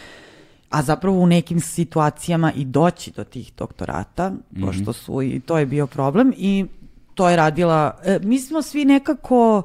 a 0.69 0.81
zapravo 0.81 1.19
u 1.19 1.27
nekim 1.27 1.59
situacijama 1.59 2.51
i 2.55 2.65
doći 2.65 3.11
do 3.11 3.23
tih 3.23 3.51
doktorata, 3.57 4.29
mm 4.29 4.39
-hmm. 4.51 4.65
pošto 4.65 4.93
su 4.93 5.21
i 5.21 5.39
to 5.39 5.57
je 5.57 5.65
bio 5.65 5.87
problem 5.87 6.33
i 6.37 6.65
to 7.13 7.29
je 7.29 7.35
radila, 7.35 7.97
e, 8.03 8.19
mi 8.23 8.39
smo 8.39 8.61
svi 8.61 8.85
nekako 8.85 9.63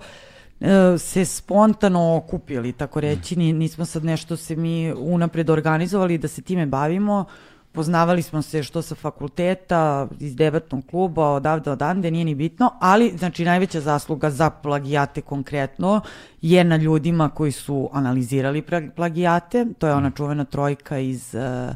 e, 0.61 0.99
se 0.99 1.25
spontano 1.25 2.17
okupili, 2.17 2.73
tako 2.73 3.01
reći, 3.01 3.37
nismo 3.37 3.85
sad 3.85 4.05
nešto 4.05 4.37
se 4.37 4.57
mi 4.57 4.93
unapred 4.93 5.51
organizovali 5.51 6.19
da 6.19 6.29
se 6.29 6.43
time 6.43 6.67
bavimo, 6.67 7.25
poznavali 7.75 8.23
smo 8.23 8.43
se 8.43 8.63
što 8.63 8.83
sa 8.83 8.95
fakulteta, 8.95 10.09
iz 10.21 10.37
debatnog 10.37 10.85
kluba, 10.91 11.31
odavde 11.31 11.71
odande, 11.71 12.11
nije 12.11 12.25
ni 12.25 12.35
bitno, 12.35 12.71
ali 12.81 13.13
znači 13.19 13.45
najveća 13.45 13.81
zasluga 13.81 14.31
za 14.31 14.51
plagijate 14.51 15.21
konkretno 15.21 16.01
je 16.43 16.65
na 16.65 16.77
ljudima 16.77 17.29
koji 17.29 17.53
su 17.53 17.91
analizirali 17.93 18.65
plagijate, 18.97 19.67
to 19.79 19.87
je 19.87 19.95
ona 19.95 20.11
čuvena 20.11 20.45
trojka 20.45 20.99
iz 20.99 21.35
uh, 21.35 21.75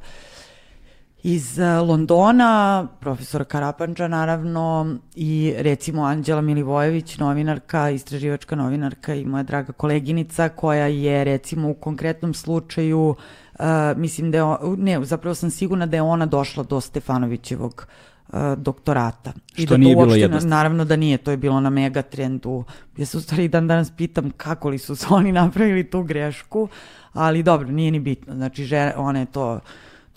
iz 1.23 1.59
eh, 1.59 1.81
Londona, 1.81 2.87
profesor 3.01 3.45
Karapanča 3.45 4.09
naravno 4.09 4.97
i 5.15 5.55
recimo 5.57 6.03
Anđela 6.03 6.41
Milivojević, 6.41 7.19
novinarka, 7.19 7.91
istraživačka 7.91 8.57
novinarka 8.57 9.15
i 9.15 9.25
moja 9.25 9.43
draga 9.43 9.73
koleginica 9.73 10.49
koja 10.49 10.87
je 10.87 11.25
recimo 11.25 11.70
u 11.70 11.75
konkretnom 11.75 12.35
slučaju 12.35 13.09
uh, 13.09 13.16
mislim 13.97 14.30
da 14.30 14.39
je, 14.39 14.44
ne, 14.76 15.05
zapravo 15.05 15.35
sam 15.35 15.51
sigurna 15.51 15.86
da 15.86 15.97
je 15.97 16.02
ona 16.02 16.26
došla 16.26 16.62
do 16.62 16.80
Stefanovićevog 16.80 17.86
uh, 18.28 18.39
doktorata. 18.56 19.32
Što 19.52 19.62
I 19.62 19.66
da 19.66 19.76
nije 19.76 19.97
bilo 19.97 20.14
jednostavno. 20.14 20.56
Naravno 20.56 20.85
da 20.85 20.97
nije, 20.97 21.18
to 21.18 21.30
je 21.30 21.36
bilo 21.36 21.60
na 21.60 21.70
megatrendu. 21.70 22.64
Ja 22.97 23.06
se 23.06 23.16
u 23.16 23.20
stvari 23.20 23.48
dan 23.48 23.68
danas 23.68 23.90
pitam 23.90 24.30
kako 24.30 24.68
li 24.68 24.78
su 24.78 24.97
oni 25.10 25.32
napravili 25.43 25.90
tu 25.90 26.02
grešku, 26.02 26.68
ali 27.12 27.43
dobro, 27.43 27.68
nije 27.68 27.90
ni 27.90 28.01
bitno. 28.01 28.35
Znači, 28.35 28.64
žena, 28.64 28.93
ona 28.97 29.18
je 29.18 29.26
to 29.26 29.60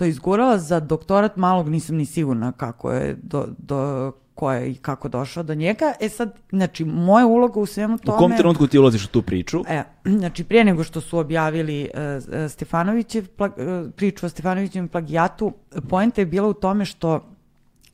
to 0.02 0.06
izgurala. 0.06 0.58
Za 0.58 0.80
doktorat 0.80 1.38
malog 1.38 1.70
nisam 1.70 1.96
ni 1.96 2.06
sigurna 2.06 2.52
kako 2.52 2.92
je 2.92 3.18
do, 3.24 3.48
do 3.58 4.12
ko 4.42 4.52
je 4.52 4.72
i 4.72 4.76
kako 4.76 5.10
došao 5.10 5.44
do 5.44 5.56
njega. 5.56 5.94
E 6.00 6.10
sad, 6.10 6.34
znači, 6.50 6.86
moja 6.86 7.26
uloga 7.26 7.60
u 7.60 7.66
svemu 7.66 7.98
tome... 7.98 8.18
U 8.18 8.20
kom 8.20 8.32
trenutku 8.38 8.68
ti 8.68 8.80
ulaziš 8.80 9.06
u 9.06 9.08
tu 9.08 9.22
priču? 9.22 9.62
E, 9.68 9.84
znači, 10.06 10.44
prije 10.44 10.64
nego 10.64 10.84
što 10.84 11.02
su 11.02 11.18
objavili 11.18 11.90
uh, 11.94 12.50
Stefanovićev, 12.50 13.28
plag, 13.28 13.52
uh, 13.52 13.92
priču 13.96 14.26
o 14.26 14.30
Stefanovićem 14.30 14.88
plagijatu, 14.88 15.52
poenta 15.90 16.22
je 16.22 16.26
bila 16.26 16.48
u 16.48 16.54
tome 16.54 16.86
što, 16.86 17.20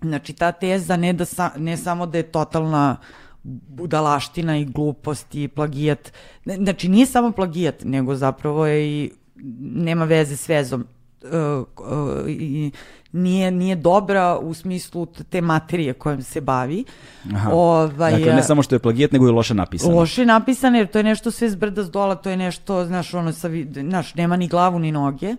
znači, 0.01 0.33
ta 0.33 0.51
teza 0.51 0.97
ne, 0.97 1.13
da 1.13 1.25
sa, 1.25 1.51
ne 1.57 1.77
samo 1.77 2.05
da 2.05 2.17
je 2.17 2.31
totalna 2.31 2.97
budalaština 3.43 4.57
i 4.57 4.65
glupost 4.65 5.35
i 5.35 5.47
plagijat, 5.47 6.11
znači 6.45 6.87
nije 6.87 7.05
samo 7.05 7.31
plagijat, 7.31 7.83
nego 7.83 8.15
zapravo 8.15 8.67
je 8.67 8.87
i 8.87 9.11
nema 9.59 10.05
veze 10.05 10.37
s 10.37 10.49
vezom 10.49 10.87
uh, 11.23 11.67
uh, 11.77 12.71
nije, 13.17 13.51
nije 13.51 13.75
dobra 13.75 14.37
u 14.37 14.53
smislu 14.53 15.05
te 15.05 15.41
materije 15.41 15.93
kojom 15.93 16.21
se 16.21 16.41
bavi. 16.41 16.85
Aha. 17.33 17.51
Ovaj, 17.53 18.11
dakle, 18.11 18.33
ne 18.33 18.43
samo 18.43 18.63
što 18.63 18.75
je 18.75 18.79
plagijat, 18.79 19.11
nego 19.11 19.25
je 19.25 19.31
loše 19.31 19.53
napisano. 19.53 19.95
Loše 19.95 20.25
napisano, 20.25 20.77
jer 20.77 20.87
to 20.87 20.99
je 20.99 21.03
nešto 21.03 21.31
sve 21.31 21.49
zbrda 21.49 21.83
s 21.83 21.91
dola, 21.91 22.15
to 22.15 22.29
je 22.29 22.37
nešto, 22.37 22.85
znaš, 22.85 23.13
ono, 23.13 23.31
sa, 23.31 23.49
znaš, 23.73 24.15
nema 24.15 24.37
ni 24.37 24.47
glavu 24.47 24.79
ni 24.79 24.91
noge. 24.91 25.35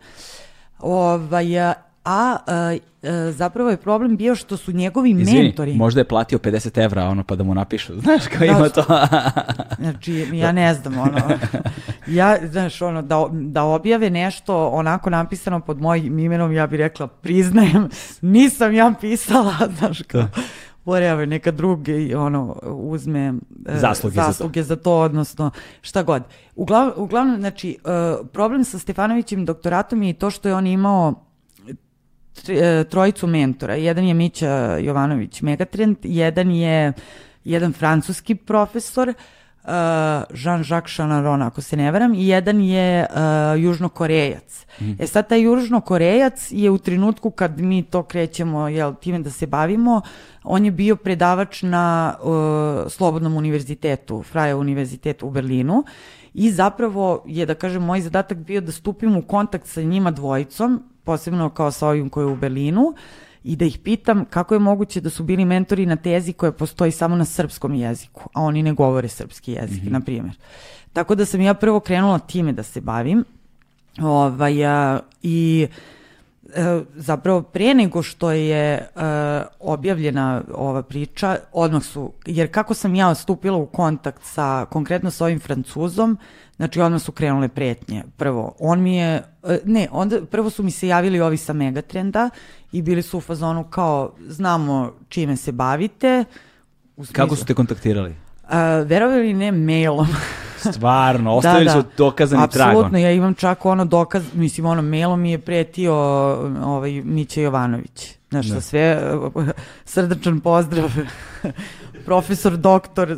Ovaj, 0.79 1.47
a, 2.09 2.37
a 2.47 2.79
zapravo 3.31 3.71
je 3.71 3.77
problem 3.77 4.17
bio 4.17 4.35
što 4.35 4.57
su 4.57 4.73
njegovi 4.73 5.11
Izvini, 5.11 5.43
mentori... 5.43 5.75
možda 5.75 6.01
je 6.01 6.05
platio 6.05 6.39
50 6.39 6.85
evra 6.85 7.05
ono 7.05 7.25
pa 7.25 7.37
da 7.37 7.45
mu 7.45 7.55
napišu, 7.55 7.93
znaš 8.03 8.27
kao 8.27 8.39
da, 8.39 8.47
ima 8.47 8.69
to. 8.69 8.85
znači, 9.83 10.29
ja 10.33 10.53
ne 10.53 10.75
znam, 10.75 10.99
ono, 10.99 11.19
ja, 12.07 12.39
znaš, 12.47 12.83
ono, 12.83 13.03
da, 13.03 13.27
da 13.33 13.63
objave 13.63 14.11
nešto 14.11 14.69
onako 14.69 15.11
napisano 15.11 15.61
pod 15.61 15.81
mojim 15.81 16.19
imenom, 16.19 16.53
ja 16.53 16.67
bih 16.67 16.79
rekla, 16.79 17.07
priznajem, 17.07 17.89
nisam 18.21 18.75
ja 18.75 18.95
pisala, 19.01 19.55
znaš, 19.79 20.03
kao, 20.03 20.23
da. 20.23 20.29
whatever, 20.85 21.27
neka 21.27 21.51
drugi 21.51 22.15
ono, 22.15 22.57
uzme 22.65 23.35
e, 23.67 23.79
zasluge, 23.79 24.15
zasluge 24.15 24.63
za, 24.63 24.75
to. 24.75 24.79
za 24.79 24.83
to, 24.83 25.01
odnosno 25.01 25.51
šta 25.81 26.03
god. 26.03 26.23
Uglav, 26.57 26.93
uglavnom, 26.97 27.37
znači, 27.41 27.79
uh, 27.85 28.27
problem 28.33 28.65
sa 28.65 28.79
Stefanovićim 28.79 29.45
doktoratom 29.45 30.03
je 30.03 30.13
to 30.13 30.31
što 30.31 30.49
je 30.49 30.55
on 30.55 30.67
imao 30.67 31.15
E, 31.15 31.28
trojicu 32.91 33.27
mentora. 33.27 33.75
Jedan 33.75 34.05
je 34.05 34.15
Mića 34.15 34.77
Jovanović 34.77 35.43
Megatrend, 35.43 35.97
jedan 36.03 36.51
je 36.51 36.93
jedan 37.45 37.73
francuski 37.73 38.35
profesor, 38.35 39.09
uh, 39.09 39.15
Jean-Jacques 40.35 40.95
Chanaron, 40.95 41.43
ako 41.43 41.61
se 41.61 41.77
ne 41.77 41.93
varam, 41.93 42.15
i 42.15 42.27
jedan 42.29 42.61
je 42.61 43.07
uh, 43.11 43.63
južnokorejac. 43.63 44.67
Mm. 44.81 44.93
E 44.99 45.07
sad, 45.07 45.29
taj 45.29 45.43
južnokorejac 45.43 46.49
je 46.51 46.71
u 46.71 46.79
trenutku 46.79 47.31
kad 47.31 47.61
mi 47.61 47.83
to 47.83 48.03
krećemo 48.03 48.69
jel, 48.69 48.95
time 48.95 49.19
da 49.19 49.31
se 49.31 49.47
bavimo, 49.47 50.01
on 50.45 50.65
je 50.65 50.71
bio 50.71 50.97
predavač 50.97 51.63
na 51.63 52.15
uh, 52.23 52.93
Slobodnom 52.93 53.37
univerzitetu, 53.37 54.23
Freie 54.23 54.55
univerzitetu 54.55 55.27
u 55.27 55.31
Berlinu 55.31 55.85
i 56.35 56.51
zapravo 56.51 57.25
je, 57.27 57.47
da 57.47 57.55
kažem, 57.55 57.83
moj 57.83 58.01
zadatak 58.01 58.39
bio 58.39 58.61
da 58.61 58.73
stupim 58.73 59.17
u 59.17 59.23
kontakt 59.23 59.67
sa 59.67 59.83
njima 59.83 60.11
dvojicom, 60.11 60.83
posebno 61.09 61.49
kao 61.51 61.71
sa 61.71 61.89
ovim 61.89 62.09
koji 62.09 62.25
je 62.25 62.33
u 62.33 62.37
Berlinu, 62.37 62.93
i 63.45 63.57
da 63.57 63.65
ih 63.65 63.79
pitam 63.79 64.25
kako 64.31 64.55
je 64.55 64.59
moguće 64.61 65.01
da 65.01 65.11
su 65.11 65.25
bili 65.25 65.45
mentori 65.45 65.87
na 65.87 65.97
tezi 65.97 66.33
koja 66.33 66.53
postoji 66.53 66.93
samo 66.93 67.17
na 67.17 67.25
srpskom 67.25 67.75
jeziku, 67.75 68.29
a 68.35 68.43
oni 68.43 68.63
ne 68.63 68.73
govore 68.73 69.09
srpski 69.09 69.53
jezik, 69.53 69.83
mm 69.83 69.87
-hmm. 69.87 69.93
na 69.93 70.01
primjer. 70.01 70.37
Tako 70.93 71.15
da 71.15 71.25
sam 71.25 71.41
ja 71.41 71.55
prvo 71.55 71.81
krenula 71.81 72.19
time 72.19 72.53
da 72.53 72.63
se 72.63 72.81
bavim. 72.81 73.25
Ovaj, 74.01 74.67
a, 74.67 75.01
I 75.23 75.67
E, 76.55 76.81
zapravo 76.95 77.43
pre 77.43 77.75
nego 77.75 78.03
što 78.03 78.31
je 78.31 78.75
e, 78.75 78.89
objavljena 79.61 80.43
ova 80.55 80.83
priča, 80.83 81.37
odmah 81.53 81.83
su, 81.83 82.13
jer 82.27 82.53
kako 82.53 82.75
sam 82.75 82.95
ja 82.95 83.15
stupila 83.15 83.57
u 83.57 83.67
kontakt 83.67 84.23
sa, 84.25 84.67
konkretno 84.71 85.11
sa 85.11 85.25
ovim 85.25 85.41
francuzom, 85.41 86.19
znači 86.59 86.81
odmah 86.81 87.03
su 87.03 87.13
krenule 87.13 87.49
pretnje. 87.49 88.03
Prvo, 88.17 88.55
on 88.59 88.83
mi 88.83 88.97
je, 88.97 89.23
e, 89.43 89.59
ne, 89.65 89.89
onda, 89.93 90.27
prvo 90.31 90.51
su 90.51 90.63
mi 90.63 90.71
se 90.71 90.89
javili 90.89 91.21
ovi 91.21 91.37
sa 91.37 91.53
Megatrenda 91.53 92.31
i 92.73 92.83
bili 92.83 93.03
su 93.03 93.19
u 93.19 93.21
fazonu 93.21 93.65
kao, 93.65 94.13
znamo 94.29 94.93
čime 95.09 95.37
se 95.37 95.53
bavite. 95.53 96.25
U 96.97 97.05
smislu, 97.05 97.15
kako 97.15 97.37
su 97.37 97.45
te 97.45 97.55
kontaktirali? 97.55 98.11
Uh, 98.11 98.51
verovali 98.87 99.35
ne, 99.35 99.53
mailom. 99.53 100.09
Stvarno, 100.73 101.35
ostavili 101.35 101.65
da, 101.65 101.75
da. 101.75 101.83
su 101.83 101.89
dokazani 101.97 102.43
Apsolutno, 102.43 102.65
tragon. 102.65 102.81
Apsolutno, 102.81 102.99
ja 102.99 103.13
imam 103.13 103.35
čak 103.35 103.67
ono 103.67 103.85
dokaz, 103.85 104.25
mislim, 104.35 104.67
ono, 104.67 104.83
mailom 104.83 105.21
mi 105.21 105.31
je 105.31 105.39
pretio 105.39 105.95
ovaj, 106.65 106.93
Mića 106.93 107.41
Jovanović. 107.41 108.15
Znaš, 108.31 108.49
sa 108.49 108.61
sve, 108.61 109.13
srdačan 109.85 110.41
pozdrav 110.41 110.91
profesor 112.09 112.57
doktor 112.57 113.17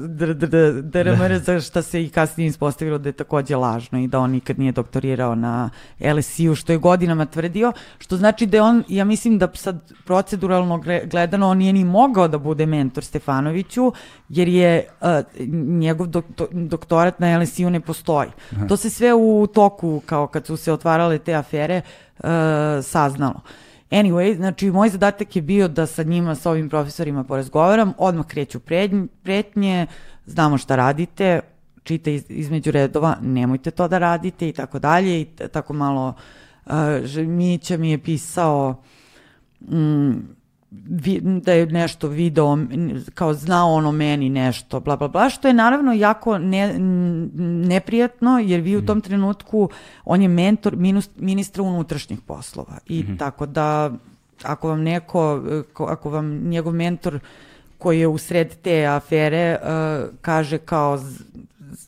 DRMR 0.82 1.38
za 1.38 1.60
šta 1.60 1.82
se 1.82 2.02
i 2.02 2.08
kasnije 2.08 2.48
ispostavilo 2.48 2.98
da 2.98 3.08
je 3.08 3.12
takođe 3.12 3.56
lažno 3.56 3.98
i 3.98 4.08
da 4.08 4.18
on 4.18 4.30
nikad 4.30 4.58
nije 4.58 4.72
doktorirao 4.72 5.34
na 5.34 5.70
LSI-u, 6.16 6.54
što 6.54 6.72
je 6.72 6.78
godinama 6.78 7.26
tvrdio, 7.26 7.72
što 7.98 8.16
znači 8.16 8.46
da 8.46 8.56
je 8.56 8.62
on, 8.62 8.82
ja 8.88 9.04
mislim 9.04 9.38
da 9.38 9.48
sad 9.54 9.92
proceduralno 10.04 10.82
gledano 11.04 11.48
on 11.48 11.58
nije 11.58 11.72
ni 11.72 11.84
mogao 11.84 12.28
da 12.28 12.38
bude 12.38 12.66
mentor 12.66 13.04
Stefanoviću, 13.04 13.92
jer 14.28 14.48
je 14.48 14.86
uh, 15.00 15.08
njegov 15.54 16.06
dok, 16.06 16.24
doktorat 16.52 17.20
na 17.20 17.38
LSI-u 17.38 17.70
ne 17.70 17.80
postoji. 17.80 18.28
Aha. 18.52 18.66
To 18.66 18.76
se 18.76 18.90
sve 18.90 19.14
u 19.14 19.46
toku, 19.54 20.02
kao 20.06 20.26
kad 20.26 20.46
su 20.46 20.56
se 20.56 20.72
otvarale 20.72 21.18
te 21.18 21.34
afere, 21.34 21.80
uh, 22.18 22.24
saznalo. 22.82 23.40
Anyway, 23.90 24.36
znači 24.36 24.70
moj 24.70 24.88
zadatak 24.88 25.36
je 25.36 25.42
bio 25.42 25.68
da 25.68 25.86
sa 25.86 26.02
njima, 26.02 26.34
sa 26.34 26.50
ovim 26.50 26.68
profesorima 26.68 27.24
porazgovaram, 27.24 27.92
odmah 27.98 28.26
kreću 28.26 28.60
pretnje, 29.22 29.86
znamo 30.26 30.58
šta 30.58 30.76
radite, 30.76 31.40
čita 31.82 32.10
iz, 32.10 32.24
između 32.28 32.70
redova, 32.70 33.16
nemojte 33.22 33.70
to 33.70 33.88
da 33.88 33.98
radite 33.98 34.48
i 34.48 34.52
tako 34.52 34.78
dalje 34.78 35.20
i 35.20 35.24
tako 35.52 35.72
malo 35.72 36.14
uh, 36.66 36.72
Mića 37.26 37.76
mi 37.76 37.90
je 37.90 37.98
pisao 37.98 38.82
mm, 39.60 40.12
da 41.42 41.52
je 41.52 41.66
nešto 41.66 42.08
video, 42.08 42.58
kao 43.14 43.34
znao 43.34 43.72
on 43.72 43.86
o 43.86 43.92
meni 43.92 44.28
nešto, 44.28 44.80
bla, 44.80 44.96
bla, 44.96 45.08
bla, 45.08 45.30
što 45.30 45.48
je 45.48 45.54
naravno 45.54 45.92
jako 45.92 46.38
ne, 46.38 46.78
neprijatno, 47.68 48.38
jer 48.38 48.60
vi 48.60 48.76
u 48.76 48.86
tom 48.86 48.98
mhm. 48.98 49.04
trenutku, 49.04 49.68
on 50.04 50.22
je 50.22 50.28
mentor 50.28 50.76
minus, 50.76 51.10
ministra 51.16 51.62
unutrašnjih 51.62 52.20
poslova 52.26 52.78
i 52.86 53.02
mm 53.02 53.06
-hmm. 53.06 53.18
tako 53.18 53.46
da 53.46 53.90
ako 54.42 54.68
vam 54.68 54.82
neko, 54.82 55.42
ako 55.78 56.10
vam 56.10 56.48
njegov 56.48 56.72
mentor 56.72 57.18
koji 57.78 58.00
je 58.00 58.06
u 58.06 58.18
sred 58.18 58.54
te 58.62 58.86
afere 58.86 59.58
uh, 59.62 60.14
kaže 60.20 60.58
kao 60.58 60.98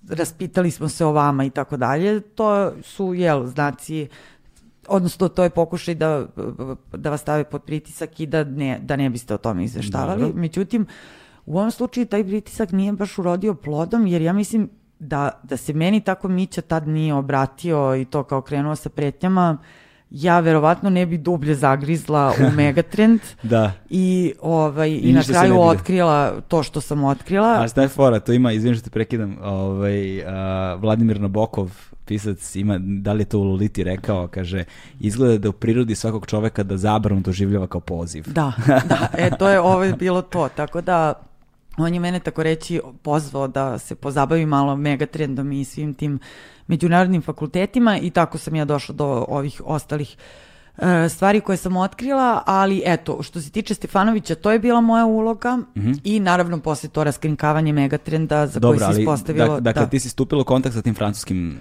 raspitali 0.08 0.70
smo 0.70 0.88
se 0.88 1.04
o 1.04 1.12
vama 1.12 1.44
i 1.44 1.50
tako 1.50 1.76
dalje, 1.76 2.20
to 2.20 2.72
su, 2.82 3.14
jel, 3.14 3.46
znaci 3.46 4.08
odnosno 4.88 5.28
to 5.28 5.42
je 5.42 5.50
pokušaj 5.50 5.94
da, 5.94 6.26
da 6.92 7.10
vas 7.10 7.20
stave 7.20 7.44
pod 7.44 7.62
pritisak 7.62 8.20
i 8.20 8.26
da 8.26 8.44
ne, 8.44 8.80
da 8.82 8.96
ne 8.96 9.10
biste 9.10 9.34
o 9.34 9.38
tome 9.38 9.64
izveštavali. 9.64 10.22
Dobro. 10.22 10.40
Međutim, 10.40 10.86
u 11.46 11.58
ovom 11.58 11.70
slučaju 11.70 12.06
taj 12.06 12.24
pritisak 12.24 12.72
nije 12.72 12.92
baš 12.92 13.18
urodio 13.18 13.54
plodom, 13.54 14.06
jer 14.06 14.22
ja 14.22 14.32
mislim 14.32 14.70
da, 14.98 15.40
da 15.42 15.56
se 15.56 15.72
meni 15.72 16.00
tako 16.00 16.28
Mića 16.28 16.60
tad 16.60 16.88
nije 16.88 17.14
obratio 17.14 17.96
i 17.96 18.04
to 18.04 18.24
kao 18.24 18.42
krenuo 18.42 18.76
sa 18.76 18.88
pretnjama, 18.88 19.58
ja 20.14 20.40
verovatno 20.40 20.90
ne 20.90 21.06
bi 21.06 21.18
dublje 21.18 21.54
zagrizla 21.54 22.34
u 22.40 22.50
Megatrend 22.56 23.20
da. 23.42 23.72
i, 23.90 24.32
ovaj, 24.42 24.90
i, 24.90 24.98
i 24.98 25.12
na 25.12 25.22
kraju 25.22 25.60
otkrila 25.60 26.40
to 26.48 26.62
što 26.62 26.80
sam 26.80 27.04
otkrila. 27.04 27.62
A 27.62 27.68
šta 27.68 27.82
je 27.82 27.88
fora? 27.88 28.20
To 28.20 28.32
ima, 28.32 28.52
izvinim 28.52 28.78
što 28.78 28.84
te 28.84 28.90
prekidam, 28.90 29.36
ovaj, 29.42 30.18
uh, 30.18 30.24
Vladimir 30.80 31.20
Nabokov 31.20 31.70
pisac 32.04 32.56
ima, 32.56 32.78
da 32.80 33.12
li 33.12 33.20
je 33.20 33.24
to 33.24 33.38
u 33.38 33.42
Loliti 33.42 33.84
rekao, 33.84 34.28
kaže, 34.28 34.64
izgleda 35.00 35.38
da 35.38 35.48
u 35.48 35.52
prirodi 35.52 35.94
svakog 35.94 36.26
čoveka 36.26 36.62
da 36.62 36.76
zabranu 36.76 37.20
doživljava 37.20 37.66
kao 37.66 37.80
poziv. 37.80 38.24
Da, 38.26 38.52
da, 38.66 39.08
e, 39.18 39.30
to 39.38 39.48
je 39.48 39.60
ovo 39.60 39.84
je 39.84 39.92
bilo 39.92 40.22
to, 40.22 40.48
tako 40.56 40.80
da 40.80 41.12
on 41.76 41.94
je 41.94 42.00
mene 42.00 42.20
tako 42.20 42.42
reći 42.42 42.80
pozvao 43.02 43.48
da 43.48 43.78
se 43.78 43.94
pozabavi 43.94 44.46
malo 44.46 44.76
megatrendom 44.76 45.52
i 45.52 45.64
svim 45.64 45.94
tim 45.94 46.18
međunarodnim 46.66 47.22
fakultetima 47.22 47.98
i 47.98 48.10
tako 48.10 48.38
sam 48.38 48.54
ja 48.54 48.64
došla 48.64 48.94
do 48.94 49.24
ovih 49.28 49.62
ostalih 49.64 50.16
uh, 50.16 50.52
E, 50.78 51.08
stvari 51.08 51.40
koje 51.40 51.56
sam 51.56 51.76
otkrila, 51.76 52.42
ali 52.46 52.82
eto, 52.84 53.22
što 53.22 53.40
se 53.40 53.50
tiče 53.50 53.74
Stefanovića, 53.74 54.34
to 54.34 54.52
je 54.52 54.58
bila 54.58 54.80
moja 54.80 55.06
uloga 55.06 55.56
mm 55.56 55.66
-hmm. 55.76 56.00
i 56.04 56.20
naravno 56.20 56.60
posle 56.60 56.88
to 56.88 57.04
raskrinkavanje 57.04 57.72
megatrenda 57.72 58.46
za 58.46 58.60
Dobro, 58.60 58.78
koji 58.78 58.94
se 58.94 59.00
ispostavilo... 59.00 59.54
Dak, 59.54 59.60
dakle, 59.60 59.82
da. 59.82 59.88
ti 59.88 60.00
si 60.00 60.08
stupila 60.08 60.42
u 60.42 60.44
kontakt 60.44 60.74
sa 60.74 60.82
tim 60.82 60.94
francuskim 60.94 61.60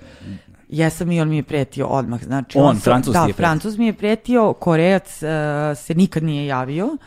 Jesam 0.69 1.11
i 1.11 1.21
on 1.21 1.29
mi 1.29 1.35
je 1.35 1.43
pretio 1.43 1.88
odmah. 1.88 2.23
Znači, 2.23 2.57
on, 2.57 2.65
on 2.65 2.77
Francuz 2.79 3.13
da, 3.13 3.19
je 3.19 3.25
pretio. 3.25 3.38
Francuz 3.38 3.77
mi 3.77 3.85
je 3.85 3.93
pretio, 3.93 4.53
Korejac 4.53 5.21
uh, 5.23 5.29
se 5.77 5.95
nikad 5.95 6.23
nije 6.23 6.45
javio. 6.45 6.97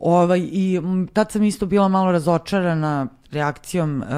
Ovaj, 0.00 0.48
I 0.52 0.80
tad 1.12 1.32
sam 1.32 1.42
isto 1.42 1.66
bila 1.66 1.88
malo 1.88 2.12
razočarana 2.12 3.06
reakcijom 3.32 4.00
uh, 4.00 4.08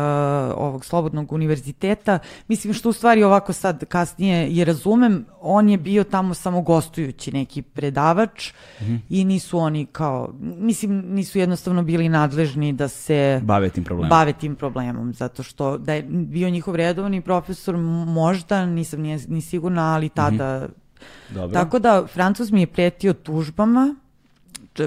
ovog 0.56 0.84
slobodnog 0.84 1.32
univerziteta. 1.32 2.18
Mislim 2.48 2.74
što 2.74 2.88
u 2.88 2.92
stvari 2.92 3.22
ovako 3.22 3.52
sad 3.52 3.84
kasnije 3.84 4.56
je 4.56 4.64
razumem, 4.64 5.24
on 5.40 5.68
je 5.68 5.78
bio 5.78 6.04
tamo 6.04 6.34
samo 6.34 6.62
gostujući 6.62 7.32
neki 7.32 7.62
predavač 7.62 8.52
mm 8.52 8.84
-hmm. 8.84 8.98
i 9.09 9.24
nisu 9.24 9.59
oni 9.59 9.86
kao, 9.86 10.34
mislim 10.40 11.04
nisu 11.09 11.38
jednostavno 11.38 11.82
bili 11.82 12.09
nadležni 12.09 12.72
da 12.72 12.88
se 12.88 13.40
bave 13.44 13.70
tim 13.70 13.84
problemom. 13.84 14.10
Bave 14.10 14.32
tim 14.32 14.56
problemom, 14.56 15.14
zato 15.14 15.42
što 15.42 15.78
da 15.78 15.94
je 15.94 16.02
bio 16.09 16.50
njihov 16.50 16.76
redovni 16.76 17.20
profesor, 17.20 17.76
možda, 18.06 18.66
nisam 18.66 19.00
ni, 19.00 19.18
ni 19.28 19.40
sigurna, 19.40 19.94
ali 19.94 20.09
tada... 20.09 20.59
Mm 20.59 20.62
-hmm. 20.62 20.82
Dobro. 21.30 21.54
Tako 21.54 21.78
da, 21.78 22.06
Francus 22.06 22.50
mi 22.50 22.60
je 22.60 22.66
pretio 22.66 23.12
tužbama, 23.12 23.94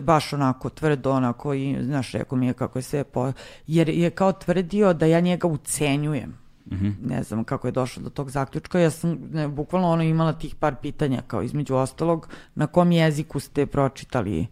baš 0.02 0.34
onako 0.34 0.70
tvrdo, 0.70 1.12
onako 1.12 1.54
i, 1.54 1.78
znaš, 1.82 2.12
rekao 2.12 2.38
mi 2.38 2.48
je 2.48 2.54
kako 2.54 2.80
je 2.80 2.84
sve 2.84 3.04
po... 3.04 3.32
Jer 3.68 3.90
je 3.90 4.10
kao 4.10 4.32
tvrdio 4.32 4.94
da 4.94 5.06
ja 5.06 5.20
njega 5.20 5.48
ucenjujem. 5.48 6.38
Mm 6.66 6.76
-hmm. 6.76 6.94
Ne 7.08 7.24
znam 7.24 7.44
kako 7.44 7.68
je 7.68 7.72
došlo 7.72 8.04
do 8.04 8.10
tog 8.10 8.30
zaključka. 8.30 8.80
Ja 8.80 8.90
sam 8.90 9.18
ne, 9.32 9.48
bukvalno 9.48 9.90
ono 9.90 10.04
imala 10.04 10.34
tih 10.34 10.56
par 10.56 10.76
pitanja, 10.76 11.22
kao 11.28 11.42
između 11.42 11.76
ostalog, 11.76 12.30
na 12.56 12.68
kom 12.68 12.92
jeziku 12.92 13.40
ste 13.40 13.66
pročitali 13.66 14.48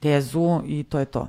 tezu 0.00 0.62
i 0.66 0.84
to 0.84 0.98
je 0.98 1.04
to. 1.04 1.28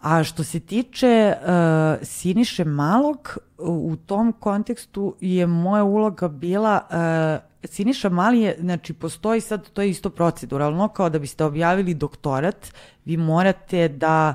A 0.00 0.24
što 0.24 0.44
se 0.44 0.60
tiče 0.60 1.34
uh, 1.36 2.06
Siniše 2.06 2.64
Malog, 2.64 3.38
u 3.58 3.96
tom 4.06 4.32
kontekstu 4.32 5.14
je 5.20 5.46
moja 5.46 5.84
uloga 5.84 6.28
bila 6.28 6.80
uh, 6.90 7.53
Siniša 7.64 8.08
Mali 8.08 8.40
je, 8.40 8.56
znači 8.60 8.92
postoji 8.92 9.40
sad, 9.40 9.70
to 9.70 9.82
je 9.82 9.90
isto 9.90 10.10
proceduralno, 10.10 10.88
kao 10.88 11.10
da 11.10 11.18
biste 11.18 11.44
objavili 11.44 11.94
doktorat, 11.94 12.74
vi 13.04 13.16
morate 13.16 13.88
da 13.88 14.34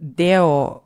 deo 0.00 0.80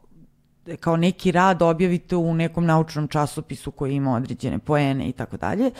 kao 0.80 0.96
neki 0.96 1.32
rad 1.32 1.62
objavite 1.62 2.16
u 2.16 2.34
nekom 2.34 2.66
naučnom 2.66 3.08
časopisu 3.08 3.70
koji 3.70 3.94
ima 3.94 4.14
određene 4.14 4.58
poene 4.58 5.08
i 5.08 5.12
tako 5.12 5.36
dalje. 5.36 5.70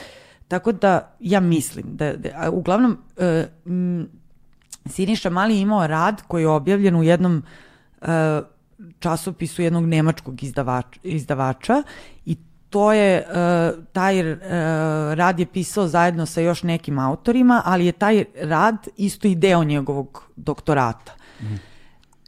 Tako 0.47 0.71
da 0.71 1.15
ja 1.19 1.39
mislim 1.39 1.85
da, 1.87 2.13
da 2.15 2.49
uglavnom 2.51 2.97
e, 3.17 3.47
m, 3.65 4.09
Siniša 4.85 5.29
Mali 5.29 5.55
je 5.55 5.61
imao 5.61 5.87
rad 5.87 6.21
koji 6.27 6.43
je 6.43 6.47
objavljen 6.47 6.95
u 6.95 7.03
jednom 7.03 7.43
e, 8.01 8.41
časopisu 8.99 9.61
jednog 9.61 9.85
nemačkog 9.85 10.43
izdavača, 10.43 10.99
izdavača 11.03 11.83
i 12.25 12.37
to 12.75 12.91
je, 12.93 13.23
uh, 13.27 13.83
taj 13.93 14.31
uh, 14.31 14.39
rad 15.13 15.39
je 15.39 15.45
pisao 15.45 15.87
zajedno 15.87 16.25
sa 16.25 16.41
još 16.41 16.63
nekim 16.63 16.99
autorima, 16.99 17.61
ali 17.65 17.85
je 17.85 17.91
taj 17.91 18.25
rad 18.41 18.87
isto 18.97 19.27
i 19.27 19.35
deo 19.35 19.63
njegovog 19.63 20.23
doktorata. 20.35 21.13
Mm. 21.41 21.55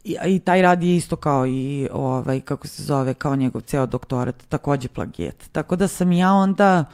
I, 0.04 0.16
I 0.26 0.38
taj 0.38 0.62
rad 0.62 0.82
je 0.82 0.96
isto 0.96 1.16
kao 1.16 1.46
i, 1.46 1.88
ovaj, 1.92 2.40
kako 2.40 2.66
se 2.66 2.82
zove, 2.82 3.14
kao 3.14 3.36
njegov 3.36 3.60
ceo 3.60 3.86
doktorat, 3.86 4.44
takođe 4.48 4.88
plagijet. 4.88 5.48
Tako 5.52 5.76
da 5.76 5.88
sam 5.88 6.12
ja 6.12 6.32
onda 6.32 6.84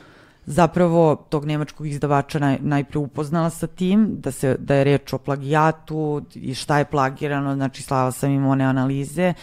zapravo 0.47 1.17
tog 1.17 1.45
nemačkog 1.45 1.87
izdavača 1.87 2.39
naj, 2.39 2.59
najpre 2.61 2.99
upoznala 2.99 3.51
sa 3.51 3.67
tim, 3.67 4.09
da, 4.19 4.33
se, 4.33 4.57
da 4.59 4.75
je 4.75 4.85
reč 4.85 5.13
o 5.13 5.19
plagijatu 5.19 6.23
i 6.35 6.55
šta 6.55 6.79
je 6.79 6.85
plagirano, 6.85 7.55
znači 7.55 7.83
slala 7.83 8.13
sam 8.13 8.31
im 8.31 8.47
one 8.47 8.65
analize 8.65 9.35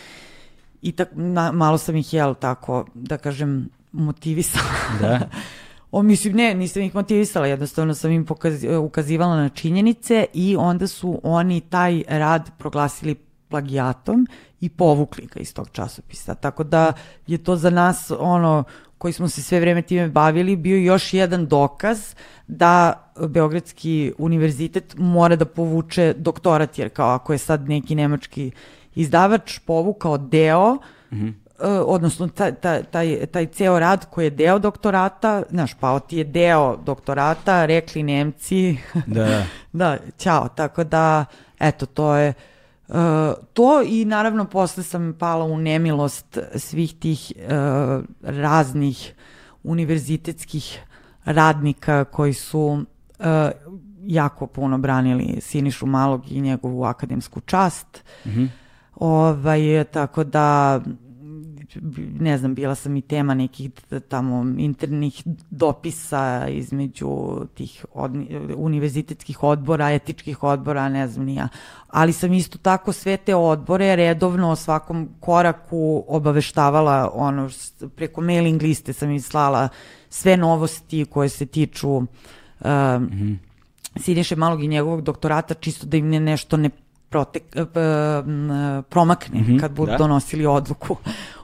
i 0.82 0.92
tak, 0.92 1.10
na, 1.16 1.52
malo 1.52 1.78
sam 1.78 1.96
ih, 1.96 2.14
jel, 2.14 2.36
tako, 2.36 2.86
da 2.94 3.18
kažem, 3.18 3.70
motivisala. 3.92 4.66
Da. 5.02 5.20
o, 5.92 6.02
mislim, 6.04 6.36
ne, 6.36 6.54
nisam 6.54 6.84
ih 6.84 6.96
motivisala, 6.96 7.48
jednostavno 7.48 7.94
sam 7.94 8.12
im 8.12 8.26
pokaz, 8.26 8.64
ukazivala 8.80 9.36
na 9.36 9.50
činjenice 9.50 10.26
i 10.34 10.56
onda 10.60 10.88
su 10.88 11.20
oni 11.24 11.62
taj 11.62 12.04
rad 12.08 12.52
proglasili 12.58 13.16
plagijatom 13.48 14.28
i 14.62 14.70
povukli 14.70 15.26
ga 15.26 15.40
iz 15.40 15.54
tog 15.54 15.70
časopisa. 15.72 16.36
Tako 16.36 16.64
da 16.64 16.94
je 17.28 17.38
to 17.38 17.56
za 17.56 17.70
nas 17.70 18.12
ono 18.20 18.64
koji 18.98 19.14
smo 19.14 19.30
se 19.30 19.44
sve 19.44 19.60
vreme 19.60 19.82
time 19.82 20.08
bavili 20.08 20.56
bio 20.56 20.78
još 20.78 21.14
jedan 21.14 21.48
dokaz 21.48 22.16
da 22.48 22.94
Beogradski 23.28 24.14
univerzitet 24.18 24.96
mora 24.98 25.36
da 25.36 25.46
povuče 25.46 26.14
doktorat, 26.18 26.80
jer 26.80 26.90
kao 26.90 27.10
ako 27.10 27.34
je 27.34 27.38
sad 27.38 27.70
neki 27.70 27.96
nemački 27.96 28.52
izdavač 28.96 29.60
povukao 29.60 30.18
deo, 30.18 30.76
mm 31.12 31.16
-hmm. 31.16 31.34
Odnosno 31.86 32.28
taj, 32.28 32.56
taj, 32.56 32.84
taj, 32.84 33.26
taj 33.26 33.46
ceo 33.46 33.80
rad 33.80 34.06
koji 34.10 34.26
je 34.26 34.30
deo 34.30 34.60
doktorata, 34.60 35.44
znaš, 35.50 35.74
pa 35.80 36.00
ti 36.00 36.18
je 36.18 36.24
deo 36.24 36.78
doktorata, 36.86 37.66
rekli 37.66 38.04
Nemci, 38.04 38.78
da, 39.08 39.44
da, 39.74 39.98
ćao, 40.18 40.48
tako 40.48 40.84
da, 40.84 41.26
eto, 41.60 41.86
to 41.86 42.16
je, 42.16 42.34
Uh, 42.92 42.98
to 43.54 43.82
i 43.82 44.06
naravno 44.06 44.46
posle 44.46 44.84
sam 44.84 45.14
pala 45.20 45.46
u 45.46 45.58
nemilost 45.58 46.38
svih 46.56 46.96
tih 46.96 47.34
uh, 47.36 48.04
raznih 48.22 49.14
univerzitetskih 49.64 50.80
radnika 51.26 52.04
koji 52.04 52.34
su 52.34 52.86
uh, 53.20 53.26
jako 54.04 54.48
puno 54.48 54.78
branili 54.78 55.38
Sinišu 55.42 55.86
Malog 55.86 56.32
i 56.32 56.42
njegovu 56.42 56.84
akademsku 56.84 57.42
čast. 57.42 58.04
Mm 58.26 58.30
-hmm. 58.30 58.48
ovaj, 58.96 59.84
tako 59.84 60.24
da 60.24 60.80
ne 62.20 62.38
znam, 62.38 62.56
bila 62.56 62.76
sam 62.76 62.96
i 62.96 63.02
tema 63.02 63.34
nekih 63.34 63.72
tamo 64.10 64.56
internih 64.58 65.24
dopisa 65.50 66.48
između 66.48 67.40
tih 67.54 67.86
od, 67.94 68.12
univerzitetskih 68.56 69.44
odbora, 69.44 69.92
etičkih 69.92 70.44
odbora, 70.44 70.90
ne 70.90 71.08
znam 71.08 71.26
nija. 71.26 71.48
Ali 71.88 72.14
sam 72.14 72.34
isto 72.34 72.58
tako 72.58 72.94
sve 72.94 73.18
te 73.18 73.36
odbore 73.36 73.96
redovno 73.96 74.50
o 74.50 74.56
svakom 74.56 75.10
koraku 75.20 76.04
obaveštavala, 76.08 77.12
ono, 77.14 77.50
preko 77.96 78.22
mailing 78.22 78.62
liste 78.62 78.94
sam 78.94 79.12
im 79.12 79.22
slala 79.22 79.70
sve 80.10 80.38
novosti 80.38 81.06
koje 81.06 81.30
se 81.30 81.46
tiču 81.46 81.90
um, 81.90 82.08
mm 82.66 83.10
-hmm. 83.12 83.38
Siniše 83.96 84.36
Malog 84.36 84.64
i 84.64 84.68
njegovog 84.68 85.02
doktorata, 85.02 85.54
čisto 85.54 85.86
da 85.86 85.98
im 85.98 86.10
ne 86.10 86.20
nešto 86.20 86.58
ne 86.58 86.70
protek, 87.10 87.44
uh, 87.56 87.66
promakne 88.90 89.42
mm 89.42 89.46
-hmm, 89.46 89.60
kad 89.60 89.72
budu 89.72 89.92
da. 89.92 89.98
donosili 89.98 90.46
odluku 90.46 90.98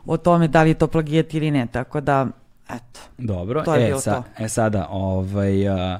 o 0.08 0.18
tome 0.18 0.48
da 0.48 0.64
li 0.64 0.70
je 0.70 0.74
to 0.74 0.88
plagijat 0.88 1.34
ili 1.34 1.52
ne, 1.52 1.68
tako 1.72 2.02
da, 2.02 2.28
eto. 2.70 3.00
Dobro, 3.18 3.64
to 3.64 3.76
je 3.76 3.90
e, 3.90 4.00
sa, 4.00 4.14
to. 4.16 4.44
e 4.44 4.48
sada, 4.50 4.88
ovaj, 4.90 5.68
uh, 5.70 6.00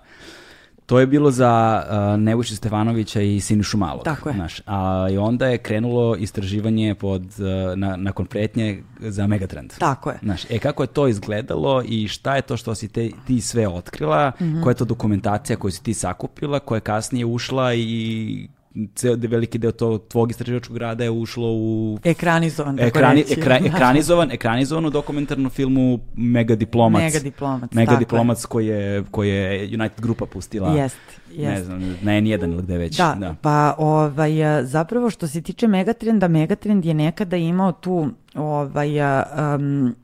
to 0.86 1.00
je 1.00 1.08
bilo 1.08 1.32
za 1.32 1.84
uh, 1.90 2.20
Nebojša 2.20 2.56
Stefanovića 2.56 3.22
i 3.22 3.40
Sinišu 3.40 3.78
Malog. 3.78 4.04
Tako 4.04 4.30
je. 4.30 4.36
Znaš, 4.36 4.62
a 4.66 5.08
i 5.12 5.18
onda 5.18 5.48
je 5.48 5.58
krenulo 5.58 6.16
istraživanje 6.16 6.96
pod, 6.96 7.22
uh, 7.22 7.78
na, 7.78 7.96
nakon 7.96 8.26
pretnje 8.26 8.84
za 9.00 9.28
Megatrend. 9.28 9.74
Tako 9.80 10.10
je. 10.10 10.18
Znaš, 10.24 10.46
e 10.50 10.60
kako 10.60 10.84
je 10.84 10.88
to 10.88 11.08
izgledalo 11.08 11.84
i 11.86 12.08
šta 12.08 12.36
je 12.36 12.42
to 12.42 12.58
što 12.58 12.76
si 12.76 12.88
te, 12.88 13.10
ti 13.28 13.42
sve 13.42 13.68
otkrila, 13.68 14.32
mm 14.40 14.44
-hmm. 14.44 14.64
koja 14.64 14.72
je 14.72 14.76
to 14.76 14.86
dokumentacija 14.86 15.58
koju 15.58 15.72
si 15.72 15.84
ti 15.84 15.94
sakupila, 15.94 16.60
koja 16.60 16.78
je 16.78 16.82
kasnije 16.82 17.26
ušla 17.26 17.74
i 17.74 18.48
ceo 18.96 19.16
de, 19.16 19.28
veliki 19.28 19.58
deo 19.58 19.72
to, 19.72 19.98
tvog 19.98 20.32
istraživačkog 20.32 20.78
rada 20.78 21.04
je 21.04 21.10
ušlo 21.10 21.48
u... 21.48 21.98
Ekranizovan, 22.04 22.80
ekrani, 22.80 23.24
ekra, 23.30 23.60
ekranizovan, 23.66 24.32
ekranizovan 24.32 24.86
u 24.86 24.90
dokumentarnom 24.90 25.50
filmu 25.50 26.00
Mega 26.16 26.56
Diplomac. 26.56 27.02
Mega 27.02 27.20
Diplomac, 27.20 27.74
Mega 27.74 27.96
Diplomac 27.96 28.46
koji 28.46 28.68
je, 28.68 29.04
koji 29.12 29.30
je 29.30 29.66
United 29.66 30.02
Grupa 30.02 30.26
pustila. 30.26 30.72
Jest, 30.72 30.98
jest. 31.32 31.54
Ne 31.54 31.64
znam, 31.64 31.80
na 32.02 32.12
N1 32.12 32.54
ili 32.54 32.64
gde 32.64 32.78
već. 32.78 32.98
Da, 32.98 33.16
da, 33.20 33.36
pa 33.42 33.76
ovaj, 33.78 34.32
zapravo 34.64 35.10
što 35.10 35.28
se 35.28 35.42
tiče 35.42 35.68
Megatrenda, 35.68 36.28
Megatrend 36.28 36.86
je 36.86 36.94
nekada 36.94 37.38
imao 37.38 37.72
tu 37.72 38.10
ovaj, 38.36 38.90
um, 39.00 39.96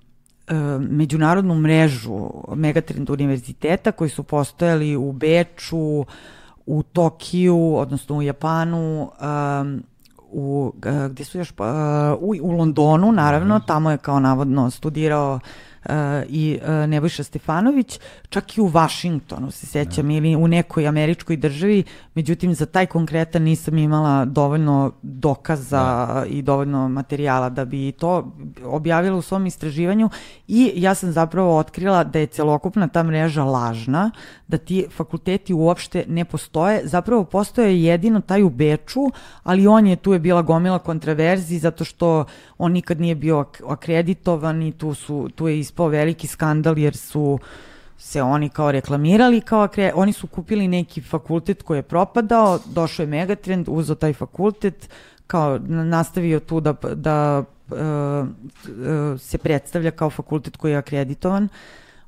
međunarodnu 0.80 1.56
mrežu 1.56 2.30
Megatrend 2.56 3.10
univerziteta 3.10 3.92
koji 3.92 4.10
su 4.10 4.24
postojali 4.24 4.96
u 4.96 5.12
Beču, 5.12 6.06
u 6.66 6.84
Tokiju, 6.84 7.76
odnosno 7.76 8.18
u 8.18 8.22
Japanu, 8.22 9.12
um, 9.62 9.84
u, 10.32 10.74
gde 11.10 11.24
su 11.24 11.38
još, 11.38 11.52
uh, 11.52 11.66
u, 12.20 12.36
u 12.42 12.52
Londonu, 12.52 13.12
naravno, 13.12 13.58
mhm. 13.58 13.66
tamo 13.66 13.92
je 13.92 13.98
kao 13.98 14.20
navodno 14.20 14.72
studirao 14.72 15.40
i 16.30 16.60
uh, 16.62 16.90
Nebojša 16.90 17.24
Stefanović, 17.24 18.00
čak 18.30 18.58
i 18.58 18.62
u 18.62 18.68
Vašingtonu 18.68 19.52
se 19.52 19.66
sećam 19.66 20.12
ja. 20.12 20.22
Da. 20.22 20.28
ili 20.28 20.36
u 20.36 20.48
nekoj 20.48 20.88
američkoj 20.88 21.38
državi, 21.38 21.84
međutim 22.16 22.54
za 22.54 22.66
taj 22.66 22.86
konkretan 22.86 23.42
nisam 23.42 23.78
imala 23.78 24.26
dovoljno 24.26 24.92
dokaza 25.02 25.78
ja. 25.78 26.26
i 26.26 26.42
dovoljno 26.42 26.90
materijala 26.90 27.50
da 27.50 27.66
bi 27.66 27.92
to 27.92 28.34
objavila 28.64 29.18
u 29.18 29.22
svom 29.22 29.46
istraživanju 29.46 30.10
i 30.48 30.72
ja 30.76 30.96
sam 30.96 31.12
zapravo 31.12 31.58
otkrila 31.58 32.04
da 32.04 32.20
je 32.20 32.28
celokupna 32.28 32.88
ta 32.88 33.04
mreža 33.04 33.44
lažna, 33.44 34.12
da 34.48 34.58
ti 34.58 34.86
fakulteti 34.96 35.54
uopšte 35.54 36.06
ne 36.08 36.26
postoje, 36.26 36.82
zapravo 36.88 37.24
postoje 37.24 37.84
jedino 37.84 38.22
taj 38.22 38.44
u 38.44 38.50
Beču, 38.50 39.02
ali 39.44 39.68
on 39.68 39.88
je, 39.88 39.96
tu 39.96 40.14
je 40.14 40.20
bila 40.20 40.42
gomila 40.42 40.80
kontraverzi 40.80 41.60
zato 41.60 41.84
što 41.84 42.26
on 42.58 42.72
nikad 42.72 43.02
nije 43.02 43.16
bio 43.16 43.46
akreditovan 43.68 44.62
i 44.62 44.72
tu, 44.72 44.94
su, 44.94 45.30
tu 45.36 45.48
je 45.48 45.60
ispao 45.74 45.88
veliki 45.88 46.28
skandal 46.28 46.78
jer 46.78 46.96
su 46.96 47.40
se 47.98 48.22
oni 48.22 48.50
kao 48.50 48.72
reklamirali 48.72 49.42
kao 49.42 49.62
akre... 49.62 49.92
oni 49.96 50.14
su 50.14 50.28
kupili 50.28 50.68
neki 50.68 51.02
fakultet 51.02 51.64
koji 51.64 51.78
je 51.78 51.82
propadao, 51.82 52.60
došao 52.66 53.04
je 53.04 53.08
Megatrend, 53.08 53.66
uzao 53.70 53.96
taj 53.96 54.14
fakultet, 54.14 54.90
kao 55.28 55.60
nastavio 55.68 56.40
tu 56.40 56.60
da, 56.60 56.74
da 56.96 57.44
uh, 57.72 57.78
uh, 57.78 59.20
se 59.20 59.38
predstavlja 59.38 59.92
kao 59.92 60.10
fakultet 60.10 60.58
koji 60.58 60.72
je 60.72 60.78
akreditovan. 60.78 61.44
Uh, 61.44 61.50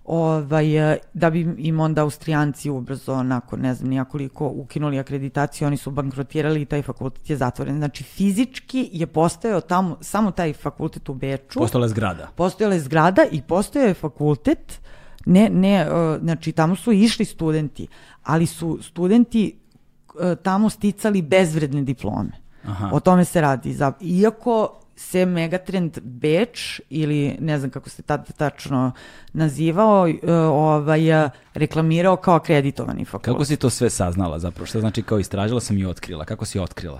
ovaj, 0.06 0.94
e, 0.94 0.98
da 1.14 1.30
bi 1.30 1.56
im 1.58 1.80
onda 1.80 2.02
Austrijanci 2.02 2.70
ubrzo, 2.70 3.24
nakon 3.24 3.60
ne 3.60 3.74
znam 3.74 3.90
nijakoliko, 3.90 4.48
ukinuli 4.48 5.00
akreditaciju, 5.00 5.68
oni 5.68 5.78
su 5.78 5.92
bankrotirali 5.92 6.62
i 6.62 6.66
taj 6.66 6.82
fakultet 6.82 7.30
je 7.30 7.38
zatvoren. 7.38 7.78
Znači, 7.78 8.04
fizički 8.04 8.90
je 8.94 9.08
postojao 9.08 9.62
tamo, 9.62 9.98
samo 10.02 10.32
taj 10.32 10.54
fakultet 10.54 11.10
u 11.10 11.14
Beču. 11.14 11.60
Postojala 11.60 11.86
je 11.86 11.90
zgrada. 11.90 12.28
Postojala 12.36 12.74
je 12.74 12.80
zgrada 12.80 13.26
i 13.32 13.42
postojao 13.42 13.88
je 13.88 13.94
fakultet, 13.94 14.82
ne, 15.26 15.50
ne, 15.50 15.88
uh, 15.92 16.22
znači 16.22 16.52
tamo 16.52 16.76
su 16.76 16.92
išli 16.92 17.26
studenti, 17.26 17.88
ali 18.24 18.46
su 18.46 18.80
studenti 18.82 19.60
uh, 20.16 20.38
tamo 20.44 20.70
sticali 20.70 21.22
bezvredne 21.22 21.82
diplome. 21.82 22.32
Aha. 22.66 22.90
O 22.94 23.00
tome 23.00 23.26
se 23.26 23.42
radi. 23.42 23.78
Iako 24.02 24.80
se 24.96 25.26
Megatrend 25.26 26.00
Beč 26.02 26.82
ili 26.90 27.38
ne 27.40 27.60
znam 27.60 27.72
kako 27.72 27.90
se 27.90 28.02
tada 28.02 28.24
tačno 28.24 28.92
nazivao, 29.34 30.08
e, 30.08 30.34
ovaj, 30.34 31.02
reklamirao 31.54 32.16
kao 32.16 32.36
akreditovani 32.36 33.06
fakultet. 33.06 33.34
Kako 33.34 33.46
si 33.46 33.58
to 33.58 33.70
sve 33.70 33.90
saznala 33.90 34.40
zapravo? 34.40 34.66
Šta 34.66 34.80
znači 34.80 35.04
kao 35.04 35.20
istražila 35.20 35.60
sam 35.60 35.78
i 35.78 35.86
otkrila? 35.86 36.26
Kako 36.26 36.46
si 36.46 36.60
otkrila? 36.60 37.00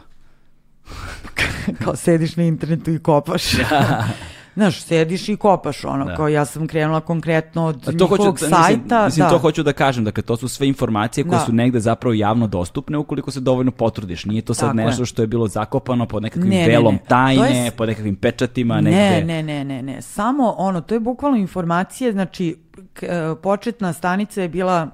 kao 1.84 1.96
sediš 1.96 2.36
na 2.36 2.44
internetu 2.44 2.92
i 2.92 3.00
kopaš. 3.00 3.44
Znaš, 4.56 4.82
sediš 4.84 5.30
i 5.30 5.36
kopaš 5.36 5.86
ono, 5.86 6.06
da. 6.06 6.16
kao 6.16 6.28
ja 6.28 6.46
sam 6.46 6.68
krenula 6.68 7.02
konkretno 7.02 7.66
od 7.66 7.86
to 7.86 7.92
njihovog 7.92 8.18
hoću, 8.18 8.46
da, 8.46 8.56
sajta. 8.56 8.72
Mislim, 8.72 9.06
mislim 9.06 9.26
da. 9.26 9.30
to 9.30 9.38
hoću 9.38 9.64
da 9.64 9.74
kažem, 9.74 10.04
dakle 10.04 10.24
to 10.24 10.38
su 10.38 10.48
sve 10.48 10.68
informacije 10.68 11.24
koje 11.24 11.40
da. 11.40 11.46
su 11.46 11.54
negde 11.54 11.80
zapravo 11.80 12.14
javno 12.14 12.48
dostupne 12.48 12.98
ukoliko 12.98 13.32
se 13.32 13.40
dovoljno 13.40 13.72
potrudiš. 13.72 14.26
Nije 14.26 14.42
to 14.42 14.54
sad 14.54 14.70
Tako 14.70 14.78
nešto 14.78 15.02
je. 15.02 15.06
što 15.06 15.22
je 15.22 15.28
bilo 15.28 15.48
zakopano 15.48 16.06
pod 16.08 16.24
nekakvim 16.24 16.50
ne, 16.50 16.68
velom 16.68 16.94
ne, 16.94 17.00
ne. 17.00 17.08
tajne, 17.08 17.66
je... 17.66 17.72
pod 17.72 17.88
nekakvim 17.88 18.16
pečatima. 18.16 18.82
Negde. 18.82 19.00
Ne, 19.00 19.24
ne, 19.24 19.44
ne, 19.44 19.66
ne, 19.66 19.82
ne, 19.82 20.02
samo 20.02 20.56
ono, 20.58 20.82
to 20.82 20.94
je 20.94 21.00
bukvalno 21.00 21.38
informacije, 21.38 22.12
znači 22.12 22.58
e, 23.02 23.36
početna 23.44 23.94
stanica 23.94 24.42
je 24.42 24.50
bila 24.50 24.90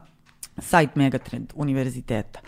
sajt 0.57 0.95
Megatrend 0.95 1.53
univerziteta 1.55 2.39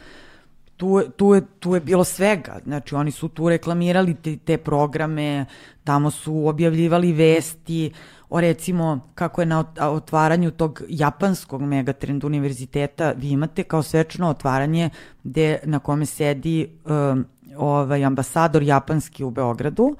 tu, 0.83 1.01
tu, 1.15 1.33
je, 1.33 1.41
tu 1.59 1.75
je 1.75 1.81
bilo 1.81 2.03
svega. 2.03 2.59
Znači, 2.63 2.95
oni 2.95 3.11
su 3.11 3.27
tu 3.27 3.49
reklamirali 3.49 4.13
te, 4.15 4.37
te 4.37 4.57
programe, 4.57 5.45
tamo 5.83 6.11
su 6.11 6.47
objavljivali 6.47 7.13
vesti 7.13 7.91
o 8.29 8.41
recimo 8.41 8.99
kako 9.15 9.41
je 9.41 9.45
na 9.45 9.65
otvaranju 9.79 10.51
tog 10.51 10.81
japanskog 10.89 11.61
megatrend 11.61 12.23
univerziteta 12.23 13.11
vi 13.11 13.29
imate 13.29 13.63
kao 13.63 13.83
svečno 13.83 14.29
otvaranje 14.29 14.89
gde, 15.23 15.59
na 15.63 15.79
kome 15.79 16.05
sedi 16.05 16.67
um, 16.85 17.25
ovaj 17.57 18.03
ambasador 18.05 18.63
japanski 18.63 19.23
u 19.23 19.31
Beogradu 19.31 19.95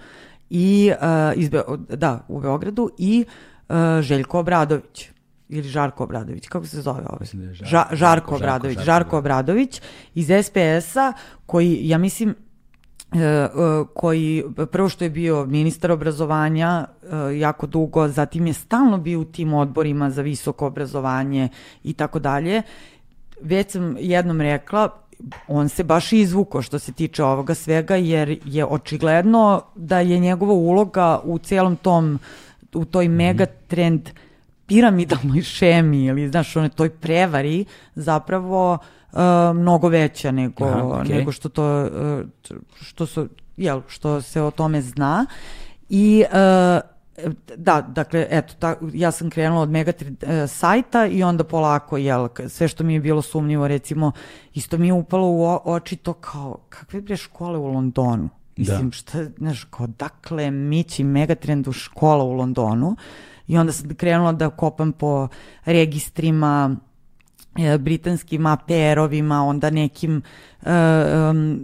i 0.49 0.91
uh, 0.91 1.41
iz 1.41 1.49
Be 1.49 1.61
da, 1.89 2.25
u 2.27 2.39
Beogradu 2.39 2.89
i 2.97 3.25
uh, 3.69 3.75
Željko 4.01 4.39
Obradović 4.39 5.12
ili 5.53 5.69
Žarko 5.69 6.03
Obradović, 6.03 6.47
kako 6.47 6.65
se 6.65 6.81
zove 6.81 7.03
ovaj? 7.09 7.27
Da 7.33 7.53
Žar, 7.53 7.67
Ža, 7.67 7.85
Žarko 7.91 8.35
Obradović, 8.35 8.77
Žarko, 8.77 8.85
Žarko 8.85 9.17
Obradović 9.17 9.81
iz 10.15 10.27
SPS-a, 10.43 11.13
koji, 11.45 11.79
ja 11.87 11.97
mislim, 11.97 12.29
e, 12.29 13.19
e, 13.19 13.49
koji 13.95 14.43
prvo 14.71 14.89
što 14.89 15.03
je 15.03 15.09
bio 15.09 15.45
ministar 15.45 15.91
obrazovanja 15.91 16.85
e, 17.03 17.37
jako 17.37 17.67
dugo, 17.67 18.07
zatim 18.07 18.47
je 18.47 18.53
stalno 18.53 18.97
bio 18.97 19.19
u 19.19 19.25
tim 19.25 19.53
odborima 19.53 20.09
za 20.09 20.21
visoko 20.21 20.67
obrazovanje 20.67 21.49
i 21.83 21.93
tako 21.93 22.19
dalje. 22.19 22.61
Već 23.41 23.71
sam 23.71 23.95
jednom 23.99 24.41
rekla, 24.41 24.89
on 25.47 25.69
se 25.69 25.83
baš 25.83 26.13
izvuko 26.13 26.61
što 26.61 26.79
se 26.79 26.91
tiče 26.91 27.23
ovoga 27.23 27.53
svega, 27.55 27.95
jer 27.95 28.39
je 28.45 28.65
očigledno 28.65 29.61
da 29.75 29.99
je 29.99 30.19
njegova 30.19 30.53
uloga 30.53 31.19
u 31.23 31.37
celom 31.37 31.75
tom, 31.75 32.19
u 32.73 32.85
toj 32.85 33.07
mm 33.07 33.11
-hmm. 33.11 33.15
megatrend 33.15 34.09
piramidalnoj 34.67 35.41
šemi 35.41 36.05
ili 36.05 36.29
znaš 36.29 36.55
one 36.55 36.69
toj 36.69 36.89
prevari 36.89 37.65
zapravo 37.95 38.77
uh, 39.11 39.19
mnogo 39.55 39.87
veća 39.87 40.31
nego 40.31 40.65
Aha, 40.65 40.81
okay. 40.81 41.09
nego 41.09 41.31
što 41.31 41.49
to 41.49 41.83
uh, 41.83 42.25
što 42.81 43.05
su 43.05 43.27
jel 43.57 43.81
što 43.87 44.21
se 44.21 44.41
o 44.41 44.51
tome 44.51 44.81
zna 44.81 45.25
i 45.89 46.23
uh, 46.31 46.93
da, 47.57 47.81
dakle, 47.81 48.27
eto, 48.29 48.53
ta, 48.59 48.75
ja 48.93 49.11
sam 49.11 49.29
krenula 49.29 49.61
od 49.61 49.69
Megatri 49.69 50.15
e, 50.21 50.47
sajta 50.47 51.05
i 51.05 51.23
onda 51.23 51.43
polako, 51.43 51.97
jel, 51.97 52.27
sve 52.47 52.67
što 52.67 52.83
mi 52.83 52.93
je 52.93 52.99
bilo 52.99 53.21
sumnjivo, 53.21 53.67
recimo, 53.67 54.11
isto 54.53 54.77
mi 54.77 54.87
je 54.87 54.93
upalo 54.93 55.27
u 55.27 55.43
o, 55.43 55.61
oči 55.65 55.95
to 55.95 56.13
kao, 56.13 56.57
kakve 56.69 57.01
bre 57.01 57.17
škole 57.17 57.57
u 57.57 57.67
Londonu? 57.67 58.29
Mislim, 58.57 58.89
da. 58.89 58.95
šta, 58.95 59.25
znaš, 59.37 59.63
kao, 59.63 59.87
dakle, 59.87 60.51
mići 60.51 61.03
Megatrendu 61.03 61.71
škola 61.71 62.23
u 62.23 62.31
Londonu 62.33 62.95
i 63.47 63.57
onda 63.57 63.71
sam 63.71 63.95
krenula 63.95 64.31
da 64.31 64.49
kopam 64.49 64.91
po 64.91 65.27
registrima, 65.65 66.75
e, 67.57 67.77
britanskim 67.77 68.45
APR-ovima, 68.45 69.43
onda 69.43 69.69
nekim, 69.69 70.21
e, 70.61 70.71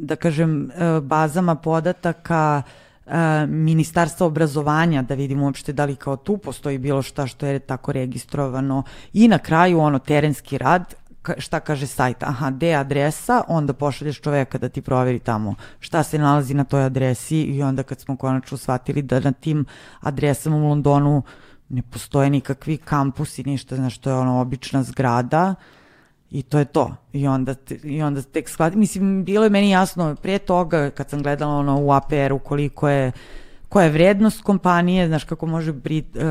da 0.02 0.16
kažem, 0.16 0.72
e, 0.72 1.02
bazama 1.02 1.56
podataka, 1.56 2.62
ministarstva 3.48 4.28
obrazovanja 4.28 5.02
da 5.02 5.16
vidimo 5.16 5.46
uopšte 5.46 5.74
da 5.74 5.86
li 5.86 5.96
kao 5.96 6.18
tu 6.18 6.38
postoji 6.38 6.78
bilo 6.78 7.02
šta 7.02 7.28
što 7.28 7.46
je 7.46 7.60
tako 7.60 7.92
registrovano. 7.92 8.84
I 9.14 9.28
na 9.28 9.38
kraju 9.38 9.80
ono 9.80 10.00
terenski 10.00 10.58
rad 10.58 10.94
šta 11.38 11.60
kaže 11.60 11.88
sajt, 11.88 12.24
aha, 12.24 12.50
gde 12.50 12.74
adresa, 12.76 13.44
onda 13.48 13.74
pošalješ 13.74 14.22
čoveka 14.22 14.58
da 14.58 14.70
ti 14.70 14.82
proveri 14.82 15.20
tamo 15.20 15.56
šta 15.80 16.04
se 16.04 16.18
nalazi 16.18 16.54
na 16.54 16.64
toj 16.64 16.84
adresi 16.84 17.38
i 17.38 17.64
onda 17.64 17.84
kad 17.84 18.00
smo 18.00 18.18
konačno 18.18 18.58
shvatili 18.58 19.02
da 19.02 19.20
na 19.20 19.32
tim 19.32 19.66
adresama 20.02 20.56
u 20.56 20.70
Londonu 20.70 21.24
ne 21.70 21.82
postoje 21.82 22.30
nikakvi 22.30 22.78
kampusi, 22.78 23.44
ništa, 23.44 23.76
znaš, 23.76 23.98
to 23.98 24.10
je 24.10 24.16
ono 24.16 24.42
obična 24.42 24.84
zgrada, 24.84 25.56
I 26.32 26.44
to 26.44 26.60
je 26.60 26.66
to. 26.66 26.96
I 27.14 27.28
onda, 27.28 27.56
i 27.84 28.02
onda 28.04 28.22
tek 28.22 28.50
shvati, 28.50 28.78
mislim, 28.78 29.24
bilo 29.26 29.44
je 29.44 29.50
meni 29.50 29.70
jasno 29.70 30.16
pre 30.16 30.38
toga 30.40 30.90
kad 30.90 31.10
sam 31.10 31.24
gledala 31.24 31.56
ono 31.56 31.82
u 31.82 31.92
APR-u 31.92 32.40
koliko 32.40 32.90
je 32.90 33.12
koja 33.70 33.84
je 33.84 33.92
vrednost 33.92 34.42
kompanije, 34.42 35.08
znaš 35.08 35.24
kako 35.24 35.46
može 35.46 35.74
Brit, 35.74 36.16
uh, 36.16 36.22
uh, 36.22 36.30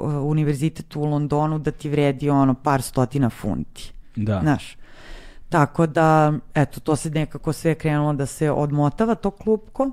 uh, 0.00 0.30
univerzitet 0.30 0.96
u 0.96 1.04
Londonu 1.04 1.58
da 1.58 1.70
ti 1.70 1.88
vredi 1.88 2.30
ono 2.30 2.54
par 2.54 2.82
stotina 2.82 3.30
funti. 3.30 3.92
Da. 4.16 4.40
Znaš. 4.40 4.76
Tako 5.48 5.86
da, 5.86 6.32
eto, 6.54 6.80
to 6.80 6.96
se 6.96 7.10
nekako 7.10 7.52
sve 7.52 7.74
krenulo 7.74 8.12
da 8.12 8.26
se 8.26 8.50
odmotava 8.50 9.14
to 9.14 9.30
klupko. 9.30 9.82
Uh, 9.82 9.92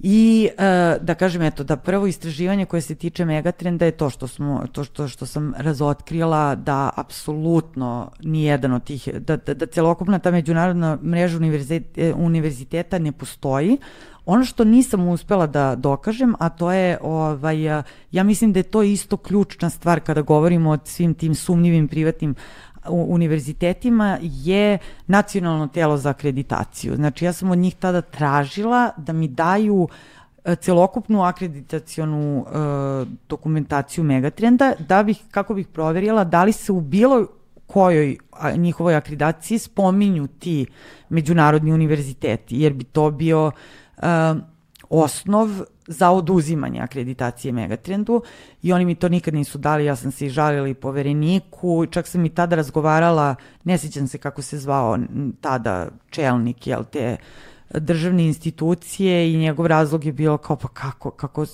I 0.00 0.48
uh, 0.52 1.04
da 1.04 1.14
kažem 1.14 1.42
eto 1.42 1.64
da 1.64 1.76
prvo 1.76 2.06
istraživanje 2.06 2.64
koje 2.64 2.80
se 2.80 2.94
tiče 2.94 3.24
megatrenda 3.24 3.84
je 3.84 3.90
to 3.90 4.10
što 4.10 4.26
smo 4.26 4.64
to 4.72 4.84
što 4.84 5.08
što 5.08 5.26
sam 5.26 5.54
razotkrila 5.56 6.54
da 6.54 6.90
apsolutno 6.96 8.10
ni 8.22 8.44
jedan 8.44 8.72
od 8.72 8.84
tih 8.84 9.08
da 9.18 9.36
da, 9.36 9.54
da 9.54 9.66
celokupna 9.66 10.18
ta 10.18 10.30
međunarodna 10.30 10.98
mreža 11.02 11.36
univerziteta, 11.36 12.16
univerziteta 12.16 12.98
ne 12.98 13.12
postoji. 13.12 13.78
Ono 14.26 14.44
što 14.44 14.64
nisam 14.64 15.08
uspela 15.08 15.46
da 15.46 15.74
dokažem, 15.74 16.34
a 16.38 16.48
to 16.48 16.72
je 16.72 16.98
ovaj 17.02 17.82
ja 18.12 18.22
mislim 18.22 18.52
da 18.52 18.58
je 18.58 18.62
to 18.62 18.82
isto 18.82 19.16
ključna 19.16 19.70
stvar 19.70 20.00
kada 20.00 20.22
govorimo 20.22 20.70
o 20.70 20.78
svim 20.84 21.14
tim 21.14 21.34
sumnjivim 21.34 21.88
privatnim 21.88 22.34
univerzitetima 22.86 24.18
je 24.22 24.78
nacionalno 25.06 25.66
telo 25.66 25.96
za 25.96 26.10
akreditaciju. 26.10 26.96
Znači 26.96 27.24
ja 27.24 27.32
sam 27.32 27.50
od 27.50 27.58
njih 27.58 27.74
tada 27.74 28.00
tražila 28.00 28.90
da 28.96 29.12
mi 29.12 29.28
daju 29.28 29.88
e, 30.44 30.56
celokupnu 30.56 31.22
akreditacionu 31.22 32.46
e, 32.46 32.52
dokumentaciju 33.28 34.04
Megatrenda 34.04 34.72
da 34.88 35.02
bih, 35.02 35.22
kako 35.30 35.54
bih 35.54 35.66
proverila 35.66 36.24
da 36.24 36.44
li 36.44 36.52
se 36.52 36.72
u 36.72 36.80
bilo 36.80 37.26
kojoj 37.66 38.16
njihovoj 38.56 38.96
akreditaciji 38.96 39.58
spominju 39.58 40.26
ti 40.26 40.66
međunarodni 41.08 41.72
univerziteti, 41.72 42.60
jer 42.60 42.72
bi 42.72 42.84
to 42.84 43.10
bio 43.10 43.46
uh, 43.46 44.02
osnov 44.90 45.48
za 45.88 46.10
oduzimanje 46.10 46.80
akreditacije 46.80 47.52
Megatrendu 47.52 48.22
i 48.62 48.72
oni 48.72 48.84
mi 48.84 48.94
to 48.94 49.08
nikad 49.08 49.34
nisu 49.34 49.58
dali, 49.58 49.84
ja 49.84 49.96
sam 49.96 50.12
se 50.12 50.26
i 50.26 50.30
žalila 50.30 50.68
i 50.68 50.74
povereniku, 50.74 51.86
čak 51.86 52.06
sam 52.06 52.24
i 52.24 52.34
tada 52.34 52.56
razgovarala, 52.56 53.34
ne 53.64 53.78
sjećam 53.78 54.08
se 54.08 54.18
kako 54.18 54.42
se 54.42 54.58
zvao 54.58 54.98
tada 55.40 55.88
čelnik, 56.10 56.66
jel 56.66 56.84
te, 56.84 57.16
državne 57.74 58.26
institucije 58.26 59.32
i 59.32 59.36
njegov 59.36 59.66
razlog 59.66 60.04
je 60.04 60.12
bilo 60.12 60.38
kao 60.38 60.56
pa 60.56 60.68
kako, 60.68 61.10
kako, 61.10 61.46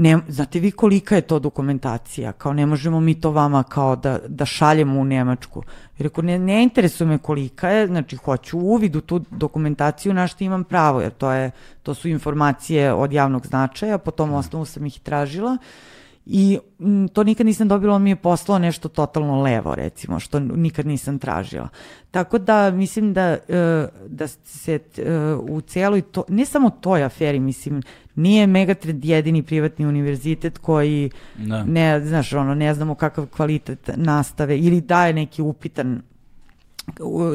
ne, 0.00 0.18
znate 0.28 0.60
vi 0.60 0.70
kolika 0.70 1.14
je 1.14 1.22
to 1.22 1.38
dokumentacija, 1.38 2.32
kao 2.32 2.52
ne 2.52 2.66
možemo 2.66 3.00
mi 3.00 3.20
to 3.20 3.30
vama 3.30 3.62
kao 3.62 3.96
da, 3.96 4.18
da 4.28 4.44
šaljemo 4.44 5.00
u 5.00 5.04
Nemačku. 5.04 5.62
Jer 5.98 6.06
ako 6.06 6.22
ne, 6.22 6.38
ne 6.38 6.62
interesuje 6.62 7.06
me 7.06 7.18
kolika 7.18 7.68
je, 7.68 7.86
znači 7.86 8.16
hoću 8.16 8.58
uvid 8.58 8.96
u 8.96 9.00
tu 9.00 9.20
dokumentaciju 9.30 10.14
na 10.14 10.26
što 10.26 10.44
imam 10.44 10.64
pravo, 10.64 11.00
jer 11.00 11.12
to, 11.12 11.32
je, 11.32 11.50
to 11.82 11.94
su 11.94 12.08
informacije 12.08 12.92
od 12.92 13.12
javnog 13.12 13.46
značaja, 13.46 13.98
po 13.98 14.10
tom 14.10 14.32
osnovu 14.32 14.64
sam 14.64 14.86
ih 14.86 15.00
tražila. 15.00 15.52
Uh, 15.52 15.99
I 16.26 16.58
m, 16.80 17.08
to 17.08 17.24
nikad 17.24 17.46
nisam 17.46 17.68
dobila, 17.68 17.94
on 17.94 18.02
mi 18.02 18.10
je 18.10 18.16
poslao 18.16 18.58
nešto 18.58 18.88
totalno 18.88 19.42
levo, 19.42 19.74
recimo, 19.74 20.20
što 20.20 20.40
nikad 20.40 20.86
nisam 20.86 21.18
tražila. 21.18 21.68
Tako 22.10 22.38
da 22.38 22.70
mislim 22.70 23.12
da, 23.12 23.22
e, 23.48 23.86
da 24.06 24.28
se 24.28 24.74
e, 24.98 25.12
u 25.34 25.60
celoj, 25.60 26.02
to, 26.02 26.24
ne 26.28 26.44
samo 26.44 26.70
toj 26.70 27.04
aferi, 27.04 27.40
mislim, 27.40 27.82
nije 28.14 28.46
Megatrend 28.46 29.04
jedini 29.04 29.42
privatni 29.42 29.86
univerzitet 29.86 30.58
koji, 30.58 31.10
da. 31.36 31.64
ne, 31.64 32.00
znaš, 32.06 32.32
ono, 32.32 32.54
ne 32.54 32.74
znamo 32.74 32.94
kakav 32.94 33.26
kvalitet 33.26 33.90
nastave 33.96 34.58
ili 34.58 34.80
daje 34.80 35.12
neki 35.12 35.42
upitan, 35.42 36.02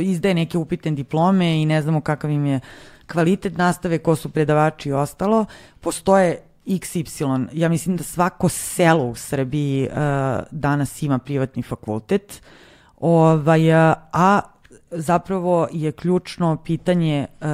izdaje 0.02 0.36
neke 0.36 0.58
upitne 0.58 0.92
diplome 0.92 1.62
i 1.62 1.66
ne 1.66 1.82
znamo 1.82 2.02
kakav 2.02 2.32
im 2.32 2.46
je 2.46 2.60
kvalitet 3.12 3.58
nastave, 3.58 3.98
ko 3.98 4.16
su 4.16 4.30
predavači 4.30 4.90
i 4.90 4.94
ostalo. 4.94 5.46
Postoje 5.82 6.45
XY, 6.66 7.48
ja 7.54 7.70
mislim 7.70 7.98
da 7.98 8.04
svako 8.04 8.50
selo 8.50 9.06
u 9.06 9.16
Srbiji 9.16 9.88
uh, 9.88 9.96
danas 10.52 11.04
ima 11.04 11.18
privatni 11.20 11.64
fakultet, 11.64 12.42
ovaj, 13.00 13.74
a 14.14 14.42
zapravo 14.92 15.68
je 15.72 15.92
ključno 15.92 16.58
pitanje 16.66 17.28
uh, 17.42 17.48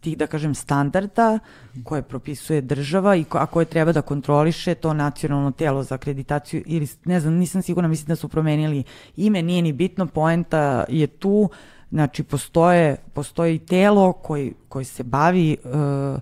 tih, 0.00 0.18
da 0.18 0.26
kažem, 0.26 0.54
standarda 0.54 1.38
koje 1.84 2.02
propisuje 2.02 2.60
država 2.60 3.16
i 3.16 3.24
ko, 3.24 3.38
a 3.38 3.46
koje 3.46 3.64
treba 3.66 3.92
da 3.92 4.02
kontroliše 4.02 4.74
to 4.74 4.94
nacionalno 4.94 5.50
telo 5.50 5.82
za 5.82 5.94
akreditaciju 5.94 6.62
ili, 6.66 6.88
ne 7.04 7.20
znam, 7.20 7.34
nisam 7.34 7.62
sigurna, 7.62 7.88
mislim 7.88 8.08
da 8.08 8.16
su 8.16 8.28
promenili 8.28 8.84
ime, 9.16 9.42
nije 9.42 9.62
ni 9.62 9.72
bitno, 9.72 10.06
poenta 10.06 10.84
je 10.88 11.06
tu, 11.06 11.50
znači 11.90 12.22
postoje, 12.22 12.96
postoji 13.14 13.58
telo 13.58 14.12
koji, 14.12 14.54
koji 14.68 14.84
se 14.84 15.02
bavi 15.02 15.56
uh, 15.64 16.20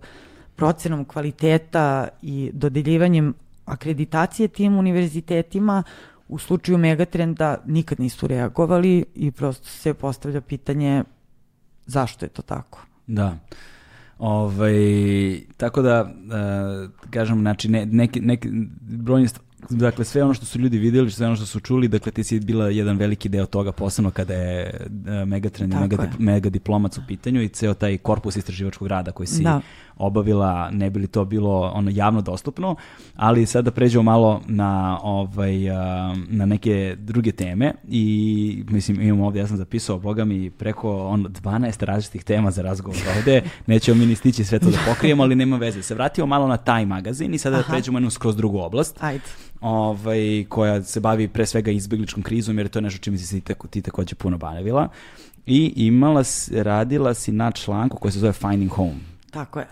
procenom 0.58 1.04
kvaliteta 1.04 2.08
i 2.22 2.50
dodeljivanjem 2.52 3.34
akreditacije 3.64 4.48
tim 4.48 4.78
univerzitetima 4.78 5.82
u 6.28 6.38
slučaju 6.38 6.78
Megatrenda 6.78 7.56
nikad 7.66 8.00
nisu 8.00 8.26
reagovali 8.26 9.04
i 9.14 9.30
prosto 9.30 9.68
se 9.68 9.94
postavlja 9.94 10.40
pitanje 10.40 11.04
zašto 11.86 12.24
je 12.24 12.28
to 12.28 12.42
tako. 12.42 12.86
Da. 13.06 13.36
Ovaj, 14.18 14.76
tako 15.56 15.82
da, 15.82 16.02
uh, 16.02 16.90
kažem, 17.10 17.40
znači, 17.40 17.68
ne, 17.68 17.86
neke, 17.86 18.20
neke 18.20 18.48
brojne 18.80 19.28
dakle 19.70 20.04
sve 20.04 20.24
ono 20.24 20.34
što 20.34 20.46
su 20.46 20.58
ljudi 20.58 20.78
videli, 20.78 21.10
sve 21.10 21.26
ono 21.26 21.36
što 21.36 21.46
su 21.46 21.60
čuli, 21.60 21.88
dakle 21.88 22.12
ti 22.12 22.24
si 22.24 22.40
bila 22.40 22.68
jedan 22.68 22.96
veliki 22.96 23.28
deo 23.28 23.46
toga, 23.46 23.72
posebno 23.72 24.10
kada 24.10 24.34
je 24.34 24.86
uh, 24.86 25.28
Megatrend 25.28 25.72
i 25.72 25.76
mega, 25.76 26.10
mega 26.18 26.50
diplomac 26.50 26.98
u 26.98 27.02
pitanju 27.08 27.42
i 27.42 27.48
ceo 27.48 27.74
taj 27.74 27.98
korpus 27.98 28.36
istraživačkog 28.36 28.88
rada 28.88 29.12
koji 29.12 29.26
si 29.26 29.42
da 29.42 29.60
obavila, 29.98 30.70
ne 30.70 30.90
bi 30.90 31.00
li 31.00 31.06
to 31.06 31.24
bilo 31.24 31.70
ono 31.74 31.90
javno 31.94 32.20
dostupno, 32.20 32.76
ali 33.16 33.46
sada 33.46 33.70
pređemo 33.70 34.02
malo 34.02 34.40
na 34.46 34.98
ovaj 35.02 35.54
na 36.28 36.46
neke 36.46 36.96
druge 36.98 37.32
teme 37.32 37.72
i 37.88 38.64
mislim 38.68 39.00
imamo 39.00 39.26
ovde 39.26 39.40
ja 39.40 39.46
sam 39.46 39.56
zapisao 39.56 39.98
boga 39.98 40.24
mi 40.24 40.50
preko 40.50 41.06
on 41.06 41.24
12 41.24 41.84
različitih 41.84 42.24
tema 42.24 42.50
za 42.50 42.62
razgovor 42.62 42.98
ovde. 43.16 43.42
Nećemo 43.66 44.00
mi 44.00 44.06
ni 44.06 44.14
stići 44.14 44.44
sve 44.44 44.58
to 44.58 44.70
da 44.70 44.78
pokrijemo, 44.88 45.22
ali 45.22 45.34
nema 45.34 45.56
veze. 45.56 45.82
Se 45.82 45.94
vratimo 45.94 46.26
malo 46.26 46.46
na 46.46 46.56
taj 46.56 46.86
magazin 46.86 47.34
i 47.34 47.38
sada 47.38 47.56
da 47.56 47.60
Aha. 47.60 47.68
da 47.68 47.72
pređemo 47.72 47.98
jednu 47.98 48.10
skroz 48.10 48.36
drugu 48.36 48.58
oblast. 48.58 48.96
Ajde 49.00 49.24
ovaj, 49.60 50.44
koja 50.48 50.82
se 50.82 51.00
bavi 51.00 51.28
pre 51.28 51.46
svega 51.46 51.70
izbegličkom 51.70 52.22
krizom, 52.22 52.58
jer 52.58 52.68
to 52.68 52.78
je 52.78 52.82
nešto 52.82 52.98
čime 52.98 53.18
si 53.18 53.40
ti, 53.40 53.54
ti 53.70 53.82
takođe 53.82 54.14
puno 54.14 54.38
bavila. 54.38 54.88
I 55.46 55.72
imala, 55.76 56.22
radila 56.52 57.14
si 57.14 57.32
na 57.32 57.50
članku 57.50 57.98
koji 57.98 58.12
se 58.12 58.18
zove 58.18 58.32
Finding 58.32 58.70
Home. 58.70 58.98
Tako 59.30 59.58
je. 59.58 59.66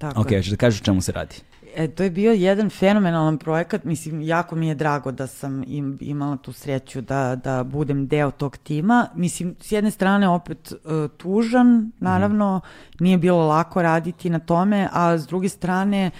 Tako 0.00 0.20
ok, 0.20 0.26
hoćeš 0.26 0.50
da 0.50 0.56
kažeš 0.56 0.80
o 0.80 0.84
čemu 0.84 1.00
se 1.00 1.12
radi? 1.12 1.34
E, 1.76 1.88
to 1.88 2.02
je 2.02 2.10
bio 2.10 2.32
jedan 2.32 2.70
fenomenalan 2.70 3.38
projekat, 3.38 3.84
mislim, 3.84 4.22
jako 4.22 4.56
mi 4.56 4.68
je 4.68 4.74
drago 4.74 5.12
da 5.12 5.26
sam 5.26 5.64
im, 5.66 5.98
imala 6.00 6.36
tu 6.36 6.52
sreću 6.52 7.00
da, 7.00 7.36
da 7.44 7.64
budem 7.64 8.06
deo 8.06 8.30
tog 8.30 8.56
tima. 8.56 9.08
Mislim, 9.14 9.56
s 9.60 9.72
jedne 9.72 9.90
strane 9.90 10.28
opet 10.28 10.72
uh, 10.72 11.10
tužan, 11.16 11.92
naravno, 11.98 12.58
mm. 12.58 13.04
nije 13.04 13.18
bilo 13.18 13.46
lako 13.46 13.82
raditi 13.82 14.30
na 14.30 14.38
tome, 14.38 14.88
a 14.92 15.18
s 15.18 15.26
druge 15.26 15.48
strane 15.48 16.10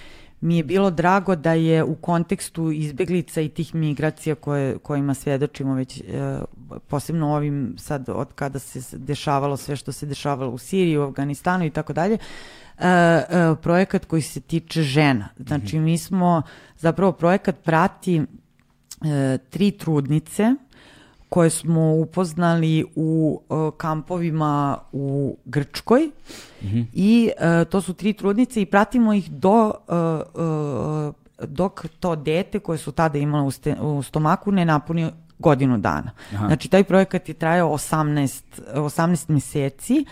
mi 0.40 0.56
je 0.56 0.64
bilo 0.64 0.90
drago 0.90 1.36
da 1.36 1.52
je 1.52 1.84
u 1.84 1.94
kontekstu 1.94 2.70
izbeglica 2.70 3.40
i 3.40 3.48
tih 3.48 3.74
migracija 3.74 4.34
koje, 4.34 4.78
kojima 4.78 5.14
svedočimo 5.14 5.74
već 5.74 6.00
e, 6.00 6.02
posebno 6.88 7.34
ovim 7.34 7.74
sad 7.78 8.08
od 8.08 8.32
kada 8.32 8.58
se 8.58 8.98
dešavalo 8.98 9.56
sve 9.56 9.76
što 9.76 9.92
se 9.92 10.06
dešavalo 10.06 10.50
u 10.50 10.58
Siriji, 10.58 10.98
u 10.98 11.02
Afganistanu 11.02 11.64
i 11.64 11.70
tako 11.70 11.92
dalje, 11.92 12.18
e, 12.80 12.86
e, 12.88 13.54
projekat 13.62 14.04
koji 14.04 14.22
se 14.22 14.40
tiče 14.40 14.82
žena. 14.82 15.28
Znači 15.36 15.78
mi 15.78 15.98
smo, 15.98 16.42
zapravo 16.76 17.12
projekat 17.12 17.56
prati 17.64 18.16
e, 18.16 19.38
tri 19.50 19.70
trudnice 19.70 20.54
koje 21.30 21.50
smo 21.50 21.94
upoznali 21.94 22.84
u 22.94 23.40
uh, 23.48 23.74
kampovima 23.76 24.78
u 24.92 25.36
Grčkoj 25.44 26.10
mm 26.62 26.66
-hmm. 26.66 26.84
i 26.92 27.30
uh, 27.36 27.68
to 27.68 27.80
su 27.80 27.94
tri 27.94 28.12
trudnice 28.12 28.62
i 28.62 28.66
pratimo 28.66 29.12
ih 29.12 29.30
do 29.30 29.72
uh, 29.88 31.14
dok 31.48 31.86
to 32.00 32.16
dete 32.16 32.58
koje 32.58 32.78
su 32.78 32.92
tada 32.92 33.18
imala 33.18 33.44
u, 33.44 33.50
ste, 33.50 33.76
u 33.80 34.02
stomaku 34.02 34.52
ne 34.52 34.64
napuni 34.64 35.10
godinu 35.38 35.78
dana. 35.78 36.10
Aha. 36.34 36.46
Znači 36.46 36.68
taj 36.68 36.84
projekat 36.84 37.28
je 37.28 37.34
trajao 37.34 37.70
18, 37.70 38.42
18 38.74 39.30
meseci 39.30 40.04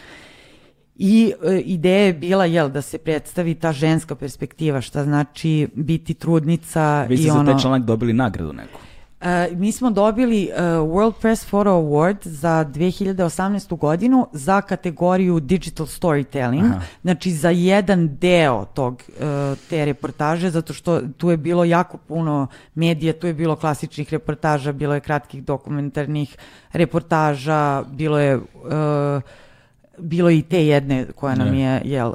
I 0.99 1.33
e, 1.45 1.59
ideja 1.59 2.07
je 2.07 2.13
bila 2.13 2.45
jel, 2.45 2.69
da 2.69 2.83
se 2.83 2.99
predstavi 2.99 3.55
ta 3.55 3.73
ženska 3.73 4.15
perspektiva, 4.15 4.81
šta 4.81 5.05
znači 5.05 5.69
biti 5.75 6.15
trudnica. 6.15 7.07
Vi 7.09 7.17
ste 7.17 7.27
i 7.27 7.31
za 7.31 7.39
ono... 7.39 7.53
taj 7.53 7.61
članak 7.63 7.83
dobili 7.83 8.13
nagradu 8.13 8.53
neku. 8.53 8.79
Uh, 9.21 9.59
mi 9.59 9.73
smo 9.73 9.91
dobili 9.91 10.51
uh, 10.53 10.61
World 10.63 11.13
Press 11.21 11.45
Photo 11.45 11.71
Award 11.71 12.17
za 12.23 12.65
2018. 12.75 13.79
godinu 13.79 14.29
za 14.33 14.61
kategoriju 14.61 15.41
Digital 15.41 15.87
Storytelling, 15.87 16.65
Aha. 16.65 16.81
znači 17.03 17.31
za 17.31 17.51
jedan 17.51 18.17
deo 18.17 18.65
tog, 18.65 19.03
uh, 19.09 19.59
te 19.71 19.85
reportaže, 19.85 20.51
zato 20.51 20.73
što 20.73 21.01
tu 21.17 21.31
je 21.31 21.37
bilo 21.37 21.65
jako 21.65 21.97
puno 21.97 22.47
medija, 22.75 23.13
tu 23.13 23.27
je 23.27 23.35
bilo 23.35 23.57
klasičnih 23.57 24.13
reportaža, 24.13 24.73
bilo 24.73 24.95
je 24.95 25.01
kratkih 25.01 25.45
dokumentarnih 25.45 26.37
reportaža, 26.73 27.85
bilo 27.91 28.19
je... 28.19 28.37
Uh, 28.37 29.23
bilo 30.01 30.31
i 30.31 30.43
te 30.43 30.67
jedne 30.67 31.07
koja 31.17 31.35
nam 31.35 31.55
je, 31.55 31.81
jel, 31.85 32.09
uh, 32.09 32.15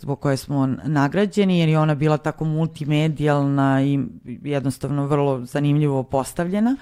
zbog 0.00 0.20
koje 0.20 0.36
smo 0.36 0.66
nagrađeni, 0.84 1.58
jer 1.58 1.68
je 1.68 1.78
ona 1.78 1.94
bila 1.94 2.16
tako 2.16 2.44
multimedijalna 2.44 3.82
i 3.82 3.98
jednostavno 4.44 5.06
vrlo 5.06 5.44
zanimljivo 5.44 6.02
postavljena. 6.02 6.76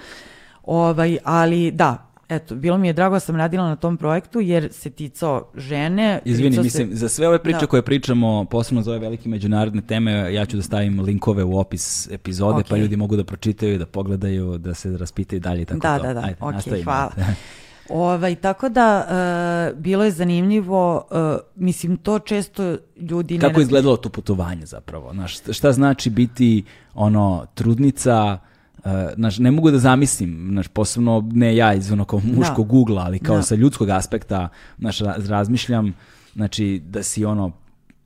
Ovaj, 0.64 1.18
ali 1.24 1.70
da, 1.70 2.06
eto, 2.28 2.54
bilo 2.54 2.78
mi 2.78 2.86
je 2.86 2.92
drago 2.92 3.16
da 3.16 3.20
sam 3.20 3.36
radila 3.36 3.68
na 3.68 3.76
tom 3.76 3.96
projektu 3.96 4.40
jer 4.40 4.68
se 4.72 4.90
ticao 4.90 5.50
žene. 5.54 6.20
Izvini, 6.24 6.50
ticao 6.50 6.64
mislim, 6.64 6.88
se... 6.90 6.94
za 6.96 7.08
sve 7.08 7.28
ove 7.28 7.42
priče 7.42 7.58
Da. 7.60 7.66
koje 7.66 7.82
pričamo, 7.82 8.44
posebno 8.44 8.82
za 8.82 8.90
ove 8.90 9.00
velike 9.00 9.28
međunarodne 9.28 9.82
teme, 9.82 10.34
ja 10.34 10.46
ću 10.46 10.56
da 10.56 10.62
stavim 10.62 11.00
linkove 11.00 11.44
u 11.44 11.58
opis 11.58 12.08
epizode, 12.10 12.64
pa 12.68 12.74
Ok. 12.74 12.80
ljudi 12.80 12.96
mogu 12.96 13.16
da 13.16 13.24
pročitaju, 13.24 13.78
da 13.78 13.86
pogledaju, 13.86 14.58
da 14.58 14.74
se 14.74 14.96
raspitaju 14.96 15.40
dalje 15.40 15.62
i 15.62 15.64
tako 15.64 15.80
Da, 15.80 15.98
to. 15.98 16.02
da, 16.06 16.14
da, 16.14 16.20
Ajde, 16.20 16.36
ok, 16.40 16.52
nastavimo. 16.52 16.84
hvala. 16.84 17.10
Ovaj, 17.90 18.34
tako 18.36 18.68
da, 18.68 19.06
uh, 19.72 19.78
bilo 19.78 20.04
je 20.04 20.10
zanimljivo, 20.10 20.96
uh, 21.10 21.18
mislim, 21.56 21.96
to 21.96 22.18
često 22.18 22.62
ljudi... 22.98 23.34
ne 23.34 23.40
Kako 23.40 23.46
je 23.46 23.52
razmišljaju. 23.52 23.62
izgledalo 23.62 23.96
to 23.96 24.08
putovanje 24.08 24.66
zapravo? 24.66 25.12
Znaš, 25.12 25.38
šta 25.50 25.72
znači 25.72 26.10
biti 26.10 26.64
ono 26.94 27.46
trudnica, 27.54 28.38
uh, 28.76 28.84
znaš, 29.14 29.38
ne 29.38 29.50
mogu 29.50 29.70
da 29.70 29.78
zamislim, 29.78 30.48
znaš, 30.50 30.68
posebno 30.68 31.28
ne 31.32 31.56
ja 31.56 31.74
iz 31.74 31.92
ono 31.92 32.04
kao 32.04 32.20
muškog 32.26 32.66
Da. 32.66 32.70
googla, 32.70 33.02
ali 33.02 33.18
kao 33.18 33.36
Da. 33.36 33.42
sa 33.42 33.54
ljudskog 33.54 33.88
aspekta, 33.90 34.48
znaš, 34.78 34.98
ra- 34.98 35.28
razmišljam, 35.28 35.94
znači, 36.34 36.82
da 36.84 37.02
si 37.02 37.24
ono 37.24 37.52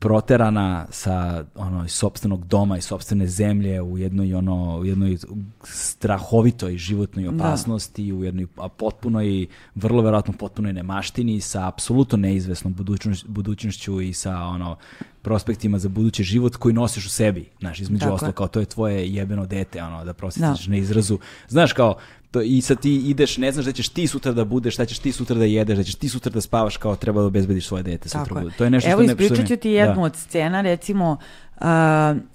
proterana 0.05 0.87
sa 0.91 1.45
ono 1.55 1.85
iz 1.85 1.93
sopstvenog 1.93 2.47
doma 2.47 2.79
i 2.79 2.81
sopstvene 2.81 3.27
zemlje 3.27 3.83
u 3.83 3.99
jednoj 3.99 4.35
ono 4.35 4.79
u 4.79 4.85
jednoj 4.85 5.19
strahovitoj 5.63 6.77
životnoj 6.77 7.29
opasnosti 7.29 8.13
u 8.13 8.25
jednoj 8.25 8.47
a 8.57 8.69
potpunoj 8.69 9.47
vrlo 9.75 10.03
verovatno 10.03 10.35
potpunoj 10.39 10.73
nemaštini 10.73 11.41
sa 11.41 11.69
apsolutno 11.69 12.19
neizvesnom 12.19 12.75
budućnošću, 12.75 13.27
budućnošću 13.29 14.01
i 14.01 14.13
sa 14.13 14.39
ono 14.39 14.77
prospektima 15.23 15.79
za 15.79 15.89
budući 15.89 16.25
život 16.25 16.57
koji 16.57 16.75
nosiš 16.75 17.07
u 17.07 17.11
sebi. 17.11 17.49
Znaš 17.61 17.81
između 17.81 18.13
ostalog 18.13 18.35
kao 18.35 18.49
to 18.49 18.61
je 18.61 18.67
tvoje 18.67 19.09
jebeno 19.15 19.47
dete 19.47 19.83
ono 19.83 19.99
da 19.99 20.05
Da. 20.05 20.13
prosjetiš 20.13 20.67
na 20.67 20.77
izrazu. 20.77 21.19
Znaš 21.49 21.73
kao 21.73 21.97
to, 22.35 22.43
i 22.43 22.61
sad 22.61 22.81
ti 22.81 22.97
ideš, 22.97 23.37
ne 23.39 23.53
znaš 23.53 23.65
da 23.65 23.73
ćeš 23.73 23.89
ti 23.89 24.07
sutra 24.07 24.33
da 24.33 24.45
budeš, 24.45 24.75
šta 24.75 24.85
ćeš 24.85 24.99
ti 24.99 25.13
sutra 25.13 25.37
da 25.37 25.45
jedeš, 25.45 25.77
da 25.77 25.85
ćeš 25.85 25.95
ti 25.95 26.09
sutra 26.09 26.33
da 26.33 26.41
spavaš 26.41 26.77
kao 26.77 26.97
treba 26.97 27.21
da 27.21 27.27
obezbediš 27.27 27.67
svoje 27.67 27.83
dete 27.83 28.09
Tako 28.09 28.25
sutra. 28.25 28.43
je. 28.43 28.51
To 28.59 28.65
je 28.65 28.71
nešto 28.71 28.91
Evo, 28.91 29.03
što 29.03 29.07
ne... 29.07 29.13
ispričat 29.13 29.49
ću 29.49 29.57
ti 29.57 29.71
jednu 29.71 29.95
da. 29.95 30.01
od 30.01 30.17
scena, 30.17 30.61
recimo, 30.61 31.17
uh, 31.61 31.67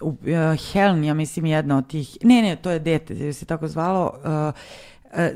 uh, 0.01 0.15
Helen, 0.71 1.03
ja 1.03 1.13
mislim 1.13 1.45
jedna 1.45 1.77
od 1.77 1.87
tih, 1.87 2.17
ne, 2.23 2.41
ne, 2.41 2.55
to 2.55 2.71
je 2.71 2.79
dete, 2.79 3.33
se 3.33 3.45
tako 3.45 3.67
zvalo, 3.67 4.13
uh, 4.23 4.53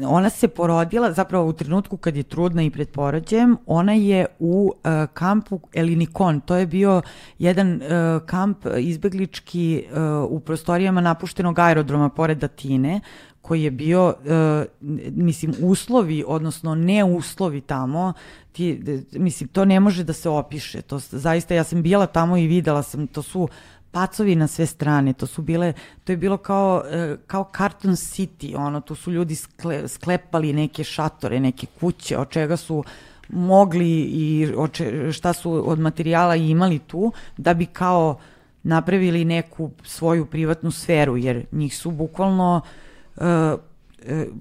ona 0.08 0.30
se 0.30 0.48
porodila, 0.48 1.12
zapravo 1.12 1.48
u 1.48 1.54
trenutku 1.54 1.98
kad 1.98 2.16
je 2.16 2.24
trudna 2.24 2.64
i 2.64 2.70
pred 2.70 2.90
porođajem, 2.90 3.58
ona 3.66 3.94
je 3.94 4.26
u 4.40 4.74
uh, 4.74 4.92
kampu 5.14 5.60
Elinikon, 5.74 6.42
to 6.42 6.56
je 6.56 6.68
bio 6.68 7.02
jedan 7.40 7.76
uh, 7.76 8.26
kamp 8.26 8.58
izbeglički 8.78 9.84
uh, 9.86 10.32
u 10.32 10.40
prostorijama 10.40 11.02
napuštenog 11.02 11.60
aerodroma 11.60 12.10
pored 12.10 12.44
Atine, 12.44 13.02
koji 13.44 13.64
je 13.64 13.72
bio, 13.72 14.08
uh, 14.08 14.66
mislim, 15.12 15.54
uslovi, 15.62 16.24
odnosno 16.28 16.76
ne 16.76 17.04
uslovi 17.04 17.62
tamo, 17.62 18.14
ti, 18.52 18.82
mislim, 19.12 19.48
to 19.48 19.66
ne 19.66 19.80
može 19.80 20.04
da 20.04 20.14
se 20.14 20.30
opiše. 20.30 20.82
To, 20.82 21.00
zaista, 21.00 21.54
ja 21.54 21.64
sam 21.64 21.82
bila 21.84 22.06
tamo 22.06 22.38
i 22.38 22.48
videla 22.48 22.84
sam, 22.84 23.08
to 23.08 23.22
su 23.22 23.48
pacovi 23.92 24.36
na 24.36 24.48
sve 24.48 24.66
strane, 24.66 25.14
to 25.14 25.28
su 25.28 25.42
bile, 25.42 25.74
to 26.04 26.12
je 26.12 26.18
bilo 26.18 26.38
kao, 26.38 26.84
e, 26.92 27.18
kao 27.28 27.50
Carton 27.58 27.92
City, 27.92 28.56
ono, 28.58 28.82
tu 28.82 28.96
su 28.96 29.12
ljudi 29.12 29.36
skle, 29.36 29.88
sklepali 29.88 30.54
neke 30.54 30.84
šatore, 30.84 31.40
neke 31.40 31.68
kuće, 31.80 32.18
od 32.18 32.30
čega 32.30 32.58
su 32.58 32.84
mogli 33.30 34.02
i 34.02 34.54
oče, 34.58 35.12
šta 35.12 35.34
su 35.34 35.70
od 35.70 35.80
materijala 35.80 36.36
imali 36.36 36.80
tu, 36.80 37.12
da 37.38 37.54
bi 37.54 37.66
kao 37.66 38.20
napravili 38.64 39.26
neku 39.26 39.72
svoju 39.84 40.26
privatnu 40.26 40.72
sferu, 40.72 41.18
jer 41.18 41.46
njih 41.52 41.78
su 41.78 41.92
bukvalno 41.92 42.62
e, 42.66 42.83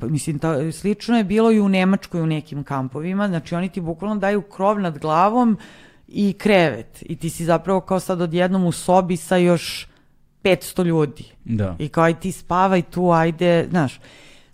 mislim, 0.03 0.39
ta, 0.39 0.73
slično 0.73 1.17
je 1.17 1.25
bilo 1.25 1.53
i 1.53 1.61
u 1.61 1.69
Nemačkoj 1.69 2.21
u 2.21 2.27
nekim 2.27 2.65
kampovima, 2.65 3.29
znači 3.29 3.55
oni 3.55 3.69
ti 3.69 3.81
bukvalno 3.81 4.17
daju 4.17 4.43
krov 4.43 4.81
nad 4.81 4.99
glavom 4.99 5.59
i 6.09 6.33
krevet 6.33 7.03
i 7.03 7.17
ti 7.17 7.31
si 7.31 7.45
zapravo 7.45 7.81
kao 7.81 8.01
sad 8.01 8.21
odjednom 8.21 8.65
u 8.65 8.73
sobi 8.73 9.17
sa 9.17 9.37
još 9.37 9.89
500 10.45 10.85
ljudi 10.85 11.25
Da. 11.45 11.77
i 11.79 11.89
kao 11.89 12.05
aj 12.05 12.21
ti 12.21 12.33
spavaj 12.33 12.83
tu, 12.83 13.11
ajde, 13.11 13.67
znaš. 13.71 14.01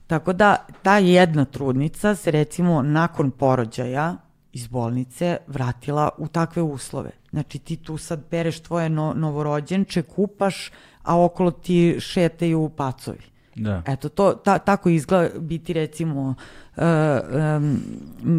Tako 0.07 0.33
da 0.33 0.57
ta 0.83 0.99
jedna 0.99 1.45
trudnica 1.45 2.15
se 2.15 2.31
recimo 2.31 2.83
nakon 2.83 3.31
porođaja 3.31 4.17
iz 4.53 4.67
bolnice 4.67 5.37
vratila 5.47 6.11
u 6.19 6.29
takve 6.29 6.63
uslove. 6.63 7.11
Znači 7.31 7.59
ti 7.59 7.77
tu 7.77 7.99
sad 7.99 8.21
bereš 8.31 8.61
tvoje 8.61 8.89
no, 8.89 9.13
novorođenče, 9.17 10.03
kupaš, 10.03 10.71
a 11.03 11.25
okolo 11.25 11.51
ti 11.51 11.97
šetaju 12.01 12.71
pacovi. 12.77 13.38
Da. 13.59 13.83
Eto, 13.87 14.09
to, 14.09 14.33
ta, 14.35 14.59
tako 14.59 14.89
izgleda 14.89 15.39
biti 15.39 15.73
recimo 15.73 16.35
um, 16.77 17.81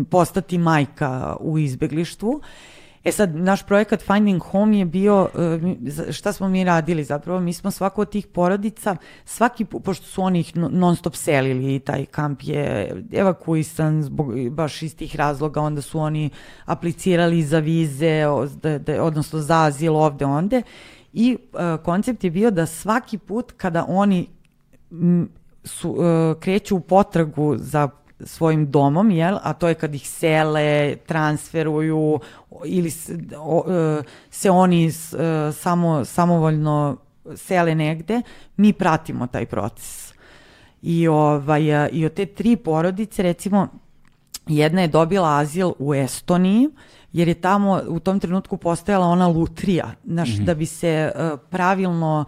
postati 0.09 0.57
majka 0.57 1.35
u 1.39 1.59
izbeglištvu. 1.59 2.41
E 3.03 3.11
sad, 3.11 3.35
naš 3.35 3.65
projekat 3.65 4.01
Finding 4.01 4.41
Home 4.41 4.79
je 4.79 4.85
bio, 4.85 5.29
za- 5.81 6.11
šta 6.11 6.33
smo 6.33 6.49
mi 6.49 6.63
radili 6.63 7.03
zapravo, 7.03 7.39
mi 7.39 7.53
smo 7.53 7.71
svako 7.71 8.01
od 8.01 8.09
tih 8.09 8.27
porodica, 8.27 8.95
svaki, 9.25 9.65
pošto 9.65 10.05
su 10.05 10.21
oni 10.21 10.39
ih 10.39 10.55
no- 10.55 10.69
non 10.69 10.95
stop 10.95 11.15
selili 11.15 11.75
i 11.75 11.79
taj 11.79 12.05
kamp 12.05 12.39
je 12.43 12.95
evakuisan 13.13 14.03
zbog, 14.03 14.49
baš 14.49 14.81
iz 14.81 14.95
tih 14.95 15.15
razloga, 15.15 15.61
onda 15.61 15.81
su 15.81 15.99
oni 15.99 16.29
aplicirali 16.65 17.43
za 17.43 17.59
vize, 17.59 18.23
odnosno 19.01 19.39
za 19.39 19.63
azil 19.63 19.95
ovde 19.95 20.25
onde 20.25 20.61
i 21.13 21.37
uh, 21.53 21.59
koncept 21.83 22.23
je 22.23 22.31
bio 22.31 22.51
da 22.51 22.65
svaki 22.65 23.17
put 23.17 23.51
kada 23.51 23.85
oni 23.87 24.27
su, 25.63 25.89
uh, 25.89 25.97
kreću 26.39 26.75
u 26.75 26.79
potragu 26.79 27.55
za 27.57 27.89
svojim 28.19 28.71
domom, 28.71 29.11
jel? 29.11 29.37
a 29.43 29.53
to 29.53 29.67
je 29.67 29.73
kad 29.73 29.95
ih 29.95 30.09
sele, 30.09 30.95
transferuju 30.97 32.19
ili 32.65 32.91
s- 32.91 33.09
o, 33.37 33.57
uh, 33.57 34.03
se 34.29 34.49
oni 34.49 34.91
s- 34.91 35.13
uh, 35.13 35.19
samo, 35.53 36.05
samovoljno 36.05 36.97
sele 37.35 37.75
negde, 37.75 38.21
mi 38.57 38.73
pratimo 38.73 39.27
taj 39.27 39.45
proces. 39.45 40.13
I, 40.81 41.07
ovaj, 41.07 41.83
uh, 41.83 41.89
I 41.91 42.05
od 42.05 42.13
te 42.13 42.25
tri 42.25 42.55
porodice, 42.55 43.23
recimo, 43.23 43.67
jedna 44.47 44.81
je 44.81 44.87
dobila 44.87 45.37
azil 45.37 45.71
u 45.79 45.93
Estoniji, 45.93 46.69
jer 47.13 47.27
je 47.27 47.33
tamo 47.33 47.81
u 47.87 47.99
tom 47.99 48.19
trenutku 48.19 48.57
postojala 48.57 49.05
ona 49.07 49.27
lutrija, 49.27 49.91
znaš, 50.05 50.29
da 50.29 50.53
bi 50.53 50.65
se 50.65 51.11
uh, 51.15 51.39
pravilno 51.49 52.25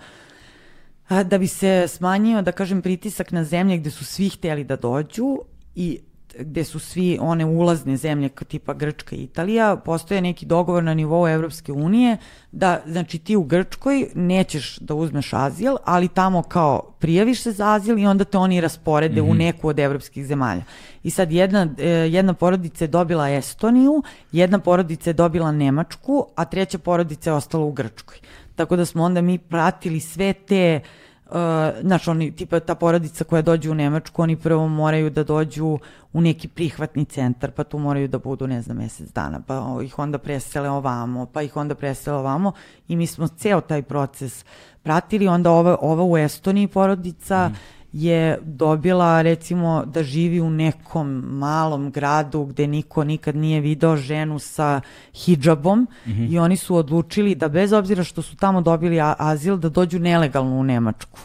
a, 1.11 1.23
da 1.23 1.37
bi 1.37 1.47
se 1.47 1.85
smanjio, 1.87 2.41
da 2.41 2.51
kažem, 2.51 2.81
pritisak 2.81 3.31
na 3.31 3.43
zemlje 3.43 3.77
gde 3.77 3.91
su 3.91 4.05
svi 4.05 4.29
hteli 4.29 4.63
da 4.63 4.75
dođu 4.75 5.37
i 5.75 5.99
gde 6.39 6.63
su 6.63 6.79
svi 6.79 7.17
one 7.21 7.45
ulazne 7.45 7.97
zemlje 7.97 8.29
tipa 8.29 8.73
Grčka 8.73 9.15
i 9.15 9.23
Italija, 9.23 9.75
postoje 9.75 10.21
neki 10.21 10.45
dogovor 10.45 10.83
na 10.83 10.93
nivou 10.93 11.27
Evropske 11.27 11.71
unije 11.71 12.17
da, 12.51 12.81
znači 12.87 13.19
ti 13.19 13.35
u 13.35 13.43
Grčkoj 13.43 14.07
nećeš 14.15 14.77
da 14.77 14.93
uzmeš 14.93 15.33
azil, 15.33 15.75
ali 15.85 16.07
tamo 16.07 16.43
kao 16.43 16.93
prijaviš 16.99 17.41
se 17.41 17.51
za 17.51 17.73
azil 17.73 17.99
i 17.99 18.05
onda 18.05 18.23
te 18.23 18.37
oni 18.37 18.61
rasporede 18.61 19.21
mm 19.21 19.25
-hmm. 19.25 19.29
u 19.29 19.33
mhm. 19.33 19.37
neku 19.37 19.67
od 19.67 19.79
evropskih 19.79 20.25
zemalja. 20.25 20.63
I 21.03 21.09
sad 21.09 21.31
jedna, 21.31 21.67
e, 21.77 21.87
jedna 21.89 22.33
porodica 22.33 22.83
je 22.83 22.87
dobila 22.87 23.29
Estoniju, 23.29 24.03
jedna 24.31 24.59
porodica 24.59 25.09
je 25.09 25.13
dobila 25.13 25.51
Nemačku, 25.51 26.25
a 26.35 26.45
treća 26.45 26.77
porodica 26.77 27.29
je 27.29 27.33
ostala 27.33 27.65
u 27.65 27.71
Grčkoj. 27.71 28.17
Tako 28.55 28.75
da 28.75 28.85
smo 28.85 29.03
onda 29.03 29.21
mi 29.21 29.37
pratili 29.37 29.99
sve 29.99 30.33
te 30.33 30.79
uh, 30.83 31.00
Uh, 31.31 31.37
znaš, 31.81 32.07
oni, 32.07 32.31
tipa 32.31 32.59
ta 32.59 32.75
porodica 32.75 33.23
koja 33.23 33.41
dođe 33.41 33.71
u 33.71 33.73
Nemačku, 33.73 34.21
oni 34.21 34.35
prvo 34.35 34.67
moraju 34.67 35.09
da 35.09 35.23
dođu 35.23 35.79
u 36.13 36.21
neki 36.21 36.47
prihvatni 36.47 37.05
centar, 37.05 37.51
pa 37.51 37.63
tu 37.63 37.79
moraju 37.79 38.07
da 38.07 38.19
budu, 38.19 38.47
ne 38.47 38.61
znam, 38.61 38.77
mesec 38.77 39.09
dana, 39.13 39.41
pa 39.47 39.79
ih 39.83 39.99
onda 39.99 40.17
presele 40.17 40.69
ovamo, 40.69 41.25
pa 41.25 41.41
ih 41.41 41.57
onda 41.57 41.75
presele 41.75 42.17
ovamo 42.17 42.51
i 42.87 42.95
mi 42.95 43.07
smo 43.07 43.27
ceo 43.27 43.61
taj 43.61 43.81
proces 43.81 44.45
pratili, 44.83 45.27
onda 45.27 45.51
ova, 45.51 45.77
ova 45.81 46.03
u 46.03 46.17
Estoniji 46.17 46.67
porodica 46.67 47.49
mm 47.49 47.80
je 47.93 48.37
dobila 48.43 49.21
recimo 49.21 49.85
da 49.85 50.03
živi 50.03 50.41
u 50.41 50.49
nekom 50.49 51.23
malom 51.27 51.91
gradu 51.91 52.45
gde 52.45 52.67
niko 52.67 53.03
nikad 53.03 53.35
nije 53.35 53.61
video 53.61 53.97
ženu 53.97 54.39
sa 54.39 54.81
hijabom 55.13 55.79
mm 55.79 56.11
-hmm. 56.11 56.33
i 56.33 56.39
oni 56.39 56.57
su 56.57 56.75
odlučili 56.75 57.35
da 57.35 57.47
bez 57.47 57.73
obzira 57.73 58.03
što 58.03 58.21
su 58.21 58.35
tamo 58.35 58.61
dobili 58.61 58.99
azil 59.17 59.57
da 59.57 59.69
dođu 59.69 59.99
nelegalno 59.99 60.55
u 60.55 60.63
Nemačku. 60.63 61.19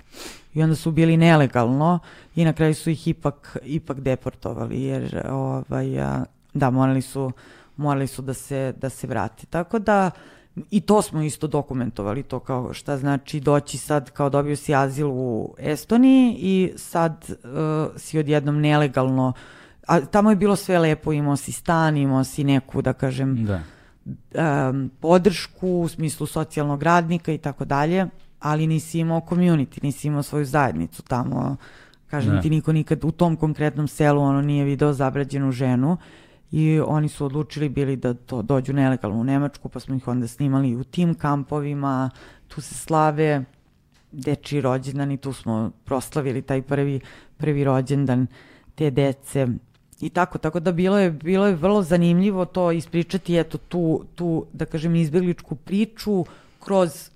I 0.54 0.62
onda 0.62 0.76
su 0.76 0.90
bili 0.90 1.16
nelegalno 1.16 1.98
i 2.36 2.44
na 2.44 2.52
kraju 2.52 2.74
su 2.74 2.90
ih 2.90 3.08
ipak, 3.08 3.56
ipak 3.64 4.00
deportovali 4.00 4.82
jer 4.82 5.22
ovaj, 5.30 5.86
da 6.54 6.70
morali 6.70 7.02
su, 7.02 7.32
morali 7.76 8.06
su 8.06 8.22
da 8.22 8.34
se, 8.34 8.74
da 8.80 8.88
se 8.90 9.06
vrati. 9.06 9.46
Tako 9.46 9.78
da 9.78 10.10
uh, 10.14 10.35
I 10.70 10.80
to 10.80 11.02
smo 11.02 11.22
isto 11.22 11.46
dokumentovali, 11.46 12.22
to 12.22 12.38
kao 12.38 12.72
šta 12.72 12.96
znači 12.96 13.40
doći 13.40 13.78
sad, 13.78 14.10
kao 14.10 14.30
dobio 14.30 14.56
si 14.56 14.74
azil 14.74 15.08
u 15.10 15.54
Estoniji 15.58 16.36
i 16.38 16.72
sad 16.76 17.26
uh, 17.30 17.96
si 17.96 18.18
odjednom 18.18 18.60
nelegalno, 18.60 19.32
a 19.86 20.00
tamo 20.00 20.30
je 20.30 20.36
bilo 20.36 20.56
sve 20.56 20.78
lepo, 20.78 21.12
imao 21.12 21.36
si 21.36 21.52
stan, 21.52 21.96
imao 21.96 22.24
si 22.24 22.44
neku, 22.44 22.82
da 22.82 22.92
kažem, 22.92 23.44
da. 23.44 23.60
Um, 24.68 24.90
podršku 25.00 25.68
u 25.68 25.88
smislu 25.88 26.26
socijalnog 26.26 26.82
radnika 26.82 27.32
i 27.32 27.38
tako 27.38 27.64
dalje, 27.64 28.06
ali 28.40 28.66
nisi 28.66 28.98
imao 28.98 29.20
community, 29.20 29.82
nisi 29.82 30.08
imao 30.08 30.22
svoju 30.22 30.44
zajednicu 30.44 31.02
tamo, 31.02 31.56
kažem 32.06 32.34
da. 32.34 32.40
ti 32.40 32.50
niko 32.50 32.72
nikad 32.72 33.04
u 33.04 33.10
tom 33.10 33.36
konkretnom 33.36 33.88
selu 33.88 34.22
ono 34.22 34.42
nije 34.42 34.64
video 34.64 34.92
zabrađenu 34.92 35.52
ženu 35.52 35.96
i 36.56 36.80
oni 36.80 37.08
su 37.08 37.24
odlučili 37.26 37.68
bili 37.68 37.96
da 37.96 38.14
to 38.14 38.42
dođu 38.42 38.72
nelegalno 38.72 39.20
u 39.20 39.24
Nemačku, 39.24 39.68
pa 39.68 39.80
smo 39.80 39.94
ih 39.94 40.08
onda 40.08 40.26
snimali 40.26 40.76
u 40.76 40.84
tim 40.84 41.14
kampovima, 41.14 42.10
tu 42.48 42.60
se 42.60 42.74
slave 42.74 43.44
deči 44.12 44.60
rođendan 44.60 45.12
i 45.12 45.16
tu 45.16 45.32
smo 45.32 45.70
proslavili 45.84 46.42
taj 46.42 46.62
prvi, 46.62 47.00
prvi 47.36 47.64
rođendan 47.64 48.26
te 48.74 48.90
dece. 48.90 49.46
I 50.00 50.10
tako, 50.10 50.38
tako 50.38 50.60
da 50.60 50.72
bilo 50.72 50.98
je, 50.98 51.10
bilo 51.10 51.46
je 51.46 51.54
vrlo 51.54 51.82
zanimljivo 51.82 52.44
to 52.44 52.72
ispričati, 52.72 53.38
eto 53.38 53.58
tu, 53.58 54.04
tu 54.14 54.46
da 54.52 54.64
kažem, 54.64 54.96
izbjegličku 54.96 55.54
priču 55.54 56.24
kroz 56.64 57.10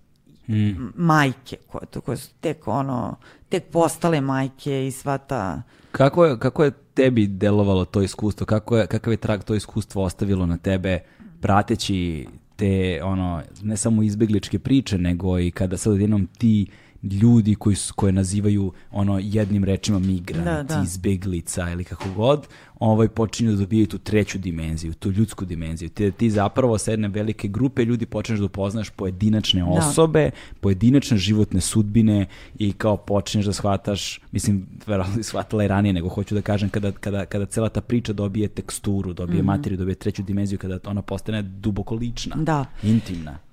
mm. 0.50 0.92
majke 0.96 1.56
koje, 1.66 1.86
koje 2.04 2.16
su 2.16 2.30
tek 2.40 2.68
ono, 2.68 3.16
tek 3.48 3.64
postale 3.72 4.20
majke 4.20 4.86
i 4.86 4.90
sva 4.90 5.18
ta... 5.18 5.62
Kako 5.92 6.24
je, 6.24 6.38
kako 6.38 6.64
je 6.64 6.70
tebi 6.94 7.26
delovalo 7.26 7.84
to 7.84 8.02
iskustvo? 8.02 8.46
Kako 8.46 8.76
je, 8.76 8.86
kakav 8.86 9.12
je 9.12 9.16
trag 9.16 9.42
to 9.42 9.54
iskustvo 9.54 10.04
ostavilo 10.04 10.46
na 10.46 10.56
tebe 10.56 10.98
prateći 11.40 12.26
te, 12.56 13.00
ono, 13.04 13.42
ne 13.62 13.76
samo 13.76 14.02
izbegličke 14.02 14.58
priče, 14.58 14.98
nego 14.98 15.38
i 15.38 15.50
kada 15.50 15.76
sad 15.76 15.92
odjednom 15.92 16.26
ti 16.38 16.66
ljudi 17.02 17.54
koji 17.54 17.76
su, 17.76 17.94
koje 17.94 18.12
nazivaju 18.12 18.72
ono 18.90 19.18
jednim 19.22 19.64
rečima 19.64 19.98
migrant, 19.98 20.44
da, 20.44 20.62
da. 20.62 20.82
izbeglica 20.84 21.70
ili 21.70 21.84
kako 21.84 22.04
god, 22.16 22.46
ovaj 22.78 23.08
počinju 23.08 23.50
da 23.50 23.56
dobijaju 23.56 23.86
tu 23.86 23.98
treću 23.98 24.38
dimenziju, 24.38 24.94
tu 24.94 25.10
ljudsku 25.10 25.44
dimenziju. 25.44 25.88
Ti, 25.88 26.12
ti 26.12 26.30
zapravo 26.30 26.78
sa 26.78 26.90
jedne 26.90 27.08
velike 27.08 27.48
grupe 27.48 27.84
ljudi 27.84 28.06
počneš 28.06 28.38
da 28.38 28.44
upoznaš 28.44 28.90
pojedinačne 28.90 29.60
da. 29.60 29.66
osobe, 29.66 30.24
da. 30.24 30.58
pojedinačne 30.60 31.16
životne 31.16 31.60
sudbine 31.60 32.26
i 32.58 32.72
kao 32.72 32.96
počneš 32.96 33.44
da 33.44 33.52
shvataš, 33.52 34.20
mislim, 34.32 34.66
verovatno 34.86 35.22
shvatala 35.22 35.64
i 35.64 35.68
ranije, 35.68 35.92
nego 35.92 36.08
hoću 36.08 36.34
da 36.34 36.42
kažem 36.42 36.68
kada, 36.68 36.92
kada, 36.92 37.26
kada 37.26 37.46
cela 37.46 37.68
ta 37.68 37.80
priča 37.80 38.12
dobije 38.12 38.48
teksturu, 38.48 39.12
dobije 39.12 39.42
mm 39.42 39.44
-hmm. 39.44 39.46
materiju, 39.46 39.78
dobije 39.78 39.94
treću 39.94 40.22
dimenziju, 40.22 40.58
kada 40.58 40.78
ona 40.84 41.02
postane 41.02 41.42
duboko 41.42 41.94
lična, 41.94 42.36
da. 42.36 42.64
intimna. 42.82 43.49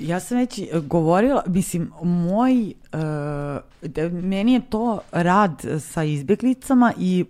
Ja 0.00 0.20
sam 0.20 0.38
već 0.38 0.60
govorila, 0.82 1.42
mislim, 1.46 1.90
moj, 2.02 2.74
uh, 2.92 4.10
meni 4.12 4.52
je 4.52 4.60
to 4.60 5.00
rad 5.12 5.64
sa 5.80 6.04
izbjeglicama 6.04 6.92
i 6.98 7.24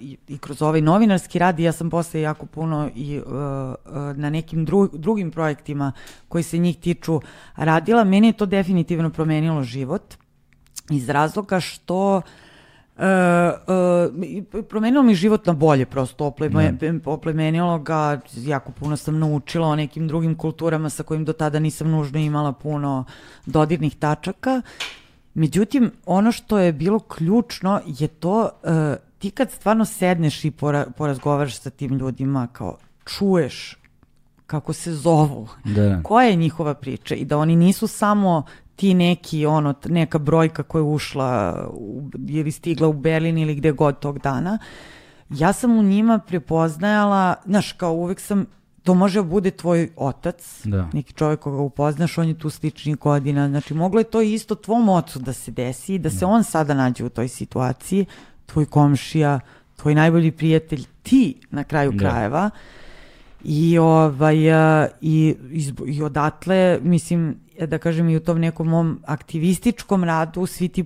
i, 0.00 0.16
i 0.28 0.38
kroz 0.38 0.62
ovaj 0.62 0.80
novinarski 0.80 1.38
rad 1.38 1.60
ja 1.60 1.72
sam 1.72 1.90
posle 1.90 2.20
jako 2.20 2.46
puno 2.46 2.90
i 2.94 3.18
uh, 3.18 3.24
na 4.16 4.30
nekim 4.30 4.64
dru, 4.64 4.88
drugim 4.92 5.30
projektima 5.30 5.92
koji 6.28 6.42
se 6.44 6.58
njih 6.58 6.76
tiču 6.78 7.20
radila. 7.56 8.04
Meni 8.04 8.26
je 8.26 8.32
to 8.32 8.46
definitivno 8.46 9.10
promenilo 9.10 9.62
život 9.62 10.14
iz 10.90 11.08
razloga 11.08 11.60
što 11.60 12.16
uh, 12.16 12.22
Uh, 12.98 13.04
uh, 14.54 14.64
promenilo 14.68 15.02
mi 15.02 15.14
život 15.14 15.46
na 15.46 15.52
bolje 15.52 15.86
prosto, 15.86 16.24
opleme, 16.24 16.72
mm. 16.72 17.00
oplemenilo 17.04 17.78
ga, 17.78 18.20
jako 18.36 18.72
puno 18.72 18.96
sam 18.96 19.18
naučila 19.18 19.68
o 19.68 19.76
nekim 19.76 20.08
drugim 20.08 20.34
kulturama 20.34 20.90
sa 20.90 21.02
kojim 21.02 21.24
do 21.24 21.32
tada 21.32 21.58
nisam 21.58 21.90
nužno 21.90 22.18
imala 22.18 22.52
puno 22.52 23.04
dodirnih 23.46 23.96
tačaka. 23.96 24.62
Međutim, 25.34 25.90
ono 26.06 26.32
što 26.32 26.58
je 26.58 26.72
bilo 26.72 26.98
ključno 26.98 27.80
je 27.86 28.08
to, 28.08 28.42
uh, 28.42 28.70
ti 29.18 29.30
kad 29.30 29.50
stvarno 29.50 29.84
sedneš 29.84 30.44
i 30.44 30.50
pora, 30.50 30.86
porazgovaraš 30.96 31.60
sa 31.60 31.70
tim 31.70 31.98
ljudima, 31.98 32.48
kao 32.52 32.76
čuješ 33.04 33.76
kako 34.46 34.72
se 34.72 34.92
zovu, 34.92 35.48
da. 35.64 36.00
koja 36.02 36.28
je 36.28 36.36
njihova 36.36 36.74
priča 36.74 37.14
i 37.14 37.24
da 37.24 37.38
oni 37.38 37.56
nisu 37.56 37.86
samo 37.86 38.44
ti 38.78 38.94
neki, 38.94 39.46
ono, 39.46 39.74
neka 39.84 40.18
brojka 40.18 40.62
koja 40.62 40.80
je 40.80 40.84
ušla 40.84 41.64
u, 41.72 42.10
ili 42.28 42.52
stigla 42.52 42.88
u 42.88 42.92
Berlin 42.92 43.38
ili 43.38 43.54
gde 43.54 43.72
god 43.72 43.98
tog 43.98 44.18
dana, 44.18 44.58
ja 45.30 45.52
sam 45.52 45.78
u 45.78 45.82
njima 45.82 46.18
prepoznajala, 46.18 47.34
znaš, 47.44 47.72
kao 47.72 47.92
uvek 47.92 48.20
sam, 48.20 48.46
to 48.82 48.94
može 48.94 49.22
da 49.22 49.28
bude 49.28 49.50
tvoj 49.50 49.90
otac, 49.96 50.60
da. 50.64 50.88
neki 50.92 51.12
čovjek 51.12 51.40
koga 51.40 51.58
upoznaš, 51.58 52.18
on 52.18 52.28
je 52.28 52.38
tu 52.38 52.50
sličnih 52.50 52.96
godina, 52.96 53.48
znači 53.48 53.74
moglo 53.74 54.00
je 54.00 54.04
to 54.04 54.22
isto 54.22 54.54
tvom 54.54 54.88
ocu 54.88 55.18
da 55.18 55.32
se 55.32 55.50
desi, 55.50 55.98
da 55.98 56.10
se 56.10 56.20
da. 56.20 56.26
on 56.26 56.44
sada 56.44 56.74
nađe 56.74 57.04
u 57.04 57.08
toj 57.08 57.28
situaciji, 57.28 58.06
tvoj 58.46 58.66
komšija, 58.66 59.40
tvoj 59.76 59.94
najbolji 59.94 60.30
prijatelj, 60.32 60.84
ti 61.02 61.34
na 61.50 61.64
kraju 61.64 61.92
da. 61.92 61.98
krajeva, 61.98 62.50
i 63.44 63.78
ovaj 63.78 64.36
i, 65.00 65.34
i, 65.52 65.72
i 65.86 66.02
odatle 66.02 66.78
mislim 66.82 67.36
da 67.66 67.78
kažem 67.78 68.08
i 68.08 68.16
u 68.16 68.20
tom 68.20 68.40
nekom 68.40 68.68
mom 68.68 69.00
aktivističkom 69.06 70.04
radu 70.04 70.46
svi 70.46 70.68
ti 70.68 70.84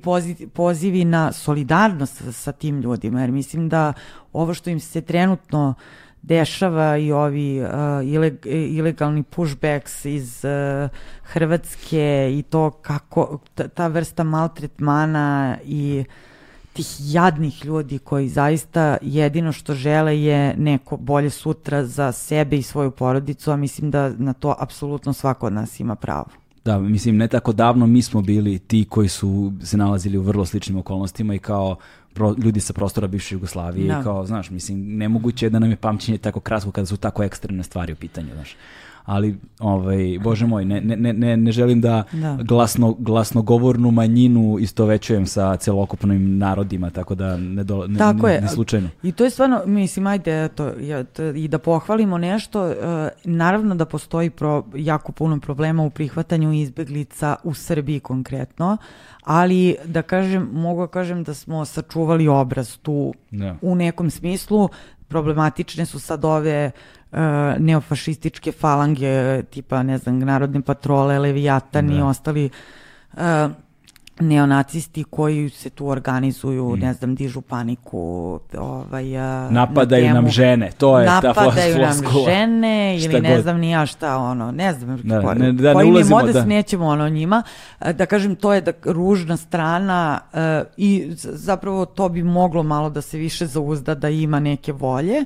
pozivi 0.55 1.05
na 1.05 1.33
solidarnost 1.33 2.23
sa 2.33 2.53
tim 2.53 2.81
ljudima 2.81 3.21
jer 3.21 3.31
mislim 3.31 3.69
da 3.69 3.93
ovo 4.33 4.55
što 4.55 4.71
im 4.71 4.81
se 4.81 5.01
trenutno 5.01 5.75
dešava 6.23 6.97
i 6.97 7.13
ovi 7.13 7.61
uh, 7.61 7.69
ileg, 8.05 8.47
ilegalni 8.47 9.23
pushbacks 9.23 10.05
iz 10.05 10.45
uh, 10.45 10.91
Hrvatske 11.23 12.31
i 12.39 12.43
to 12.43 12.71
kako 12.71 13.39
ta, 13.55 13.69
ta 13.69 13.87
vrsta 13.87 14.25
maltretmana 14.25 15.59
i 15.65 16.05
tih 16.73 16.87
jadnih 16.99 17.65
ljudi 17.65 17.99
koji 17.99 18.29
zaista 18.29 18.97
jedino 19.03 19.53
što 19.53 19.75
žele 19.75 20.23
je 20.23 20.55
neko 20.57 20.97
bolje 20.97 21.31
sutra 21.31 21.85
za 21.85 22.13
sebe 22.13 22.57
i 22.57 22.63
svoju 22.63 22.91
porodicu, 22.91 23.51
a 23.51 23.57
mislim 23.57 23.91
da 23.91 24.09
na 24.09 24.33
to 24.33 24.55
apsolutno 24.59 25.13
svako 25.13 25.47
od 25.47 25.53
nas 25.53 25.81
ima 25.81 25.95
pravo. 25.95 26.42
Da, 26.65 26.79
mislim, 26.79 27.17
ne 27.17 27.29
tako 27.29 27.53
davno 27.53 27.87
mi 27.87 28.03
smo 28.03 28.23
bili 28.23 28.59
ti 28.59 28.87
koji 28.89 29.09
su 29.09 29.53
se 29.63 29.77
nalazili 29.77 30.19
u 30.19 30.23
vrlo 30.23 30.45
sličnim 30.45 30.79
okolnostima 30.79 31.35
i 31.35 31.39
kao 31.39 31.77
pro, 32.15 32.35
ljudi 32.39 32.61
sa 32.61 32.73
prostora 32.73 33.07
bivše 33.07 33.35
Jugoslavije 33.35 33.95
da. 33.95 34.01
i 34.01 34.03
kao, 34.03 34.27
znaš, 34.27 34.51
mislim, 34.51 34.97
nemoguće 34.97 35.47
je 35.47 35.51
da 35.51 35.59
nam 35.59 35.71
je 35.71 35.77
pamćenje 35.77 36.19
tako 36.19 36.41
kratko 36.41 36.71
kada 36.71 36.87
su 36.87 36.97
tako 36.97 37.23
ekstremne 37.23 37.63
stvari 37.63 37.93
u 37.93 37.97
pitanju, 37.97 38.29
znaš. 38.35 38.57
Ali 39.05 39.37
ovaj, 39.61 40.19
bože 40.23 40.47
moj, 40.47 40.65
ne, 40.65 40.81
ne, 40.81 41.13
ne, 41.13 41.37
ne 41.37 41.53
želim 41.53 41.81
da, 41.81 42.03
Da. 42.13 42.39
Glasno, 42.43 42.97
glasnogovornu 42.99 43.91
manjinu 43.91 44.57
istovećujem 44.61 45.27
sa 45.27 45.57
celokupnim 45.57 46.39
narodima, 46.39 46.91
tako 46.91 47.15
da 47.15 47.37
ne, 47.37 47.65
do, 47.65 47.87
ne, 47.87 47.99
Tako 47.99 48.27
ne, 48.27 48.33
je. 48.35 48.41
ne 48.41 48.49
slučajno. 48.49 48.89
I 49.03 49.13
to 49.13 49.25
je 49.25 49.31
stvarno, 49.31 49.63
mislim, 49.67 50.07
ajde, 50.07 50.45
eto, 50.45 50.71
to, 51.13 51.23
i 51.25 51.49
da 51.49 51.59
pohvalimo 51.59 52.19
nešto, 52.19 52.71
e, 52.71 52.75
naravno 53.25 53.75
da 53.75 53.85
postoji 53.85 54.31
pro, 54.31 54.65
jako 54.75 55.13
puno 55.13 55.41
problema 55.41 55.83
u 55.83 55.91
prihvatanju 55.91 56.53
izbeglica 56.53 57.37
u 57.45 57.55
Srbiji 57.55 58.01
konkretno, 58.01 58.77
ali 59.25 59.77
da 59.85 60.03
kažem, 60.03 60.49
mogu 60.53 60.81
da 60.81 60.87
kažem 60.87 61.25
da 61.25 61.35
smo 61.35 61.65
sačuvali 61.65 62.29
obraz 62.29 62.77
tu 62.79 63.15
Da. 63.31 63.57
u 63.63 63.75
nekom 63.75 64.11
smislu, 64.11 64.69
problematične 65.09 65.87
su 65.87 65.99
sad 65.99 66.25
ove 66.25 66.71
neofašističke 67.59 68.53
falange, 68.53 69.13
tipa, 69.43 69.83
ne 69.83 69.99
znam, 69.99 70.19
narodne 70.19 70.61
patrole, 70.61 71.19
Leviatan 71.19 71.91
i 71.91 71.99
Da. 71.99 72.07
ostali 72.07 72.51
e, 73.17 73.49
neonacisti 74.21 75.05
koji 75.05 75.49
se 75.51 75.71
tu 75.71 75.87
organizuju, 75.89 76.77
ne 76.77 76.93
znam, 76.93 77.15
dižu 77.15 77.41
paniku, 77.41 78.01
ovaj, 78.55 79.19
a, 79.19 79.49
Napadaju 79.51 80.07
na 80.07 80.13
nam 80.13 80.29
žene, 80.29 80.71
to 80.73 80.99
je 80.99 81.07
ta 81.07 81.21
flos- 81.23 81.37
Napadaju 81.37 81.79
nam 81.79 81.97
žene 82.25 82.75
ili 83.01 83.21
ne 83.21 83.31
god. 83.31 83.43
znam 83.43 83.59
ni 83.59 83.71
ja 83.71 83.87
šta, 83.87 84.17
ono, 84.19 84.53
ne 84.53 84.73
znam, 84.73 84.99
Da, 84.99 85.21
ko- 85.23 85.35
ne- 85.35 85.53
da 85.53 85.69
ne 85.69 85.75
koji 85.75 85.87
je 85.87 85.93
ulazimo, 85.93 86.23
da. 86.23 86.45
nećemo 86.45 86.87
ono 86.87 87.09
njima. 87.09 87.43
Da 87.93 88.07
kažem, 88.07 88.37
to 88.37 88.53
je 88.53 88.61
da 88.61 88.73
ružna 88.85 89.37
strana 89.37 90.19
i 90.77 91.09
zapravo 91.17 91.87
to 91.87 92.09
bi 92.09 92.23
moglo 92.23 92.63
malo 92.63 92.91
da 92.91 93.01
se 93.01 93.19
više 93.19 93.47
zauzda 93.47 93.95
da 93.95 94.09
ima 94.09 94.41
neke 94.41 94.73
volje. 94.73 95.25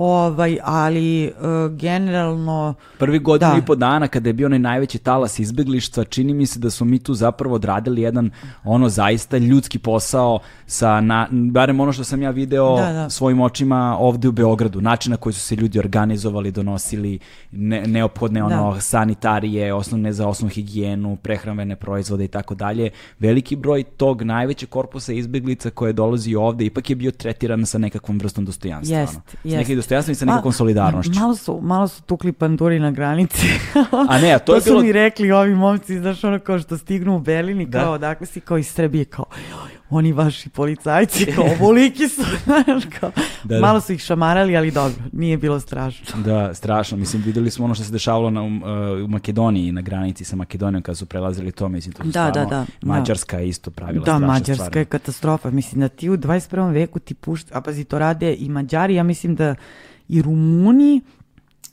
Ovaj, 0.00 0.58
ali 0.64 1.24
e, 1.24 1.30
generalno 1.70 2.74
Prvi 2.98 3.18
godinu 3.18 3.50
Da. 3.50 3.58
i 3.58 3.66
po 3.66 3.74
dana 3.74 4.08
kada 4.08 4.28
je 4.28 4.32
bio 4.32 4.46
onaj 4.46 4.58
najveći 4.58 4.98
talas 4.98 5.38
izbeglištva, 5.38 6.04
čini 6.04 6.34
mi 6.34 6.46
se 6.46 6.58
da 6.58 6.70
smo 6.70 6.86
mi 6.86 6.98
tu 6.98 7.14
zapravo 7.14 7.54
odradili 7.54 8.02
jedan 8.02 8.30
ono 8.64 8.88
zaista 8.88 9.38
ljudski 9.38 9.78
posao 9.78 10.38
sa, 10.66 11.00
na, 11.00 11.28
barem 11.30 11.80
ono 11.80 11.92
što 11.92 12.04
sam 12.04 12.22
ja 12.22 12.30
video 12.30 12.76
Da, 12.76 12.92
da. 12.92 13.10
svojim 13.10 13.40
očima 13.40 13.96
ovde 13.98 14.28
u 14.28 14.32
Beogradu, 14.32 14.80
način 14.80 15.10
na 15.10 15.16
koji 15.16 15.32
su 15.32 15.40
se 15.40 15.56
ljudi 15.56 15.78
organizovali, 15.78 16.50
donosili 16.50 17.18
ne, 17.52 17.82
neophodne 17.86 18.42
ono 18.42 18.74
Da. 18.74 18.80
sanitarije, 18.80 19.74
osnovne 19.74 20.12
za 20.12 20.28
osnovnu 20.28 20.54
higijenu, 20.54 21.16
prehrambene 21.16 21.76
proizvode 21.76 22.24
i 22.24 22.28
tako 22.28 22.54
dalje. 22.54 22.90
Veliki 23.18 23.56
broj 23.56 23.82
tog 23.82 24.22
najvećeg 24.22 24.68
korpusa 24.68 25.12
izbeglica 25.12 25.70
koje 25.70 25.92
dolazi 25.92 26.34
ovde 26.34 26.64
ipak 26.64 26.90
je 26.90 26.96
bio 26.96 27.10
tretiran 27.10 27.66
sa 27.66 27.78
nekakvom 27.78 28.18
vrstom 28.18 28.44
dostojanstva. 28.44 28.98
Jest, 28.98 29.14
ono. 29.14 29.22
Jest. 29.44 29.87
I 30.08 30.14
sa 30.14 30.24
nekom 30.26 30.52
solidarnošću. 30.52 31.12
Malo 31.14 31.34
su, 31.34 31.60
malo 31.62 31.88
su 31.88 32.02
tukli 32.02 32.32
panduri 32.32 32.78
na 32.78 32.90
granici. 32.90 33.46
A 34.08 34.18
ne, 34.18 34.32
a 34.32 34.38
to 34.38 34.54
je 34.54 34.60
su 34.60 34.70
bilo- 34.70 34.82
mi 34.82 34.92
rekli 34.92 35.32
ovi 35.32 35.54
momci, 35.54 35.98
znaš, 35.98 36.24
ono 36.24 36.38
kao 36.38 36.58
što 36.58 36.78
stignu 36.78 37.16
u 37.16 37.20
Berlin 37.20 37.60
i 37.60 37.66
Da. 37.66 37.80
kao, 37.80 37.98
dakle 37.98 38.26
si 38.26 38.40
kao 38.40 38.58
iz 38.58 38.68
Srbije, 38.68 39.04
kao, 39.04 39.24
"Joj, 39.50 39.77
oni 39.90 40.12
vaši 40.12 40.48
policajci, 40.48 41.26
kao, 41.26 41.44
ovoliki 41.60 42.08
su, 42.08 42.22
znaš, 42.44 42.82
kao, 43.00 43.10
Da, 43.44 43.54
da. 43.54 43.60
malo 43.60 43.80
su 43.80 43.92
ih 43.92 44.00
šamarali, 44.00 44.56
ali 44.56 44.70
dobro, 44.70 45.02
nije 45.12 45.36
bilo 45.36 45.60
strašno. 45.60 46.22
Da, 46.22 46.54
strašno. 46.54 46.96
Mislim, 46.96 47.22
videli 47.22 47.50
smo 47.50 47.64
ono 47.64 47.74
što 47.74 47.84
se 47.84 47.92
dešavalo 47.92 48.30
na, 48.30 48.42
uh, 48.42 48.50
u 49.04 49.08
Makedoniji, 49.08 49.72
na 49.72 49.80
granici 49.80 50.24
sa 50.24 50.36
Makedonijom, 50.36 50.82
kada 50.82 50.96
su 50.96 51.06
prelazili 51.06 51.52
to, 51.52 51.68
mislim, 51.68 51.92
to 51.92 52.02
su 52.02 52.08
Da, 52.08 52.24
da, 52.24 52.30
stvarno, 52.30 52.50
da, 52.50 52.66
da. 52.80 52.92
Mađarska 52.92 53.38
je 53.38 53.48
isto 53.48 53.70
pravila 53.70 54.04
Da, 54.04 54.10
strašne 54.10 54.26
Mađarska 54.26 54.64
stvari. 54.64 54.78
je 54.80 54.84
katastrofa. 54.84 55.50
Mislim 55.50 55.80
da 55.80 55.88
ti 55.88 56.10
u 56.10 56.16
21. 56.16 56.72
veku 56.72 56.98
ti 56.98 57.14
pušta, 57.14 57.58
a 57.58 57.60
pazi, 57.60 57.84
to 57.84 57.98
rade 57.98 58.34
i 58.34 58.48
Mađari, 58.48 58.94
ja 58.94 59.02
mislim 59.02 59.34
da 59.34 59.54
i 60.08 60.22
Rumuni, 60.22 61.00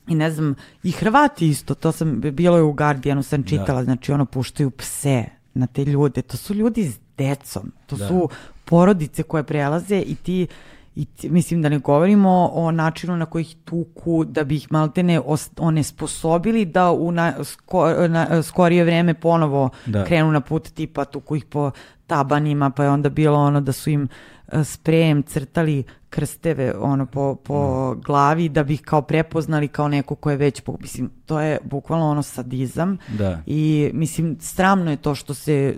i 0.08 0.16
ne 0.16 0.32
znam, 0.32 0.56
i 0.84 0.92
Hrvati 0.92 1.50
isto, 1.50 1.76
to 1.76 1.92
sam, 1.92 2.22
bilo 2.22 2.58
je 2.58 2.64
u 2.64 2.74
Guardianu, 2.74 3.24
sam 3.24 3.44
čitala, 3.44 3.84
znači 3.84 4.12
ono 4.12 4.26
puštaju 4.26 4.70
pse 4.72 5.24
na 5.54 5.68
te 5.68 5.86
ljude, 5.86 6.22
to 6.22 6.38
su 6.38 6.54
ljudi 6.54 6.92
decom, 7.18 7.64
to 7.86 7.96
Da. 7.96 8.08
su 8.08 8.30
porodice 8.66 9.24
koje 9.24 9.44
prelaze 9.44 9.98
i 9.98 10.16
ti 10.16 10.48
i 10.96 11.06
ti- 11.06 11.30
mislim 11.30 11.62
da 11.62 11.70
ne 11.70 11.80
govorimo 11.80 12.30
o 12.48 12.72
načinu 12.72 13.18
na 13.18 13.26
koji 13.26 13.42
ih 13.42 13.56
tuku 13.66 14.26
da 14.26 14.44
bi 14.44 14.56
ih 14.56 14.68
maltene 14.72 15.22
os- 15.22 15.50
onesposobili 15.60 16.66
da 16.66 16.92
u 16.92 17.12
na, 17.12 17.34
sko- 17.36 18.08
na 18.08 18.44
skorije 18.44 18.84
vreme 18.84 19.14
ponovo 19.14 19.70
Da. 19.86 20.04
krenu 20.04 20.32
na 20.32 20.42
put 20.42 20.64
tipa 20.66 21.06
tuku 21.06 21.36
ih 21.36 21.46
po 21.46 21.72
tabanima 22.08 22.70
pa 22.70 22.84
je 22.84 22.90
onda 22.90 23.10
bilo 23.10 23.40
ono 23.40 23.62
da 23.62 23.72
su 23.72 23.90
im 23.90 24.08
e, 24.48 24.64
sprejem 24.64 25.24
crtali 25.24 25.84
krsteve 26.16 26.74
ono 26.80 27.06
po, 27.06 27.36
po 27.36 27.96
glavi 27.96 28.50
da 28.50 28.64
bi 28.64 28.74
ih 28.74 28.82
kao 28.82 29.02
prepoznali 29.02 29.68
kao 29.68 29.88
neko 29.88 30.16
ko 30.16 30.32
je 30.32 30.38
već 30.38 30.62
mislim 30.80 31.10
to 31.26 31.40
je 31.40 31.60
bukvalno 31.64 32.10
ono 32.10 32.24
sadizam 32.24 32.98
Da. 33.18 33.42
i 33.46 33.92
mislim 33.94 34.38
sramno 34.40 34.92
je 34.92 34.98
to 34.98 35.16
što 35.16 35.34
se 35.34 35.76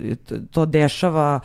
to 0.52 0.66
dešava 0.66 1.40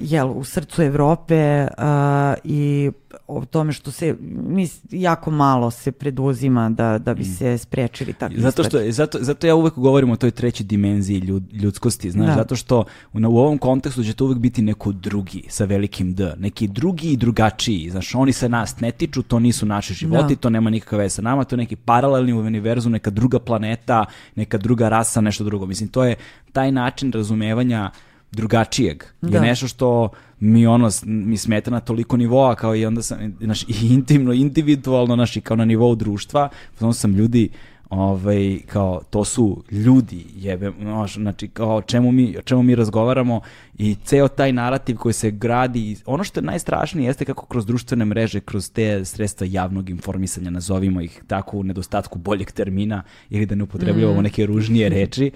jel, 0.00 0.30
u 0.30 0.44
srcu 0.44 0.82
Evrope 0.82 1.68
a, 1.78 2.34
i 2.44 2.90
o 3.28 3.44
tome 3.44 3.72
što 3.72 3.90
se 3.90 4.16
mis, 4.48 4.80
jako 4.90 5.30
malo 5.30 5.70
se 5.70 5.92
preduzima 5.92 6.70
da, 6.70 6.98
da 6.98 7.14
bi 7.14 7.24
se 7.24 7.58
sprečili 7.58 8.12
takvi 8.12 8.40
Zato 8.40 8.62
što 8.62 8.70
stvari. 8.70 8.92
zato, 8.92 9.18
zato 9.20 9.46
ja 9.46 9.54
uvek 9.54 9.74
govorim 9.74 10.10
o 10.10 10.16
toj 10.16 10.30
trećoj 10.30 10.66
dimenziji 10.66 11.18
ljud, 11.18 11.52
ljudskosti, 11.52 12.10
znaš, 12.10 12.26
Da. 12.26 12.34
zato 12.34 12.56
što 12.56 12.84
u, 13.12 13.18
u 13.18 13.38
ovom 13.38 13.58
kontekstu 13.58 14.04
će 14.04 14.14
to 14.14 14.24
uvek 14.24 14.38
biti 14.38 14.62
neko 14.62 14.92
drugi 14.92 15.42
sa 15.48 15.64
velikim 15.64 16.14
D, 16.14 16.34
neki 16.38 16.68
drugi 16.68 17.12
i 17.12 17.16
drugačiji, 17.16 17.90
znaš, 17.90 18.14
oni 18.14 18.32
se 18.32 18.48
nas 18.48 18.80
ne 18.80 18.90
tiču, 18.90 19.22
to 19.22 19.38
nisu 19.38 19.66
naši 19.66 19.94
životi, 19.94 20.34
Da. 20.34 20.40
to 20.40 20.50
nema 20.50 20.70
nikakve 20.70 20.98
veze 20.98 21.14
sa 21.14 21.22
nama, 21.22 21.44
to 21.44 21.54
je 21.54 21.58
neki 21.58 21.76
paralelni 21.76 22.32
univerzum, 22.32 22.92
neka 22.92 23.10
druga 23.10 23.38
planeta, 23.38 24.04
neka 24.34 24.58
druga 24.58 24.88
rasa, 24.88 25.20
nešto 25.20 25.44
drugo. 25.44 25.66
Mislim, 25.66 25.88
to 25.88 26.04
je 26.04 26.16
taj 26.52 26.72
način 26.72 27.12
razumevanja 27.12 27.90
drugačijeg 28.32 29.02
je 29.22 29.30
Da. 29.30 29.40
nešto 29.40 29.68
što 29.68 30.08
mi 30.40 30.66
ono 30.66 30.90
mi 31.04 31.36
smeta 31.36 31.70
na 31.70 31.80
toliko 31.80 32.16
nivoa 32.16 32.54
kao 32.54 32.76
i 32.76 32.86
onda 32.86 33.02
sam 33.02 33.36
znaš, 33.40 33.62
i 33.62 33.74
intimno, 33.90 34.32
individualno 34.32 35.16
naši 35.16 35.40
kao 35.40 35.56
na 35.56 35.64
nivou 35.64 35.94
društva, 35.94 36.48
onda 36.80 36.94
sam 36.94 37.14
ljudi 37.14 37.48
ovaj 37.92 38.58
kao 38.66 39.00
to 39.10 39.24
su 39.24 39.62
ljudi 39.70 40.24
jebe 40.36 40.72
znači 41.14 41.48
kao 41.48 41.76
o 41.76 41.82
čemu 41.82 42.12
mi 42.12 42.36
o 42.38 42.42
čemu 42.42 42.62
mi 42.62 42.74
razgovaramo 42.74 43.40
i 43.78 43.96
ceo 44.04 44.28
taj 44.28 44.52
narativ 44.52 44.96
koji 44.96 45.12
se 45.12 45.30
gradi 45.30 45.96
ono 46.06 46.24
što 46.24 46.40
je 46.40 46.44
najstrašnije 46.44 47.06
jeste 47.06 47.24
kako 47.24 47.46
kroz 47.46 47.66
društvene 47.66 48.04
mreže 48.04 48.40
kroz 48.40 48.70
te 48.70 49.04
sredstva 49.04 49.46
javnog 49.50 49.90
informisanja 49.90 50.50
nazovimo 50.50 51.00
ih 51.00 51.22
tako 51.26 51.56
u 51.56 51.62
nedostatku 51.62 52.18
boljeg 52.18 52.50
termina 52.50 53.02
ili 53.30 53.46
da 53.46 53.54
ne 53.54 53.64
upotrebljavamo 53.64 54.22
neke 54.22 54.46
ružnije 54.46 54.88
reči 54.88 55.30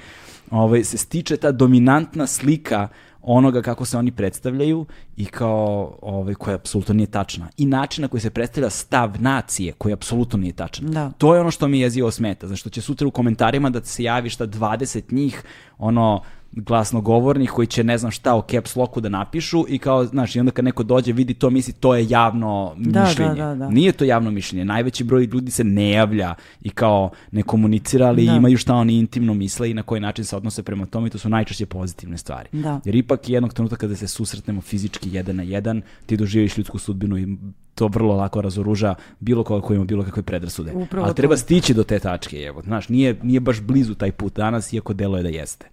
ovaj 0.50 0.84
se 0.84 0.98
stiče 0.98 1.36
ta 1.36 1.52
dominantna 1.52 2.26
slika 2.26 2.88
onoga 3.27 3.62
kako 3.62 3.85
se 3.85 3.98
oni 3.98 4.11
predstavljaju 4.11 4.86
i 5.16 5.24
kao 5.24 5.98
ovaj 6.03 6.35
koja 6.35 6.55
apsolutno 6.55 6.94
nije 6.94 7.07
tačna 7.07 7.48
i 7.57 7.66
način 7.66 8.03
na 8.03 8.09
koji 8.09 8.20
se 8.20 8.31
predstavlja 8.31 8.70
stav 8.70 9.23
nacije 9.23 9.73
koji 9.73 9.93
apsolutno 9.93 10.39
nije 10.39 10.53
tačan. 10.53 10.86
Da. 10.86 11.11
To 11.19 11.35
je 11.35 11.40
ono 11.40 11.51
što 11.51 11.69
mi 11.69 11.81
jezivo 11.81 12.11
smeta, 12.11 12.47
znači 12.47 12.61
što 12.61 12.70
će 12.70 12.81
sutra 12.81 13.07
u 13.07 13.11
komentarima 13.11 13.70
da 13.70 13.85
se 13.85 14.03
javi 14.03 14.31
šta 14.31 14.47
20 14.47 15.12
njih 15.12 15.43
ono 15.78 16.23
glasnogovornih 16.56 17.50
koji 17.50 17.66
će 17.66 17.84
ne 17.84 17.98
znam 17.98 18.10
šta 18.10 18.34
o 18.34 18.42
caps 18.50 18.76
locku 18.76 19.00
da 19.00 19.08
napišu 19.08 19.64
i 19.68 19.78
kao, 19.78 20.04
znaš, 20.04 20.36
i 20.36 20.40
onda 20.40 20.52
kad 20.52 20.64
neko 20.64 20.82
dođe 20.82 21.12
vidi 21.12 21.34
to, 21.34 21.50
misli 21.50 21.72
to 21.72 21.94
je 21.94 22.06
javno 22.08 22.74
Da, 22.78 23.04
mišljenje. 23.04 23.34
da, 23.34 23.46
da, 23.46 23.54
da. 23.54 23.70
Nije 23.70 23.92
to 23.92 24.04
javno 24.04 24.30
mišljenje. 24.30 24.64
Najveći 24.64 25.04
broj 25.04 25.24
ljudi 25.24 25.50
se 25.50 25.64
ne 25.64 25.90
javlja 25.90 26.34
i 26.62 26.70
kao 26.70 27.10
ne 27.32 27.42
komunicira, 27.42 28.06
ali 28.06 28.26
Da. 28.26 28.32
imaju 28.32 28.58
šta 28.58 28.74
oni 28.74 28.94
intimno 28.94 29.34
misle 29.34 29.70
i 29.70 29.74
na 29.74 29.82
koji 29.82 30.00
način 30.00 30.24
se 30.24 30.36
odnose 30.36 30.62
prema 30.62 30.86
tome 30.86 31.06
i 31.06 31.10
to 31.10 31.18
su 31.18 31.28
najčešće 31.28 31.66
pozitivne 31.66 32.18
stvari. 32.18 32.48
Da. 32.52 32.80
Jer 32.84 32.94
ipak 32.94 33.28
jednog 33.28 33.52
trenutka 33.52 33.76
kada 33.76 33.96
se 33.96 34.08
susretnemo 34.08 34.60
fizički 34.60 35.10
jedan 35.12 35.36
na 35.36 35.42
jedan, 35.42 35.82
ti 36.06 36.16
doživiš 36.16 36.56
ljudsku 36.58 36.78
sudbinu 36.78 37.18
i 37.18 37.36
to 37.74 37.88
vrlo 37.88 38.16
lako 38.16 38.40
razoruža 38.40 38.94
bilo 39.20 39.44
koga 39.44 39.66
ko 39.66 39.74
ima 39.74 39.84
bilo 39.84 40.04
kakve 40.04 40.22
predrasude. 40.22 40.72
Upravo 40.72 41.06
Ali 41.06 41.14
treba 41.14 41.34
to. 41.34 41.38
stići 41.38 41.74
do 41.74 41.82
te 41.84 41.98
tačke, 41.98 42.36
evo. 42.38 42.62
Znaš, 42.62 42.88
nije, 42.88 43.16
nije 43.22 43.40
baš 43.40 43.60
blizu 43.60 43.94
taj 43.94 44.12
put 44.12 44.36
danas, 44.36 44.72
iako 44.72 44.92
delo 44.92 45.16
je 45.16 45.22
da 45.22 45.28
jeste. 45.28 45.66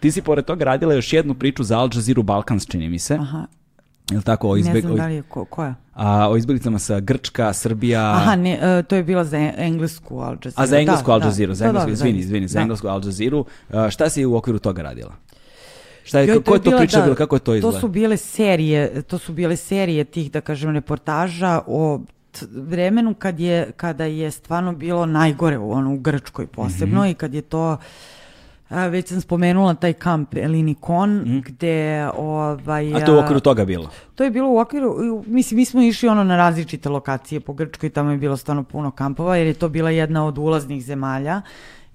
Ti 0.00 0.12
si 0.12 0.22
pored 0.22 0.44
toga 0.44 0.64
radila 0.64 0.94
još 0.94 1.12
jednu 1.12 1.34
priču 1.34 1.62
za 1.62 1.78
Al 1.78 1.88
Jazeera 1.88 2.22
Balkans, 2.22 2.66
čini 2.66 2.88
mi 2.88 2.98
se. 2.98 3.14
Aha, 3.14 3.46
Jel 4.10 4.22
tako? 4.22 4.48
O, 4.48 4.54
ne 4.54 4.60
izbeg, 4.60 4.80
znam 4.80 4.92
o, 4.92 4.96
da 4.96 5.06
li 5.06 5.14
je 5.14 5.22
ko, 5.22 5.44
koja. 5.44 5.74
a, 5.94 6.30
o 6.30 6.36
izbeglicama 6.36 6.78
sa 6.78 7.00
Grčka, 7.00 7.52
Srbija... 7.52 8.12
Aha, 8.12 8.36
ne, 8.36 8.52
e, 8.52 8.82
to 8.82 8.96
je 8.96 9.02
bila 9.02 9.24
za 9.24 9.38
en- 9.38 9.54
englesku 9.58 10.18
Al 10.18 10.32
Jazeera. 10.34 10.52
A 10.56 10.66
za 10.66 10.78
englesku 10.78 11.06
Da, 11.06 11.12
Al 11.12 11.20
da. 11.20 11.26
Jazeera, 11.26 11.54
za 11.54 11.64
Da, 11.64 11.68
englesku, 11.68 11.88
da, 11.88 11.92
izvini, 11.92 12.12
da. 12.12 12.18
izvini, 12.20 12.48
za 12.48 12.54
Da. 12.54 12.62
englesku 12.62 12.88
Al 12.88 13.04
Jazeera. 13.04 13.42
A, 13.70 13.90
šta 13.90 14.10
si 14.10 14.24
u 14.24 14.36
okviru 14.36 14.58
toga 14.58 14.82
radila? 14.82 15.12
Šta 16.04 16.18
je, 16.20 16.26
Joj, 16.28 16.42
ko 16.42 16.54
je 16.54 16.58
to 16.58 16.70
bila, 16.70 16.78
priča 16.78 16.98
da, 16.98 17.04
bila, 17.04 17.16
kako 17.16 17.36
je 17.36 17.40
to 17.40 17.54
izgleda? 17.54 17.74
To 17.74 17.80
su 17.80 17.88
bile 17.88 18.16
serije, 18.16 19.02
to 19.02 19.18
su 19.18 19.32
bile 19.32 19.56
serije 19.56 20.04
tih, 20.04 20.30
da 20.32 20.40
kažem, 20.40 20.70
reportaža 20.70 21.60
o 21.66 22.00
vremenu 22.52 23.14
kad 23.14 23.40
je, 23.40 23.70
kada 23.72 24.04
je 24.04 24.30
stvarno 24.30 24.72
bilo 24.72 25.06
najgore 25.06 25.58
u, 25.58 25.72
ono, 25.72 25.94
u 25.94 25.98
Grčkoj 25.98 26.46
posebno 26.46 27.00
Mhm. 27.00 27.10
i 27.10 27.14
kad 27.14 27.34
je 27.34 27.42
to 27.42 27.76
A, 28.68 28.86
već 28.86 29.08
sam 29.08 29.20
spomenula 29.20 29.74
taj 29.74 29.92
kamp 29.92 30.34
Elinikon, 30.36 31.10
mm. 31.10 31.42
gde... 31.46 32.08
Ovaj, 32.16 32.94
a 32.94 33.04
to 33.06 33.14
u 33.14 33.18
okviru 33.18 33.40
toga 33.40 33.64
bilo? 33.64 33.90
To 34.14 34.24
je 34.24 34.30
bilo 34.30 34.50
u 34.50 34.58
okviru, 34.58 34.96
mislim, 35.26 35.58
mi 35.58 35.64
smo 35.64 35.82
išli 35.82 36.08
ono 36.08 36.24
na 36.24 36.36
različite 36.36 36.88
lokacije 36.88 37.40
po 37.40 37.52
Grčkoj, 37.52 37.90
tamo 37.90 38.10
je 38.10 38.18
bilo 38.18 38.36
stvarno 38.36 38.62
puno 38.62 38.90
kampova, 38.90 39.36
jer 39.36 39.46
je 39.46 39.54
to 39.54 39.68
bila 39.68 39.90
jedna 39.90 40.26
od 40.26 40.38
ulaznih 40.38 40.84
zemalja 40.84 41.42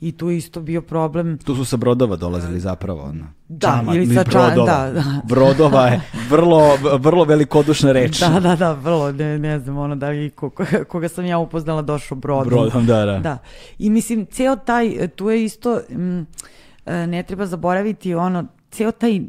i 0.03 0.11
tu 0.11 0.29
isto 0.29 0.61
bio 0.61 0.81
problem. 0.81 1.37
Tu 1.37 1.55
su 1.55 1.65
sa 1.65 1.77
brodova 1.77 2.15
dolazili 2.15 2.59
zapravo. 2.59 3.01
Ono. 3.03 3.25
Da, 3.47 3.67
Čama, 3.67 3.95
ili 3.95 4.15
sa 4.15 4.23
brodova. 4.23 4.65
Da, 4.65 4.91
da. 4.91 5.03
Brodova 5.23 5.87
je 5.87 6.01
vrlo, 6.29 6.77
vrlo 6.97 7.23
velikodušna 7.23 7.91
reč. 7.91 8.19
Da, 8.19 8.39
da, 8.39 8.55
da, 8.55 8.73
vrlo, 8.73 9.11
ne, 9.11 9.39
ne 9.39 9.59
znam, 9.59 9.77
ono 9.77 9.95
da 9.95 10.09
li 10.09 10.29
ko, 10.29 10.51
koga 10.91 11.09
sam 11.09 11.25
ja 11.25 11.37
upoznala 11.37 11.81
došao 11.81 12.17
brodom. 12.17 12.49
Brodom, 12.49 12.85
da, 12.85 13.05
da. 13.05 13.19
Da, 13.19 13.37
i 13.79 13.89
mislim, 13.89 14.25
ceo 14.25 14.55
taj, 14.55 15.07
tu 15.07 15.29
je 15.29 15.43
isto, 15.43 15.79
m, 15.89 16.19
mm, 16.19 16.27
ne 16.85 17.23
treba 17.23 17.45
zaboraviti 17.45 18.15
ono, 18.15 18.45
ceo 18.73 18.91
taj 18.91 19.19
uh, 19.19 19.25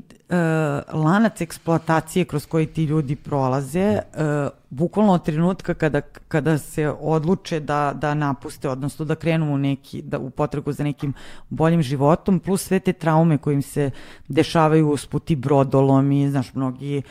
lanac 1.04 1.40
eksploatacije 1.40 2.24
kroz 2.24 2.46
koji 2.46 2.66
ti 2.66 2.84
ljudi 2.84 3.16
prolaze, 3.16 3.98
uh, 3.98 4.48
bukvalno 4.70 5.12
od 5.12 5.24
trenutka 5.24 5.74
kada, 5.74 6.00
kada 6.00 6.58
se 6.58 6.88
odluče 7.00 7.60
da, 7.60 7.92
da 8.00 8.14
napuste, 8.14 8.68
odnosno 8.68 9.04
da 9.04 9.14
krenu 9.14 9.54
u, 9.54 9.58
neki, 9.58 10.02
da, 10.02 10.18
u 10.18 10.30
potragu 10.30 10.72
za 10.72 10.84
nekim 10.84 11.12
boljim 11.50 11.82
životom, 11.82 12.40
plus 12.40 12.62
sve 12.62 12.80
te 12.80 12.92
traume 12.92 13.38
kojim 13.38 13.62
se 13.62 13.90
dešavaju 14.28 14.88
uz 14.90 15.06
puti 15.06 15.36
brodolomi, 15.36 16.30
znaš, 16.30 16.54
mnogi 16.54 17.02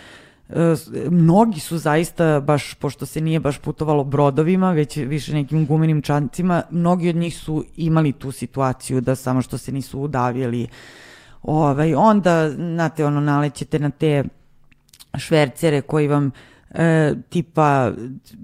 mnogi 1.10 1.60
su 1.60 1.78
zaista, 1.78 2.40
baš 2.40 2.74
pošto 2.74 3.06
se 3.06 3.22
nije 3.22 3.40
baš 3.40 3.58
putovalo 3.58 4.04
brodovima, 4.04 4.72
već 4.72 4.98
više 4.98 5.34
nekim 5.34 5.66
gumenim 5.66 6.02
čancima, 6.02 6.64
mnogi 6.72 7.10
od 7.10 7.16
njih 7.16 7.38
su 7.38 7.66
imali 7.76 8.12
tu 8.12 8.32
situaciju 8.32 9.02
da 9.02 9.16
samo 9.16 9.42
što 9.42 9.58
se 9.58 9.72
nisu 9.72 10.00
udavili. 10.00 10.68
Ovaj, 11.42 11.96
onda, 11.96 12.50
znate, 12.50 13.06
ono, 13.06 13.22
nalećete 13.22 13.80
na 13.80 13.90
te 13.90 14.24
švercere 15.18 15.82
koji 15.82 16.08
vam 16.08 16.32
e, 16.70 17.14
tipa, 17.30 17.92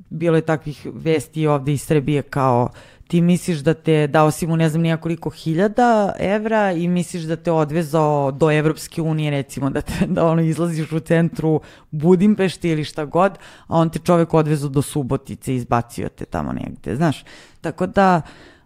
bilo 0.10 0.36
je 0.36 0.42
takvih 0.42 0.88
vesti 0.94 1.48
ovde 1.48 1.74
iz 1.74 1.82
Srbije 1.82 2.22
kao 2.22 2.70
ti 3.10 3.22
misliš 3.22 3.58
da 3.58 3.74
te 3.74 4.08
dao 4.08 4.32
si 4.32 4.48
mu 4.48 4.58
ne 4.58 4.70
znam 4.70 4.82
nijakoliko 4.82 5.30
hiljada 5.30 6.14
evra 6.20 6.72
i 6.72 6.88
misliš 6.88 7.24
da 7.24 7.36
te 7.36 7.52
odvezao 7.52 8.32
do 8.32 8.52
Evropske 8.52 9.02
unije 9.02 9.32
recimo 9.32 9.70
da, 9.70 9.82
te, 9.82 9.94
da 10.08 10.26
ono 10.26 10.42
izlaziš 10.42 10.92
u 10.92 11.00
centru 11.00 11.62
Budimpešti 11.92 12.70
ili 12.70 12.84
šta 12.84 13.06
god, 13.06 13.32
a 13.68 13.78
on 13.78 13.90
te 13.90 14.00
čovek 14.00 14.34
odvezao 14.34 14.70
do 14.70 14.82
Subotice 14.82 15.54
i 15.54 15.56
izbacio 15.56 16.10
te 16.10 16.26
tamo 16.26 16.54
negde, 16.54 16.96
znaš. 16.96 17.24
Tako 17.62 17.88
da, 17.88 18.22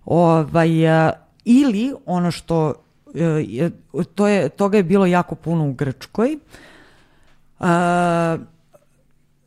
ovaj, 0.05 0.69
ili 1.45 1.93
ono 2.05 2.31
što 2.31 2.73
E, 3.15 3.69
to 4.15 4.27
je, 4.27 4.49
toga 4.49 4.77
je 4.77 4.83
bilo 4.83 5.05
jako 5.05 5.35
puno 5.35 5.67
u 5.67 5.73
Grčkoj. 5.73 6.37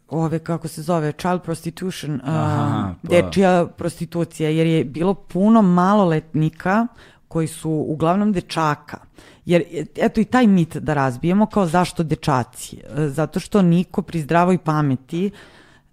Ove, 0.08 0.38
kako 0.38 0.68
se 0.68 0.82
zove, 0.82 1.12
child 1.12 1.42
prostitution, 1.42 2.20
Aha, 2.24 2.94
pa. 3.02 3.08
dečija 3.08 3.66
prostitucija, 3.66 4.50
jer 4.50 4.66
je 4.66 4.84
bilo 4.84 5.14
puno 5.14 5.62
maloletnika 5.62 6.86
koji 7.28 7.46
su 7.46 7.70
uglavnom 7.70 8.32
dečaka. 8.32 8.98
Jer, 9.44 9.86
eto 9.96 10.20
i 10.20 10.24
taj 10.24 10.46
mit 10.46 10.76
da 10.76 10.94
razbijemo, 10.94 11.46
kao 11.46 11.66
zašto 11.66 12.02
dečaci? 12.02 12.76
E, 12.76 13.08
zato 13.08 13.40
što 13.40 13.62
niko 13.62 14.02
pri 14.02 14.20
zdravoj 14.20 14.58
pameti 14.58 15.30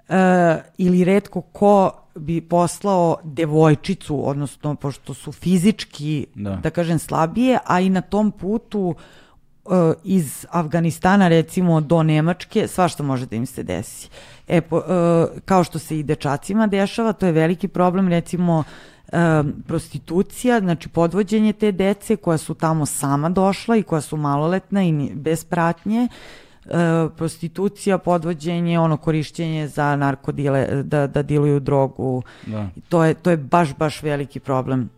uh, 0.09 0.15
ili 0.77 1.03
redko 1.03 1.41
ko 1.41 1.91
bi 2.15 2.41
poslao 2.41 3.17
devojčicu, 3.23 4.29
odnosno 4.29 4.75
pošto 4.75 5.13
su 5.13 5.31
fizički, 5.31 6.27
da, 6.35 6.55
da 6.55 6.69
kažem, 6.69 6.99
slabije, 6.99 7.59
a 7.65 7.79
i 7.79 7.89
na 7.89 8.01
tom 8.01 8.31
putu 8.31 8.79
uh, 8.79 8.95
iz 10.03 10.45
Afganistana 10.51 11.27
recimo 11.27 11.81
do 11.81 12.03
Nemačke, 12.03 12.67
svašta 12.67 13.03
može 13.03 13.25
da 13.25 13.35
im 13.35 13.45
se 13.45 13.63
desi. 13.63 14.09
E, 14.47 14.61
po, 14.61 14.77
uh, 14.77 14.83
kao 15.45 15.63
što 15.63 15.79
se 15.79 15.99
i 15.99 16.03
dečacima 16.03 16.67
dešava, 16.67 17.13
to 17.13 17.25
je 17.25 17.31
veliki 17.31 17.67
problem 17.67 18.07
recimo 18.07 18.57
uh, 18.59 19.13
prostitucija, 19.67 20.59
znači 20.59 20.89
podvođenje 20.89 21.53
te 21.53 21.71
dece 21.71 22.15
koja 22.15 22.37
su 22.37 22.53
tamo 22.53 22.85
sama 22.85 23.29
došla 23.29 23.75
i 23.75 23.83
koja 23.83 24.01
su 24.01 24.17
maloletna 24.17 24.83
i 24.83 25.11
bez 25.13 25.45
pratnje, 25.45 26.07
e, 26.65 26.69
prostitucija, 27.17 27.97
podvođenje, 27.97 28.79
ono 28.79 28.97
korišćenje 28.97 29.67
za 29.67 29.95
narkodile, 29.95 30.83
da, 30.83 31.07
da 31.07 31.23
diluju 31.23 31.59
drogu. 31.59 32.21
Da. 32.45 32.69
To, 32.89 33.03
je, 33.03 33.13
to 33.13 33.29
je 33.29 33.37
baš, 33.37 33.75
baš 33.75 34.03
veliki 34.03 34.39
problem 34.39 34.89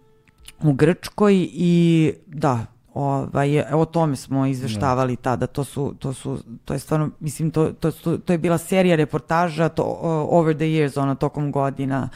u 0.64 0.74
Grčkoj 0.74 1.50
i 1.52 2.14
da, 2.28 2.66
ovaj, 2.96 3.62
o 3.74 3.86
tome 3.86 4.16
smo 4.16 4.46
izveštavali 4.46 5.16
da. 5.16 5.22
tada, 5.22 5.48
to 5.48 5.64
su, 5.64 5.96
to 6.00 6.14
su, 6.14 6.40
to 6.66 6.74
je 6.74 6.80
stvarno, 6.80 7.10
mislim, 7.20 7.52
to, 7.52 7.74
to, 7.74 7.92
to, 7.92 8.18
to 8.18 8.34
je 8.34 8.38
bila 8.38 8.58
serija 8.58 8.96
reportaža 8.96 9.70
to, 9.70 9.84
uh, 9.84 10.00
over 10.40 10.56
the 10.56 10.66
years, 10.66 11.00
ono, 11.00 11.16
tokom 11.16 11.52
godina, 11.52 12.10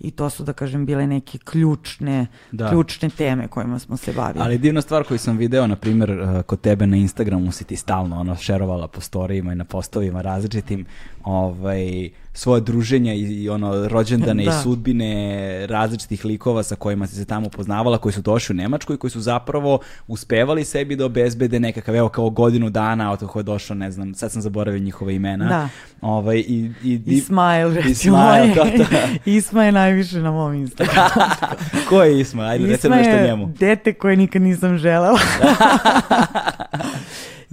i 0.00 0.10
to 0.10 0.30
su 0.30 0.44
da 0.44 0.52
kažem 0.52 0.86
bile 0.86 1.06
neke 1.06 1.38
ključne 1.38 2.26
da. 2.52 2.68
ključne 2.68 3.10
teme 3.10 3.48
kojima 3.48 3.78
smo 3.78 3.96
se 3.96 4.12
bavili. 4.12 4.44
Ali 4.44 4.58
divna 4.58 4.80
stvar 4.80 5.04
koju 5.04 5.18
sam 5.18 5.36
video 5.36 5.66
na 5.66 5.76
primjer 5.76 6.10
uh, 6.10 6.42
kod 6.42 6.60
tebe 6.60 6.86
na 6.86 6.96
Instagramu 6.96 7.52
si 7.52 7.64
ti 7.64 7.76
stalno 7.76 8.20
ono 8.20 8.36
šerovala 8.36 8.88
po 8.88 9.00
storijima 9.00 9.52
i 9.52 9.56
na 9.56 9.64
postovima 9.64 10.22
različitim 10.22 10.86
ovaj 11.24 12.10
svoje 12.36 12.60
druženja 12.60 13.14
i, 13.14 13.20
i 13.20 13.48
ono 13.48 13.88
rođendane 13.88 14.44
da. 14.44 14.50
i 14.50 14.62
sudbine 14.62 15.66
različitih 15.66 16.24
likova 16.24 16.62
sa 16.62 16.76
kojima 16.76 17.06
si 17.06 17.16
se 17.16 17.24
tamo 17.24 17.48
poznavala, 17.48 17.98
koji 17.98 18.12
su 18.12 18.22
došli 18.22 18.52
u 18.52 18.56
Nemačku 18.56 18.94
i 18.94 18.96
koji 18.96 19.10
su 19.10 19.20
zapravo 19.20 19.78
uspevali 20.06 20.64
sebi 20.64 20.96
da 20.96 21.04
obezbede 21.04 21.60
nekakav, 21.60 21.96
evo 21.96 22.08
kao 22.08 22.30
godinu 22.30 22.70
dana 22.70 23.12
od 23.12 23.20
kako 23.20 23.38
je 23.38 23.42
došao, 23.42 23.76
ne 23.76 23.90
znam, 23.90 24.14
sad 24.14 24.32
sam 24.32 24.42
zaboravio 24.42 24.78
njihove 24.78 25.14
imena. 25.14 25.48
Da. 25.48 25.68
Ovaj, 26.00 26.38
i, 26.38 26.70
i, 26.84 27.00
Ismail, 27.06 27.74
recimo. 27.74 27.90
Ismail, 28.18 28.54
da, 28.54 28.64
da. 28.64 29.08
Isma 29.30 29.64
je 29.64 29.72
najviše 29.72 30.18
na 30.18 30.30
mom 30.30 30.54
Instagramu. 30.54 31.08
Ko 31.88 32.02
je 32.02 32.20
Isma? 32.20 32.42
Ajde, 32.42 32.66
recimo 32.66 32.96
nešto 32.96 33.12
njemu. 33.12 33.42
Isma 33.42 33.66
je 33.66 33.74
dete 33.76 33.92
koje 33.92 34.16
nikad 34.16 34.42
nisam 34.42 34.78
želela. 34.78 35.18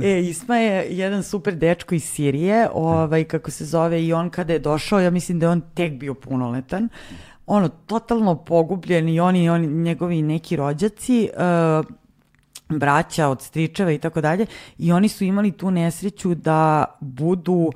E, 0.07 0.19
Isma 0.19 0.57
je 0.57 0.87
jedan 0.89 1.23
super 1.23 1.55
dečko 1.55 1.95
iz 1.95 2.03
Sirije, 2.03 2.69
ovaj, 2.73 3.23
kako 3.23 3.51
se 3.51 3.65
zove, 3.65 4.03
i 4.03 4.13
on 4.13 4.29
kada 4.29 4.53
je 4.53 4.59
došao, 4.59 4.99
ja 4.99 5.09
mislim 5.09 5.39
da 5.39 5.45
je 5.45 5.49
on 5.49 5.61
tek 5.73 5.93
bio 5.93 6.13
punoletan, 6.13 6.89
ono, 7.45 7.69
totalno 7.69 8.35
pogubljen 8.35 9.09
i 9.09 9.19
oni, 9.19 9.49
oni 9.49 9.67
njegovi 9.67 10.21
neki 10.21 10.55
rođaci, 10.55 11.29
uh, 11.33 11.85
braća 12.69 13.27
od 13.27 13.41
stričeva 13.41 13.91
i 13.91 13.97
tako 13.97 14.21
dalje, 14.21 14.45
i 14.77 14.91
oni 14.91 15.09
su 15.09 15.23
imali 15.23 15.51
tu 15.51 15.71
nesreću 15.71 16.35
da 16.35 16.85
budu 16.99 17.71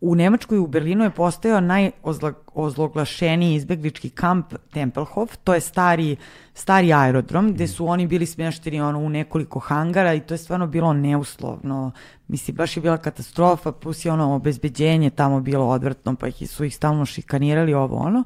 u 0.00 0.14
Nemačkoj 0.14 0.58
u 0.58 0.66
Berlinu 0.66 1.04
je 1.04 1.10
postojao 1.10 1.60
najozloglašeniji 1.60 3.54
izbeglički 3.54 4.10
kamp 4.10 4.54
Tempelhof, 4.72 5.36
to 5.36 5.54
je 5.54 5.60
stari, 5.60 6.16
stari 6.54 6.92
aerodrom 6.92 7.52
gde 7.52 7.68
su 7.68 7.86
oni 7.86 8.06
bili 8.06 8.26
smješteni 8.26 8.80
ono, 8.80 8.98
u 8.98 9.08
nekoliko 9.08 9.58
hangara 9.58 10.14
i 10.14 10.20
to 10.20 10.34
je 10.34 10.38
stvarno 10.38 10.66
bilo 10.66 10.92
neuslovno. 10.92 11.90
Mislim, 12.28 12.56
baš 12.56 12.76
je 12.76 12.80
bila 12.80 12.98
katastrofa, 12.98 13.72
plus 13.72 14.04
je 14.04 14.12
ono 14.12 14.34
obezbeđenje 14.34 15.10
tamo 15.10 15.40
bilo 15.40 15.68
odvrtno, 15.68 16.14
pa 16.16 16.28
ih 16.28 16.50
su 16.50 16.64
ih 16.64 16.76
stalno 16.76 17.06
šikanirali 17.06 17.74
ovo 17.74 17.96
ono. 17.96 18.24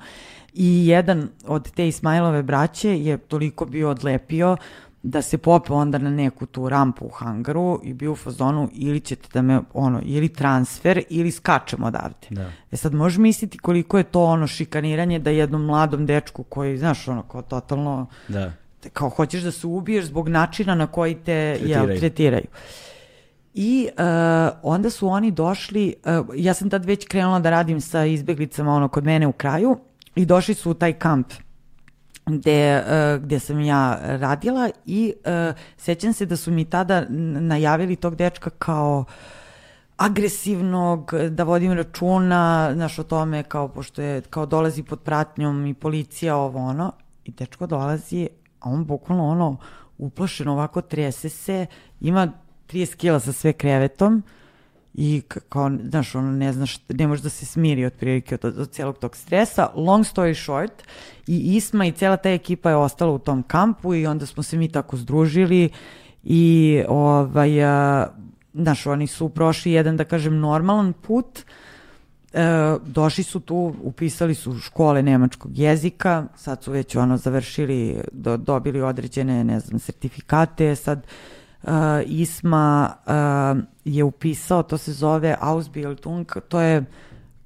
I 0.54 0.86
jedan 0.86 1.28
od 1.46 1.70
te 1.70 1.88
Ismailove 1.88 2.42
braće 2.42 3.00
je 3.00 3.18
toliko 3.18 3.66
bio 3.66 3.90
odlepio 3.90 4.56
da 5.02 5.22
se 5.22 5.38
pope 5.38 5.72
onda 5.72 5.98
na 5.98 6.10
neku 6.10 6.46
tu 6.46 6.68
rampu 6.68 7.06
u 7.06 7.08
hangaru 7.08 7.80
i 7.82 7.94
bio 7.94 8.12
u 8.12 8.16
fazonu 8.16 8.68
ili 8.72 9.00
ćete 9.00 9.28
da 9.32 9.42
me, 9.42 9.60
ono, 9.74 10.00
ili 10.04 10.28
transfer 10.28 11.02
ili 11.10 11.30
skačemo 11.30 11.86
odavde. 11.86 12.26
Da. 12.30 12.52
E 12.72 12.76
sad 12.76 12.94
možeš 12.94 13.18
misliti 13.18 13.58
koliko 13.58 13.98
je 13.98 14.04
to 14.04 14.24
ono 14.24 14.46
šikaniranje 14.46 15.18
da 15.18 15.30
jednom 15.30 15.64
mladom 15.64 16.06
dečku 16.06 16.42
koji, 16.42 16.78
znaš, 16.78 17.08
ono, 17.08 17.22
kao 17.22 17.42
totalno, 17.42 18.06
da. 18.28 18.52
kao 18.92 19.08
hoćeš 19.08 19.42
da 19.42 19.50
se 19.50 19.66
ubiješ 19.66 20.04
zbog 20.04 20.28
načina 20.28 20.74
na 20.74 20.86
koji 20.86 21.14
te 21.14 21.56
tretiraju. 21.58 21.88
Jel, 21.88 21.98
tretiraju. 21.98 22.46
I 23.54 23.88
uh, 23.92 24.04
onda 24.62 24.90
su 24.90 25.08
oni 25.08 25.30
došli, 25.30 25.94
uh, 26.04 26.26
ja 26.36 26.54
sam 26.54 26.70
tad 26.70 26.84
već 26.84 27.06
krenula 27.08 27.38
da 27.38 27.50
radim 27.50 27.80
sa 27.80 28.04
izbeglicama 28.04 28.74
ono 28.74 28.88
kod 28.88 29.04
mene 29.04 29.26
u 29.26 29.32
kraju 29.32 29.78
i 30.14 30.26
došli 30.26 30.54
su 30.54 30.70
u 30.70 30.74
taj 30.74 30.92
kamp 30.92 31.32
gde, 32.38 32.82
uh, 32.86 33.22
gde 33.24 33.38
sam 33.40 33.60
ja 33.60 33.98
radila 34.02 34.70
i 34.86 35.14
uh, 35.24 35.56
sećam 35.76 36.12
se 36.12 36.26
da 36.26 36.36
su 36.36 36.50
mi 36.50 36.64
tada 36.64 37.06
najavili 37.40 37.96
tog 37.96 38.16
dečka 38.16 38.50
kao 38.50 39.04
agresivnog, 39.96 41.12
da 41.30 41.44
vodim 41.44 41.72
računa, 41.72 42.70
znaš, 42.74 42.98
o 42.98 43.02
tome, 43.02 43.42
kao, 43.42 43.68
pošto 43.68 44.02
je, 44.02 44.20
kao 44.20 44.46
dolazi 44.46 44.82
pod 44.82 45.00
pratnjom 45.00 45.66
i 45.66 45.74
policija, 45.74 46.36
ovo, 46.36 46.58
ono, 46.58 46.92
i 47.24 47.30
dečko 47.30 47.66
dolazi, 47.66 48.28
a 48.60 48.70
on 48.70 48.84
bukvalno, 48.84 49.28
ono, 49.28 49.56
uplašen, 49.98 50.48
ovako 50.48 50.80
trese 50.80 51.28
se, 51.28 51.66
ima 52.00 52.32
30 52.68 52.96
kila 52.96 53.20
sa 53.20 53.32
sve 53.32 53.52
krevetom, 53.52 54.22
i 54.94 55.22
kao, 55.48 55.70
znaš, 55.88 56.14
ono, 56.14 56.32
ne 56.32 56.52
znaš, 56.52 56.78
ne 56.88 57.06
može 57.06 57.22
da 57.22 57.28
se 57.28 57.46
smiri 57.46 57.84
otprilike 57.84 58.34
od, 58.34 58.58
od 58.58 58.70
celog 58.70 58.98
tog 58.98 59.16
stresa. 59.16 59.70
Long 59.74 60.04
story 60.04 60.44
short, 60.44 60.82
i 61.26 61.56
Isma 61.56 61.86
i 61.86 61.92
cela 61.92 62.16
ta 62.16 62.30
ekipa 62.30 62.70
je 62.70 62.76
ostala 62.76 63.12
u 63.12 63.18
tom 63.18 63.42
kampu 63.42 63.94
i 63.94 64.06
onda 64.06 64.26
smo 64.26 64.42
se 64.42 64.56
mi 64.56 64.68
tako 64.68 64.96
združili 64.96 65.70
i 66.24 66.82
ovaj, 66.88 67.64
a, 67.64 68.06
znaš, 68.54 68.86
oni 68.86 69.06
su 69.06 69.28
prošli 69.28 69.72
jedan, 69.72 69.96
da 69.96 70.04
kažem, 70.04 70.38
normalan 70.38 70.92
put, 70.92 71.40
e, 72.32 72.76
došli 72.86 73.24
su 73.24 73.40
tu, 73.40 73.74
upisali 73.82 74.34
su 74.34 74.58
škole 74.58 75.02
nemačkog 75.02 75.58
jezika, 75.58 76.26
sad 76.36 76.62
su 76.62 76.72
već 76.72 76.96
ono 76.96 77.16
završili, 77.16 78.00
do, 78.12 78.36
dobili 78.36 78.82
određene, 78.82 79.44
ne 79.44 79.60
znam, 79.60 79.78
sertifikate, 79.78 80.76
sad 80.76 81.06
uh, 81.62 81.70
Isma 82.06 82.96
uh, 83.06 83.62
je 83.84 84.04
upisao, 84.04 84.62
to 84.62 84.78
se 84.78 84.92
zove 84.92 85.36
Ausbildung, 85.40 86.26
to 86.48 86.60
je 86.60 86.84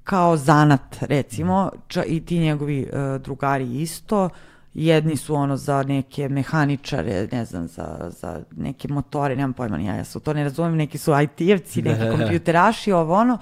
kao 0.03 0.37
zanat, 0.37 0.97
recimo, 1.01 1.71
ča, 1.87 2.03
i 2.03 2.19
ti 2.19 2.39
njegovi 2.39 2.87
uh, 2.93 3.21
drugari 3.21 3.81
isto, 3.81 4.29
jedni 4.73 5.17
su 5.17 5.35
ono 5.35 5.57
za 5.57 5.83
neke 5.83 6.29
mehaničare, 6.29 7.27
ne 7.31 7.45
znam, 7.45 7.67
za, 7.67 8.11
za 8.21 8.41
neke 8.55 8.87
motore, 8.87 9.35
nemam 9.35 9.53
pojma, 9.53 9.79
ja, 9.79 9.95
ja 9.95 10.03
su 10.03 10.19
to 10.19 10.33
ne 10.33 10.43
razumem, 10.43 10.75
neki 10.75 10.97
su 10.97 11.11
IT-evci, 11.11 11.81
neki 11.81 11.99
da, 11.99 12.11
kompjuteraši, 12.11 12.91
ovo 12.91 13.13
ono, 13.13 13.37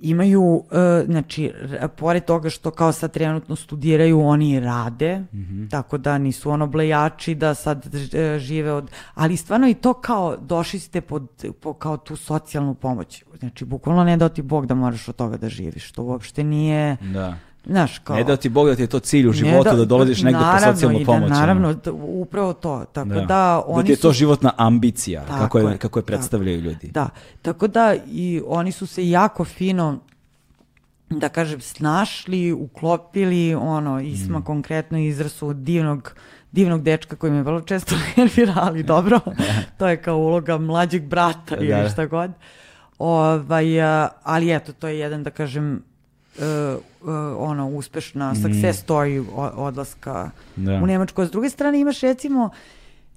imaju, 0.00 0.42
uh, 0.42 0.62
znači, 1.06 1.52
pored 1.96 2.24
toga 2.24 2.50
što 2.50 2.70
kao 2.70 2.92
sad 2.92 3.12
trenutno 3.12 3.56
studiraju, 3.56 4.20
oni 4.20 4.60
rade, 4.60 5.18
mm 5.18 5.26
-hmm. 5.32 5.70
tako 5.70 5.98
da 5.98 6.18
nisu 6.18 6.50
ono 6.50 6.66
blejači 6.66 7.34
da 7.34 7.54
sad 7.54 7.86
uh, 7.86 8.38
žive 8.38 8.72
od... 8.72 8.90
Ali 9.14 9.36
stvarno 9.36 9.68
i 9.68 9.74
to 9.74 9.92
kao, 9.94 10.36
došli 10.36 10.78
ste 10.78 11.00
pod, 11.00 11.44
po, 11.60 11.72
kao 11.72 11.96
tu 11.96 12.16
socijalnu 12.16 12.74
pomoć. 12.74 13.24
Znači, 13.38 13.64
bukvalno 13.64 14.04
ne 14.04 14.16
da 14.16 14.28
ti 14.28 14.42
Bog 14.42 14.66
da 14.66 14.74
moraš 14.74 15.08
od 15.08 15.16
toga 15.16 15.36
da 15.36 15.48
živiš, 15.48 15.92
to 15.92 16.02
uopšte 16.02 16.44
nije... 16.44 16.96
Da 17.00 17.47
Znaš, 17.66 17.98
kao, 17.98 18.16
ne 18.16 18.24
da 18.24 18.36
ti 18.36 18.48
Bog 18.48 18.68
da 18.68 18.76
ti 18.76 18.82
je 18.82 18.86
to 18.86 18.98
cilj 18.98 19.28
u 19.28 19.32
životu, 19.32 19.70
da, 19.70 19.76
da 19.76 19.84
dolaziš 19.84 20.22
negde 20.22 20.40
po 20.40 20.72
socijalnu 20.72 21.00
pomoć. 21.06 21.30
Naravno, 21.30 21.74
da, 21.74 21.92
upravo 21.92 22.52
to. 22.52 22.84
Tako 22.92 23.08
da, 23.08 23.20
da, 23.20 23.62
oni 23.66 23.82
da 23.82 23.86
ti 23.86 23.92
je 23.92 23.96
to 23.96 24.12
su, 24.12 24.18
životna 24.18 24.52
ambicija, 24.56 25.24
kako 25.26 25.58
je, 25.58 25.78
kako 25.78 25.98
je 25.98 26.02
predstavljaju 26.02 26.60
ljudi. 26.60 26.88
Da, 26.88 27.08
tako 27.42 27.66
da 27.66 27.94
i 28.06 28.42
oni 28.46 28.72
su 28.72 28.86
se 28.86 29.10
jako 29.10 29.44
fino 29.44 29.98
da 31.10 31.28
kažem, 31.28 31.60
snašli, 31.60 32.52
uklopili, 32.52 33.54
ono, 33.54 34.00
Isma 34.00 34.38
mm. 34.38 34.42
konkretno 34.42 34.98
izrasu 34.98 35.52
divnog 35.52 36.14
divnog 36.52 36.82
dečka 36.82 37.16
koji 37.16 37.32
me 37.32 37.42
vrlo 37.42 37.60
često 37.60 37.94
nervira, 38.16 38.54
ali 38.56 38.82
dobro, 38.82 39.20
to 39.78 39.88
je 39.88 40.02
kao 40.02 40.16
uloga 40.16 40.58
mlađeg 40.58 41.02
brata 41.02 41.56
da. 41.56 41.64
ili 41.64 41.90
šta 41.90 42.06
god. 42.06 42.30
Ovaj, 42.98 43.66
ali 44.22 44.54
eto, 44.54 44.72
to 44.72 44.88
je 44.88 44.98
jedan, 44.98 45.22
da 45.22 45.30
kažem, 45.30 45.82
uh, 46.38 46.44
uh, 47.00 47.08
ono 47.38 47.68
uspešna 47.68 48.32
mm. 48.32 48.36
success 48.36 48.86
story 48.86 49.24
odlaska 49.56 50.30
da. 50.56 50.74
u 50.74 50.86
Nemačku. 50.86 51.22
A 51.22 51.26
s 51.26 51.30
druge 51.30 51.50
strane 51.50 51.80
imaš 51.80 52.00
recimo 52.00 52.50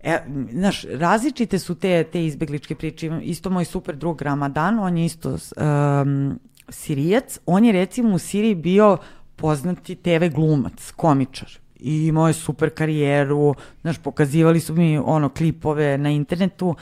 E, 0.03 0.19
znaš, 0.51 0.83
različite 0.83 1.59
su 1.59 1.75
te, 1.75 2.03
te 2.03 2.25
izbegličke 2.25 2.75
priče. 2.75 3.19
Isto 3.23 3.49
moj 3.49 3.65
super 3.65 3.95
drug 3.95 4.21
Ramadan, 4.21 4.79
on 4.79 4.97
je 4.97 5.05
isto 5.05 5.29
um, 5.29 6.39
sirijac. 6.69 7.39
On 7.45 7.65
je 7.65 7.71
recimo 7.71 8.15
u 8.15 8.17
Siriji 8.17 8.55
bio 8.55 8.97
poznati 9.35 9.95
TV 9.95 10.25
glumac, 10.35 10.91
komičar. 10.95 11.49
I 11.79 12.07
imao 12.07 12.27
je 12.27 12.33
super 12.33 12.69
karijeru, 12.69 13.55
znaš, 13.81 13.97
pokazivali 13.97 14.59
su 14.59 14.73
mi 14.73 14.97
ono 14.97 15.29
klipove 15.29 15.97
na 15.97 16.09
internetu 16.09 16.67
uh, 16.67 16.75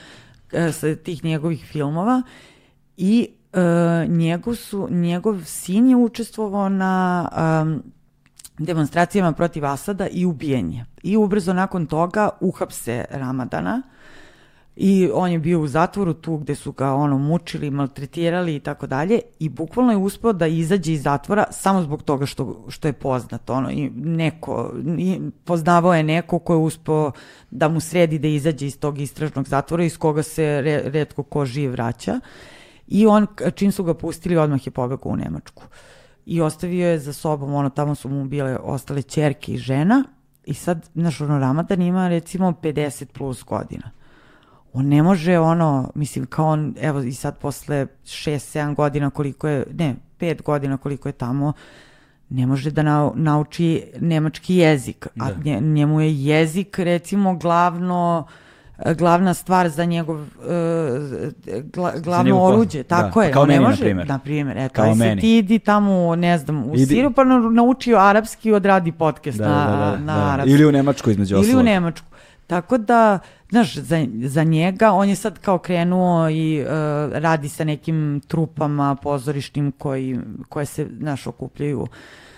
sa 0.73 0.95
tih 0.95 1.23
njegovih 1.23 1.65
filmova 1.65 2.21
i 2.97 3.29
njegov, 4.07 4.55
su, 4.55 4.87
njegov 4.91 5.43
sin 5.45 5.87
je 5.87 5.95
učestvovao 5.95 6.69
na 6.69 7.29
um, 7.61 7.83
demonstracijama 8.57 9.31
protiv 9.31 9.65
Asada 9.65 10.07
i 10.07 10.25
ubijenje. 10.25 10.85
I 11.03 11.17
ubrzo 11.17 11.53
nakon 11.53 11.85
toga 11.85 12.29
uhapse 12.39 13.05
Ramadana 13.09 13.81
i 14.81 15.09
on 15.13 15.31
je 15.31 15.39
bio 15.39 15.61
u 15.61 15.67
zatvoru 15.67 16.13
tu 16.13 16.37
gde 16.37 16.55
su 16.55 16.71
ga 16.71 16.93
ono 16.93 17.17
mučili, 17.17 17.71
maltretirali 17.71 18.55
i 18.55 18.59
tako 18.59 18.87
dalje 18.87 19.19
i 19.39 19.49
bukvalno 19.49 19.91
je 19.91 19.97
uspeo 19.97 20.33
da 20.33 20.47
izađe 20.47 20.93
iz 20.93 21.03
zatvora 21.03 21.45
samo 21.51 21.81
zbog 21.81 22.03
toga 22.03 22.25
što, 22.25 22.65
što 22.69 22.87
je 22.87 22.93
poznat 22.93 23.49
ono 23.49 23.71
i 23.71 23.89
neko 23.95 24.73
i 24.97 25.19
poznavao 25.43 25.93
je 25.93 26.03
neko 26.03 26.39
ko 26.39 26.53
je 26.53 26.57
uspeo 26.57 27.11
da 27.51 27.67
mu 27.69 27.79
sredi 27.79 28.19
da 28.19 28.27
izađe 28.27 28.67
iz 28.67 28.79
tog 28.79 28.99
istražnog 28.99 29.47
zatvora 29.47 29.83
iz 29.83 29.97
koga 29.97 30.23
se 30.23 30.61
re, 30.61 30.81
redko 30.85 31.23
ko 31.23 31.45
živ 31.45 31.71
vraća 31.71 32.19
I 32.91 33.07
on, 33.07 33.27
čim 33.55 33.71
su 33.71 33.83
ga 33.83 33.93
pustili, 33.93 34.37
odmah 34.37 34.67
je 34.67 34.71
pobegao 34.71 35.11
u 35.11 35.15
Nemačku. 35.15 35.63
I 36.25 36.41
ostavio 36.41 36.87
je 36.87 36.99
za 36.99 37.13
sobom, 37.13 37.53
ono, 37.53 37.69
tamo 37.69 37.95
su 37.95 38.09
mu 38.09 38.25
bile 38.25 38.57
ostale 38.57 39.01
čerke 39.01 39.53
i 39.53 39.57
žena. 39.57 40.03
I 40.45 40.53
sad, 40.53 40.89
znaš, 40.93 41.21
ono, 41.21 41.39
Ramadan 41.39 41.81
ima 41.81 42.07
recimo 42.07 42.53
50 42.61 43.05
plus 43.05 43.43
godina. 43.43 43.91
On 44.73 44.85
ne 44.85 45.03
može, 45.03 45.39
ono, 45.39 45.91
mislim, 45.95 46.25
kao 46.25 46.47
on, 46.47 46.75
evo 46.81 46.99
i 46.99 47.13
sad 47.13 47.37
posle 47.37 47.87
6-7 48.03 48.75
godina 48.75 49.09
koliko 49.09 49.47
je, 49.47 49.65
ne, 49.73 49.95
5 50.19 50.41
godina 50.41 50.77
koliko 50.77 51.09
je 51.09 51.13
tamo, 51.13 51.53
ne 52.29 52.45
može 52.47 52.71
da 52.71 52.83
nau, 52.83 53.13
nauči 53.15 53.83
nemački 53.99 54.55
jezik. 54.55 55.07
A 55.19 55.31
da. 55.31 55.59
njemu 55.59 56.01
je 56.01 56.23
jezik, 56.23 56.79
recimo, 56.79 57.35
glavno 57.37 58.27
glavna 58.97 59.33
stvar 59.33 59.69
za 59.69 59.85
njegov 59.85 60.15
uh, 60.15 60.27
gla, 61.73 61.93
glavno 61.99 62.35
za 62.35 62.41
oruđe, 62.41 62.83
tako 62.83 63.19
da, 63.19 63.25
je. 63.25 63.31
Kao 63.33 63.45
meni, 63.45 63.59
ne 63.59 63.69
može, 63.69 63.75
na 63.75 63.85
primjer. 63.85 64.07
Na 64.07 64.19
primjer, 64.19 64.57
eto, 64.57 64.73
kao 64.73 64.95
meni. 64.95 65.21
ti 65.21 65.37
idi 65.37 65.59
tamo, 65.59 66.15
ne 66.15 66.37
znam, 66.37 66.63
u 66.63 66.75
idi. 66.75 66.85
Siriju 66.85 67.11
pa 67.11 67.23
naučio 67.23 67.97
arapski, 67.97 68.53
odradi 68.53 68.91
podcast 68.91 69.37
da, 69.37 69.47
na, 69.47 69.65
da, 69.65 69.75
da, 69.75 69.97
na 69.97 70.15
da. 70.15 70.33
arapski. 70.33 70.51
Ili 70.51 70.65
u 70.65 70.71
Nemačku 70.71 71.09
između 71.09 71.35
ostalog. 71.35 71.53
Ili 71.53 71.59
u 71.59 71.63
Nemačku. 71.63 72.07
Tako 72.47 72.77
da, 72.77 73.19
znaš, 73.49 73.75
za, 73.75 74.05
za 74.23 74.43
njega, 74.43 74.91
on 74.91 75.09
je 75.09 75.15
sad 75.15 75.39
kao 75.39 75.57
krenuo 75.57 76.29
i 76.29 76.61
uh, 76.61 76.67
radi 77.13 77.49
sa 77.49 77.63
nekim 77.63 78.21
trupama 78.27 78.95
pozorišnim 78.95 79.71
koji, 79.71 80.19
koje 80.49 80.65
se, 80.65 80.87
znaš, 80.99 81.27
okupljaju 81.27 81.87
E, 81.87 82.28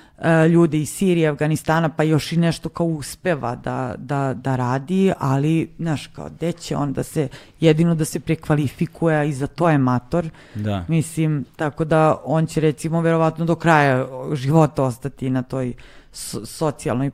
ljude 0.50 0.80
iz 0.80 0.90
Sirije, 0.90 1.30
Afganistana, 1.30 1.90
pa 1.90 2.04
još 2.04 2.32
i 2.32 2.38
nešto 2.38 2.70
kao 2.70 2.86
uspeva 2.86 3.56
da, 3.56 3.96
da, 3.98 4.34
da 4.34 4.56
radi, 4.56 5.12
ali, 5.20 5.70
znaš, 5.80 6.08
kao, 6.08 6.30
gde 6.30 6.52
će 6.52 6.76
on 6.76 6.94
da 6.94 7.04
se, 7.04 7.28
jedino 7.60 7.96
da 7.96 8.06
se 8.06 8.20
prekvalifikuje 8.20 9.30
i 9.30 9.34
za 9.34 9.48
to 9.48 9.70
je 9.70 9.78
mator. 9.78 10.30
Da. 10.56 10.86
Mislim, 10.88 11.46
tako 11.56 11.86
da 11.86 12.22
on 12.26 12.46
će 12.46 12.62
recimo 12.62 13.02
verovatno 13.02 13.46
do 13.46 13.56
kraja 13.56 14.08
života 14.34 14.84
ostati 14.84 15.30
na 15.30 15.42
toj 15.42 15.74
socijalnoj 16.46 17.12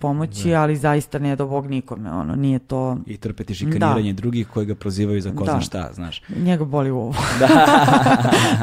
pomoći, 0.00 0.50
da. 0.50 0.62
ali 0.62 0.76
zaista 0.76 1.18
ne 1.18 1.36
do 1.36 1.46
Bog 1.46 1.66
nikome, 1.66 2.10
ono, 2.12 2.34
nije 2.34 2.58
to... 2.58 2.98
I 3.06 3.16
trpeti 3.16 3.54
šikaniranje 3.54 4.12
da. 4.12 4.16
drugih 4.16 4.48
koji 4.48 4.66
ga 4.66 4.74
prozivaju 4.74 5.20
za 5.20 5.32
ko 5.36 5.44
da. 5.44 5.52
zna 5.52 5.60
šta, 5.60 5.90
znaš. 5.94 6.22
Njega 6.28 6.64
boli 6.64 6.90
u 6.90 6.98
ovo. 6.98 7.14
Da. 7.40 7.66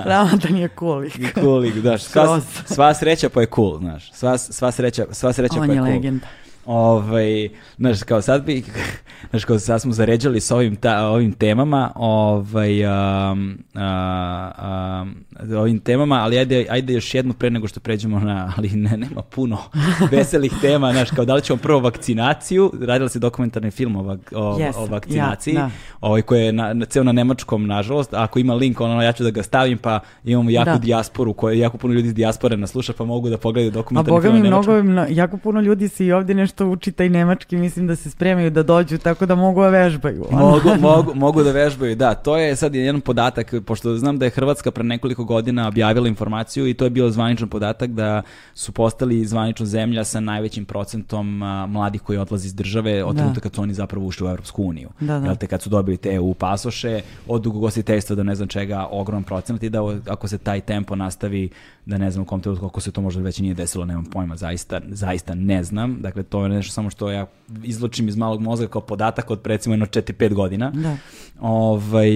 Ramadan 0.06 0.58
je 0.58 0.68
kulik. 0.68 1.20
I 1.20 1.34
kulik, 1.34 1.76
da. 1.76 1.98
Sva, 1.98 2.42
sva 2.66 2.94
sreća 2.94 3.30
pa 3.30 3.42
je 3.42 3.48
cool, 3.56 3.78
znaš. 3.78 4.12
Sva, 4.14 4.38
sva 4.38 4.72
sreća, 4.72 5.06
sva 5.12 5.34
sreća 5.34 5.60
On 5.60 5.68
pa 5.68 5.74
je, 5.74 5.78
je 5.78 5.84
cool. 5.84 5.94
legenda. 5.94 6.28
Ovaj, 6.66 7.50
znaš, 7.78 8.04
kao 8.04 8.22
sad 8.22 8.46
bi, 8.46 8.64
znaš, 9.30 9.46
kao 9.46 9.60
sad 9.60 9.82
smo 9.82 9.92
zaređali 9.92 10.40
s 10.40 10.52
ovim, 10.52 10.76
ta, 10.76 11.08
ovim 11.08 11.32
temama, 11.32 11.92
ovaj, 11.96 12.86
um, 12.86 13.58
uh, 13.74 15.58
ovim 15.58 15.80
temama, 15.80 16.16
ali 16.16 16.38
ajde, 16.38 16.66
ajde 16.70 16.94
još 16.94 17.14
jednu 17.16 17.34
pre 17.34 17.50
nego 17.50 17.68
što 17.68 17.80
pređemo 17.80 18.20
na, 18.20 18.54
ali 18.58 18.70
ne, 18.70 18.98
nema 18.98 19.22
puno 19.22 19.58
veselih 20.12 20.54
tema, 20.62 20.92
znaš, 20.92 21.12
kao 21.12 21.26
da 21.26 21.36
li 21.36 21.42
ćemo 21.42 21.58
prvo 21.58 21.80
vakcinaciju, 21.80 22.72
radila 22.82 23.10
se 23.10 23.20
dokumentarni 23.20 23.72
film 23.72 23.96
o, 23.96 24.18
o, 24.36 24.58
yes, 24.58 24.74
o 24.78 24.86
vakcinaciji, 24.86 25.54
ja, 25.54 25.62
da. 25.62 25.70
ovaj, 26.02 26.22
koji 26.22 26.46
je 26.46 26.52
na, 26.52 26.74
na, 26.74 26.86
ceo 26.86 27.04
na 27.04 27.12
nemačkom, 27.12 27.68
nažalost, 27.68 28.14
ako 28.14 28.40
ima 28.40 28.54
link, 28.54 28.82
ono, 28.82 29.02
ja 29.02 29.12
ću 29.12 29.24
da 29.24 29.32
ga 29.32 29.44
stavim, 29.44 29.78
pa 29.78 30.00
imamo 30.24 30.50
jaku 30.50 30.70
da. 30.70 30.78
dijasporu, 30.78 31.34
koje 31.34 31.60
jako 31.60 31.78
puno 31.78 31.94
ljudi 31.94 32.08
iz 32.08 32.14
dijaspore 32.14 32.58
nas 32.58 32.72
sluša, 32.72 32.94
pa 32.98 33.06
mogu 33.06 33.30
da 33.30 33.38
pogledaju 33.38 33.72
dokumentarni 33.72 34.22
film 34.22 34.36
na 34.36 34.42
nemačkom. 34.44 34.74
A 34.74 34.78
boga 34.78 34.84
mi, 34.84 34.90
mnogo, 34.90 35.10
jako 35.10 35.38
puno 35.38 35.62
ljudi 35.62 35.88
se 35.88 36.06
i 36.06 36.12
ovdje 36.12 36.36
nešto 36.36 36.53
nešto 36.54 36.68
uči 36.68 36.92
taj 36.92 37.10
nemački, 37.10 37.58
mislim 37.58 37.88
da 37.88 37.96
se 37.96 38.10
spremaju 38.10 38.50
da 38.50 38.64
dođu, 38.64 38.98
tako 38.98 39.26
da 39.26 39.36
mogu 39.36 39.62
da 39.62 39.70
vežbaju. 39.70 40.26
Mogu, 40.32 40.70
mogu, 40.90 41.14
mogu 41.16 41.44
da 41.44 41.52
vežbaju, 41.52 41.96
da. 41.96 42.14
To 42.14 42.38
je 42.38 42.56
sad 42.56 42.76
jedan 42.76 43.02
podatak, 43.02 43.54
pošto 43.66 43.98
znam 43.98 44.20
da 44.20 44.26
je 44.26 44.32
Hrvatska 44.32 44.72
pre 44.72 44.84
nekoliko 44.84 45.24
godina 45.24 45.68
objavila 45.68 46.08
informaciju 46.08 46.68
i 46.68 46.74
to 46.74 46.84
je 46.84 46.90
bio 46.90 47.10
zvaničan 47.10 47.50
podatak 47.50 47.90
da 47.92 48.22
su 48.54 48.72
postali 48.72 49.26
zvanično 49.26 49.66
zemlja 49.66 50.04
sa 50.04 50.20
najvećim 50.20 50.66
procentom 50.66 51.44
a, 51.44 51.66
mladih 51.66 52.02
koji 52.02 52.18
odlazi 52.18 52.48
iz 52.48 52.56
države 52.56 53.04
od 53.04 53.16
da. 53.16 53.22
trenutka 53.22 53.42
kad 53.42 53.56
su 53.56 53.62
oni 53.62 53.74
zapravo 53.74 54.06
ušli 54.06 54.28
u 54.28 54.30
Evropsku 54.30 54.64
uniju. 54.64 54.90
Da, 55.00 55.20
da. 55.20 55.26
Jel 55.26 55.36
te 55.36 55.48
kad 55.48 55.62
su 55.62 55.70
dobili 55.70 55.98
te 55.98 56.14
EU 56.14 56.34
pasoše, 56.34 57.02
od 57.28 57.42
dugogostiteljstva 57.42 58.16
do 58.16 58.24
ne 58.24 58.36
znam 58.36 58.48
čega, 58.48 58.88
ogrom 58.92 59.24
procenat 59.24 59.64
i 59.64 59.70
da 59.70 59.80
ako 60.08 60.28
se 60.28 60.38
taj 60.38 60.62
tempo 60.62 60.96
nastavi, 60.96 61.50
da 61.86 61.98
ne 61.98 62.12
znam 62.12 62.24
u 62.24 62.26
kom 62.26 62.42
trenutku, 62.42 62.66
ako 62.66 62.82
se 62.82 62.92
to 62.92 63.02
možda 63.02 63.22
već 63.22 63.40
nije 63.40 63.54
desilo, 63.54 63.86
nemam 63.86 64.06
pojma, 64.06 64.36
zaista, 64.36 64.82
zaista 64.90 65.36
ne 65.36 65.64
znam. 65.64 65.98
Dakle, 66.02 66.24
to 66.24 66.44
je 66.44 66.50
nešto 66.50 66.74
samo 66.74 66.90
što 66.90 67.12
ja 67.12 67.26
izločim 67.64 68.08
iz 68.08 68.16
malog 68.16 68.42
mozga 68.42 68.68
kao 68.68 68.82
podatak 68.82 69.32
od 69.32 69.48
recimo 69.48 69.74
jedno 69.74 69.86
4-5 69.86 70.34
godina. 70.34 70.72
Da. 70.72 70.98
Ovaj, 71.40 72.10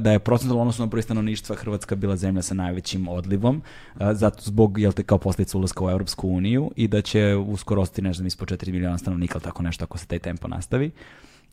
da 0.00 0.12
je 0.12 0.18
procentualno 0.18 0.62
odnosno 0.62 0.86
broj 0.86 1.02
stanovništva 1.02 1.56
Hrvatska 1.56 1.94
bila 1.94 2.16
zemlja 2.16 2.42
sa 2.42 2.54
najvećim 2.54 3.08
odlivom, 3.08 3.62
zato 4.12 4.42
zbog, 4.42 4.78
jel 4.78 4.92
te, 4.92 5.02
kao 5.02 5.18
posljedica 5.18 5.58
ulaska 5.58 5.84
u 5.84 5.90
Europsku 5.90 6.28
uniju 6.28 6.70
i 6.76 6.88
da 6.88 7.02
će 7.02 7.34
uskoro 7.34 7.82
ostati, 7.82 8.02
ne 8.02 8.12
znam, 8.12 8.26
ispod 8.26 8.48
4 8.48 8.72
miliona 8.72 8.98
stanovnika 8.98 9.34
ili 9.36 9.44
tako 9.44 9.62
nešto 9.62 9.84
ako 9.84 9.98
se 9.98 10.06
taj 10.06 10.18
tempo 10.18 10.48
nastavi. 10.48 10.90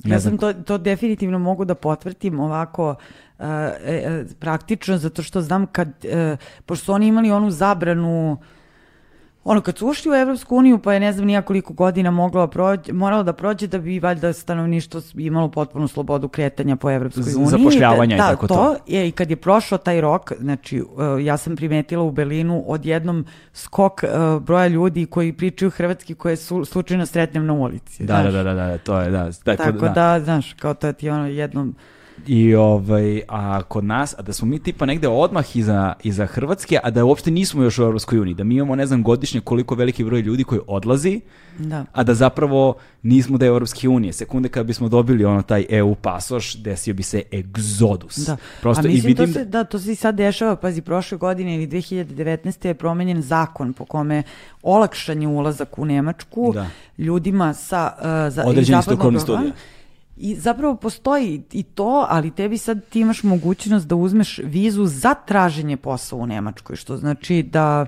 Ja 0.03 0.19
sam 0.19 0.37
to, 0.37 0.53
to 0.53 0.77
definitivno 0.77 1.39
mogu 1.39 1.65
da 1.65 1.75
potvrdim 1.75 2.39
ovako 2.39 2.95
uh, 3.39 3.45
e, 3.85 4.25
praktično, 4.39 4.97
zato 4.97 5.23
što 5.23 5.41
znam 5.41 5.65
kad, 5.65 5.87
uh, 5.87 6.37
pošto 6.65 6.85
su 6.85 6.93
oni 6.93 7.07
imali 7.07 7.31
onu 7.31 7.51
zabranu 7.51 8.37
ono 9.43 9.61
kad 9.61 9.77
su 9.77 9.87
ušli 9.87 10.11
u 10.11 10.15
Evropsku 10.15 10.55
uniju 10.55 10.79
pa 10.79 10.93
je 10.93 10.99
ne 10.99 11.13
znam 11.13 11.25
nija 11.25 11.41
koliko 11.41 11.73
godina 11.73 12.11
moglo 12.11 12.47
prođe, 12.47 12.93
moralo 12.93 13.23
da 13.23 13.33
prođe 13.33 13.67
da 13.67 13.77
bi 13.77 13.99
valjda 13.99 14.33
stanovništvo 14.33 15.01
imalo 15.17 15.51
potpunu 15.51 15.87
slobodu 15.87 16.27
kretanja 16.27 16.75
po 16.75 16.91
Evropskoj 16.91 17.33
uniji. 17.35 17.47
Zapošljavanja 17.49 18.17
da, 18.17 18.23
i 18.23 18.27
tako 18.27 18.47
to. 18.47 18.55
to. 18.55 18.75
Je, 18.87 19.07
I 19.07 19.11
kad 19.11 19.29
je 19.29 19.35
prošao 19.35 19.77
taj 19.77 20.01
rok, 20.01 20.31
znači 20.39 20.81
uh, 20.81 20.87
ja 21.25 21.37
sam 21.37 21.55
primetila 21.55 22.03
u 22.03 22.11
Berlinu 22.11 22.63
odjednom 22.67 23.25
skok 23.53 24.03
uh, 24.03 24.41
broja 24.41 24.67
ljudi 24.67 25.05
koji 25.05 25.33
pričaju 25.33 25.71
hrvatski 25.71 26.15
koje 26.15 26.35
su 26.35 26.65
slučajno 26.65 27.05
sretnem 27.05 27.45
na 27.45 27.53
ulici. 27.53 28.05
Da, 28.05 28.23
da, 28.23 28.31
da, 28.31 28.43
da, 28.43 28.53
da, 28.53 28.77
to 28.77 28.99
je, 28.99 29.11
da. 29.11 29.29
da 29.45 29.55
tako 29.55 29.71
da, 29.71 29.89
da, 29.89 30.19
znaš, 30.23 30.53
kao 30.53 30.73
to 30.73 30.93
ti 30.93 31.09
ono 31.09 31.27
jednom 31.27 31.75
I 32.27 32.55
ovaj, 32.55 33.21
a 33.27 33.61
kod 33.63 33.83
nas, 33.83 34.15
a 34.17 34.21
da 34.21 34.33
smo 34.33 34.47
mi 34.47 34.59
tipa 34.59 34.85
negde 34.85 35.07
odmah 35.07 35.55
iza, 35.55 35.93
iza 36.03 36.25
Hrvatske, 36.25 36.79
a 36.83 36.89
da 36.89 37.05
uopšte 37.05 37.31
nismo 37.31 37.63
još 37.63 37.79
u 37.79 37.83
Europskoj 37.83 38.19
uniji, 38.19 38.33
da 38.33 38.43
mi 38.43 38.55
imamo 38.55 38.75
ne 38.75 38.85
znam 38.85 39.03
godišnje 39.03 39.41
koliko 39.41 39.75
veliki 39.75 40.03
broj 40.03 40.21
ljudi 40.21 40.43
koji 40.43 40.61
odlazi, 40.67 41.21
da. 41.59 41.85
a 41.93 42.03
da 42.03 42.13
zapravo 42.13 42.75
nismo 43.03 43.37
da 43.37 43.45
je 43.45 43.49
Europske 43.49 43.89
unije. 43.89 44.13
Sekunde 44.13 44.49
kad 44.49 44.65
bismo 44.65 44.89
dobili 44.89 45.25
ono 45.25 45.41
taj 45.41 45.65
EU 45.69 45.95
pasoš, 45.95 46.55
desio 46.55 46.93
bi 46.93 47.03
se 47.03 47.23
egzodus. 47.33 48.17
Da. 48.17 48.37
Prosto 48.61 48.79
a 48.79 48.83
mislim 48.83 49.05
i 49.05 49.07
vidim 49.07 49.27
to 49.27 49.33
se, 49.33 49.45
da, 49.45 49.63
to 49.63 49.79
se 49.79 49.91
i 49.91 49.95
sad 49.95 50.15
dešava, 50.15 50.55
pazi, 50.55 50.81
prošle 50.81 51.17
godine 51.17 51.55
ili 51.55 51.67
2019. 51.67 52.67
je 52.67 52.73
promenjen 52.73 53.21
zakon 53.21 53.73
po 53.73 53.85
kome 53.85 54.23
olakšan 54.61 55.21
je 55.21 55.27
ulazak 55.27 55.79
u 55.79 55.85
Nemačku 55.85 56.51
Da. 56.53 56.67
ljudima 56.97 57.53
sa 57.53 57.91
uh, 57.97 58.33
za, 58.33 58.43
određeni 58.45 58.81
Balkana. 58.87 59.19
studija. 59.19 59.51
I 60.17 60.35
zapravo 60.35 60.75
postoji 60.75 61.43
i 61.51 61.63
to, 61.63 62.05
ali 62.09 62.31
tebi 62.31 62.57
sad 62.57 62.85
ti 62.89 62.99
imaš 62.99 63.23
mogućnost 63.23 63.87
da 63.87 63.95
uzmeš 63.95 64.37
vizu 64.43 64.85
za 64.85 65.13
traženje 65.13 65.77
posla 65.77 66.17
u 66.17 66.25
Nemačkoj, 66.25 66.75
što 66.75 66.97
znači 66.97 67.43
da 67.43 67.85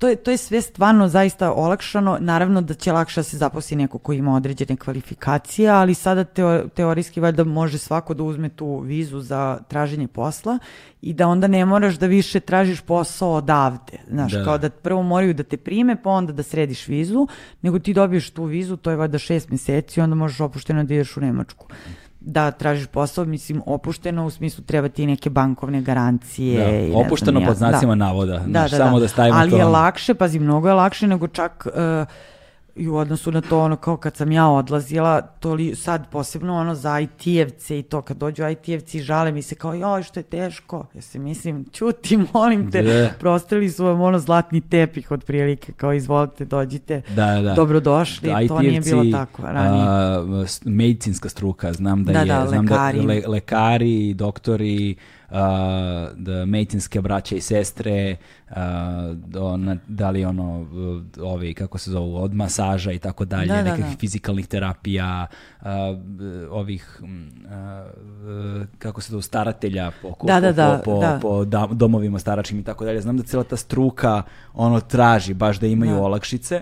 to 0.00 0.08
je, 0.08 0.16
to 0.16 0.30
je 0.30 0.36
sve 0.36 0.60
stvarno 0.62 1.08
zaista 1.08 1.52
olakšano. 1.52 2.16
Naravno 2.20 2.60
da 2.60 2.74
će 2.74 2.92
lakše 2.92 3.20
da 3.20 3.22
se 3.22 3.36
zaposli 3.36 3.76
neko 3.76 3.98
ko 3.98 4.12
ima 4.12 4.34
određene 4.34 4.76
kvalifikacije, 4.76 5.68
ali 5.68 5.94
sada 5.94 6.24
teo, 6.24 6.68
teorijski 6.68 7.20
valjda 7.20 7.44
može 7.44 7.78
svako 7.78 8.14
da 8.14 8.22
uzme 8.22 8.48
tu 8.48 8.78
vizu 8.78 9.20
za 9.20 9.58
traženje 9.68 10.08
posla 10.08 10.58
i 11.02 11.12
da 11.14 11.28
onda 11.28 11.46
ne 11.46 11.64
moraš 11.64 11.94
da 11.94 12.06
više 12.06 12.40
tražiš 12.40 12.80
posao 12.80 13.32
odavde. 13.32 13.98
Znaš, 14.08 14.32
Da. 14.32 14.44
kao 14.44 14.58
da 14.58 14.70
prvo 14.70 15.02
moraju 15.02 15.34
da 15.34 15.42
te 15.42 15.56
prime, 15.56 16.02
pa 16.02 16.10
onda 16.10 16.32
da 16.32 16.42
središ 16.42 16.88
vizu, 16.88 17.26
nego 17.62 17.78
ti 17.78 17.94
dobiješ 17.94 18.30
tu 18.30 18.44
vizu, 18.44 18.76
to 18.76 18.90
je 18.90 18.96
valjda 18.96 19.18
šest 19.18 19.50
meseci, 19.50 20.00
onda 20.00 20.14
možeš 20.14 20.40
opušteno 20.40 20.84
da 20.84 20.94
ideš 20.94 21.16
u 21.16 21.20
Nemačku 21.20 21.66
da 22.20 22.50
tražiš 22.50 22.86
posao, 22.86 23.24
mislim, 23.24 23.62
opušteno 23.66 24.26
u 24.26 24.30
smislu 24.30 24.64
treba 24.64 24.88
ti 24.88 25.06
neke 25.06 25.30
bankovne 25.30 25.82
garancije. 25.82 26.88
Da, 26.90 26.98
opušteno 26.98 27.46
pod 27.46 27.56
znacima 27.56 27.92
da. 27.92 28.04
navoda. 28.04 28.38
Da, 28.46 28.62
da, 28.62 28.68
samo 28.68 28.98
da. 28.98 29.02
da 29.02 29.08
stavimo 29.08 29.38
Ali 29.38 29.50
to. 29.50 29.56
je 29.56 29.64
lakše, 29.64 30.14
pazi, 30.14 30.38
mnogo 30.38 30.68
je 30.68 30.74
lakše 30.74 31.06
nego 31.06 31.28
čak 31.28 31.66
uh, 31.66 31.72
i 32.76 32.88
u 32.88 32.96
odnosu 32.96 33.32
na 33.32 33.40
to 33.40 33.60
ono 33.60 33.76
kao 33.76 33.96
kad 33.96 34.16
sam 34.16 34.32
ja 34.32 34.48
odlazila, 34.48 35.20
to 35.20 35.54
li, 35.54 35.74
sad 35.74 36.10
posebno 36.10 36.56
ono 36.56 36.74
za 36.74 36.90
IT-evce 36.92 37.78
i 37.78 37.82
to 37.82 38.02
kad 38.02 38.16
dođu 38.16 38.42
IT-evci 38.42 38.98
žale 38.98 39.32
mi 39.32 39.42
se 39.42 39.54
kao 39.54 39.74
joj 39.74 40.02
što 40.02 40.20
je 40.20 40.24
teško, 40.24 40.86
ja 40.94 41.00
se 41.02 41.18
mislim 41.18 41.64
čuti 41.72 42.18
molim 42.34 42.70
te, 42.70 42.82
Da. 42.82 43.10
prostili 43.18 43.70
su 43.70 43.84
vam 43.84 44.00
ono 44.00 44.18
zlatni 44.18 44.60
tepih 44.60 45.10
otprilike 45.10 45.72
kao 45.72 45.92
izvolite 45.92 46.44
dođite, 46.44 47.02
Da, 47.08 47.40
da. 47.40 47.54
dobrodošli, 47.54 48.48
to 48.48 48.60
nije 48.60 48.80
bilo 48.80 49.04
tako 49.12 49.42
ranije. 49.42 49.84
a, 49.86 50.24
medicinska 50.64 51.28
struka, 51.28 51.72
znam 51.72 52.04
da, 52.04 52.12
Da, 52.12 52.18
je, 52.18 52.24
da, 52.26 52.46
znam 52.48 52.64
lekari. 52.64 52.98
da 52.98 53.04
le, 53.04 53.22
lekari, 53.26 54.14
doktori, 54.14 54.96
da 56.14 56.44
medicinske 56.44 57.00
braće 57.00 57.36
i 57.36 57.40
sestre, 57.40 58.16
do, 59.16 59.56
na, 59.56 59.76
da 59.88 60.10
li 60.10 60.24
ono, 60.24 60.66
ovi, 61.18 61.54
kako 61.54 61.78
se 61.78 61.90
zovu, 61.90 62.16
od 62.16 62.34
masaža 62.34 62.92
i 62.92 62.98
tako 62.98 63.24
dalje, 63.24 63.46
Da, 63.46 63.54
da, 63.54 63.62
nekakvih 63.62 63.86
da. 63.86 63.96
fizikalnih 63.96 64.46
terapija, 64.46 65.26
a, 65.60 65.96
ovih, 66.50 67.00
a, 67.48 67.86
kako 68.78 69.00
se 69.00 69.10
zovu, 69.10 69.22
staratelja 69.22 69.90
po, 70.02 70.12
po, 70.12 70.26
Da, 70.26 70.40
da, 70.40 70.52
da, 70.52 70.80
po, 70.84 70.92
po, 70.92 71.00
da. 71.00 71.18
po 71.22 71.44
da- 71.44 71.68
domovima 71.68 72.18
staračkim 72.18 72.58
i 72.58 72.64
tako 72.64 72.84
dalje. 72.84 73.00
Znam 73.00 73.16
da 73.16 73.22
cijela 73.22 73.44
ta 73.44 73.56
struka 73.56 74.22
ono 74.54 74.80
traži 74.80 75.34
baš 75.34 75.58
da 75.58 75.66
imaju 75.66 75.94
Da. 75.94 76.02
olakšice. 76.02 76.60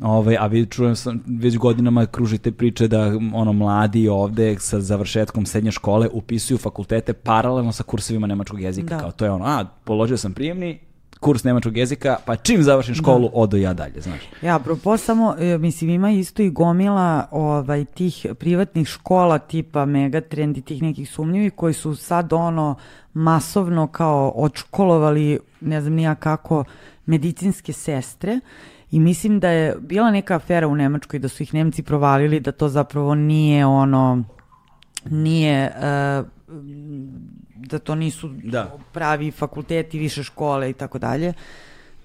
Ovaj, 0.00 0.36
a 0.40 0.46
vi 0.46 0.66
čujem 0.66 0.96
sam, 0.96 1.22
već 1.26 1.56
godinama 1.56 2.06
kružite 2.06 2.52
priče 2.52 2.88
da 2.88 3.12
ono 3.34 3.52
mladi 3.52 4.08
ovde 4.08 4.56
sa 4.58 4.80
završetkom 4.80 5.46
srednje 5.46 5.70
škole 5.70 6.08
upisuju 6.12 6.58
fakultete 6.58 7.12
paralelno 7.12 7.72
sa 7.72 7.82
kursevima 7.82 8.26
nemačkog 8.26 8.60
jezika. 8.60 8.94
Da. 8.94 9.00
Kao 9.00 9.12
to 9.12 9.24
je 9.24 9.30
ono, 9.30 9.44
a, 9.44 9.64
položio 9.84 10.16
sam 10.16 10.32
prijemni, 10.32 10.78
kurs 11.20 11.44
nemačkog 11.44 11.76
jezika, 11.76 12.16
pa 12.26 12.36
čim 12.36 12.62
završim 12.62 12.94
školu, 12.94 13.30
odo 13.32 13.56
ja 13.56 13.74
dalje, 13.74 14.00
znaš. 14.00 14.20
Ja, 14.42 14.56
apropo 14.56 14.96
samo, 14.96 15.34
e, 15.38 15.58
mislim, 15.58 15.90
ima 15.90 16.10
isto 16.10 16.42
i 16.42 16.50
gomila 16.50 17.28
ovaj, 17.30 17.84
tih 17.84 18.26
privatnih 18.38 18.88
škola 18.88 19.38
tipa 19.38 19.84
Megatrend 19.84 20.56
i 20.56 20.62
tih 20.62 20.82
nekih 20.82 21.10
sumnjivih 21.10 21.52
koji 21.52 21.74
su 21.74 21.96
sad 21.96 22.32
ono 22.32 22.74
masovno 23.14 23.86
kao 23.86 24.28
odškolovali, 24.28 25.38
ne 25.60 25.80
znam 25.80 25.94
nija 25.94 26.14
kako, 26.14 26.64
medicinske 27.06 27.72
sestre 27.72 28.40
i 28.90 29.00
mislim 29.00 29.40
da 29.40 29.48
je 29.48 29.76
bila 29.80 30.10
neka 30.10 30.34
afera 30.36 30.68
u 30.68 30.74
Nemačkoj 30.76 31.18
da 31.18 31.28
su 31.28 31.42
ih 31.42 31.54
Nemci 31.54 31.82
provalili 31.82 32.40
da 32.40 32.52
to 32.52 32.68
zapravo 32.68 33.14
nije 33.14 33.66
ono 33.66 34.24
nije 35.10 35.64
e, 35.64 36.22
da 37.56 37.78
to 37.78 37.94
nisu 37.94 38.28
Da. 38.28 38.76
pravi 38.92 39.30
fakulteti, 39.30 39.98
više 39.98 40.22
škole 40.22 40.70
i 40.70 40.72
tako 40.72 40.98
dalje. 40.98 41.32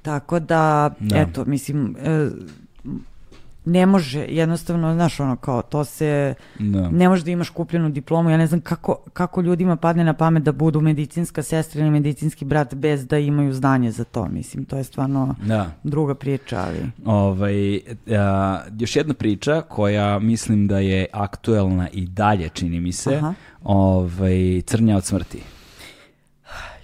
Tako 0.02 0.40
da, 0.40 0.94
Da. 1.00 1.18
eto, 1.18 1.46
mislim, 1.46 1.96
e, 2.00 2.30
ne 3.66 3.86
može, 3.86 4.26
jednostavno, 4.30 4.94
znaš, 4.94 5.20
ono, 5.20 5.36
kao, 5.36 5.62
to 5.62 5.86
se, 5.86 6.34
Da. 6.60 6.90
ne 6.90 7.10
može 7.10 7.24
da 7.24 7.32
imaš 7.32 7.50
kupljenu 7.50 7.90
diplomu, 7.90 8.30
ja 8.30 8.38
ne 8.38 8.48
znam 8.48 8.62
kako, 8.62 8.96
kako 9.14 9.42
ljudima 9.42 9.76
padne 9.76 10.04
na 10.04 10.14
pamet 10.14 10.44
da 10.44 10.52
budu 10.52 10.82
medicinska 10.82 11.44
sestra 11.44 11.82
ili 11.82 11.90
medicinski 11.92 12.46
brat 12.46 12.74
bez 12.76 13.08
da 13.08 13.18
imaju 13.18 13.54
znanje 13.54 13.92
za 13.92 14.04
to, 14.04 14.26
mislim, 14.26 14.66
to 14.66 14.78
je 14.78 14.84
stvarno 14.84 15.36
Da. 15.46 15.72
druga 15.84 16.16
priča, 16.16 16.60
ali... 16.68 16.80
Ovaj, 17.06 17.80
a, 18.20 18.60
još 18.80 18.96
jedna 18.96 19.14
priča 19.14 19.62
koja 19.62 20.20
mislim 20.20 20.68
da 20.68 20.80
je 20.80 21.06
aktuelna 21.14 21.90
i 21.94 22.06
dalje, 22.08 22.50
čini 22.50 22.80
mi 22.80 22.92
se, 22.92 23.16
Aha. 23.16 23.34
ovaj, 23.64 24.62
crnja 24.66 24.98
od 24.98 25.04
smrti. 25.06 25.38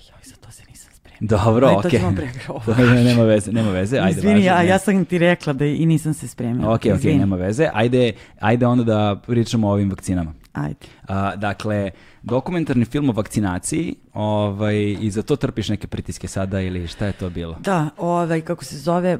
Joj, 0.10 0.22
za 0.24 0.36
to 0.36 0.52
se 0.52 0.64
nisam 0.70 0.92
spremila. 0.94 1.09
Dobro, 1.20 1.72
okej. 1.78 2.00
To 2.66 2.76
ne- 2.78 3.04
nema 3.04 3.24
veze, 3.24 3.52
nema 3.52 3.72
veze. 3.72 4.00
Ajde, 4.00 4.18
Izvini, 4.18 4.34
važi, 4.34 4.46
ja, 4.46 4.62
ja 4.62 4.80
sam 4.80 5.06
ti 5.06 5.18
rekla 5.18 5.54
da 5.54 5.66
i 5.66 5.86
nisam 5.86 6.14
se 6.14 6.28
spremila. 6.28 6.74
Ok, 6.74 6.80
ok, 6.80 6.86
Izvini. 6.86 7.20
nema 7.20 7.36
veze. 7.36 7.70
Ajde, 7.74 8.12
ajde 8.40 8.66
onda 8.66 8.84
da 8.84 9.16
pričamo 9.28 9.68
o 9.68 9.72
ovim 9.72 9.90
vakcinama. 9.90 10.34
Ajde. 10.54 10.76
A, 11.08 11.36
dakle, 11.36 11.92
dokumentarni 12.24 12.86
film 12.86 13.10
o 13.10 13.14
vakcinaciji 13.14 13.96
ovaj, 14.14 14.98
i 15.02 15.12
za 15.12 15.22
to 15.22 15.36
trpiš 15.36 15.70
neke 15.70 15.88
pritiske 15.88 16.28
sada 16.28 16.62
ili 16.62 16.88
šta 16.88 17.06
je 17.06 17.12
to 17.12 17.30
bilo? 17.30 17.56
Da, 17.60 17.90
ovaj, 17.98 18.42
kako 18.42 18.66
se 18.66 18.78
zove, 18.78 19.18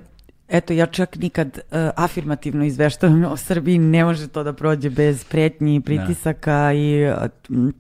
eto, 0.48 0.74
ja 0.74 0.86
čak 0.86 1.16
nikad 1.16 1.48
uh, 1.72 1.78
afirmativno 1.96 2.66
izveštavam 2.66 3.24
o 3.26 3.38
Srbiji, 3.38 3.78
ne 3.78 4.06
može 4.06 4.28
to 4.28 4.44
da 4.44 4.54
prođe 4.54 4.90
bez 4.90 5.24
pretnji 5.24 5.76
i 5.76 5.82
pritisaka 5.82 6.74
i 6.74 7.06
uh, 7.06 7.14
m, 7.50 7.74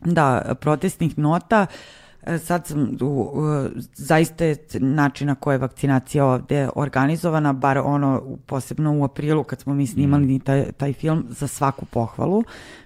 da, 0.00 0.54
protestnih 0.60 1.18
nota. 1.18 1.66
E, 1.70 1.99
Sad 2.38 2.66
sam, 2.66 2.96
u, 3.00 3.06
u, 3.06 3.68
zaista 3.94 4.44
je 4.44 4.56
način 4.80 5.26
na 5.26 5.34
koje 5.34 5.54
je 5.54 5.58
vakcinacija 5.58 6.26
ovde 6.26 6.68
organizovana, 6.74 7.52
bar 7.52 7.78
ono 7.78 8.22
posebno 8.46 8.98
u 8.98 9.04
aprilu 9.04 9.44
kad 9.44 9.60
smo 9.60 9.74
mi 9.74 9.86
snimali 9.86 10.38
taj, 10.38 10.72
taj 10.72 10.92
film 10.92 11.24
za 11.28 11.46
svaku 11.46 11.86
pohvalu. 11.86 12.44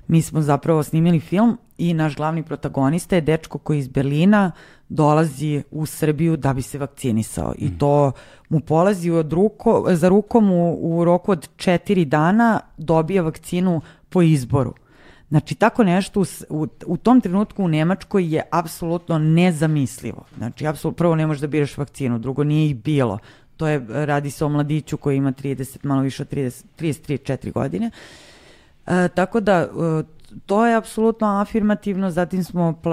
Mi 0.09 0.23
smo 0.23 0.43
zapravo 0.43 0.83
snimili 0.83 1.21
film 1.21 1.59
i 1.79 1.95
naš 1.95 2.17
glavni 2.17 2.43
protagonista 2.43 3.15
je 3.17 3.21
dečko 3.21 3.59
koji 3.59 3.79
iz 3.79 3.89
Berlina 3.89 4.53
dolazi 4.89 5.63
u 5.71 5.87
Srbiju 5.87 6.37
da 6.37 6.53
bi 6.53 6.63
se 6.63 6.79
vakcinisao 6.79 7.55
i 7.59 7.79
to 7.79 8.13
mu 8.49 8.61
polazi 8.61 9.11
od 9.11 9.33
ruko, 9.33 9.87
za 9.91 10.09
rukom 10.09 10.51
u, 10.51 10.75
u 10.75 11.05
roku 11.05 11.33
od 11.33 11.49
četiri 11.57 12.05
dana 12.05 12.61
dobija 12.79 13.23
vakcinu 13.23 13.81
po 14.09 14.23
izboru. 14.23 14.75
Znači, 15.35 15.55
tako 15.55 15.85
nešto 15.85 16.21
u, 16.21 16.25
u, 16.49 16.67
u 16.87 16.97
tom 16.97 17.21
trenutku 17.21 17.65
u 17.65 17.69
Nemačkoj 17.69 18.35
je 18.35 18.43
apsolutno 18.51 19.19
nezamislivo. 19.19 20.25
Znači, 20.37 20.67
apsolutno, 20.67 20.97
prvo 20.97 21.15
ne 21.15 21.27
možeš 21.27 21.41
da 21.41 21.47
biraš 21.47 21.77
vakcinu, 21.77 22.19
drugo 22.19 22.45
nije 22.45 22.67
ih 22.67 22.77
bilo. 22.77 23.19
To 23.57 23.69
je, 23.69 23.87
radi 23.89 24.31
se 24.31 24.45
o 24.45 24.49
mladiću 24.49 24.97
koji 24.97 25.17
ima 25.17 25.33
30, 25.33 25.79
malo 25.83 26.03
više 26.03 26.23
od 26.23 26.31
30, 26.31 26.65
33-4 26.79 27.53
godine. 27.53 27.91
E, 28.87 29.09
tako 29.09 29.41
da, 29.41 29.53
e, 29.53 29.67
to 30.47 30.67
je 30.67 30.77
apsolutno 30.77 31.27
afirmativno, 31.27 32.11
zatim 32.11 32.45
smo 32.45 32.75
e, 32.85 32.91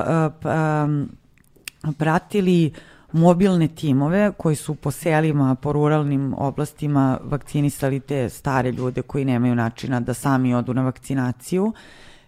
pratili 1.98 2.74
mobilne 3.12 3.68
timove 3.68 4.32
koji 4.38 4.56
su 4.56 4.76
po 4.76 4.92
selima, 4.92 5.56
po 5.56 5.74
ruralnim 5.74 6.34
oblastima 6.38 7.20
vakcinisali 7.24 8.00
te 8.00 8.30
stare 8.30 8.72
ljude 8.72 9.02
koji 9.02 9.26
nemaju 9.26 9.56
načina 9.56 10.00
da 10.00 10.14
sami 10.14 10.56
odu 10.56 10.74
na 10.74 10.82
vakcinaciju. 10.82 11.74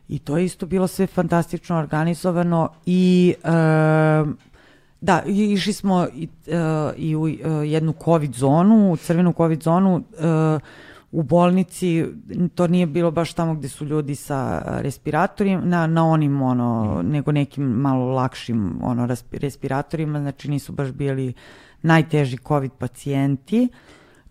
I 0.10 0.20
to 0.20 0.38
je 0.38 0.46
isto 0.46 0.66
bilo 0.66 0.88
sve 0.88 1.08
fantastično 1.08 1.78
organizovano 1.78 2.70
i 2.86 3.34
e, 3.44 3.50
da, 5.02 5.24
išli 5.26 5.74
smo 5.74 6.08
i, 6.16 6.28
e, 6.48 6.58
i 6.98 7.16
u 7.16 7.28
e, 7.28 7.34
jednu 7.68 7.94
covid 8.04 8.34
zonu, 8.34 8.92
u 8.92 8.98
crvenu 8.98 9.34
covid 9.38 9.64
zonu, 9.64 10.04
e, 10.20 10.60
u 11.12 11.24
bolnici, 11.24 12.06
to 12.56 12.68
nije 12.68 12.86
bilo 12.86 13.12
baš 13.12 13.34
tamo 13.34 13.54
gde 13.56 13.70
su 13.70 13.86
ljudi 13.86 14.16
sa 14.16 14.64
respiratorima, 14.68 15.62
na, 15.66 15.88
na 15.88 16.06
onim, 16.06 16.42
ono, 16.42 17.02
mm. 17.04 17.10
nego 17.10 17.32
nekim 17.32 17.64
malo 17.64 18.06
lakšim, 18.06 18.80
ono, 18.84 19.16
respiratorima, 19.32 20.20
znači 20.20 20.50
nisu 20.50 20.72
baš 20.72 20.92
bili 20.92 21.34
najteži 21.82 22.38
COVID 22.48 22.72
pacijenti. 22.72 23.68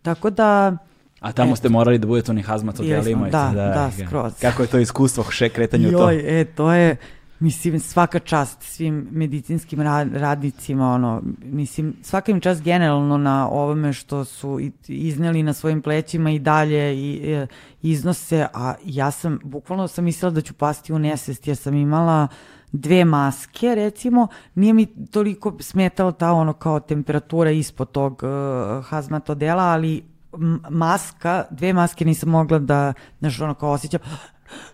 Tako 0.03 0.31
da... 0.31 0.77
A 1.23 1.33
tamo 1.33 1.53
et, 1.53 1.59
ste 1.59 1.69
morali 1.69 1.99
da 1.99 2.07
budete 2.07 2.31
onih 2.31 2.47
hazmat 2.47 2.81
odelima. 2.81 3.29
Da, 3.31 3.51
da, 3.55 3.69
da, 3.69 3.91
skroz. 4.07 4.33
Kako 4.41 4.63
je 4.63 4.69
to 4.69 4.79
iskustvo, 4.79 5.25
še 5.31 5.49
kretanje 5.49 5.85
Joj, 5.85 5.95
u 5.95 5.99
to? 5.99 6.11
Joj, 6.11 6.41
e, 6.41 6.45
to 6.45 6.73
je 6.73 6.97
mislim, 7.43 7.81
svaka 7.81 8.19
čast 8.19 8.63
svim 8.63 9.09
medicinskim 9.11 9.81
radnicima, 10.13 10.93
ono, 10.93 11.23
mislim, 11.45 11.95
svaka 12.03 12.33
im 12.33 12.41
čast 12.41 12.63
generalno 12.63 13.19
na 13.19 13.49
ovome 13.49 13.93
što 13.93 14.25
su 14.25 14.61
izneli 14.89 15.43
na 15.43 15.53
svojim 15.53 15.83
plećima 15.83 16.31
i 16.31 16.39
dalje 16.39 16.95
i, 16.95 17.37
i 17.83 17.91
iznose, 17.91 18.47
a 18.55 18.75
ja 18.85 19.11
sam, 19.11 19.39
bukvalno 19.45 19.89
sam 19.89 20.05
mislila 20.05 20.31
da 20.31 20.41
ću 20.41 20.55
pasti 20.55 20.93
u 20.93 20.99
nesvest, 20.99 21.47
jer 21.47 21.57
sam 21.57 21.75
imala 21.75 22.29
dve 22.73 23.05
maske, 23.05 23.75
recimo, 23.75 24.29
nije 24.55 24.73
mi 24.73 24.87
toliko 24.87 25.57
smetala 25.61 26.13
ta 26.13 26.33
ono 26.33 26.53
kao 26.53 26.81
temperatura 26.81 27.51
ispod 27.51 27.91
tog 27.91 28.23
uh, 28.23 28.85
hazmat 28.85 29.31
odela, 29.31 29.63
ali 29.63 30.12
maska, 30.71 31.45
dve 31.51 31.73
maske 31.73 32.05
nisam 32.05 32.29
mogla 32.29 32.59
da, 32.59 32.93
znaš, 33.19 33.41
ono 33.41 33.55
kao 33.55 33.71
osjećam, 33.71 34.01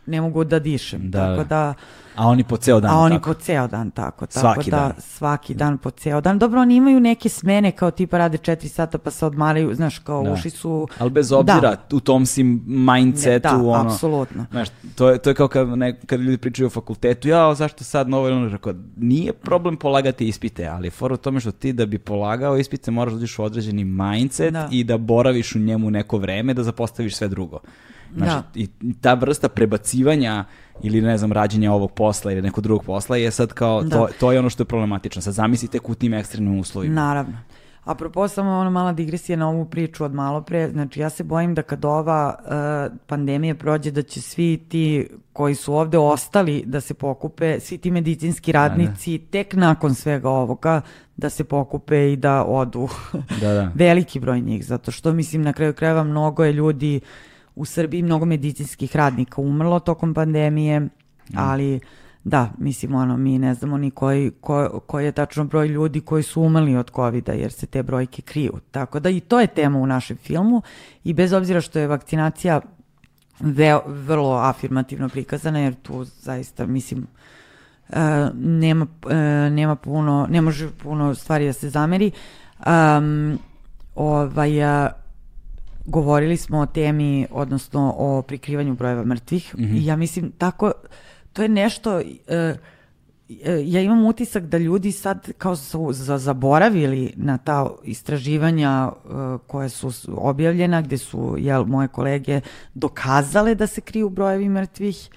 ne 0.07 0.21
mogu 0.21 0.45
da 0.45 0.59
dišem, 0.59 1.11
da. 1.11 1.19
tako 1.19 1.49
da 1.49 1.75
A 2.19 2.27
oni 2.27 2.45
po 2.45 2.57
ceo 2.57 2.81
dan 2.81 2.91
A 2.91 2.99
oni 2.99 3.15
tako. 3.15 3.33
po 3.33 3.41
ceo 3.41 3.67
dan 3.67 3.91
tako. 3.91 4.27
tako 4.27 4.41
svaki 4.41 4.71
da, 4.71 4.77
dan. 4.77 4.93
Svaki 4.99 5.55
dan 5.55 5.79
po 5.79 5.91
ceo 5.91 6.21
dan. 6.21 6.39
Dobro, 6.39 6.61
oni 6.61 6.77
imaju 6.77 7.01
neke 7.01 7.29
smene 7.29 7.73
kao 7.73 7.91
tipa 7.91 8.19
rade 8.19 8.39
4 8.39 8.69
sata 8.69 8.99
pa 8.99 9.11
se 9.11 9.27
odmaraju, 9.27 9.75
znaš, 9.75 9.99
kao 9.99 10.23
da. 10.23 10.33
uši 10.33 10.51
su... 10.51 10.89
Ali 10.99 11.11
bez 11.11 11.33
obzira, 11.33 11.61
da. 11.61 11.97
u 11.97 12.01
tom 12.01 12.27
si 12.27 12.43
mindsetu, 12.67 13.49
ne, 13.49 13.55
da, 13.55 13.57
ono... 13.57 13.91
apsolutno. 13.91 14.47
Znaš, 14.51 14.69
to 14.95 15.11
je, 15.11 15.19
to 15.19 15.31
je 15.31 15.35
kao 15.35 15.49
kad, 15.49 15.69
ne, 15.69 16.01
kad 16.07 16.21
ljudi 16.21 16.39
pričaju 16.39 16.67
o 16.67 16.71
fakultetu, 16.71 17.29
ja, 17.29 17.55
zašto 17.55 17.85
sad 17.85 18.09
novo 18.09 18.27
ono, 18.27 18.49
rekao, 18.49 18.75
nije 18.97 19.33
problem 19.33 19.77
polagati 19.77 20.29
ispite, 20.29 20.67
ali 20.67 20.91
for 20.91 21.13
u 21.13 21.17
tome 21.17 21.41
što 21.41 21.53
ti 21.53 21.73
da 21.73 21.87
bi 21.87 21.99
polagao 21.99 22.59
ispite 22.59 22.91
moraš 22.91 23.13
da 23.13 23.17
uđeš 23.17 23.39
u 23.39 23.43
određeni 23.43 23.85
mindset 23.85 24.53
da. 24.53 24.69
i 24.71 24.85
da 24.85 24.99
boraviš 24.99 25.55
u 25.55 25.59
njemu 25.59 25.91
neko 25.91 26.19
vreme, 26.19 26.55
da 26.55 26.63
zapostaviš 26.63 27.17
sve 27.17 27.29
drugo. 27.29 27.61
Znači, 28.17 28.33
da. 28.33 28.45
i 28.55 28.69
ta 29.01 29.15
vrsta 29.15 29.49
prebacivanja 29.49 30.45
ili 30.83 31.01
ne 31.01 31.19
znam, 31.19 31.33
rađenja 31.33 31.73
ovog 31.73 31.93
posla 31.93 32.33
ili 32.33 32.43
nekog 32.43 32.65
drugog 32.65 32.85
posla 32.85 33.17
je 33.17 33.31
sad 33.31 33.53
kao, 33.53 33.83
da. 33.83 33.97
to, 33.97 34.09
to 34.21 34.33
je 34.33 34.39
ono 34.39 34.51
što 34.51 34.63
je 34.63 34.67
problematično. 34.67 35.23
Sad 35.23 35.35
zamislite 35.35 35.79
u 35.85 35.95
tim 35.95 36.15
ekstremnim 36.15 36.59
uslovima. 36.59 36.95
Naravno. 36.95 37.39
Apropo, 37.85 38.29
samo 38.29 38.51
ono 38.51 38.71
mala 38.71 38.93
digresija 38.93 39.37
na 39.37 39.49
ovu 39.49 39.65
priču 39.65 40.05
od 40.05 40.15
malo 40.15 40.41
pre, 40.41 40.71
znači 40.71 41.01
ja 41.01 41.11
se 41.11 41.25
bojim 41.25 41.55
da 41.55 41.63
kad 41.63 41.85
ova 41.85 42.35
uh, 42.39 42.97
pandemija 43.07 43.55
prođe 43.55 43.91
da 43.91 44.03
će 44.03 44.21
svi 44.21 44.65
ti 44.69 45.09
koji 45.33 45.55
su 45.55 45.75
ovde 45.75 45.99
ostali 45.99 46.63
da 46.67 46.81
se 46.81 46.95
pokupe, 46.95 47.61
svi 47.61 47.79
ti 47.79 47.91
medicinski 47.91 48.53
radnici 48.53 49.19
da, 49.19 49.25
da. 49.25 49.31
tek 49.31 49.55
nakon 49.55 49.95
svega 49.95 50.29
ovoga 50.29 50.81
da 51.17 51.31
se 51.31 51.45
pokupe 51.45 52.13
i 52.13 52.17
da 52.17 52.45
odu. 52.45 52.89
Da, 53.41 53.53
da. 53.53 53.73
Veliki 53.85 54.21
broj 54.21 54.41
njih, 54.41 54.65
zato 54.65 54.91
što 54.91 55.13
mislim 55.13 55.43
na 55.43 55.53
kraju 55.53 55.75
krajeva 55.75 56.05
mnogo 56.05 56.45
je 56.45 56.53
ljudi 56.53 57.01
uh, 57.03 57.09
u 57.59 57.65
Srbiji 57.65 58.03
mnogo 58.03 58.25
medicinskih 58.25 58.97
radnika 58.97 59.41
umrlo 59.41 59.81
tokom 59.81 60.15
pandemije, 60.15 60.81
mm. 60.81 60.91
ali 61.37 61.81
da, 62.25 62.51
mislim, 62.59 62.95
ono, 62.95 63.17
mi 63.17 63.39
ne 63.39 63.55
znamo 63.55 63.79
ni 63.79 63.91
koji, 63.91 64.31
ko, 64.41 64.81
koji 64.87 65.05
je 65.05 65.13
tačno 65.13 65.45
broj 65.45 65.69
ljudi 65.69 66.01
koji 66.01 66.23
su 66.23 66.43
umrli 66.43 66.77
od 66.77 66.91
covid 66.95 67.29
jer 67.29 67.53
se 67.53 67.67
te 67.67 67.83
brojke 67.83 68.23
kriju. 68.23 68.53
Tako 68.71 69.01
da 69.01 69.11
i 69.11 69.21
to 69.21 69.41
je 69.41 69.47
tema 69.47 69.79
u 69.79 69.87
našem 69.87 70.17
filmu 70.17 70.63
i 71.05 71.15
bez 71.15 71.33
obzira 71.33 71.61
što 71.61 71.79
je 71.79 71.87
vakcinacija 71.87 72.61
veo, 73.41 73.83
vrlo 73.87 74.37
afirmativno 74.37 75.09
prikazana, 75.09 75.59
jer 75.59 75.75
tu 75.75 76.05
zaista, 76.05 76.67
mislim, 76.67 77.07
uh, 77.89 77.97
nema, 78.35 78.87
uh, 79.05 79.13
nema 79.53 79.77
puno, 79.77 80.27
ne 80.31 80.41
može 80.41 80.71
puno 80.83 81.15
stvari 81.15 81.47
da 81.47 81.53
se 81.53 81.71
zameri. 81.71 82.11
Um, 82.67 83.39
ovaj, 83.95 84.85
uh, 84.85 84.91
govorili 85.89 86.37
smo 86.37 86.59
o 86.59 86.67
temi, 86.67 87.27
odnosno 87.31 87.95
o 87.99 88.23
prikrivanju 88.23 88.75
brojeva 88.75 89.05
mrtvih 89.05 89.55
mm 89.59 89.63
-hmm. 89.63 89.77
i 89.77 89.87
ja 89.87 89.97
mislim 89.97 90.33
tako, 90.39 90.73
to 91.33 91.43
je 91.43 91.49
nešto, 91.49 91.97
uh, 91.97 92.03
ja 93.65 93.81
imam 93.81 94.07
utisak 94.07 94.45
da 94.45 94.59
ljudi 94.59 94.93
sad 94.93 95.33
kao 95.39 95.57
su 95.57 95.93
zaboravili 95.93 97.13
na 97.17 97.39
ta 97.39 97.71
istraživanja 97.85 98.89
uh, 98.89 99.41
koje 99.47 99.69
su 99.69 99.93
objavljena, 100.09 100.83
gde 100.83 100.99
su 100.99 101.37
jel, 101.39 101.65
moje 101.65 101.89
kolege 101.89 102.41
dokazale 102.75 103.55
da 103.55 103.67
se 103.67 103.81
kriju 103.81 104.09
brojevi 104.09 104.49
mrtvih 104.49 105.11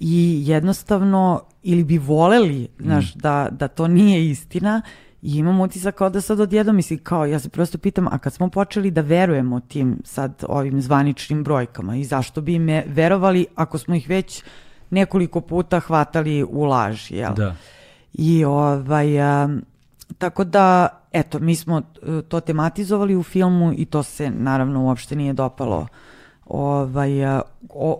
i 0.00 0.42
jednostavno 0.46 1.42
ili 1.62 1.84
bi 1.84 1.98
voleli, 1.98 2.68
znaš, 2.78 3.14
mm. 3.14 3.18
da, 3.18 3.48
da 3.50 3.68
to 3.68 3.88
nije 3.88 4.30
istina 4.30 4.82
I 5.22 5.36
imam 5.38 5.60
utisak 5.60 5.94
kao 5.94 6.10
da 6.10 6.20
sad 6.20 6.40
odjedno 6.40 6.72
misli, 6.72 6.98
kao 6.98 7.26
ja 7.26 7.38
se 7.38 7.48
prosto 7.48 7.78
pitam, 7.78 8.06
a 8.06 8.18
kad 8.18 8.32
smo 8.32 8.48
počeli 8.48 8.90
da 8.90 9.00
verujemo 9.00 9.60
tim 9.60 9.98
sad 10.04 10.44
ovim 10.48 10.80
zvaničnim 10.80 11.44
brojkama 11.44 11.96
i 11.96 12.04
zašto 12.04 12.40
bi 12.40 12.58
me 12.58 12.84
verovali 12.86 13.46
ako 13.54 13.78
smo 13.78 13.94
ih 13.94 14.08
već 14.08 14.42
nekoliko 14.90 15.40
puta 15.40 15.80
hvatali 15.80 16.44
u 16.48 16.64
laž, 16.64 17.10
jel? 17.10 17.34
Da. 17.34 17.54
I 18.14 18.44
ovaj, 18.44 19.20
a, 19.20 19.48
tako 20.18 20.44
da, 20.44 20.88
eto, 21.12 21.38
mi 21.38 21.56
smo 21.56 21.78
e, 21.78 22.22
to 22.28 22.40
tematizovali 22.40 23.16
u 23.16 23.22
filmu 23.22 23.72
i 23.76 23.84
to 23.84 24.02
se 24.02 24.30
naravno 24.30 24.84
uopšte 24.84 25.16
nije 25.16 25.32
dopalo 25.32 25.86
ovaj, 26.46 27.24
a, 27.24 27.42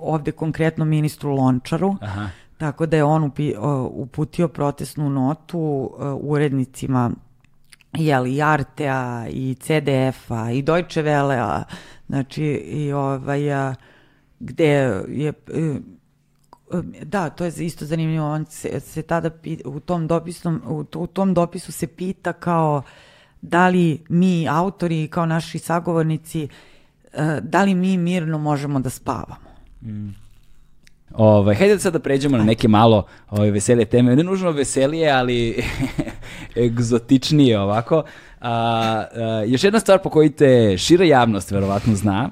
ovde 0.03 0.33
konkretno 0.33 0.85
ministru 0.85 1.31
Lončaru. 1.31 1.97
Aha 2.01 2.29
Tako 2.63 2.87
da 2.87 2.97
je 2.97 3.05
on 3.05 3.25
upi, 3.25 3.55
uputio 3.91 4.49
protestnu 4.49 5.11
notu 5.11 5.91
urednicima 6.21 7.11
jeli, 7.93 8.35
i 8.35 8.43
Artea 8.43 9.27
i 9.31 9.57
CDF-a 9.61 10.51
i 10.51 10.63
Deutsche 10.63 11.03
Welle-a, 11.03 11.63
znači 12.09 12.45
i 12.65 12.93
ovaj, 12.93 13.53
a, 13.53 13.75
gde 14.41 14.67
je 15.09 15.29
e, 15.29 15.81
da, 17.03 17.31
to 17.31 17.45
je 17.45 17.53
isto 17.59 17.85
zanimljivo, 17.85 18.27
on 18.27 18.47
se, 18.47 18.81
se 18.81 19.03
tada 19.03 19.31
u 19.65 19.81
tom, 19.81 20.07
dopisnom, 20.07 20.63
u, 20.67 20.85
u 20.97 21.07
tom 21.07 21.35
dopisu 21.35 21.73
se 21.73 21.87
pita 21.87 22.33
kao 22.33 22.83
da 23.41 23.69
li 23.69 24.05
mi 24.09 24.49
autori 24.49 25.09
kao 25.09 25.27
naši 25.27 25.59
sagovornici 25.59 26.49
e, 27.13 27.41
da 27.43 27.63
li 27.63 27.75
mi 27.75 27.97
mirno 27.97 28.39
možemo 28.39 28.81
da 28.81 28.91
spavamo. 28.91 29.51
Mm. 29.83 30.22
Ovaj, 31.15 31.55
hajde 31.55 31.79
sad 31.79 31.93
da 31.93 31.99
pređemo 31.99 32.37
na 32.37 32.45
neke 32.45 32.69
malo 32.69 33.07
ovaj, 33.31 33.51
veselije 33.51 33.85
teme. 33.85 34.17
Ne 34.17 34.25
nužno 34.25 34.51
veselije, 34.51 35.11
ali 35.11 35.65
egzotičnije 36.67 37.61
ovako. 37.61 38.03
A, 38.41 39.05
a, 39.15 39.45
još 39.47 39.65
jedna 39.65 39.81
stvar 39.81 39.99
po 40.03 40.11
kojoj 40.11 40.31
te 40.31 40.79
šira 40.79 41.05
javnost 41.05 41.51
verovatno 41.51 41.95
zna, 41.95 42.31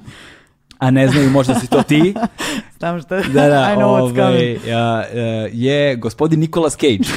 a 0.79 0.91
ne 0.91 1.09
znaju 1.09 1.31
možda 1.31 1.55
si 1.55 1.71
to 1.71 1.83
ti. 1.83 2.15
Znam 2.79 3.01
što 3.01 3.17
da, 3.17 3.49
da, 3.49 3.71
I 3.73 3.77
know 3.77 3.85
ovaj, 3.85 4.03
what's 4.03 4.17
coming. 4.17 4.75
A, 4.75 4.79
a, 4.79 5.49
je 5.53 5.97
gospodin 5.97 6.41
Nicolas 6.41 6.77
Cage. 6.77 7.09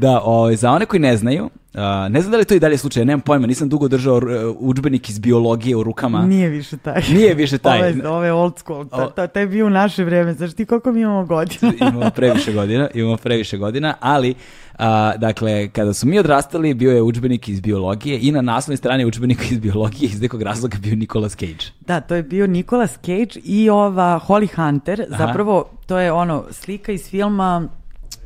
Da, 0.00 0.20
ovaj, 0.20 0.56
za 0.56 0.70
one 0.70 0.86
koji 0.86 1.00
ne 1.00 1.16
znaju, 1.16 1.50
Uh, 1.74 2.12
ne 2.12 2.20
znam 2.20 2.32
da 2.32 2.38
li 2.38 2.44
to 2.44 2.54
i 2.54 2.60
dalje 2.60 2.78
slučaj, 2.78 3.04
nemam 3.04 3.20
pojma, 3.20 3.46
nisam 3.46 3.68
dugo 3.68 3.88
držao 3.88 4.20
udžbenik 4.58 5.10
iz 5.10 5.18
biologije 5.18 5.76
u 5.76 5.82
rukama. 5.82 6.26
Nije 6.26 6.48
više 6.48 6.76
taj. 6.76 7.02
Nije 7.12 7.34
više 7.34 7.58
taj. 7.68 7.80
ove, 7.80 8.08
ove 8.08 8.32
old 8.32 8.58
school, 8.58 8.88
ta, 8.88 9.10
ta, 9.10 9.26
taj 9.26 9.42
je 9.42 9.46
bio 9.46 9.66
u 9.66 9.70
naše 9.70 10.04
vreme, 10.04 10.34
znaš 10.34 10.52
ti 10.54 10.64
koliko 10.64 10.92
mi 10.92 11.00
imamo 11.00 11.26
godina? 11.26 11.72
imamo 11.80 12.10
previše 12.10 12.52
godina, 12.52 12.88
imamo 12.94 13.16
previše 13.16 13.58
godina, 13.58 13.94
ali 14.00 14.34
a, 14.78 15.16
dakle, 15.16 15.68
kada 15.68 15.94
su 15.94 16.06
mi 16.06 16.18
odrastali, 16.18 16.74
bio 16.74 16.92
je 16.92 17.02
udžbenik 17.02 17.48
iz 17.48 17.60
biologije 17.60 18.18
i 18.22 18.32
na 18.32 18.42
naslovnoj 18.42 18.76
strani 18.76 19.04
udžbenika 19.04 19.44
iz 19.50 19.58
biologije 19.58 20.10
iz 20.12 20.20
nekog 20.20 20.42
razloga 20.42 20.76
bio 20.82 20.96
Nicolas 20.96 21.36
Cage. 21.36 21.64
Da, 21.80 22.00
to 22.00 22.14
je 22.14 22.22
bio 22.22 22.46
Nicolas 22.46 22.92
Cage 22.92 23.40
i 23.44 23.70
ova 23.70 24.20
Holly 24.28 24.54
Hunter, 24.54 25.06
Aha. 25.12 25.26
zapravo 25.26 25.70
to 25.86 25.98
je 25.98 26.12
ono 26.12 26.44
slika 26.50 26.92
iz 26.92 27.08
filma 27.10 27.68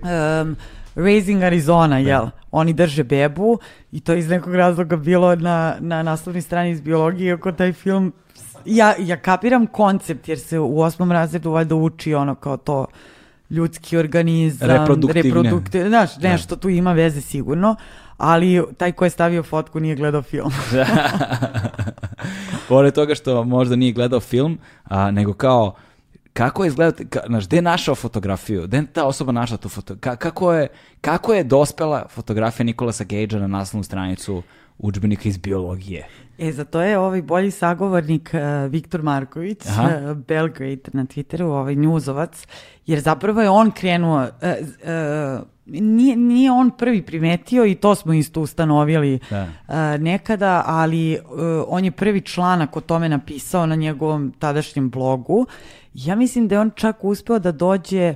um, 0.03 0.57
Raising 0.95 1.43
Arizona, 1.43 2.03
da. 2.03 2.09
jel? 2.09 2.27
Oni 2.51 2.73
drže 2.73 3.05
bebu 3.05 3.59
i 3.93 4.01
to 4.01 4.15
iz 4.15 4.29
nekog 4.29 4.55
razloga 4.55 4.97
bilo 4.97 5.37
na, 5.37 5.77
na 5.81 6.03
naslovnoj 6.03 6.43
strani 6.43 6.71
iz 6.71 6.81
biologije, 6.81 7.35
oko 7.35 7.53
taj 7.53 7.73
film 7.73 8.13
ja, 8.65 8.95
ja 8.99 9.17
kapiram 9.17 9.67
koncept 9.67 10.29
jer 10.29 10.39
se 10.39 10.59
u 10.59 10.81
osmom 10.81 11.13
razredu 11.13 11.51
valjda 11.51 11.75
uči 11.75 12.15
ono 12.15 12.35
kao 12.35 12.57
to 12.57 12.87
ljudski 13.51 13.97
organizam, 13.97 14.71
Reproduktivne. 14.71 15.23
reproduktivne, 15.23 15.89
znaš, 15.89 16.17
nešto 16.17 16.57
tu 16.57 16.69
ima 16.69 16.93
veze 16.93 17.21
sigurno, 17.21 17.77
ali 18.17 18.65
taj 18.77 18.93
ko 18.93 19.05
je 19.05 19.11
stavio 19.11 19.43
fotku 19.43 19.81
nije 19.81 19.97
gledao 19.97 20.23
film. 20.23 20.51
Pored 22.69 22.95
toga 22.95 23.15
što 23.15 23.45
možda 23.45 23.77
nije 23.77 23.93
gledao 23.93 24.21
film, 24.21 24.59
a, 24.85 25.11
nego 25.11 25.33
kao 25.33 25.75
kako 26.35 26.65
je 26.65 26.69
izgledao, 26.69 27.07
ka, 27.11 27.21
znaš, 27.27 27.47
gde 27.47 27.57
je 27.57 27.63
našao 27.63 27.95
fotografiju, 27.95 28.63
gde 28.67 28.77
je 28.77 28.87
ta 28.87 29.05
osoba 29.05 29.33
našla 29.33 29.57
tu 29.57 29.69
fotografiju, 29.69 30.19
kako 30.19 30.53
je, 30.53 30.69
kako 31.01 31.35
je 31.35 31.45
dospela 31.45 32.07
fotografija 32.09 32.65
Nikolasa 32.65 33.05
Gage 33.05 33.37
na 33.37 33.47
naslovnu 33.47 33.85
stranicu 33.85 34.43
učbenika 34.79 35.29
iz 35.29 35.39
biologije? 35.39 36.09
E, 36.39 36.53
za 36.53 36.65
to 36.65 36.83
je 36.83 36.99
ovaj 36.99 37.23
bolji 37.23 37.51
sagovornik 37.51 38.31
uh, 38.35 38.71
Viktor 38.71 39.03
Marković, 39.03 39.59
uh, 39.67 40.17
Belgrade 40.17 40.91
na 40.93 41.05
Twitteru, 41.05 41.45
ovaj 41.45 41.75
njuzovac, 41.75 42.47
jer 42.87 43.01
zapravo 43.01 43.43
je 43.43 43.51
on 43.51 43.71
krenuo, 43.71 44.23
uh, 44.23 44.29
uh, 44.29 45.47
nije, 45.67 46.17
nije 46.17 46.51
on 46.51 46.71
prvi 46.71 47.03
primetio 47.03 47.67
i 47.67 47.75
to 47.75 47.95
smo 47.95 48.13
isto 48.13 48.41
ustanovili 48.41 49.19
da. 49.31 49.43
uh, 49.43 49.75
nekada, 50.01 50.63
ali 50.67 51.19
uh, 51.19 51.65
on 51.69 51.85
je 51.85 51.91
prvi 51.91 52.21
članak 52.21 52.77
o 52.77 52.81
tome 52.81 53.09
napisao 53.09 53.67
na 53.67 53.75
njegovom 53.75 54.33
tadašnjem 54.39 54.91
blogu. 54.91 55.47
Ja 55.95 56.15
mislim 56.15 56.49
da 56.49 56.55
je 56.55 56.61
on 56.61 56.71
čak 56.75 57.05
uspeo 57.05 57.39
da 57.39 57.53
dođe 57.53 58.15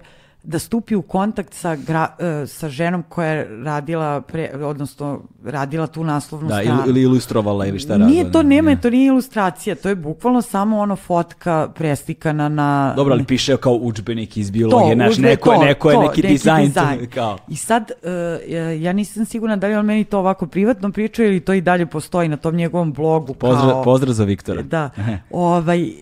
da 0.49 0.59
stupi 0.59 0.97
u 0.97 1.03
kontakt 1.03 1.55
sa, 1.55 1.77
gra, 1.77 2.09
uh, 2.19 2.49
sa 2.49 2.69
ženom 2.69 3.03
koja 3.09 3.29
je 3.29 3.49
radila, 3.65 4.21
pre, 4.21 4.51
odnosno 4.63 5.21
radila 5.45 5.87
tu 5.87 6.05
naslovnu 6.05 6.49
da, 6.49 6.61
stranu. 6.61 6.83
ili 6.87 7.03
ilustrovala 7.03 7.67
ili 7.67 7.79
šta 7.79 7.93
radila. 7.93 8.11
Nije 8.11 8.33
to, 8.33 8.43
nema, 8.43 8.71
ne. 8.71 8.81
to 8.81 8.91
nije 8.91 9.07
ilustracija, 9.07 9.75
to 9.75 9.89
je 9.89 9.95
bukvalno 9.95 10.43
samo 10.43 10.79
ono 10.79 10.97
fotka 10.97 11.69
preslikana 11.75 12.49
na... 12.49 12.93
Dobro, 12.97 13.15
ali 13.15 13.25
piše 13.25 13.57
kao 13.57 13.73
učbenik 13.73 14.37
iz 14.37 14.51
biologije, 14.51 14.91
to, 14.91 14.99
naš, 15.05 15.19
neko, 15.19 15.51
to, 15.51 15.65
neko 15.65 15.91
je 15.91 15.97
to, 15.97 16.03
neki, 16.03 16.23
neki 16.23 16.33
dizajn. 16.33 16.67
dizajn. 16.67 17.07
kao. 17.15 17.39
I 17.49 17.57
sad, 17.57 17.91
uh, 18.03 18.83
ja 18.83 18.93
nisam 18.93 19.25
sigurna 19.25 19.57
da 19.57 19.67
li 19.67 19.75
on 19.75 19.87
meni 19.87 20.05
to 20.05 20.19
ovako 20.19 20.47
privatno 20.47 20.93
pričao 20.93 21.27
ili 21.27 21.41
to 21.41 21.53
i 21.53 21.61
dalje 21.61 21.87
postoji 21.87 22.29
na 22.29 22.37
tom 22.37 22.55
njegovom 22.55 22.93
blogu. 22.93 23.35
Pozdrav, 23.35 23.71
kao, 23.71 23.83
pozdrav 23.83 24.13
za 24.13 24.25
Viktora. 24.25 24.63
Da, 24.63 24.91
ovaj, 25.31 25.93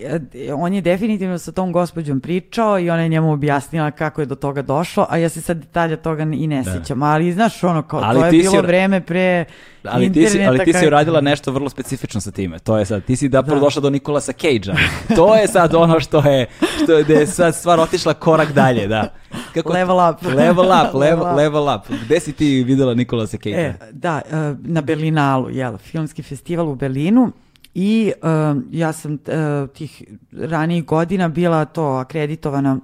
on 0.56 0.74
je 0.74 0.81
definitivno 0.81 1.39
sa 1.39 1.52
tom 1.52 1.73
gospođom 1.73 2.20
pričao 2.20 2.78
i 2.78 2.90
ona 2.90 3.02
je 3.02 3.09
njemu 3.09 3.32
objasnila 3.32 3.90
kako 3.90 4.20
je 4.20 4.27
do 4.27 4.35
toga 4.36 4.62
došlo, 4.62 5.06
a 5.10 5.16
ja 5.16 5.28
se 5.28 5.40
sad 5.40 5.56
detalja 5.56 5.96
toga 5.96 6.22
i 6.22 6.46
ne 6.46 6.62
da. 6.62 6.72
sjećam, 6.72 7.02
ali 7.02 7.32
znaš 7.32 7.64
ono 7.64 7.82
kao, 7.82 8.00
ali 8.04 8.20
to 8.20 8.26
je 8.26 8.30
bilo 8.32 8.50
si... 8.50 8.66
vreme 8.66 9.00
pre 9.00 9.44
ali 9.84 10.12
ti 10.12 10.26
si, 10.26 10.44
ali 10.44 10.64
ti 10.64 10.72
si 10.72 10.86
uradila 10.86 11.20
nešto 11.20 11.52
vrlo 11.52 11.68
specifično 11.68 12.20
sa 12.20 12.30
time. 12.30 12.58
To 12.58 12.78
je 12.78 12.84
sad, 12.84 13.04
ti 13.04 13.16
si 13.16 13.28
da, 13.28 13.42
da. 13.42 13.54
došla 13.54 13.82
do 13.82 13.90
Nikolasa 13.90 14.32
Cage-a. 14.32 14.76
To 15.16 15.34
je 15.34 15.48
sad 15.48 15.74
ono 15.74 16.00
što 16.00 16.20
je, 16.20 16.46
što 16.82 16.92
je, 16.92 17.04
je 17.08 17.26
sad 17.26 17.54
stvar 17.54 17.80
otišla 17.80 18.14
korak 18.14 18.52
dalje, 18.52 18.86
da. 18.86 19.14
Kako 19.54 19.72
level 19.72 20.10
up. 20.10 20.22
Level 20.22 20.66
up, 20.66 20.94
level, 21.02 21.36
level 21.36 21.76
up. 21.76 21.96
Gde 22.04 22.20
si 22.20 22.32
ti 22.32 22.64
videla 22.64 22.94
Nikolasa 22.94 23.36
Cage-a? 23.36 23.60
E, 23.60 23.74
da, 23.92 24.22
e, 24.30 24.54
na 24.62 24.80
Berlinalu, 24.80 25.50
jel, 25.50 25.78
filmski 25.78 26.22
festival 26.22 26.68
u 26.68 26.74
Berlinu. 26.74 27.32
I 27.78 28.12
uh, 28.22 28.62
ja 28.70 28.92
sam 28.92 29.12
uh, 29.12 29.70
tih 29.74 30.04
ranijih 30.32 30.84
godina 30.84 31.28
bila 31.28 31.64
to 31.64 31.84
akreditovana 31.84 32.78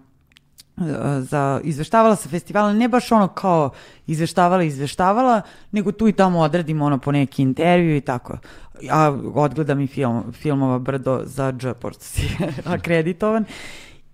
za 1.20 1.60
izveštavala 1.64 2.16
sa 2.16 2.28
festivala, 2.28 2.72
ne 2.72 2.88
baš 2.88 3.12
ono 3.12 3.28
kao 3.28 3.70
izveštavala, 4.06 4.62
izveštavala, 4.62 5.42
nego 5.72 5.92
tu 5.92 6.08
i 6.08 6.12
tamo 6.12 6.38
odredim 6.38 6.82
ono 6.82 6.98
po 6.98 7.12
neki 7.12 7.42
intervju 7.42 7.96
i 7.96 8.00
tako. 8.00 8.38
Ja 8.82 9.10
odgledam 9.34 9.80
i 9.80 9.86
film, 9.86 10.32
filmova 10.32 10.78
Brdo 10.78 11.20
za 11.24 11.52
Dž, 11.52 11.66
pošto 11.80 12.04
si 12.04 12.22
akreditovan. 12.64 13.44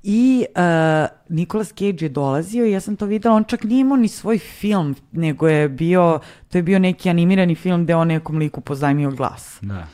I 0.03 0.45
uh, 0.49 1.09
Nicolas 1.29 1.69
Cage 1.69 2.05
je 2.05 2.09
dolazio 2.09 2.67
i 2.67 2.73
ja 2.73 2.81
sam 2.81 2.97
to 2.97 3.07
videla, 3.07 3.35
on 3.35 3.45
čak 3.45 3.65
nije 3.65 3.81
imao 3.81 3.97
ni 3.97 4.09
svoj 4.09 4.39
film, 4.39 4.95
nego 5.13 5.49
je 5.49 5.69
bio, 5.69 6.21
to 6.49 6.59
je 6.59 6.63
bio 6.63 6.79
neki 6.79 7.11
animirani 7.11 7.55
film 7.55 7.85
gde 7.85 7.95
on 7.95 8.09
nekom 8.09 8.39
liku 8.39 8.61
pozajmio 8.61 9.11
glas. 9.11 9.59
Da. 9.61 9.87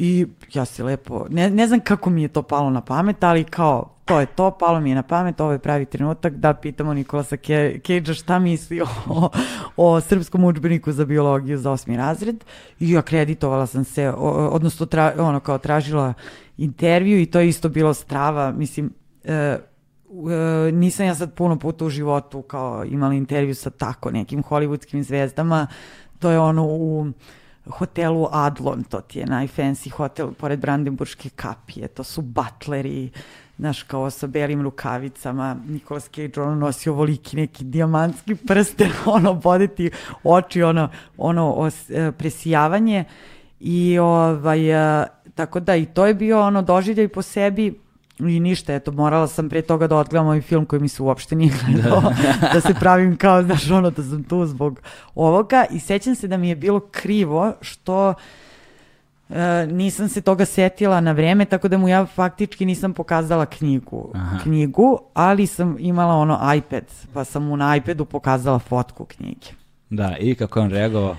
I 0.00 0.26
ja 0.54 0.64
se 0.64 0.84
lepo, 0.84 1.26
ne, 1.30 1.50
ne 1.50 1.66
znam 1.66 1.80
kako 1.80 2.10
mi 2.10 2.22
je 2.22 2.28
to 2.28 2.42
palo 2.42 2.70
na 2.70 2.80
pamet, 2.80 3.24
ali 3.24 3.44
kao 3.44 3.98
to 4.04 4.20
je 4.20 4.26
to, 4.26 4.50
palo 4.50 4.80
mi 4.80 4.90
je 4.90 4.94
na 4.94 5.02
pamet, 5.02 5.40
ovo 5.40 5.52
je 5.52 5.58
pravi 5.58 5.84
trenutak 5.84 6.32
da 6.32 6.54
pitamo 6.54 6.94
Nikolasa 6.94 7.36
Cage-a 7.36 8.14
šta 8.14 8.38
misli 8.38 8.80
o, 8.80 9.30
o 9.76 10.00
srpskom 10.00 10.44
učbeniku 10.44 10.92
za 10.92 11.04
biologiju 11.04 11.58
za 11.58 11.70
osmi 11.70 11.96
razred. 11.96 12.44
I 12.80 12.96
akreditovala 12.96 13.66
sam 13.66 13.84
se, 13.84 14.10
odnosno 14.50 14.86
tra, 14.86 15.14
ono 15.18 15.40
kao 15.40 15.58
tražila 15.58 16.14
intervju 16.58 17.20
i 17.20 17.26
to 17.26 17.40
je 17.40 17.48
isto 17.48 17.68
bilo 17.68 17.94
strava, 17.94 18.52
mislim, 18.52 18.90
e, 19.24 19.32
e, 19.34 19.58
nisam 20.72 21.06
ja 21.06 21.14
sad 21.14 21.34
puno 21.34 21.58
puta 21.58 21.84
u 21.84 21.90
životu 21.90 22.42
kao 22.42 22.84
imala 22.84 23.14
intervju 23.14 23.54
sa 23.54 23.70
tako 23.70 24.10
nekim 24.10 24.42
hollywoodskim 24.42 25.02
zvezdama, 25.02 25.66
to 26.18 26.30
je 26.30 26.38
ono 26.38 26.64
u 26.66 27.06
hotelu 27.68 28.28
Adlon, 28.32 28.82
to 28.84 29.00
ti 29.00 29.18
je 29.18 29.26
najfancy 29.26 29.90
hotel 29.90 30.32
pored 30.32 30.60
Brandenburške 30.60 31.30
kapije, 31.36 31.88
to 31.88 32.04
su 32.04 32.22
butleri, 32.22 33.10
znaš, 33.58 33.82
kao 33.82 34.10
sa 34.10 34.26
belim 34.26 34.62
rukavicama, 34.62 35.56
Nikolas 35.68 36.10
Cage, 36.10 36.40
ono, 36.40 36.54
nosi 36.54 36.90
ovoliki 36.90 37.36
neki 37.36 37.64
dijamantski 37.64 38.34
prsten, 38.34 38.90
ono, 39.16 39.34
boditi 39.34 39.90
oči, 40.24 40.62
ono, 40.62 40.88
ono, 41.16 41.52
os, 41.52 41.90
e, 41.90 42.12
presijavanje. 42.18 43.04
I, 43.60 43.98
ovaj, 43.98 44.70
e, 45.02 45.06
tako 45.34 45.60
da, 45.60 45.76
i 45.76 45.86
to 45.86 46.06
je 46.06 46.14
bio, 46.14 46.40
ono, 46.40 46.62
doživljaj 46.62 47.08
po 47.08 47.22
sebi, 47.22 47.80
I 48.18 48.40
ništa, 48.40 48.74
eto, 48.74 48.92
morala 48.92 49.26
sam 49.26 49.48
pre 49.48 49.62
toga 49.62 49.86
da 49.86 49.96
odgledam 49.96 50.26
ovaj 50.26 50.40
film 50.40 50.66
koji 50.66 50.80
mi 50.80 50.88
se 50.88 51.02
uopšte 51.02 51.36
nije 51.36 51.52
gledao, 51.66 52.00
da. 52.00 52.50
da 52.54 52.60
se 52.60 52.74
pravim 52.80 53.16
kao, 53.16 53.42
znaš, 53.42 53.70
ono, 53.70 53.90
da 53.90 54.02
sam 54.02 54.24
tu 54.24 54.46
zbog 54.46 54.80
ovoga 55.14 55.64
i 55.70 55.80
sećam 55.80 56.14
se 56.14 56.28
da 56.28 56.36
mi 56.36 56.48
je 56.48 56.56
bilo 56.56 56.80
krivo 56.80 57.52
što 57.60 58.14
E, 59.30 59.66
nisam 59.66 60.08
se 60.08 60.20
toga 60.20 60.44
setila 60.44 61.00
na 61.00 61.12
vreme, 61.12 61.44
tako 61.44 61.68
da 61.68 61.78
mu 61.78 61.88
ja 61.88 62.06
faktički 62.06 62.66
nisam 62.66 62.92
pokazala 62.92 63.46
knjigu, 63.46 64.10
Aha. 64.14 64.38
knjigu, 64.42 64.98
ali 65.14 65.46
sam 65.46 65.76
imala 65.78 66.14
ono 66.14 66.54
iPad, 66.56 66.84
pa 67.14 67.24
sam 67.24 67.44
mu 67.44 67.56
na 67.56 67.76
iPadu 67.76 68.04
pokazala 68.04 68.58
fotku 68.58 69.04
knjige. 69.04 69.46
Da, 69.90 70.16
i 70.20 70.34
kako 70.34 70.58
je 70.58 70.64
on 70.64 70.70
reagovao? 70.70 71.16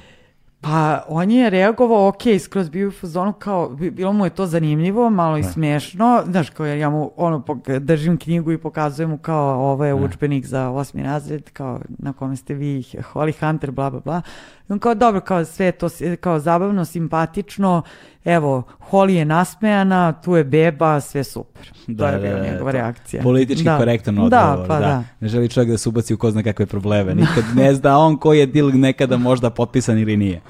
Pa 0.62 1.04
on 1.08 1.32
je 1.32 1.50
reagovao, 1.50 2.08
ok, 2.08 2.22
skroz 2.40 2.70
bio 2.70 2.88
u 2.88 2.92
fazonu 2.92 3.34
kao, 3.34 3.70
bilo 3.70 4.14
mu 4.14 4.26
je 4.26 4.30
to 4.30 4.46
zanimljivo, 4.46 5.10
malo 5.10 5.38
i 5.38 5.42
da. 5.42 5.48
smešno, 5.48 6.24
znaš, 6.26 6.50
kao 6.50 6.66
ja 6.66 6.90
mu 6.90 7.12
ono, 7.16 7.44
držim 7.80 8.18
knjigu 8.18 8.52
i 8.52 8.58
pokazujem 8.58 9.10
mu 9.10 9.18
kao 9.18 9.72
ovo 9.72 9.86
je 9.86 9.94
da. 9.94 10.06
učbenik 10.06 10.46
za 10.46 10.70
osmi 10.70 11.04
razred, 11.04 11.50
kao 11.50 11.80
na 11.88 12.14
kome 12.14 12.36
ste 12.36 12.54
vi, 12.54 12.84
Holly 13.14 13.40
Hunter, 13.40 13.72
bla, 13.72 13.90
bla, 13.90 14.00
bla. 14.00 14.22
I 14.70 14.74
on 14.74 14.80
kao, 14.80 14.96
dobro, 14.96 15.22
kao 15.22 15.46
sve 15.46 15.72
to 15.72 15.90
kao 16.20 16.40
zabavno, 16.40 16.86
simpatično, 16.86 17.82
evo, 18.26 18.64
Holly 18.92 19.14
je 19.14 19.26
nasmejana, 19.26 20.14
tu 20.22 20.36
je 20.36 20.44
beba, 20.44 21.02
sve 21.02 21.24
super. 21.24 21.72
Da, 21.88 22.08
to 22.08 22.14
je 22.14 22.20
bila 22.20 22.34
da, 22.34 22.40
da, 22.40 22.52
njegova 22.52 22.72
reakcija. 22.72 23.24
Politički 23.24 23.64
da. 23.64 23.78
korektan 23.78 24.16
da, 24.16 24.22
odgovor, 24.22 24.58
da, 24.58 24.66
pa 24.68 24.80
da. 24.80 24.88
da. 24.88 25.04
Ne 25.20 25.28
želi 25.28 25.50
čovjek 25.50 25.70
da 25.70 25.78
se 25.78 25.90
ubaci 25.90 26.14
u 26.14 26.18
ko 26.18 26.32
zna 26.32 26.44
kakve 26.44 26.66
probleme. 26.66 27.16
Nikad 27.16 27.44
ne 27.56 27.74
zna 27.74 27.98
on 27.98 28.18
koji 28.18 28.40
je 28.40 28.46
dil 28.46 28.72
nekada 28.80 29.18
možda 29.18 29.50
potpisan 29.50 30.00
ili 30.00 30.18
nije. 30.18 30.42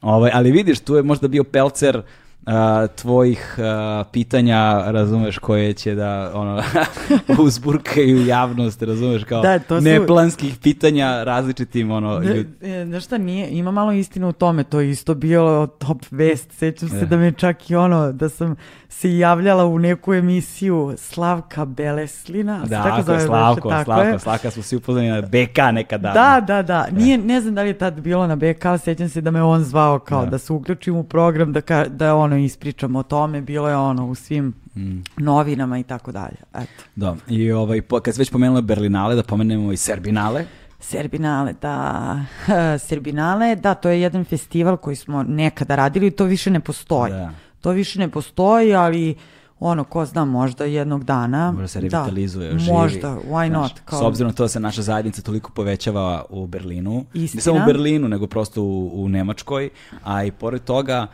Ovaj, 0.00 0.30
ali 0.34 0.50
vidiš, 0.50 0.80
tu 0.80 0.94
je 0.94 1.02
možda 1.02 1.28
bio 1.28 1.44
Pelcer 1.44 2.02
uh, 2.46 2.52
tvojih 2.96 3.56
uh, 3.58 4.06
pitanja, 4.12 4.90
razumeš, 4.90 5.38
koje 5.38 5.72
će 5.72 5.94
da 5.94 6.32
ono, 6.34 6.62
uzburkaju 7.46 8.26
javnost, 8.26 8.82
razumeš, 8.82 9.24
kao 9.24 9.42
da, 9.42 9.58
to 9.58 9.80
su... 9.80 9.84
neplanskih 9.84 10.56
pitanja 10.62 11.24
različitim 11.24 11.90
ono, 11.90 12.20
ljud... 12.20 12.46
E, 12.62 12.84
znaš 12.84 13.04
šta, 13.04 13.18
nije, 13.18 13.48
ima 13.50 13.70
malo 13.70 13.92
istine 13.92 14.26
u 14.26 14.32
tome, 14.32 14.64
to 14.64 14.80
je 14.80 14.90
isto 14.90 15.14
bilo 15.14 15.66
top 15.66 16.02
vest, 16.10 16.52
sećam 16.52 16.88
se 16.88 17.06
da 17.06 17.16
me 17.16 17.32
čak 17.32 17.70
i 17.70 17.76
ono, 17.76 18.12
da 18.12 18.28
sam 18.28 18.56
se 18.88 19.18
javljala 19.18 19.66
u 19.66 19.78
neku 19.78 20.14
emisiju 20.14 20.94
Slavka 20.96 21.64
Beleslina. 21.64 22.64
Da, 22.66 22.82
tako 22.82 23.02
zove, 23.02 23.20
Slavko, 23.20 23.68
tako 23.68 23.84
Slavko. 23.84 24.18
Slavka 24.18 24.50
smo 24.50 24.62
svi 24.62 24.76
upoznali 24.76 25.08
na 25.08 25.20
BK 25.20 25.58
nekada. 25.72 26.12
Da, 26.12 26.40
da, 26.46 26.62
da. 26.62 26.86
Nije, 26.90 27.18
ne 27.18 27.40
znam 27.40 27.54
da 27.54 27.62
li 27.62 27.68
je 27.68 27.78
tad 27.78 28.00
bilo 28.00 28.26
na 28.26 28.36
BK, 28.36 28.64
sećam 28.84 29.08
se 29.08 29.20
da 29.20 29.30
me 29.30 29.42
on 29.42 29.64
zvao 29.64 29.98
kao 29.98 30.24
da, 30.24 30.30
da 30.30 30.38
se 30.38 30.52
uključim 30.52 30.96
u 30.96 31.04
program, 31.04 31.52
da, 31.52 31.60
ka, 31.60 31.84
da 31.88 32.14
ono 32.32 32.44
ispričam 32.44 32.96
o 32.96 33.02
tome, 33.02 33.40
bilo 33.40 33.68
je 33.68 33.76
ono 33.76 34.06
u 34.06 34.14
svim 34.14 34.52
mm. 34.76 34.98
novinama 35.16 35.78
i 35.78 35.82
tako 35.82 36.12
dalje. 36.12 36.36
Eto. 36.54 36.82
Da, 36.96 37.16
i 37.28 37.52
ovaj, 37.52 37.80
kad 38.02 38.14
se 38.14 38.20
već 38.20 38.30
pomenula 38.30 38.60
Berlinale, 38.60 39.14
da 39.14 39.22
pomenemo 39.22 39.72
i 39.72 39.76
Serbinale. 39.76 40.44
Serbinale, 40.80 41.54
da. 41.62 42.24
Serbinale, 42.88 43.56
da, 43.56 43.74
to 43.74 43.88
je 43.88 44.00
jedan 44.00 44.24
festival 44.24 44.76
koji 44.76 44.96
smo 44.96 45.22
nekada 45.22 45.76
radili 45.76 46.06
i 46.06 46.10
to 46.10 46.24
više 46.24 46.50
ne 46.50 46.60
postoji. 46.60 47.12
Da. 47.12 47.30
To 47.60 47.70
više 47.70 47.98
ne 47.98 48.08
postoji, 48.08 48.74
ali 48.74 49.14
ono, 49.60 49.84
ko 49.84 50.04
zna, 50.04 50.24
možda 50.24 50.64
jednog 50.64 51.04
dana. 51.04 51.52
Možda 51.52 51.68
se 51.68 51.80
da. 51.80 51.82
revitalizuje, 51.82 52.52
da, 52.52 52.58
živi. 52.58 52.72
Možda, 52.72 53.16
why 53.30 53.48
not? 53.48 53.70
Znaš, 53.72 53.82
kao... 53.84 54.00
S 54.00 54.02
obzirom 54.02 54.30
na 54.30 54.34
to 54.34 54.44
da 54.44 54.48
se 54.48 54.60
naša 54.60 54.82
zajednica 54.82 55.22
toliko 55.22 55.50
povećava 55.52 56.24
u 56.30 56.46
Berlinu. 56.46 57.04
Istina. 57.14 57.38
Ne 57.38 57.42
samo 57.42 57.56
u 57.56 57.66
Berlinu, 57.66 58.08
nego 58.08 58.26
prosto 58.26 58.62
u, 58.62 59.04
u 59.04 59.08
Nemačkoj. 59.08 59.70
A 60.04 60.24
i 60.24 60.30
pored 60.30 60.64
toga, 60.64 61.06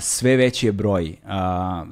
sve 0.00 0.36
veći 0.36 0.66
je 0.66 0.72
broj. 0.72 1.16
Uh, 1.22 1.30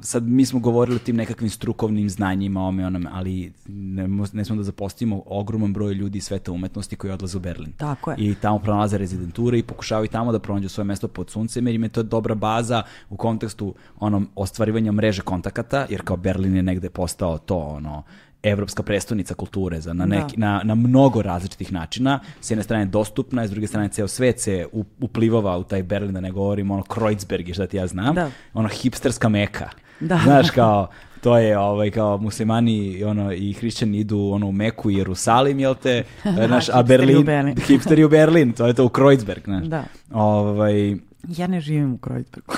sad 0.01 0.23
mi 0.23 0.45
smo 0.45 0.59
govorili 0.59 0.95
o 0.95 0.99
tim 0.99 1.15
nekakvim 1.15 1.49
strukovnim 1.49 2.09
znanjima, 2.09 2.61
ome 2.61 2.85
onome, 2.85 3.09
ali 3.13 3.53
ne, 3.67 4.07
ne 4.33 4.45
smo 4.45 4.55
da 4.55 4.63
zapostavimo 4.63 5.23
ogroman 5.25 5.73
broj 5.73 5.93
ljudi 5.93 6.17
iz 6.17 6.23
sveta 6.23 6.51
umetnosti 6.51 6.95
koji 6.95 7.13
odlaze 7.13 7.37
u 7.37 7.41
Berlin. 7.41 7.71
Tako 7.77 8.11
je. 8.11 8.17
I 8.19 8.35
tamo 8.35 8.59
pronalaze 8.59 8.97
rezidenture 8.97 9.59
i 9.59 9.63
pokušavaju 9.63 10.07
tamo 10.07 10.31
da 10.31 10.39
pronađu 10.39 10.69
svoje 10.69 10.85
mesto 10.85 11.07
pod 11.07 11.29
suncem, 11.29 11.67
jer 11.67 11.75
im 11.75 11.83
je 11.83 11.89
to 11.89 12.03
dobra 12.03 12.35
baza 12.35 12.83
u 13.09 13.17
kontekstu 13.17 13.75
onom 13.99 14.27
ostvarivanja 14.35 14.91
mreže 14.91 15.21
kontakata, 15.21 15.85
jer 15.89 16.01
kao 16.03 16.17
Berlin 16.17 16.55
je 16.55 16.63
negde 16.63 16.89
postao 16.89 17.37
to 17.37 17.57
ono 17.57 18.03
evropska 18.49 18.83
prestonica 18.83 19.33
kulture 19.33 19.81
za, 19.81 19.93
na, 19.93 20.05
da. 20.05 20.15
neki, 20.15 20.37
da. 20.37 20.45
na, 20.45 20.61
na 20.63 20.75
mnogo 20.75 21.21
različitih 21.21 21.73
načina. 21.73 22.19
S 22.41 22.51
jedne 22.51 22.63
strane 22.63 22.85
dostupna, 22.85 23.47
s 23.47 23.51
druge 23.51 23.67
strane 23.67 23.89
ceo 23.89 24.07
svet 24.07 24.39
se 24.39 24.65
uplivava 24.99 25.57
u 25.57 25.63
taj 25.63 25.83
Berlin, 25.83 26.13
da 26.13 26.21
ne 26.21 26.31
govorim 26.31 26.71
ono 26.71 26.83
Kreuzberg 26.83 27.49
i 27.49 27.53
šta 27.53 27.67
ti 27.67 27.77
ja 27.77 27.87
znam. 27.87 28.15
Da. 28.15 28.31
Ono 28.53 28.69
hipsterska 28.69 29.29
meka. 29.29 29.69
Da. 29.99 30.19
Znaš, 30.25 30.49
kao, 30.49 30.87
to 31.21 31.37
je 31.37 31.57
ovaj 31.57 31.91
kao 31.91 32.17
muslimani 32.17 33.03
ono 33.03 33.33
i 33.33 33.53
hrišćani 33.53 33.99
idu 33.99 34.19
ono 34.19 34.47
u 34.47 34.51
Meku 34.51 34.91
i 34.91 34.95
Jerusalim 34.95 35.59
jel 35.59 35.75
te 35.75 36.03
naš 36.49 36.69
a 36.69 36.83
Berlin, 36.83 37.23
Berlin. 37.23 37.55
hipsteri 37.67 38.03
u 38.03 38.09
Berlin 38.09 38.53
to 38.53 38.67
je 38.67 38.73
to 38.73 38.85
u 38.85 38.89
Kreuzberg 38.89 39.43
znaš 39.43 39.65
da. 39.67 39.83
ovaj 40.13 40.95
Ja 41.27 41.47
ne 41.47 41.61
živim 41.61 41.93
u 41.93 41.97
Kreuzbergu. 41.97 42.53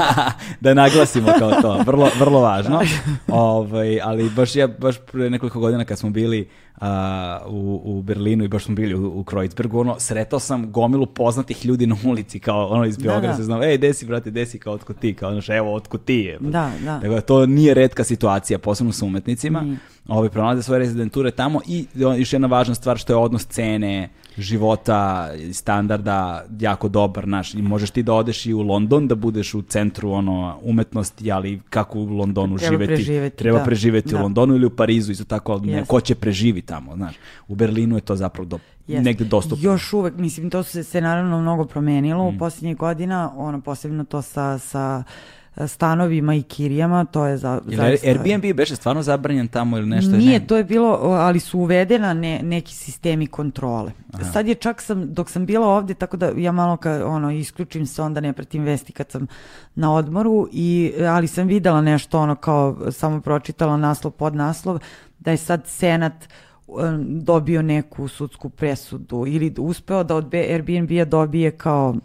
da 0.60 0.74
naglasimo 0.74 1.32
kao 1.38 1.50
to, 1.62 1.82
vrlo, 1.86 2.08
vrlo 2.18 2.40
važno. 2.40 2.80
ovaj, 3.28 4.00
ali 4.00 4.30
baš 4.30 4.56
ja, 4.56 4.66
baš 4.66 4.96
pre 5.12 5.30
nekoliko 5.30 5.60
godina 5.60 5.84
kad 5.84 5.98
smo 5.98 6.10
bili 6.10 6.48
uh, 6.80 6.86
u, 7.46 7.80
u 7.84 8.02
Berlinu 8.02 8.44
i 8.44 8.48
baš 8.48 8.64
smo 8.64 8.74
bili 8.74 8.94
u, 8.94 9.20
u 9.20 9.24
Kreuzbergu, 9.24 9.80
ono, 9.80 9.96
sretao 9.98 10.38
sam 10.38 10.72
gomilu 10.72 11.06
poznatih 11.06 11.66
ljudi 11.66 11.86
na 11.86 11.96
ulici, 12.04 12.40
kao 12.40 12.66
ono 12.66 12.84
iz 12.84 12.96
Beograda, 12.96 13.26
da, 13.26 13.28
da. 13.28 13.36
se 13.36 13.42
znam, 13.42 13.62
ej, 13.62 13.78
desi, 13.78 14.06
brate, 14.06 14.30
desi, 14.30 14.58
kao 14.58 14.72
otko 14.72 14.92
ti, 14.92 15.14
kao 15.14 15.30
ono, 15.30 15.40
evo, 15.48 15.74
otko 15.74 15.98
ti 15.98 16.14
je. 16.14 16.38
Da, 16.40 16.70
da. 16.84 16.98
Dakle, 16.98 17.20
to 17.20 17.46
nije 17.46 17.74
redka 17.74 18.04
situacija, 18.04 18.58
posebno 18.58 18.92
sa 18.92 19.04
umetnicima. 19.04 19.62
Mm. 19.62 19.80
Ovi 20.08 20.30
pronalaze 20.30 20.62
svoje 20.62 20.78
rezidenture 20.78 21.30
tamo 21.30 21.60
i 21.66 21.86
još 21.94 22.32
jedna 22.32 22.48
važna 22.48 22.74
stvar 22.74 22.98
što 22.98 23.12
je 23.12 23.16
odnos 23.16 23.44
cene, 23.46 24.08
života 24.38 25.30
standarda 25.52 26.44
jako 26.60 26.88
dobar 26.88 27.28
naš 27.28 27.54
i 27.54 27.62
možeš 27.62 27.90
ti 27.90 28.02
da 28.02 28.14
odeš 28.14 28.46
i 28.46 28.54
u 28.54 28.62
London 28.62 29.08
da 29.08 29.14
budeš 29.14 29.54
u 29.54 29.62
centru 29.62 30.10
ono 30.10 30.58
umetnosti 30.62 31.32
ali 31.32 31.60
kako 31.70 31.98
u 31.98 32.04
Londonu 32.04 32.58
treba 32.58 32.70
živeti 32.70 32.94
preživeti, 32.94 33.36
treba 33.36 33.58
da. 33.58 33.64
preživeti 33.64 34.08
da. 34.08 34.18
u 34.18 34.22
Londonu 34.22 34.54
ili 34.54 34.66
u 34.66 34.70
Parizu 34.70 35.12
isto 35.12 35.24
tako 35.24 35.52
ali 35.52 35.70
ne, 35.70 35.84
ko 35.84 36.00
će 36.00 36.14
preživi 36.62 36.66
tamo 36.66 36.96
znaš 36.96 37.14
u 37.48 37.54
Berlinu 37.54 37.96
je 37.96 38.00
to 38.00 38.16
zapravo 38.16 38.46
do, 38.46 38.58
Jeste. 38.86 39.02
negde 39.02 39.24
dostupno 39.24 39.64
još 39.64 39.92
uvek 39.92 40.14
mislim 40.16 40.50
to 40.50 40.62
se, 40.62 40.84
se 40.84 41.00
naravno 41.00 41.40
mnogo 41.40 41.64
promenilo 41.64 42.30
mm. 42.30 42.36
u 42.36 42.38
posljednjih 42.38 42.76
godina 42.76 43.32
ono 43.36 43.60
posebno 43.60 44.04
to 44.04 44.22
sa, 44.22 44.58
sa 44.58 45.04
stanovima 45.66 46.34
i 46.34 46.42
kirijama, 46.42 47.04
to 47.04 47.26
je 47.26 47.36
za, 47.36 47.60
ili 47.66 47.76
zaista... 47.76 48.08
Airbnb 48.08 48.56
beše 48.56 48.76
stvarno 48.76 49.02
zabranjen 49.02 49.48
tamo 49.48 49.78
ili 49.78 49.86
nešto? 49.86 50.16
Nije, 50.16 50.40
ne... 50.40 50.46
to 50.46 50.56
je 50.56 50.64
bilo, 50.64 50.98
ali 51.02 51.40
su 51.40 51.58
uvedena 51.58 52.14
ne, 52.14 52.40
neki 52.42 52.74
sistemi 52.74 53.26
kontrole. 53.26 53.92
Aha. 54.12 54.24
Sad 54.24 54.48
je 54.48 54.54
čak 54.54 54.80
sam, 54.80 55.14
dok 55.14 55.30
sam 55.30 55.46
bila 55.46 55.66
ovde, 55.66 55.94
tako 55.94 56.16
da 56.16 56.32
ja 56.36 56.52
malo 56.52 56.76
ka, 56.76 57.02
ono, 57.06 57.30
isključim 57.30 57.86
se, 57.86 58.02
onda 58.02 58.20
ne 58.20 58.32
pratim 58.32 58.64
vesti 58.64 58.92
kad 58.92 59.10
sam 59.10 59.26
na 59.74 59.94
odmoru, 59.94 60.48
i, 60.52 60.92
ali 61.08 61.26
sam 61.26 61.46
videla 61.46 61.80
nešto, 61.80 62.20
ono, 62.20 62.34
kao, 62.34 62.76
samo 62.90 63.20
pročitala 63.20 63.76
naslov 63.76 64.12
pod 64.12 64.34
naslov, 64.34 64.78
da 65.18 65.30
je 65.30 65.36
sad 65.36 65.66
Senat 65.66 66.12
um, 66.12 66.28
dobio 67.06 67.62
neku 67.62 68.08
sudsku 68.08 68.48
presudu 68.48 69.24
ili 69.26 69.54
uspeo 69.58 70.04
da 70.04 70.16
od 70.16 70.34
Airbnb-a 70.34 71.04
dobije 71.04 71.50
kao 71.50 71.96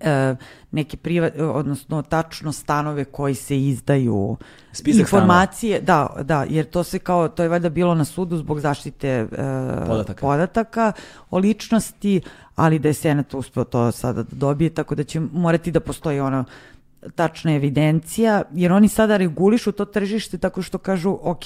e, 0.00 0.36
neke 0.70 0.96
privat, 0.96 1.32
odnosno 1.38 2.02
tačno 2.02 2.52
stanove 2.52 3.04
koji 3.04 3.34
se 3.34 3.60
izdaju 3.60 4.36
Spisak 4.72 5.00
informacije, 5.00 5.82
stanova. 5.82 6.14
da, 6.14 6.22
da, 6.22 6.46
jer 6.50 6.66
to 6.66 6.84
se 6.84 6.98
kao, 6.98 7.28
to 7.28 7.42
je 7.42 7.48
valjda 7.48 7.68
bilo 7.68 7.94
na 7.94 8.04
sudu 8.04 8.36
zbog 8.36 8.60
zaštite 8.60 9.08
e, 9.08 9.26
podataka. 9.86 10.20
podataka 10.20 10.92
o 11.30 11.38
ličnosti, 11.38 12.20
ali 12.56 12.78
da 12.78 12.88
je 12.88 12.94
Senat 12.94 13.34
uspeo 13.34 13.64
to 13.64 13.92
sada 13.92 14.22
da 14.22 14.36
dobije, 14.36 14.70
tako 14.70 14.94
da 14.94 15.04
će 15.04 15.20
morati 15.20 15.70
da 15.70 15.80
postoji 15.80 16.20
ono 16.20 16.44
tačna 17.14 17.54
evidencija, 17.54 18.42
jer 18.52 18.72
oni 18.72 18.88
sada 18.88 19.16
regulišu 19.16 19.72
to 19.72 19.84
tržište 19.84 20.38
tako 20.38 20.62
što 20.62 20.78
kažu, 20.78 21.18
ok, 21.22 21.44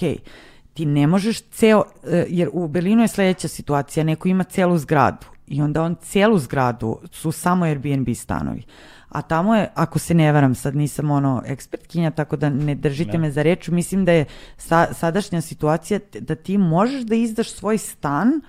ti 0.74 0.86
ne 0.86 1.06
možeš 1.06 1.42
ceo, 1.42 1.84
e, 2.04 2.26
jer 2.28 2.48
u 2.52 2.68
Berlinu 2.68 3.02
je 3.02 3.08
sledeća 3.08 3.48
situacija, 3.48 4.04
neko 4.04 4.28
ima 4.28 4.44
celu 4.44 4.78
zgradu 4.78 5.26
I 5.46 5.62
onda 5.62 5.82
on 5.82 5.94
cijelu 5.94 6.38
zgradu 6.38 6.98
su 7.12 7.32
samo 7.32 7.64
Airbnb 7.64 8.08
stanovi. 8.14 8.62
A 9.08 9.22
tamo 9.22 9.54
je, 9.54 9.68
ako 9.74 9.98
se 9.98 10.14
ne 10.14 10.32
varam, 10.32 10.54
sad 10.54 10.76
nisam 10.76 11.10
ono 11.10 11.42
ekspertkinja, 11.46 12.10
tako 12.10 12.36
da 12.36 12.48
ne 12.50 12.74
držite 12.74 13.12
ne. 13.12 13.18
me 13.18 13.30
za 13.30 13.42
reč, 13.42 13.68
mislim 13.68 14.04
da 14.04 14.12
je 14.12 14.24
sa, 14.56 14.86
sadašnja 14.92 15.40
situacija 15.40 16.00
da 16.20 16.34
ti 16.34 16.58
možeš 16.58 17.02
da 17.02 17.14
izdaš 17.14 17.52
svoj 17.52 17.78
stan 17.78 18.40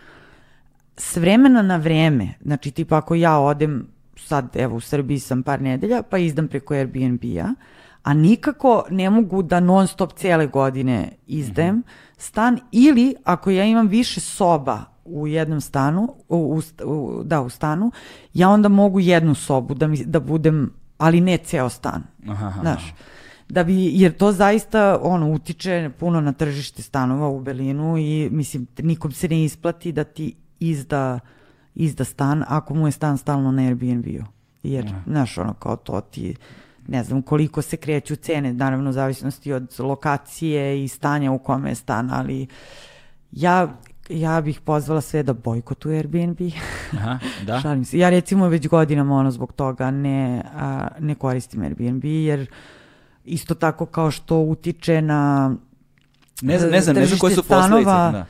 s 0.98 1.18
vremena 1.18 1.62
na 1.62 1.78
vreme. 1.78 2.34
Znači, 2.42 2.72
tipa 2.72 2.98
ako 2.98 3.16
ja 3.16 3.38
odem, 3.38 3.88
sad 4.18 4.56
evo 4.56 4.76
u 4.76 4.80
Srbiji 4.80 5.20
sam 5.20 5.44
par 5.44 5.62
nedelja, 5.62 6.02
pa 6.02 6.18
izdam 6.18 6.48
preko 6.48 6.74
Airbnb-a, 6.74 7.54
a 8.04 8.14
nikako 8.14 8.86
ne 8.90 9.10
mogu 9.10 9.44
da 9.44 9.60
non 9.60 9.88
stop 9.88 10.14
cele 10.14 10.48
godine 10.48 11.10
izdajem 11.28 11.76
mm 11.76 11.80
-hmm. 11.80 12.05
Stan 12.18 12.60
ili 12.72 13.16
ako 13.24 13.50
ja 13.50 13.66
imam 13.66 13.88
više 13.88 14.20
soba 14.20 14.84
u 15.06 15.28
jednom 15.28 15.62
stanu, 15.62 16.16
u, 16.30 16.62
u, 16.86 17.24
da, 17.24 17.42
u 17.42 17.50
stanu, 17.50 17.92
ja 18.34 18.50
onda 18.50 18.70
mogu 18.70 19.00
jednu 19.00 19.36
sobu 19.36 19.74
da, 19.74 19.88
mi, 19.88 20.06
da 20.06 20.20
budem, 20.20 20.74
ali 20.98 21.22
ne 21.22 21.38
ceo 21.38 21.70
stan. 21.70 22.04
Aha, 22.28 22.48
aha. 22.48 22.62
Znaš, 22.62 22.94
da 23.50 23.64
bi, 23.64 24.00
jer 24.00 24.18
to 24.18 24.32
zaista 24.32 25.00
ono, 25.02 25.32
utiče 25.32 25.92
puno 26.00 26.22
na 26.22 26.34
tržište 26.34 26.82
stanova 26.82 27.28
u 27.28 27.42
Berlinu 27.42 27.98
i 27.98 28.30
mislim, 28.32 28.68
nikom 28.78 29.12
se 29.12 29.28
ne 29.28 29.44
isplati 29.44 29.92
da 29.92 30.04
ti 30.04 30.36
izda, 30.60 31.20
izda 31.76 32.04
stan 32.04 32.44
ako 32.48 32.74
mu 32.74 32.88
je 32.88 32.92
stan 32.92 33.18
stalno 33.18 33.52
na 33.52 33.62
Airbnb-u. 33.62 34.24
Jer, 34.64 34.86
Aha. 34.86 35.02
znaš, 35.08 35.38
ono, 35.38 35.54
kao 35.54 35.76
to 35.76 36.02
ti, 36.02 36.36
ne 36.88 37.04
znam 37.04 37.22
koliko 37.22 37.62
se 37.62 37.78
kreću 37.78 38.16
cene, 38.16 38.54
naravno 38.54 38.90
u 38.90 38.94
zavisnosti 38.94 39.54
od 39.54 39.76
lokacije 39.80 40.84
i 40.84 40.88
stanja 40.88 41.32
u 41.32 41.40
kome 41.40 41.70
je 41.70 41.76
stan, 41.76 42.12
ali 42.12 42.48
ja 43.32 43.78
ja 44.10 44.42
bih 44.42 44.62
pozvala 44.62 45.02
sve 45.02 45.24
da 45.24 45.34
bojkotuju 45.34 45.98
Airbnb. 45.98 46.38
Aha, 46.94 47.20
da. 47.48 47.62
Šalim 47.62 47.86
se. 47.86 47.98
Ja 47.98 48.10
recimo 48.10 48.48
već 48.48 48.68
godinama 48.68 49.16
ono 49.16 49.32
zbog 49.32 49.54
toga 49.54 49.92
ne, 49.92 50.42
a, 50.56 50.88
ne 51.00 51.16
koristim 51.16 51.62
Airbnb 51.62 52.06
jer 52.06 52.50
isto 53.26 53.56
tako 53.56 53.86
kao 53.86 54.12
što 54.12 54.38
utiče 54.38 55.02
na 55.02 55.56
ne 56.42 56.60
znam, 56.60 56.72
ne 56.72 56.82
znam, 56.82 56.96
ne 56.96 57.06
znam 57.06 57.20
koje 57.20 57.36
su 57.36 57.44
posledice. 57.44 57.90
Da. 57.90 58.26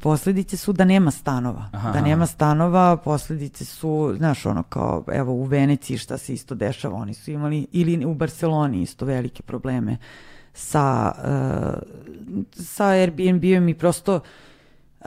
Posledice 0.00 0.56
su 0.56 0.72
da 0.72 0.84
nema 0.84 1.10
stanova. 1.10 1.68
Aha, 1.72 1.92
da 1.92 2.00
nema 2.00 2.26
stanova, 2.26 2.96
posledice 2.96 3.64
su, 3.64 4.14
znaš, 4.16 4.46
ono 4.46 4.62
kao, 4.62 5.04
evo 5.12 5.32
u 5.32 5.44
Veneciji 5.44 5.98
šta 5.98 6.18
se 6.18 6.34
isto 6.34 6.54
dešava, 6.54 6.96
oni 6.96 7.14
su 7.14 7.30
imali, 7.30 7.66
ili 7.72 8.04
u 8.04 8.14
Barceloni 8.14 8.82
isto 8.82 9.04
velike 9.04 9.42
probleme. 9.42 9.96
Sa, 10.52 11.12
uh, 11.18 11.82
sa 12.52 12.86
Airbnb-om 12.86 13.68
i 13.68 13.74
prosto 13.74 14.14
uh, 14.14 15.06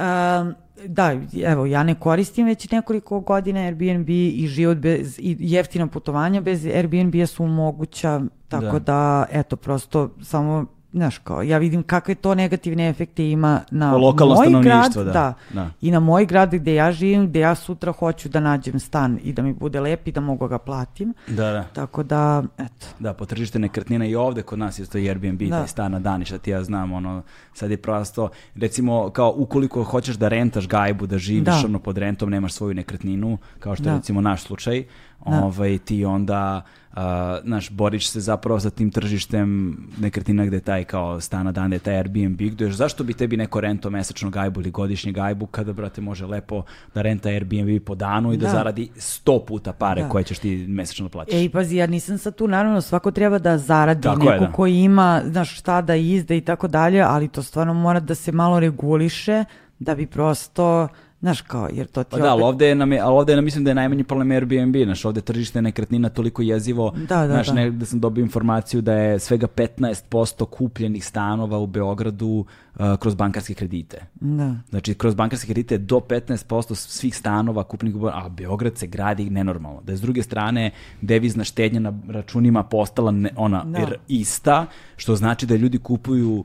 da, 0.87 1.15
evo, 1.43 1.65
ja 1.65 1.83
ne 1.83 1.95
koristim 1.95 2.45
već 2.45 2.71
nekoliko 2.71 3.19
godina 3.19 3.59
Airbnb 3.59 4.09
i 4.09 4.47
život 4.47 4.77
bez, 4.77 5.19
i 5.19 5.37
jeftina 5.39 5.87
putovanja 5.87 6.41
bez 6.41 6.65
Airbnb-a 6.65 7.27
su 7.27 7.47
moguća, 7.47 8.21
tako 8.47 8.79
da. 8.79 8.93
da, 8.93 9.25
eto, 9.31 9.55
prosto 9.55 10.09
samo 10.21 10.65
znaš 10.91 11.17
kao, 11.17 11.41
ja 11.43 11.57
vidim 11.57 11.83
kakve 11.83 12.15
to 12.15 12.35
negativne 12.35 12.89
efekte 12.89 13.29
ima 13.29 13.61
na 13.71 13.97
moj 13.97 14.63
grad, 14.63 14.93
da. 14.93 15.03
Da, 15.03 15.33
da, 15.53 15.69
i 15.81 15.91
na 15.91 15.99
moj 15.99 16.25
grad 16.25 16.51
gde 16.51 16.73
ja 16.73 16.91
živim, 16.91 17.27
gde 17.27 17.39
ja 17.39 17.55
sutra 17.55 17.91
hoću 17.91 18.29
da 18.29 18.39
nađem 18.39 18.79
stan 18.79 19.19
i 19.23 19.33
da 19.33 19.41
mi 19.41 19.53
bude 19.53 19.79
lep 19.79 20.07
i 20.07 20.11
da 20.11 20.21
mogu 20.21 20.47
ga 20.47 20.57
platim. 20.57 21.13
Da, 21.27 21.51
da. 21.51 21.63
Tako 21.73 22.03
da, 22.03 22.43
eto. 22.57 22.87
Da, 22.99 23.13
potržište 23.13 23.59
nekretnina 23.59 24.05
i 24.05 24.15
ovde 24.15 24.41
kod 24.41 24.59
nas 24.59 24.79
isto 24.79 24.97
Airbnb, 24.97 25.41
da. 25.41 25.57
taj 25.59 25.67
stan 25.67 25.91
na 25.91 25.99
dani, 25.99 26.25
šta 26.25 26.37
ti 26.37 26.51
ja 26.51 26.63
znam, 26.63 26.91
ono, 26.91 27.21
sad 27.53 27.71
je 27.71 27.77
prosto, 27.77 28.29
recimo, 28.55 29.09
kao 29.09 29.33
ukoliko 29.37 29.83
hoćeš 29.83 30.15
da 30.15 30.27
rentaš 30.27 30.67
gajbu, 30.67 31.05
da 31.05 31.17
živiš 31.17 31.61
da. 31.61 31.61
ono 31.65 31.79
pod 31.79 31.97
rentom, 31.97 32.29
nemaš 32.29 32.53
svoju 32.53 32.73
nekretninu, 32.73 33.37
kao 33.59 33.75
što 33.75 33.83
da. 33.83 33.89
je 33.89 33.95
recimo 33.95 34.21
naš 34.21 34.43
slučaj, 34.43 34.85
da. 35.25 35.43
ovaj, 35.43 35.77
ti 35.77 36.05
onda 36.05 36.61
Uh, 36.93 37.03
naš, 37.43 37.69
boriš 37.69 38.09
se 38.09 38.19
zapravo 38.19 38.59
sa 38.59 38.69
tim 38.69 38.91
tržištem 38.91 39.77
nekretina 39.99 40.45
gde 40.45 40.59
taj 40.59 40.83
kao 40.83 41.21
stana 41.21 41.51
dan, 41.51 41.73
je 41.73 41.79
taj 41.79 41.97
Airbnb, 41.97 42.41
gde 42.41 42.65
još 42.65 42.75
zašto 42.75 43.03
bi 43.03 43.13
tebi 43.13 43.37
neko 43.37 43.61
rento 43.61 43.89
mesečno 43.89 44.29
gajbu 44.29 44.61
ili 44.61 44.71
godišnje 44.71 45.11
gajbu 45.11 45.45
kada, 45.45 45.73
brate, 45.73 46.01
može 46.01 46.25
lepo 46.25 46.63
da 46.93 47.01
renta 47.01 47.29
Airbnb 47.29 47.83
po 47.85 47.95
danu 47.95 48.33
i 48.33 48.37
da, 48.37 48.45
da 48.45 48.51
zaradi 48.51 48.89
sto 48.95 49.45
puta 49.45 49.73
pare 49.73 50.01
da. 50.01 50.09
koje 50.09 50.23
ćeš 50.23 50.39
ti 50.39 50.65
mesečno 50.67 51.05
da 51.05 51.09
plaćaš. 51.09 51.33
Ej, 51.33 51.49
pazi, 51.49 51.75
ja 51.75 51.87
nisam 51.87 52.17
sad 52.17 52.35
tu, 52.35 52.47
naravno, 52.47 52.81
svako 52.81 53.11
treba 53.11 53.39
da 53.39 53.57
zaradi 53.57 54.01
tako 54.01 54.19
neko 54.19 54.33
je, 54.33 54.39
da. 54.39 54.51
koji 54.51 54.75
ima, 54.75 55.21
znaš, 55.25 55.57
šta 55.57 55.81
da 55.81 55.95
izda 55.95 56.35
i 56.35 56.41
tako 56.41 56.67
dalje, 56.67 57.01
ali 57.01 57.27
to 57.27 57.43
stvarno 57.43 57.73
mora 57.73 57.99
da 57.99 58.15
se 58.15 58.31
malo 58.31 58.59
reguliše 58.59 59.45
da 59.79 59.95
bi 59.95 60.07
prosto 60.07 60.87
Znaš 61.21 61.41
kao, 61.41 61.69
jer 61.73 61.87
to 61.87 62.03
ti 62.03 62.09
Pa 62.11 62.17
da, 62.17 62.31
ali 62.31 62.43
ovde, 62.43 62.67
je 62.67 62.75
nam 62.75 62.91
je, 62.91 62.99
ali 62.99 63.13
ovde 63.15 63.33
je, 63.33 63.41
mislim 63.41 63.63
da 63.63 63.69
je 63.69 63.75
najmanji 63.75 64.03
problem 64.03 64.31
Airbnb, 64.31 64.75
znaš, 64.83 65.05
ovde 65.05 65.21
tržište 65.21 65.61
nekretnina 65.61 66.09
toliko 66.09 66.41
jezivo, 66.41 66.91
Da, 66.95 67.17
da, 67.17 67.27
znaš, 67.27 67.47
da. 67.47 67.53
negde 67.53 67.85
sam 67.85 67.99
dobio 67.99 68.21
informaciju 68.21 68.81
da 68.81 68.93
je 68.93 69.19
svega 69.19 69.47
15% 69.47 70.45
kupljenih 70.45 71.05
stanova 71.05 71.57
u 71.57 71.67
Beogradu 71.67 72.45
uh, 72.75 72.95
kroz 72.99 73.15
bankarske 73.15 73.53
kredite. 73.53 74.05
Da. 74.13 74.55
Znači, 74.69 74.93
kroz 74.93 75.15
bankarske 75.15 75.47
kredite 75.47 75.77
do 75.77 75.95
15% 75.95 76.75
svih 76.75 77.15
stanova 77.17 77.63
kupljenih 77.63 77.95
u 77.95 77.99
Beogradu, 77.99 78.25
a 78.25 78.29
Beograd 78.29 78.77
se 78.77 78.87
gradi 78.87 79.29
nenormalno. 79.29 79.81
Da 79.81 79.91
je 79.91 79.97
s 79.97 80.01
druge 80.01 80.23
strane 80.23 80.71
devizna 81.01 81.43
štednja 81.43 81.79
na 81.79 81.93
računima 82.07 82.63
postala 82.63 83.11
ne, 83.11 83.29
ona 83.35 83.63
Da. 83.63 83.79
er- 83.79 83.95
ista, 84.07 84.65
što 84.97 85.15
znači 85.15 85.45
da 85.45 85.55
ljudi 85.55 85.77
kupuju 85.77 86.43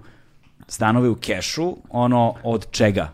stanove 0.69 1.09
u 1.09 1.15
kešu, 1.15 1.77
ono, 1.91 2.35
od 2.43 2.71
čega? 2.71 3.13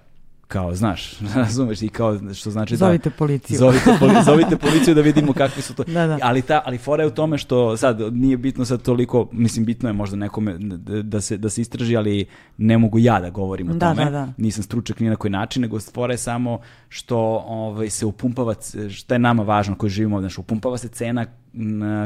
Kao, 0.51 0.75
znaš, 0.75 1.21
razumeš, 1.37 1.83
i 1.83 1.89
kao, 1.89 2.19
što 2.35 2.51
znači 2.51 2.77
Zovite 2.77 3.11
da... 3.11 3.17
policiju. 3.17 3.59
Zovite, 3.59 3.97
poli, 4.01 4.13
zovite 4.25 4.57
policiju 4.57 4.95
da 4.95 5.01
vidimo 5.01 5.33
kakvi 5.33 5.63
su 5.63 5.75
to. 5.75 5.85
Da, 5.85 6.07
da. 6.07 6.19
Ali, 6.23 6.43
ta, 6.43 6.63
ali 6.65 6.79
fora 6.79 7.03
je 7.03 7.07
u 7.07 7.11
tome 7.11 7.39
što 7.39 7.77
sad 7.77 8.01
nije 8.13 8.37
bitno 8.37 8.65
sad 8.65 8.83
toliko, 8.83 9.29
mislim 9.33 9.65
bitno 9.65 9.89
je 9.89 9.93
možda 9.93 10.17
nekome 10.17 10.57
da- 10.59 11.03
da 11.03 11.21
se, 11.21 11.37
da 11.37 11.51
se 11.51 11.61
istraži, 11.61 11.97
ali 11.97 12.27
ne 12.59 12.79
mogu 12.79 12.99
ja 12.99 13.21
da 13.21 13.31
govorim 13.31 13.71
o 13.71 13.73
Da, 13.73 13.89
tome. 13.89 14.05
da, 14.05 14.11
da. 14.11 14.33
Nisam 14.37 14.63
stručak 14.63 15.01
ni 15.01 15.09
na 15.09 15.17
koji 15.17 15.31
način, 15.31 15.63
nego 15.63 15.81
fora 15.81 16.15
je 16.15 16.19
samo 16.19 16.59
što 16.89 17.17
ovaj, 17.47 17.91
se 17.91 18.07
upumpava, 18.07 18.55
šta 18.91 19.15
je 19.15 19.19
nama 19.19 19.43
važno 19.43 19.75
koji 19.75 19.91
živimo 19.91 20.21
znači 20.21 20.41
upumpava 20.41 20.79
se 20.79 20.89
cena 20.89 21.27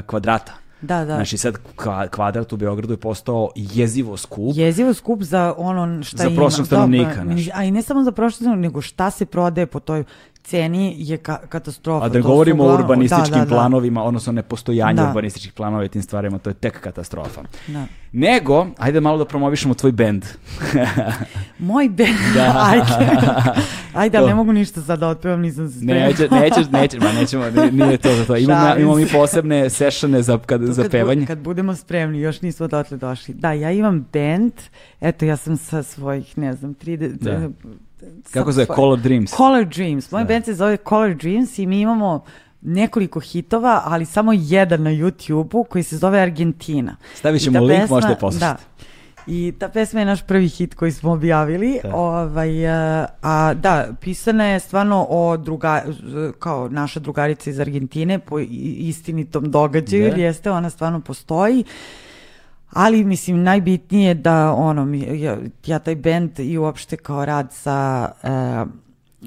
kvadrata. 0.06 0.52
Da, 0.84 0.98
da. 0.98 1.14
Znači 1.14 1.38
sad 1.38 1.54
kva- 1.76 2.08
kvadrat 2.08 2.52
u 2.52 2.56
Beogradu 2.56 2.92
je 2.92 2.98
postao 2.98 3.50
jezivo 3.56 4.16
skup. 4.16 4.52
Jezivo 4.54 4.94
skup 4.94 5.22
za 5.22 5.54
ono 5.58 6.02
šta 6.02 6.16
Za 6.16 6.24
ima. 6.24 6.36
prosječnog 6.36 6.64
Da, 6.64 6.68
stanovnika, 6.68 7.14
pa, 7.16 7.22
znaš. 7.24 7.48
A 7.54 7.64
i 7.64 7.70
ne 7.70 7.82
samo 7.82 8.04
za 8.04 8.12
prosječnog 8.12 8.44
stanovnika, 8.44 8.68
nego 8.68 8.80
šta 8.80 9.10
se 9.10 9.26
prodaje 9.26 9.66
po 9.66 9.80
toj 9.80 10.04
ceni 10.44 10.94
je 10.98 11.16
ka 11.16 11.36
katastrofa. 11.38 12.06
A 12.06 12.08
da 12.08 12.22
To 12.22 12.22
govorimo 12.24 12.64
o 12.64 12.74
urbanističkim 12.74 13.30
da, 13.30 13.38
da, 13.38 13.44
da. 13.44 13.50
planovima, 13.50 14.02
odnosno 14.02 14.32
nepostojanje 14.32 14.94
Da. 14.94 15.08
urbanističkih 15.08 15.52
planova 15.52 15.84
i 15.84 15.88
tim 15.88 16.02
stvarima, 16.02 16.38
to 16.38 16.50
je 16.50 16.54
tek 16.54 16.80
katastrofa. 16.80 17.40
Da. 17.66 17.84
Nego, 18.12 18.66
ajde 18.78 19.00
malo 19.00 19.18
da 19.18 19.24
promovišemo 19.24 19.74
tvoj 19.74 19.92
bend. 19.92 20.24
Moj 21.60 21.88
band, 21.88 22.18
Da. 22.34 22.54
ajde, 22.70 23.10
ajde, 23.94 24.18
ali 24.18 24.24
To. 24.24 24.28
ne 24.28 24.34
mogu 24.34 24.52
ništa 24.52 24.82
sad 24.82 24.98
da 24.98 25.08
otpevam, 25.08 25.40
nisam 25.40 25.68
se 25.68 25.78
spremila. 25.78 26.06
Neće, 26.06 26.28
nećeš, 26.30 26.66
nećeš, 26.72 27.00
ma 27.00 27.12
nećemo, 27.12 27.44
nije, 27.72 27.96
to 27.98 28.08
za 28.10 28.24
to. 28.24 28.36
Imamo, 28.36 28.76
imamo 28.76 28.96
mi 28.96 29.06
se. 29.06 29.12
posebne 29.12 29.70
sešane 29.70 30.22
za, 30.22 30.38
kad, 30.38 30.60
za 30.62 30.74
Kad 30.74 30.86
bu- 30.86 30.92
pevanje. 30.92 31.26
Kad 31.26 31.38
budemo 31.38 31.74
spremni, 31.74 32.20
još 32.20 32.40
nismo 32.42 32.68
dotle 32.68 32.96
došli. 32.96 33.34
Da, 33.34 33.52
ja 33.52 33.70
imam 33.72 34.06
band, 34.12 34.52
eto, 35.00 35.24
ja 35.24 35.36
sam 35.36 35.56
sa 35.56 35.82
svojih, 35.82 36.38
ne 36.38 36.54
znam, 36.54 36.74
30... 36.76 37.50
Kako 38.30 38.52
zove? 38.52 38.64
svoj- 38.66 38.76
Color 38.76 38.98
Dreams. 38.98 39.30
Color 39.30 39.64
Dreams. 39.66 40.10
Moj 40.10 40.22
Da. 40.22 40.28
band 40.28 40.44
se 40.44 40.54
zove 40.54 40.76
Color 40.78 41.14
Dreams 41.14 41.58
i 41.58 41.66
mi 41.66 41.80
imamo 41.80 42.24
nekoliko 42.62 43.20
hitova, 43.20 43.82
ali 43.84 44.04
samo 44.06 44.32
jedan 44.34 44.82
na 44.82 44.90
YouTube-u 44.90 45.64
koji 45.64 45.84
se 45.84 45.96
zove 45.96 46.20
Argentina. 46.20 46.96
Stavit 47.14 47.42
ćemo 47.42 47.60
link, 47.60 47.80
pesma- 47.80 47.90
možete 47.90 48.16
poslušati. 48.16 48.62
Da. 48.78 48.84
I 49.26 49.52
ta 49.58 49.68
pesma 49.68 50.00
je 50.00 50.06
naš 50.06 50.22
prvi 50.22 50.48
hit 50.48 50.74
koji 50.74 50.92
smo 50.92 51.12
objavili. 51.12 51.80
Da. 51.82 51.94
Ovaj, 51.94 52.68
a, 52.68 53.06
a, 53.22 53.54
da, 53.54 53.88
pisana 54.00 54.44
je 54.44 54.60
stvarno 54.60 55.06
o 55.10 55.36
druga, 55.36 55.84
kao 56.38 56.68
naša 56.68 57.00
drugarica 57.00 57.50
iz 57.50 57.60
Argentine 57.60 58.18
po 58.18 58.38
istinitom 58.78 59.50
događaju, 59.50 60.02
Da. 60.02 60.08
jer 60.08 60.18
jeste, 60.18 60.50
ona 60.50 60.70
stvarno 60.70 61.00
postoji. 61.00 61.64
Ali, 62.74 63.04
mislim, 63.04 63.42
najbitnije 63.42 64.08
je 64.08 64.14
da, 64.14 64.52
ono, 64.52 64.84
mi- 64.84 65.20
ja, 65.20 65.38
ja 65.66 65.78
taj 65.78 65.96
band 65.96 66.38
i 66.38 66.58
uopšte 66.58 66.96
kao 66.96 67.24
rad 67.24 67.52
sa 67.52 68.08
e, 68.22 68.28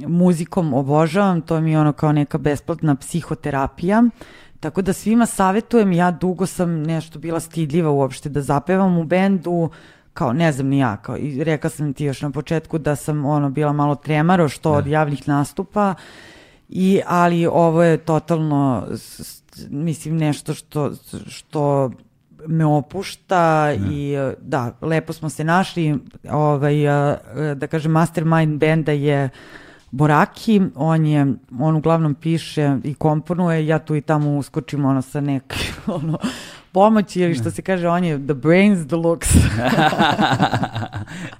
muzikom 0.08 0.74
obožavam, 0.74 1.42
to 1.42 1.62
mi 1.62 1.72
je 1.72 1.80
ono 1.80 1.94
kao 1.94 2.12
neka 2.12 2.38
besplatna 2.38 2.96
psihoterapija, 2.96 4.04
tako 4.60 4.82
da 4.82 4.94
svima 4.94 5.26
savetujem, 5.26 5.92
ja 5.92 6.12
dugo 6.12 6.46
sam 6.46 6.84
nešto 6.84 7.20
bila 7.20 7.40
stidljiva 7.40 7.92
uopšte 7.92 8.30
da 8.30 8.42
zapevam 8.42 8.98
u 8.98 9.04
bendu, 9.04 9.70
kao 10.14 10.34
ne 10.34 10.52
znam 10.52 10.68
ni 10.68 10.78
ja, 10.80 10.98
kao, 10.98 11.18
i 11.18 11.44
rekla 11.44 11.70
sam 11.70 11.94
ti 11.94 12.06
još 12.06 12.22
na 12.22 12.32
početku 12.32 12.78
da 12.78 12.96
sam 12.96 13.26
ono 13.26 13.50
bila 13.50 13.74
malo 13.74 13.96
tremaro 13.96 14.50
što 14.50 14.72
od 14.72 14.88
javnih 14.88 15.28
nastupa, 15.28 15.94
i, 16.70 17.02
ali 17.06 17.46
ovo 17.46 17.84
je 17.84 17.98
totalno, 17.98 18.88
mislim, 19.70 20.18
nešto 20.18 20.54
što, 20.54 20.92
što 21.28 21.92
me 22.48 22.66
opušta 22.66 23.74
i 23.92 24.14
e, 24.14 24.34
da, 24.42 24.72
lepo 24.82 25.14
smo 25.14 25.30
se 25.30 25.44
našli, 25.44 26.00
ovaj, 26.30 26.86
e, 26.86 27.18
da 27.56 27.68
kažem, 27.68 27.92
mastermind 27.92 28.60
benda 28.60 28.92
je 28.92 29.30
Boraki, 29.92 30.62
on 30.76 31.06
je, 31.06 31.34
on 31.60 31.76
uglavnom 31.76 32.16
piše 32.16 32.78
i 32.84 32.94
komponuje, 32.94 33.68
ja 33.68 33.80
tu 33.80 33.96
i 33.96 34.02
tamo 34.02 34.38
uskočim 34.38 34.86
ono 34.86 35.02
sa 35.02 35.22
neke 35.22 35.58
ono, 35.88 36.18
pomoći 36.68 37.22
ili 37.22 37.36
što 37.36 37.52
se 37.52 37.62
kaže, 37.62 37.88
on 37.88 38.04
je 38.04 38.18
the 38.20 38.34
brains 38.36 38.80
deluxe. 38.80 39.38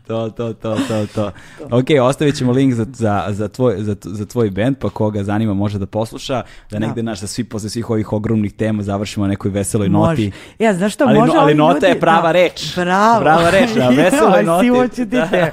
to, 0.08 0.30
to, 0.30 0.54
to, 0.54 0.76
to, 0.78 1.08
to. 1.08 1.32
Ok, 1.70 1.86
ostavit 2.02 2.36
ćemo 2.36 2.52
link 2.52 2.74
za, 2.74 2.86
za, 2.88 3.26
za, 3.30 3.48
tvoj, 3.48 3.76
za, 3.78 3.96
za 4.02 4.26
tvoj 4.26 4.50
band, 4.50 4.78
pa 4.78 4.90
koga 4.90 5.24
zanima 5.24 5.54
može 5.54 5.80
da 5.80 5.86
posluša, 5.86 6.42
da 6.72 6.80
negde 6.80 7.04
naš, 7.04 7.20
da 7.20 7.28
svi 7.28 7.44
posle 7.44 7.70
svih 7.70 7.90
ovih 7.90 8.14
ogromnih 8.14 8.54
tema 8.54 8.84
završimo 8.84 9.26
na 9.26 9.30
nekoj 9.30 9.52
veseloj 9.52 9.90
noti. 9.90 10.26
Može. 10.26 10.32
Ja, 10.60 10.74
znaš 10.74 10.94
što, 10.94 11.04
Ali 11.04 11.20
može 11.20 11.34
no- 11.34 11.40
ali 11.40 11.56
nota 11.56 11.74
ljudi- 11.78 11.86
je 11.88 12.00
prava 12.00 12.32
reč. 12.32 12.76
Bravo. 12.76 13.22
Prava 13.22 13.50
reč, 13.50 13.70
na 13.76 13.90
veseloj 14.04 14.44
noti. 14.44 14.66
sivo 14.66 14.88
ću 14.88 14.96
ti 14.96 15.10
te. 15.32 15.52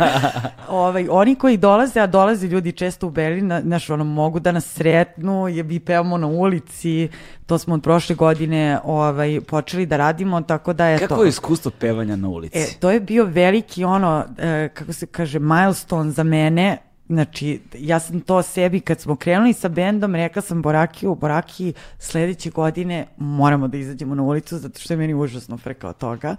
ovaj, 0.69 1.07
oni 1.11 1.35
koji 1.35 1.57
dolaze, 1.57 2.01
a 2.01 2.07
dolaze 2.07 2.47
ljudi 2.47 2.73
često 2.73 3.07
u 3.07 3.11
Berlin, 3.11 3.47
na- 3.47 3.61
znaš, 3.61 3.91
ono, 3.91 4.05
mogu 4.05 4.41
da 4.41 4.53
nas 4.53 4.65
sretnu, 4.67 5.49
je 5.49 5.63
mi 5.63 5.81
pevamo 5.81 6.19
na 6.19 6.27
ulici, 6.27 7.09
to 7.47 7.59
smo 7.59 7.75
od 7.75 7.83
prošle 7.83 8.15
godine 8.15 8.79
ovaj, 8.85 9.41
počeli 9.41 9.64
da 9.87 9.97
radimo, 9.97 10.41
tako 10.41 10.73
da 10.73 10.87
je 10.87 10.99
Kako 10.99 11.15
to... 11.15 11.23
je 11.23 11.29
iskustvo 11.29 11.71
pevanja 11.79 12.17
na 12.17 12.29
ulici? 12.29 12.59
E, 12.59 12.67
to 12.81 12.91
je 12.91 13.01
bio 13.01 13.25
veliki 13.25 13.85
ono, 13.85 14.25
e, 14.39 14.69
kako 14.75 14.93
se 14.93 15.07
kaže, 15.07 15.39
milestone 15.39 16.11
za 16.11 16.23
mene. 16.23 16.79
Znači, 17.09 17.61
ja 17.79 18.01
sam 18.01 18.21
to 18.21 18.43
sebi, 18.43 18.81
kad 18.81 19.01
smo 19.01 19.17
krenuli 19.17 19.53
sa 19.53 19.69
bendom, 19.69 20.15
rekla 20.15 20.43
sam 20.43 20.63
Borakiju, 20.63 21.15
Boraki, 21.15 21.73
sledeće 21.99 22.51
godine 22.51 23.07
moramo 23.17 23.69
da 23.69 23.77
izađemo 23.77 24.15
na 24.15 24.23
ulicu, 24.23 24.59
zato 24.59 24.81
što 24.81 24.93
je 24.93 24.99
meni 24.99 25.15
užasno 25.15 25.59
frka 25.59 25.89
od 25.89 25.97
toga. 25.97 26.37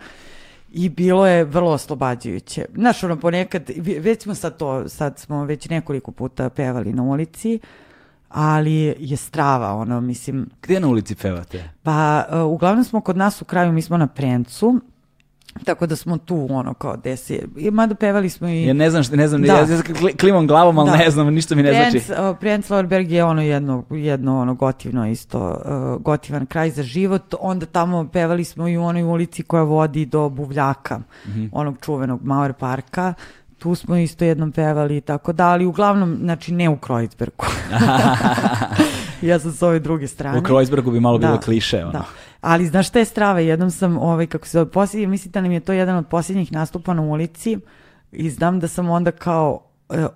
I 0.71 0.89
bilo 0.89 1.27
je 1.27 1.43
vrlo 1.43 1.71
oslobađajuće. 1.71 2.65
Znaš, 2.75 3.03
ono, 3.03 3.19
ponekad, 3.19 3.69
već 3.77 4.23
smo 4.23 4.35
sad 4.35 4.57
to, 4.57 4.89
sad 4.89 5.19
smo 5.19 5.45
već 5.45 5.69
nekoliko 5.69 6.11
puta 6.11 6.49
pevali 6.49 6.93
na 6.93 7.03
ulici, 7.03 7.59
ali 8.37 8.95
je 8.99 9.17
strava, 9.17 9.73
ono, 9.73 10.01
mislim, 10.01 10.49
Gde 10.61 10.79
na 10.79 10.87
ulici 10.87 11.15
pevate? 11.15 11.69
pa 11.83 12.25
uh, 12.29 12.41
uglavnom 12.45 12.83
smo 12.83 13.01
kod 13.01 13.17
nas 13.17 13.41
u 13.41 13.45
kraju, 13.45 13.71
mi 13.71 13.81
smo 13.81 13.97
na 13.97 14.07
Prencu, 14.07 14.79
tako 15.65 15.85
da 15.87 15.95
smo 15.95 16.17
tu 16.17 16.47
ono 16.49 16.73
kao 16.73 16.97
desi. 16.97 17.41
I 17.57 17.71
mada 17.71 17.95
pevali 17.95 18.29
smo 18.29 18.47
i... 18.47 18.63
Ja 18.63 18.73
ne 18.73 18.89
znam, 18.89 19.03
šta, 19.03 19.15
ne 19.15 19.27
znam, 19.27 19.41
Da. 19.41 19.47
ja, 19.47 19.59
ja 19.59 19.65
kli- 19.67 20.17
klimam 20.17 20.47
glavom, 20.47 20.79
ali 20.79 20.91
Da. 20.91 20.97
ne 20.97 21.09
znam, 21.11 21.27
ništa 21.27 21.55
mi 21.55 21.63
ne 21.63 21.73
znači. 21.73 21.91
Prenc, 22.05 22.19
uh, 22.21 22.37
Prenc 22.39 22.69
Lauerberg 22.69 23.11
je 23.11 23.23
ono 23.23 23.41
jedno, 23.41 23.83
jedno 23.91 24.39
ono 24.39 24.53
gotivno 24.53 25.07
isto, 25.07 25.49
uh, 25.95 26.01
gotivan 26.01 26.45
kraj 26.45 26.69
za 26.69 26.83
život. 26.83 27.35
Onda 27.39 27.65
tamo 27.65 28.07
pevali 28.07 28.43
smo 28.43 28.67
i 28.67 28.77
u 28.77 28.83
onoj 28.83 29.03
ulici 29.03 29.43
koja 29.43 29.63
vodi 29.63 30.05
do 30.05 30.29
Buvljaka, 30.29 30.99
Mhm. 31.27 31.45
onog 31.51 31.77
čuvenog 31.81 32.23
Mauer 32.23 32.53
parka. 32.53 33.13
Tu 33.57 33.75
smo 33.75 33.95
isto 33.95 34.25
jednom 34.25 34.51
pevali 34.51 34.97
i 34.97 35.01
tako 35.01 35.33
da, 35.33 35.47
ali 35.47 35.65
uglavnom, 35.65 36.17
znači 36.21 36.53
ne 36.53 36.69
u 36.69 36.77
Kreuzbergu. 36.77 37.45
ja 39.21 39.39
sam 39.39 39.51
s 39.51 39.61
ove 39.61 39.79
druge 39.79 40.07
strane. 40.07 40.39
U 40.39 40.43
Kreuzbergu 40.43 40.91
bi 40.91 40.99
malo 40.99 41.17
bilo 41.17 41.39
kliše, 41.39 41.83
ono. 41.83 41.91
Da. 41.91 42.05
Ali 42.41 42.67
znaš 42.67 42.87
šta 42.87 42.99
je 42.99 43.05
strava? 43.05 43.39
Jednom 43.39 43.71
sam, 43.71 43.97
ovaj, 43.97 44.27
kako 44.27 44.47
se 44.47 44.57
zove, 44.57 44.71
posljednji, 44.71 45.07
mislim 45.07 45.31
da 45.31 45.41
nam 45.41 45.51
je 45.51 45.59
to 45.59 45.73
jedan 45.73 45.95
od 45.97 46.07
posljednjih 46.07 46.51
nastupa 46.51 46.93
na 46.93 47.01
ulici 47.01 47.57
i 48.11 48.29
znam 48.29 48.59
da 48.59 48.67
sam 48.67 48.89
onda 48.89 49.11
kao 49.11 49.61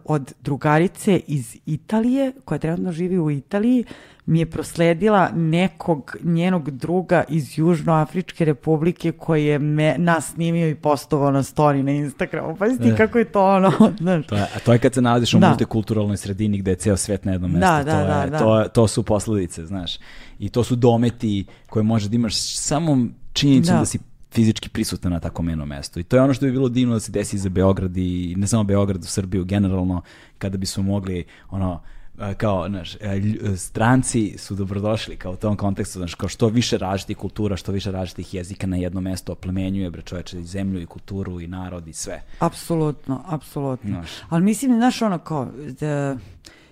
od 0.06 0.34
drugarice 0.42 1.22
iz 1.28 1.58
Italije, 1.66 2.32
koja 2.46 2.60
trenutno 2.60 2.92
živi 2.92 3.20
u 3.20 3.32
Italiji, 3.32 3.84
mi 4.26 4.40
je 4.40 4.46
prosledila 4.46 5.30
nekog 5.32 6.16
njenog 6.24 6.72
druga 6.72 7.24
iz 7.30 7.58
Južnoafričke 7.58 8.46
republike 8.46 9.12
koji 9.12 9.46
je 9.46 9.60
me, 9.60 9.96
nas 9.98 10.26
snimio 10.26 10.70
i 10.70 10.76
postovao 10.76 11.32
na 11.32 11.44
story 11.44 11.82
na 11.82 11.92
Instagramu. 11.92 12.56
Pa 12.56 12.66
ti 12.68 12.88
E. 12.88 12.98
kako 12.98 13.18
je 13.18 13.26
to 13.26 13.46
ono, 13.46 13.72
znaš. 14.00 14.28
To 14.28 14.36
je, 14.36 14.42
a 14.42 14.60
to 14.60 14.74
je 14.74 14.80
kad 14.80 14.94
se 14.94 15.02
nalaziš 15.02 15.34
u 15.34 15.40
Da. 15.40 15.48
multikulturalnoj 15.48 16.18
sredini 16.18 16.58
gde 16.58 16.72
je 16.72 16.76
ceo 16.76 16.98
svet 16.98 17.26
na 17.26 17.32
jednom 17.32 17.52
Da, 17.52 17.58
mestu. 17.60 17.86
da, 17.86 18.02
to, 18.02 18.08
da, 18.08 18.22
je, 18.22 18.30
da. 18.30 18.38
To, 18.40 18.70
to 18.70 18.88
su 18.88 19.04
posledice, 19.04 19.66
znaš. 19.66 19.98
I 20.40 20.50
to 20.50 20.64
su 20.64 20.76
dometi 20.76 21.46
koje 21.70 21.84
može 21.84 22.10
da 22.10 22.16
imaš 22.16 22.36
samo 22.58 22.98
činjenicom 23.34 23.74
da. 23.74 23.80
Da. 23.80 23.86
si 23.86 24.00
fizički 24.32 24.70
prisutan 24.70 25.12
na 25.12 25.20
takvom 25.20 25.50
jednom 25.50 25.68
mestu. 25.68 26.00
I 26.00 26.04
to 26.04 26.16
je 26.16 26.22
ono 26.22 26.34
što 26.34 26.46
bi 26.46 26.52
bilo 26.52 26.70
divno 26.70 26.94
da 26.94 27.00
se 27.00 27.12
desi 27.12 27.38
za 27.38 27.50
Beograd 27.50 27.98
i 27.98 28.36
ne 28.38 28.48
samo 28.48 28.64
Beograd, 28.64 29.04
u 29.04 29.08
Srbiju 29.08 29.46
generalno, 29.46 30.02
kada 30.38 30.58
bismo 30.58 30.84
mogli 30.84 31.26
ono, 31.50 31.82
e, 32.20 32.34
kao, 32.34 32.70
znaš, 32.70 32.96
e, 32.96 32.98
lj- 33.00 33.56
stranci 33.58 34.38
su 34.38 34.56
dobrodošli 34.56 35.18
kao 35.18 35.32
u 35.32 35.36
tom 35.36 35.58
kontekstu, 35.58 36.00
znaš, 36.00 36.16
kao 36.16 36.30
što 36.30 36.48
više 36.48 36.78
različitih 36.78 37.18
kultura, 37.18 37.58
što 37.58 37.72
više 37.72 37.92
različitih 37.92 38.34
jezika 38.34 38.68
na 38.68 38.78
jedno 38.78 39.02
mesto 39.02 39.32
oplemenjuje, 39.32 39.90
bre 39.90 40.02
čoveče, 40.02 40.40
i 40.40 40.44
zemlju 40.44 40.82
i 40.82 40.86
kulturu 40.86 41.42
i 41.42 41.48
narod 41.48 41.88
i 41.88 41.94
sve. 41.94 42.22
Apsolutno, 42.40 43.24
apsolutno. 43.28 43.90
Znaš. 43.90 44.10
Ali 44.30 44.44
mislim, 44.44 44.76
znaš, 44.76 45.02
ono 45.02 45.18
kao, 45.18 45.48
da, 45.80 46.18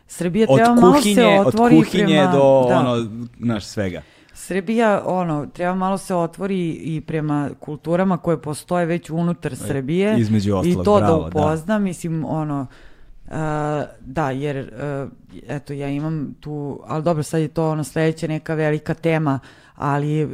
Srbija 0.08 0.48
treba 0.56 0.76
malo 0.76 0.94
se 0.94 1.00
kuhinje, 1.00 1.40
od 1.40 1.48
otvori 1.48 1.76
kuhinje 1.76 2.06
prema... 2.06 2.32
do 2.32 2.66
da. 2.70 2.80
ono, 2.80 3.10
znaš, 3.40 3.66
svega. 3.66 4.02
Srbija, 4.48 5.04
ono, 5.06 5.46
treba 5.54 5.76
malo 5.76 5.98
se 5.98 6.16
otvori 6.16 6.70
i 6.72 7.02
prema 7.02 7.50
kulturama 7.60 8.18
koje 8.18 8.42
postoje 8.42 8.86
već 8.86 9.10
unutar 9.10 9.56
Srbije. 9.56 10.14
E, 10.14 10.20
između 10.20 10.56
ostalog, 10.56 10.82
I 10.82 10.86
to 10.86 10.98
bravo, 10.98 11.20
da 11.20 11.28
upozna, 11.28 11.80
mislim, 11.80 12.26
ono, 12.26 12.68
uh, 13.26 13.34
da, 14.00 14.32
jer, 14.32 14.74
uh, 15.04 15.10
eto, 15.48 15.74
ja 15.74 15.88
imam 15.88 16.36
tu, 16.40 16.80
ali 16.88 17.04
dobro, 17.04 17.24
sad 17.24 17.42
je 17.42 17.48
to 17.48 17.70
ono 17.70 17.84
sledeća 17.84 18.28
neka 18.28 18.54
velika 18.54 18.94
tema, 18.94 19.40
ali 19.76 20.24
uh, 20.26 20.32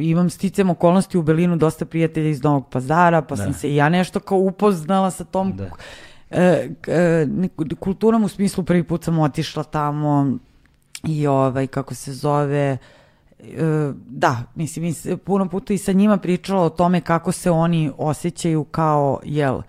imam 0.00 0.30
sticam 0.30 0.70
okolnosti 0.70 1.18
u 1.18 1.22
Berlinu 1.22 1.56
dosta 1.56 1.84
prijatelja 1.84 2.28
iz 2.28 2.42
Novog 2.42 2.68
pazara, 2.70 3.22
pa 3.22 3.34
Da. 3.34 3.42
sam 3.42 3.52
se 3.52 3.70
i 3.70 3.76
ja 3.76 3.88
nešto 3.88 4.20
kao 4.20 4.38
upoznala 4.38 5.10
sa 5.10 5.24
tom 5.24 5.56
Da. 5.56 5.70
nek- 7.26 7.74
kulturom 7.78 8.24
u 8.24 8.28
smislu 8.28 8.64
prvi 8.64 8.82
put 8.82 9.04
sam 9.04 9.18
otišla 9.18 9.62
tamo 9.64 10.36
i 11.04 11.26
ovaj, 11.26 11.66
kako 11.66 11.94
se 11.94 12.12
zove, 12.12 12.58
e, 12.58 12.78
da, 14.06 14.42
mislim, 14.54 14.94
puno 15.24 15.48
puta 15.48 15.74
i 15.74 15.78
sa 15.78 15.92
njima 15.92 16.16
pričala 16.16 16.62
o 16.62 16.70
tome 16.70 17.00
kako 17.00 17.32
se 17.32 17.50
oni 17.50 17.90
osjećaju 17.98 18.64
kao, 18.64 19.20
jel, 19.24 19.60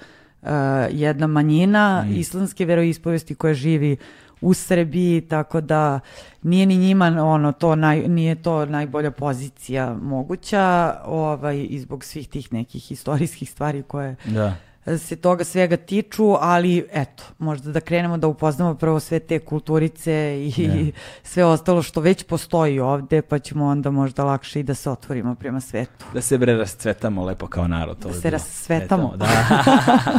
e, 0.44 0.52
jedna 0.92 1.28
manjina 1.28 2.04
Mm. 2.08 2.12
islamske 2.16 2.66
veroispovesti 2.66 3.36
koja 3.36 3.54
živi 3.54 3.98
u 4.42 4.54
Srbiji, 4.54 5.22
tako 5.22 5.62
da 5.62 6.00
nije 6.44 6.66
ni 6.66 6.78
njima 6.78 7.06
ono 7.06 7.52
to 7.52 7.76
naj, 7.76 8.08
nije 8.08 8.36
to 8.42 8.66
najbolja 8.66 9.12
pozicija 9.12 9.98
moguća, 10.02 10.96
ovaj 11.06 11.68
i 11.70 11.80
zbog 11.80 12.04
svih 12.04 12.30
tih 12.30 12.54
nekih 12.54 12.92
istorijskih 12.92 13.52
stvari 13.52 13.84
koje 13.84 14.16
Da. 14.26 14.56
Se 14.98 15.16
toga 15.16 15.44
svega 15.44 15.78
tiču, 15.78 16.36
ali 16.40 16.88
eto, 16.92 17.24
možda 17.38 17.72
da 17.72 17.80
krenemo 17.80 18.18
da 18.18 18.28
upoznamo 18.28 18.76
prvo 18.76 19.00
sve 19.00 19.20
te 19.20 19.40
kulturice 19.40 20.12
i 20.58 20.68
Ne. 20.68 20.92
sve 21.32 21.46
ostalo 21.46 21.82
što 21.82 22.02
već 22.02 22.24
postoji 22.24 22.80
ovde, 22.80 23.22
pa 23.22 23.40
ćemo 23.40 23.66
onda 23.66 23.92
možda 23.92 24.24
lakše 24.24 24.60
i 24.60 24.64
da 24.64 24.74
se 24.74 24.90
otvorimo 24.90 25.36
prema 25.36 25.62
svetu. 25.62 26.06
Da 26.14 26.22
se 26.22 26.38
bre 26.38 26.58
rascvetamo 26.58 27.26
lepo 27.26 27.48
kao 27.48 27.68
narod. 27.68 28.00
To 28.00 28.08
Da 28.08 28.14
se 28.14 28.30
rascvetamo. 28.30 29.14
Da. 29.16 29.28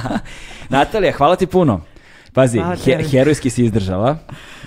Natalija, 0.79 1.13
hvala 1.13 1.37
ti 1.37 1.47
puno. 1.47 1.81
Pazi, 2.33 2.59
Hvala 2.59 2.77
he, 2.77 3.05
herojski 3.05 3.51
si 3.51 3.65
izdržala, 3.65 4.19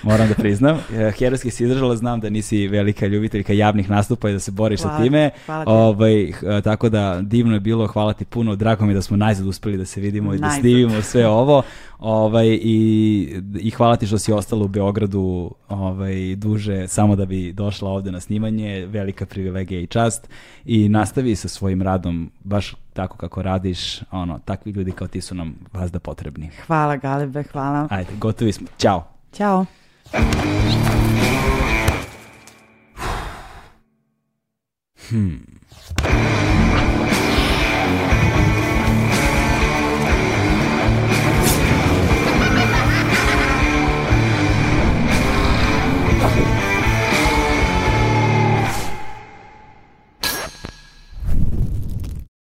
moram 0.02 0.28
da 0.28 0.34
priznam. 0.34 0.78
E, 0.94 1.12
Herojski 1.12 1.50
si 1.50 1.64
izdržala, 1.64 1.96
znam 1.96 2.20
da 2.20 2.30
nisi 2.30 2.68
velika 2.68 3.06
ljubiteljka 3.06 3.52
javnih 3.52 3.90
nastupa 3.90 4.30
i 4.30 4.32
da 4.32 4.38
se 4.38 4.50
boriš 4.50 4.80
sa 4.80 4.88
Hvala, 4.88 5.04
time. 5.04 5.30
hvala. 5.46 5.64
Ovaj, 5.68 6.32
h- 6.32 6.60
tako 6.60 6.88
da 6.88 7.20
divno 7.22 7.54
je 7.54 7.60
bilo, 7.60 7.86
hvala 7.86 8.12
ti 8.12 8.24
puno. 8.24 8.56
Drago 8.56 8.84
mi 8.84 8.92
je 8.92 8.94
da 8.94 9.02
smo 9.02 9.16
najzad 9.16 9.46
uspeli 9.46 9.76
da 9.76 9.84
se 9.84 10.00
vidimo 10.00 10.34
i 10.34 10.38
da 10.38 10.50
snimimo 10.50 11.02
sve 11.02 11.26
ovo. 11.28 11.62
Ovaj, 12.04 12.58
i, 12.62 13.40
I 13.60 13.70
hvala 13.70 13.96
ti 13.96 14.06
što 14.06 14.18
si 14.18 14.32
ostala 14.32 14.64
u 14.64 14.68
Beogradu 14.68 15.50
ovaj, 15.68 16.36
duže 16.36 16.88
samo 16.88 17.16
da 17.16 17.24
bi 17.24 17.52
došla 17.52 17.90
ovde 17.90 18.12
na 18.12 18.20
snimanje. 18.20 18.86
Velika 18.86 19.26
privilegija 19.26 19.80
i 19.80 19.86
čast. 19.86 20.28
I 20.64 20.88
nastavi 20.88 21.36
sa 21.36 21.48
svojim 21.48 21.82
radom 21.82 22.30
baš 22.40 22.74
tako 22.92 23.16
kako 23.16 23.42
radiš. 23.42 24.00
Ono, 24.10 24.38
takvi 24.38 24.72
ljudi 24.72 24.92
kao 24.92 25.06
ti 25.06 25.20
su 25.20 25.34
nam 25.34 25.54
vazda 25.72 25.98
potrebni. 25.98 26.50
Hvala 26.66 26.96
Galebe, 26.96 27.42
hvala. 27.42 27.88
Ajde, 27.90 28.10
gotovi 28.20 28.52
smo. 28.52 28.66
Ćao. 28.78 29.04
Ćao. 29.32 29.66
Hmm. 35.08 35.54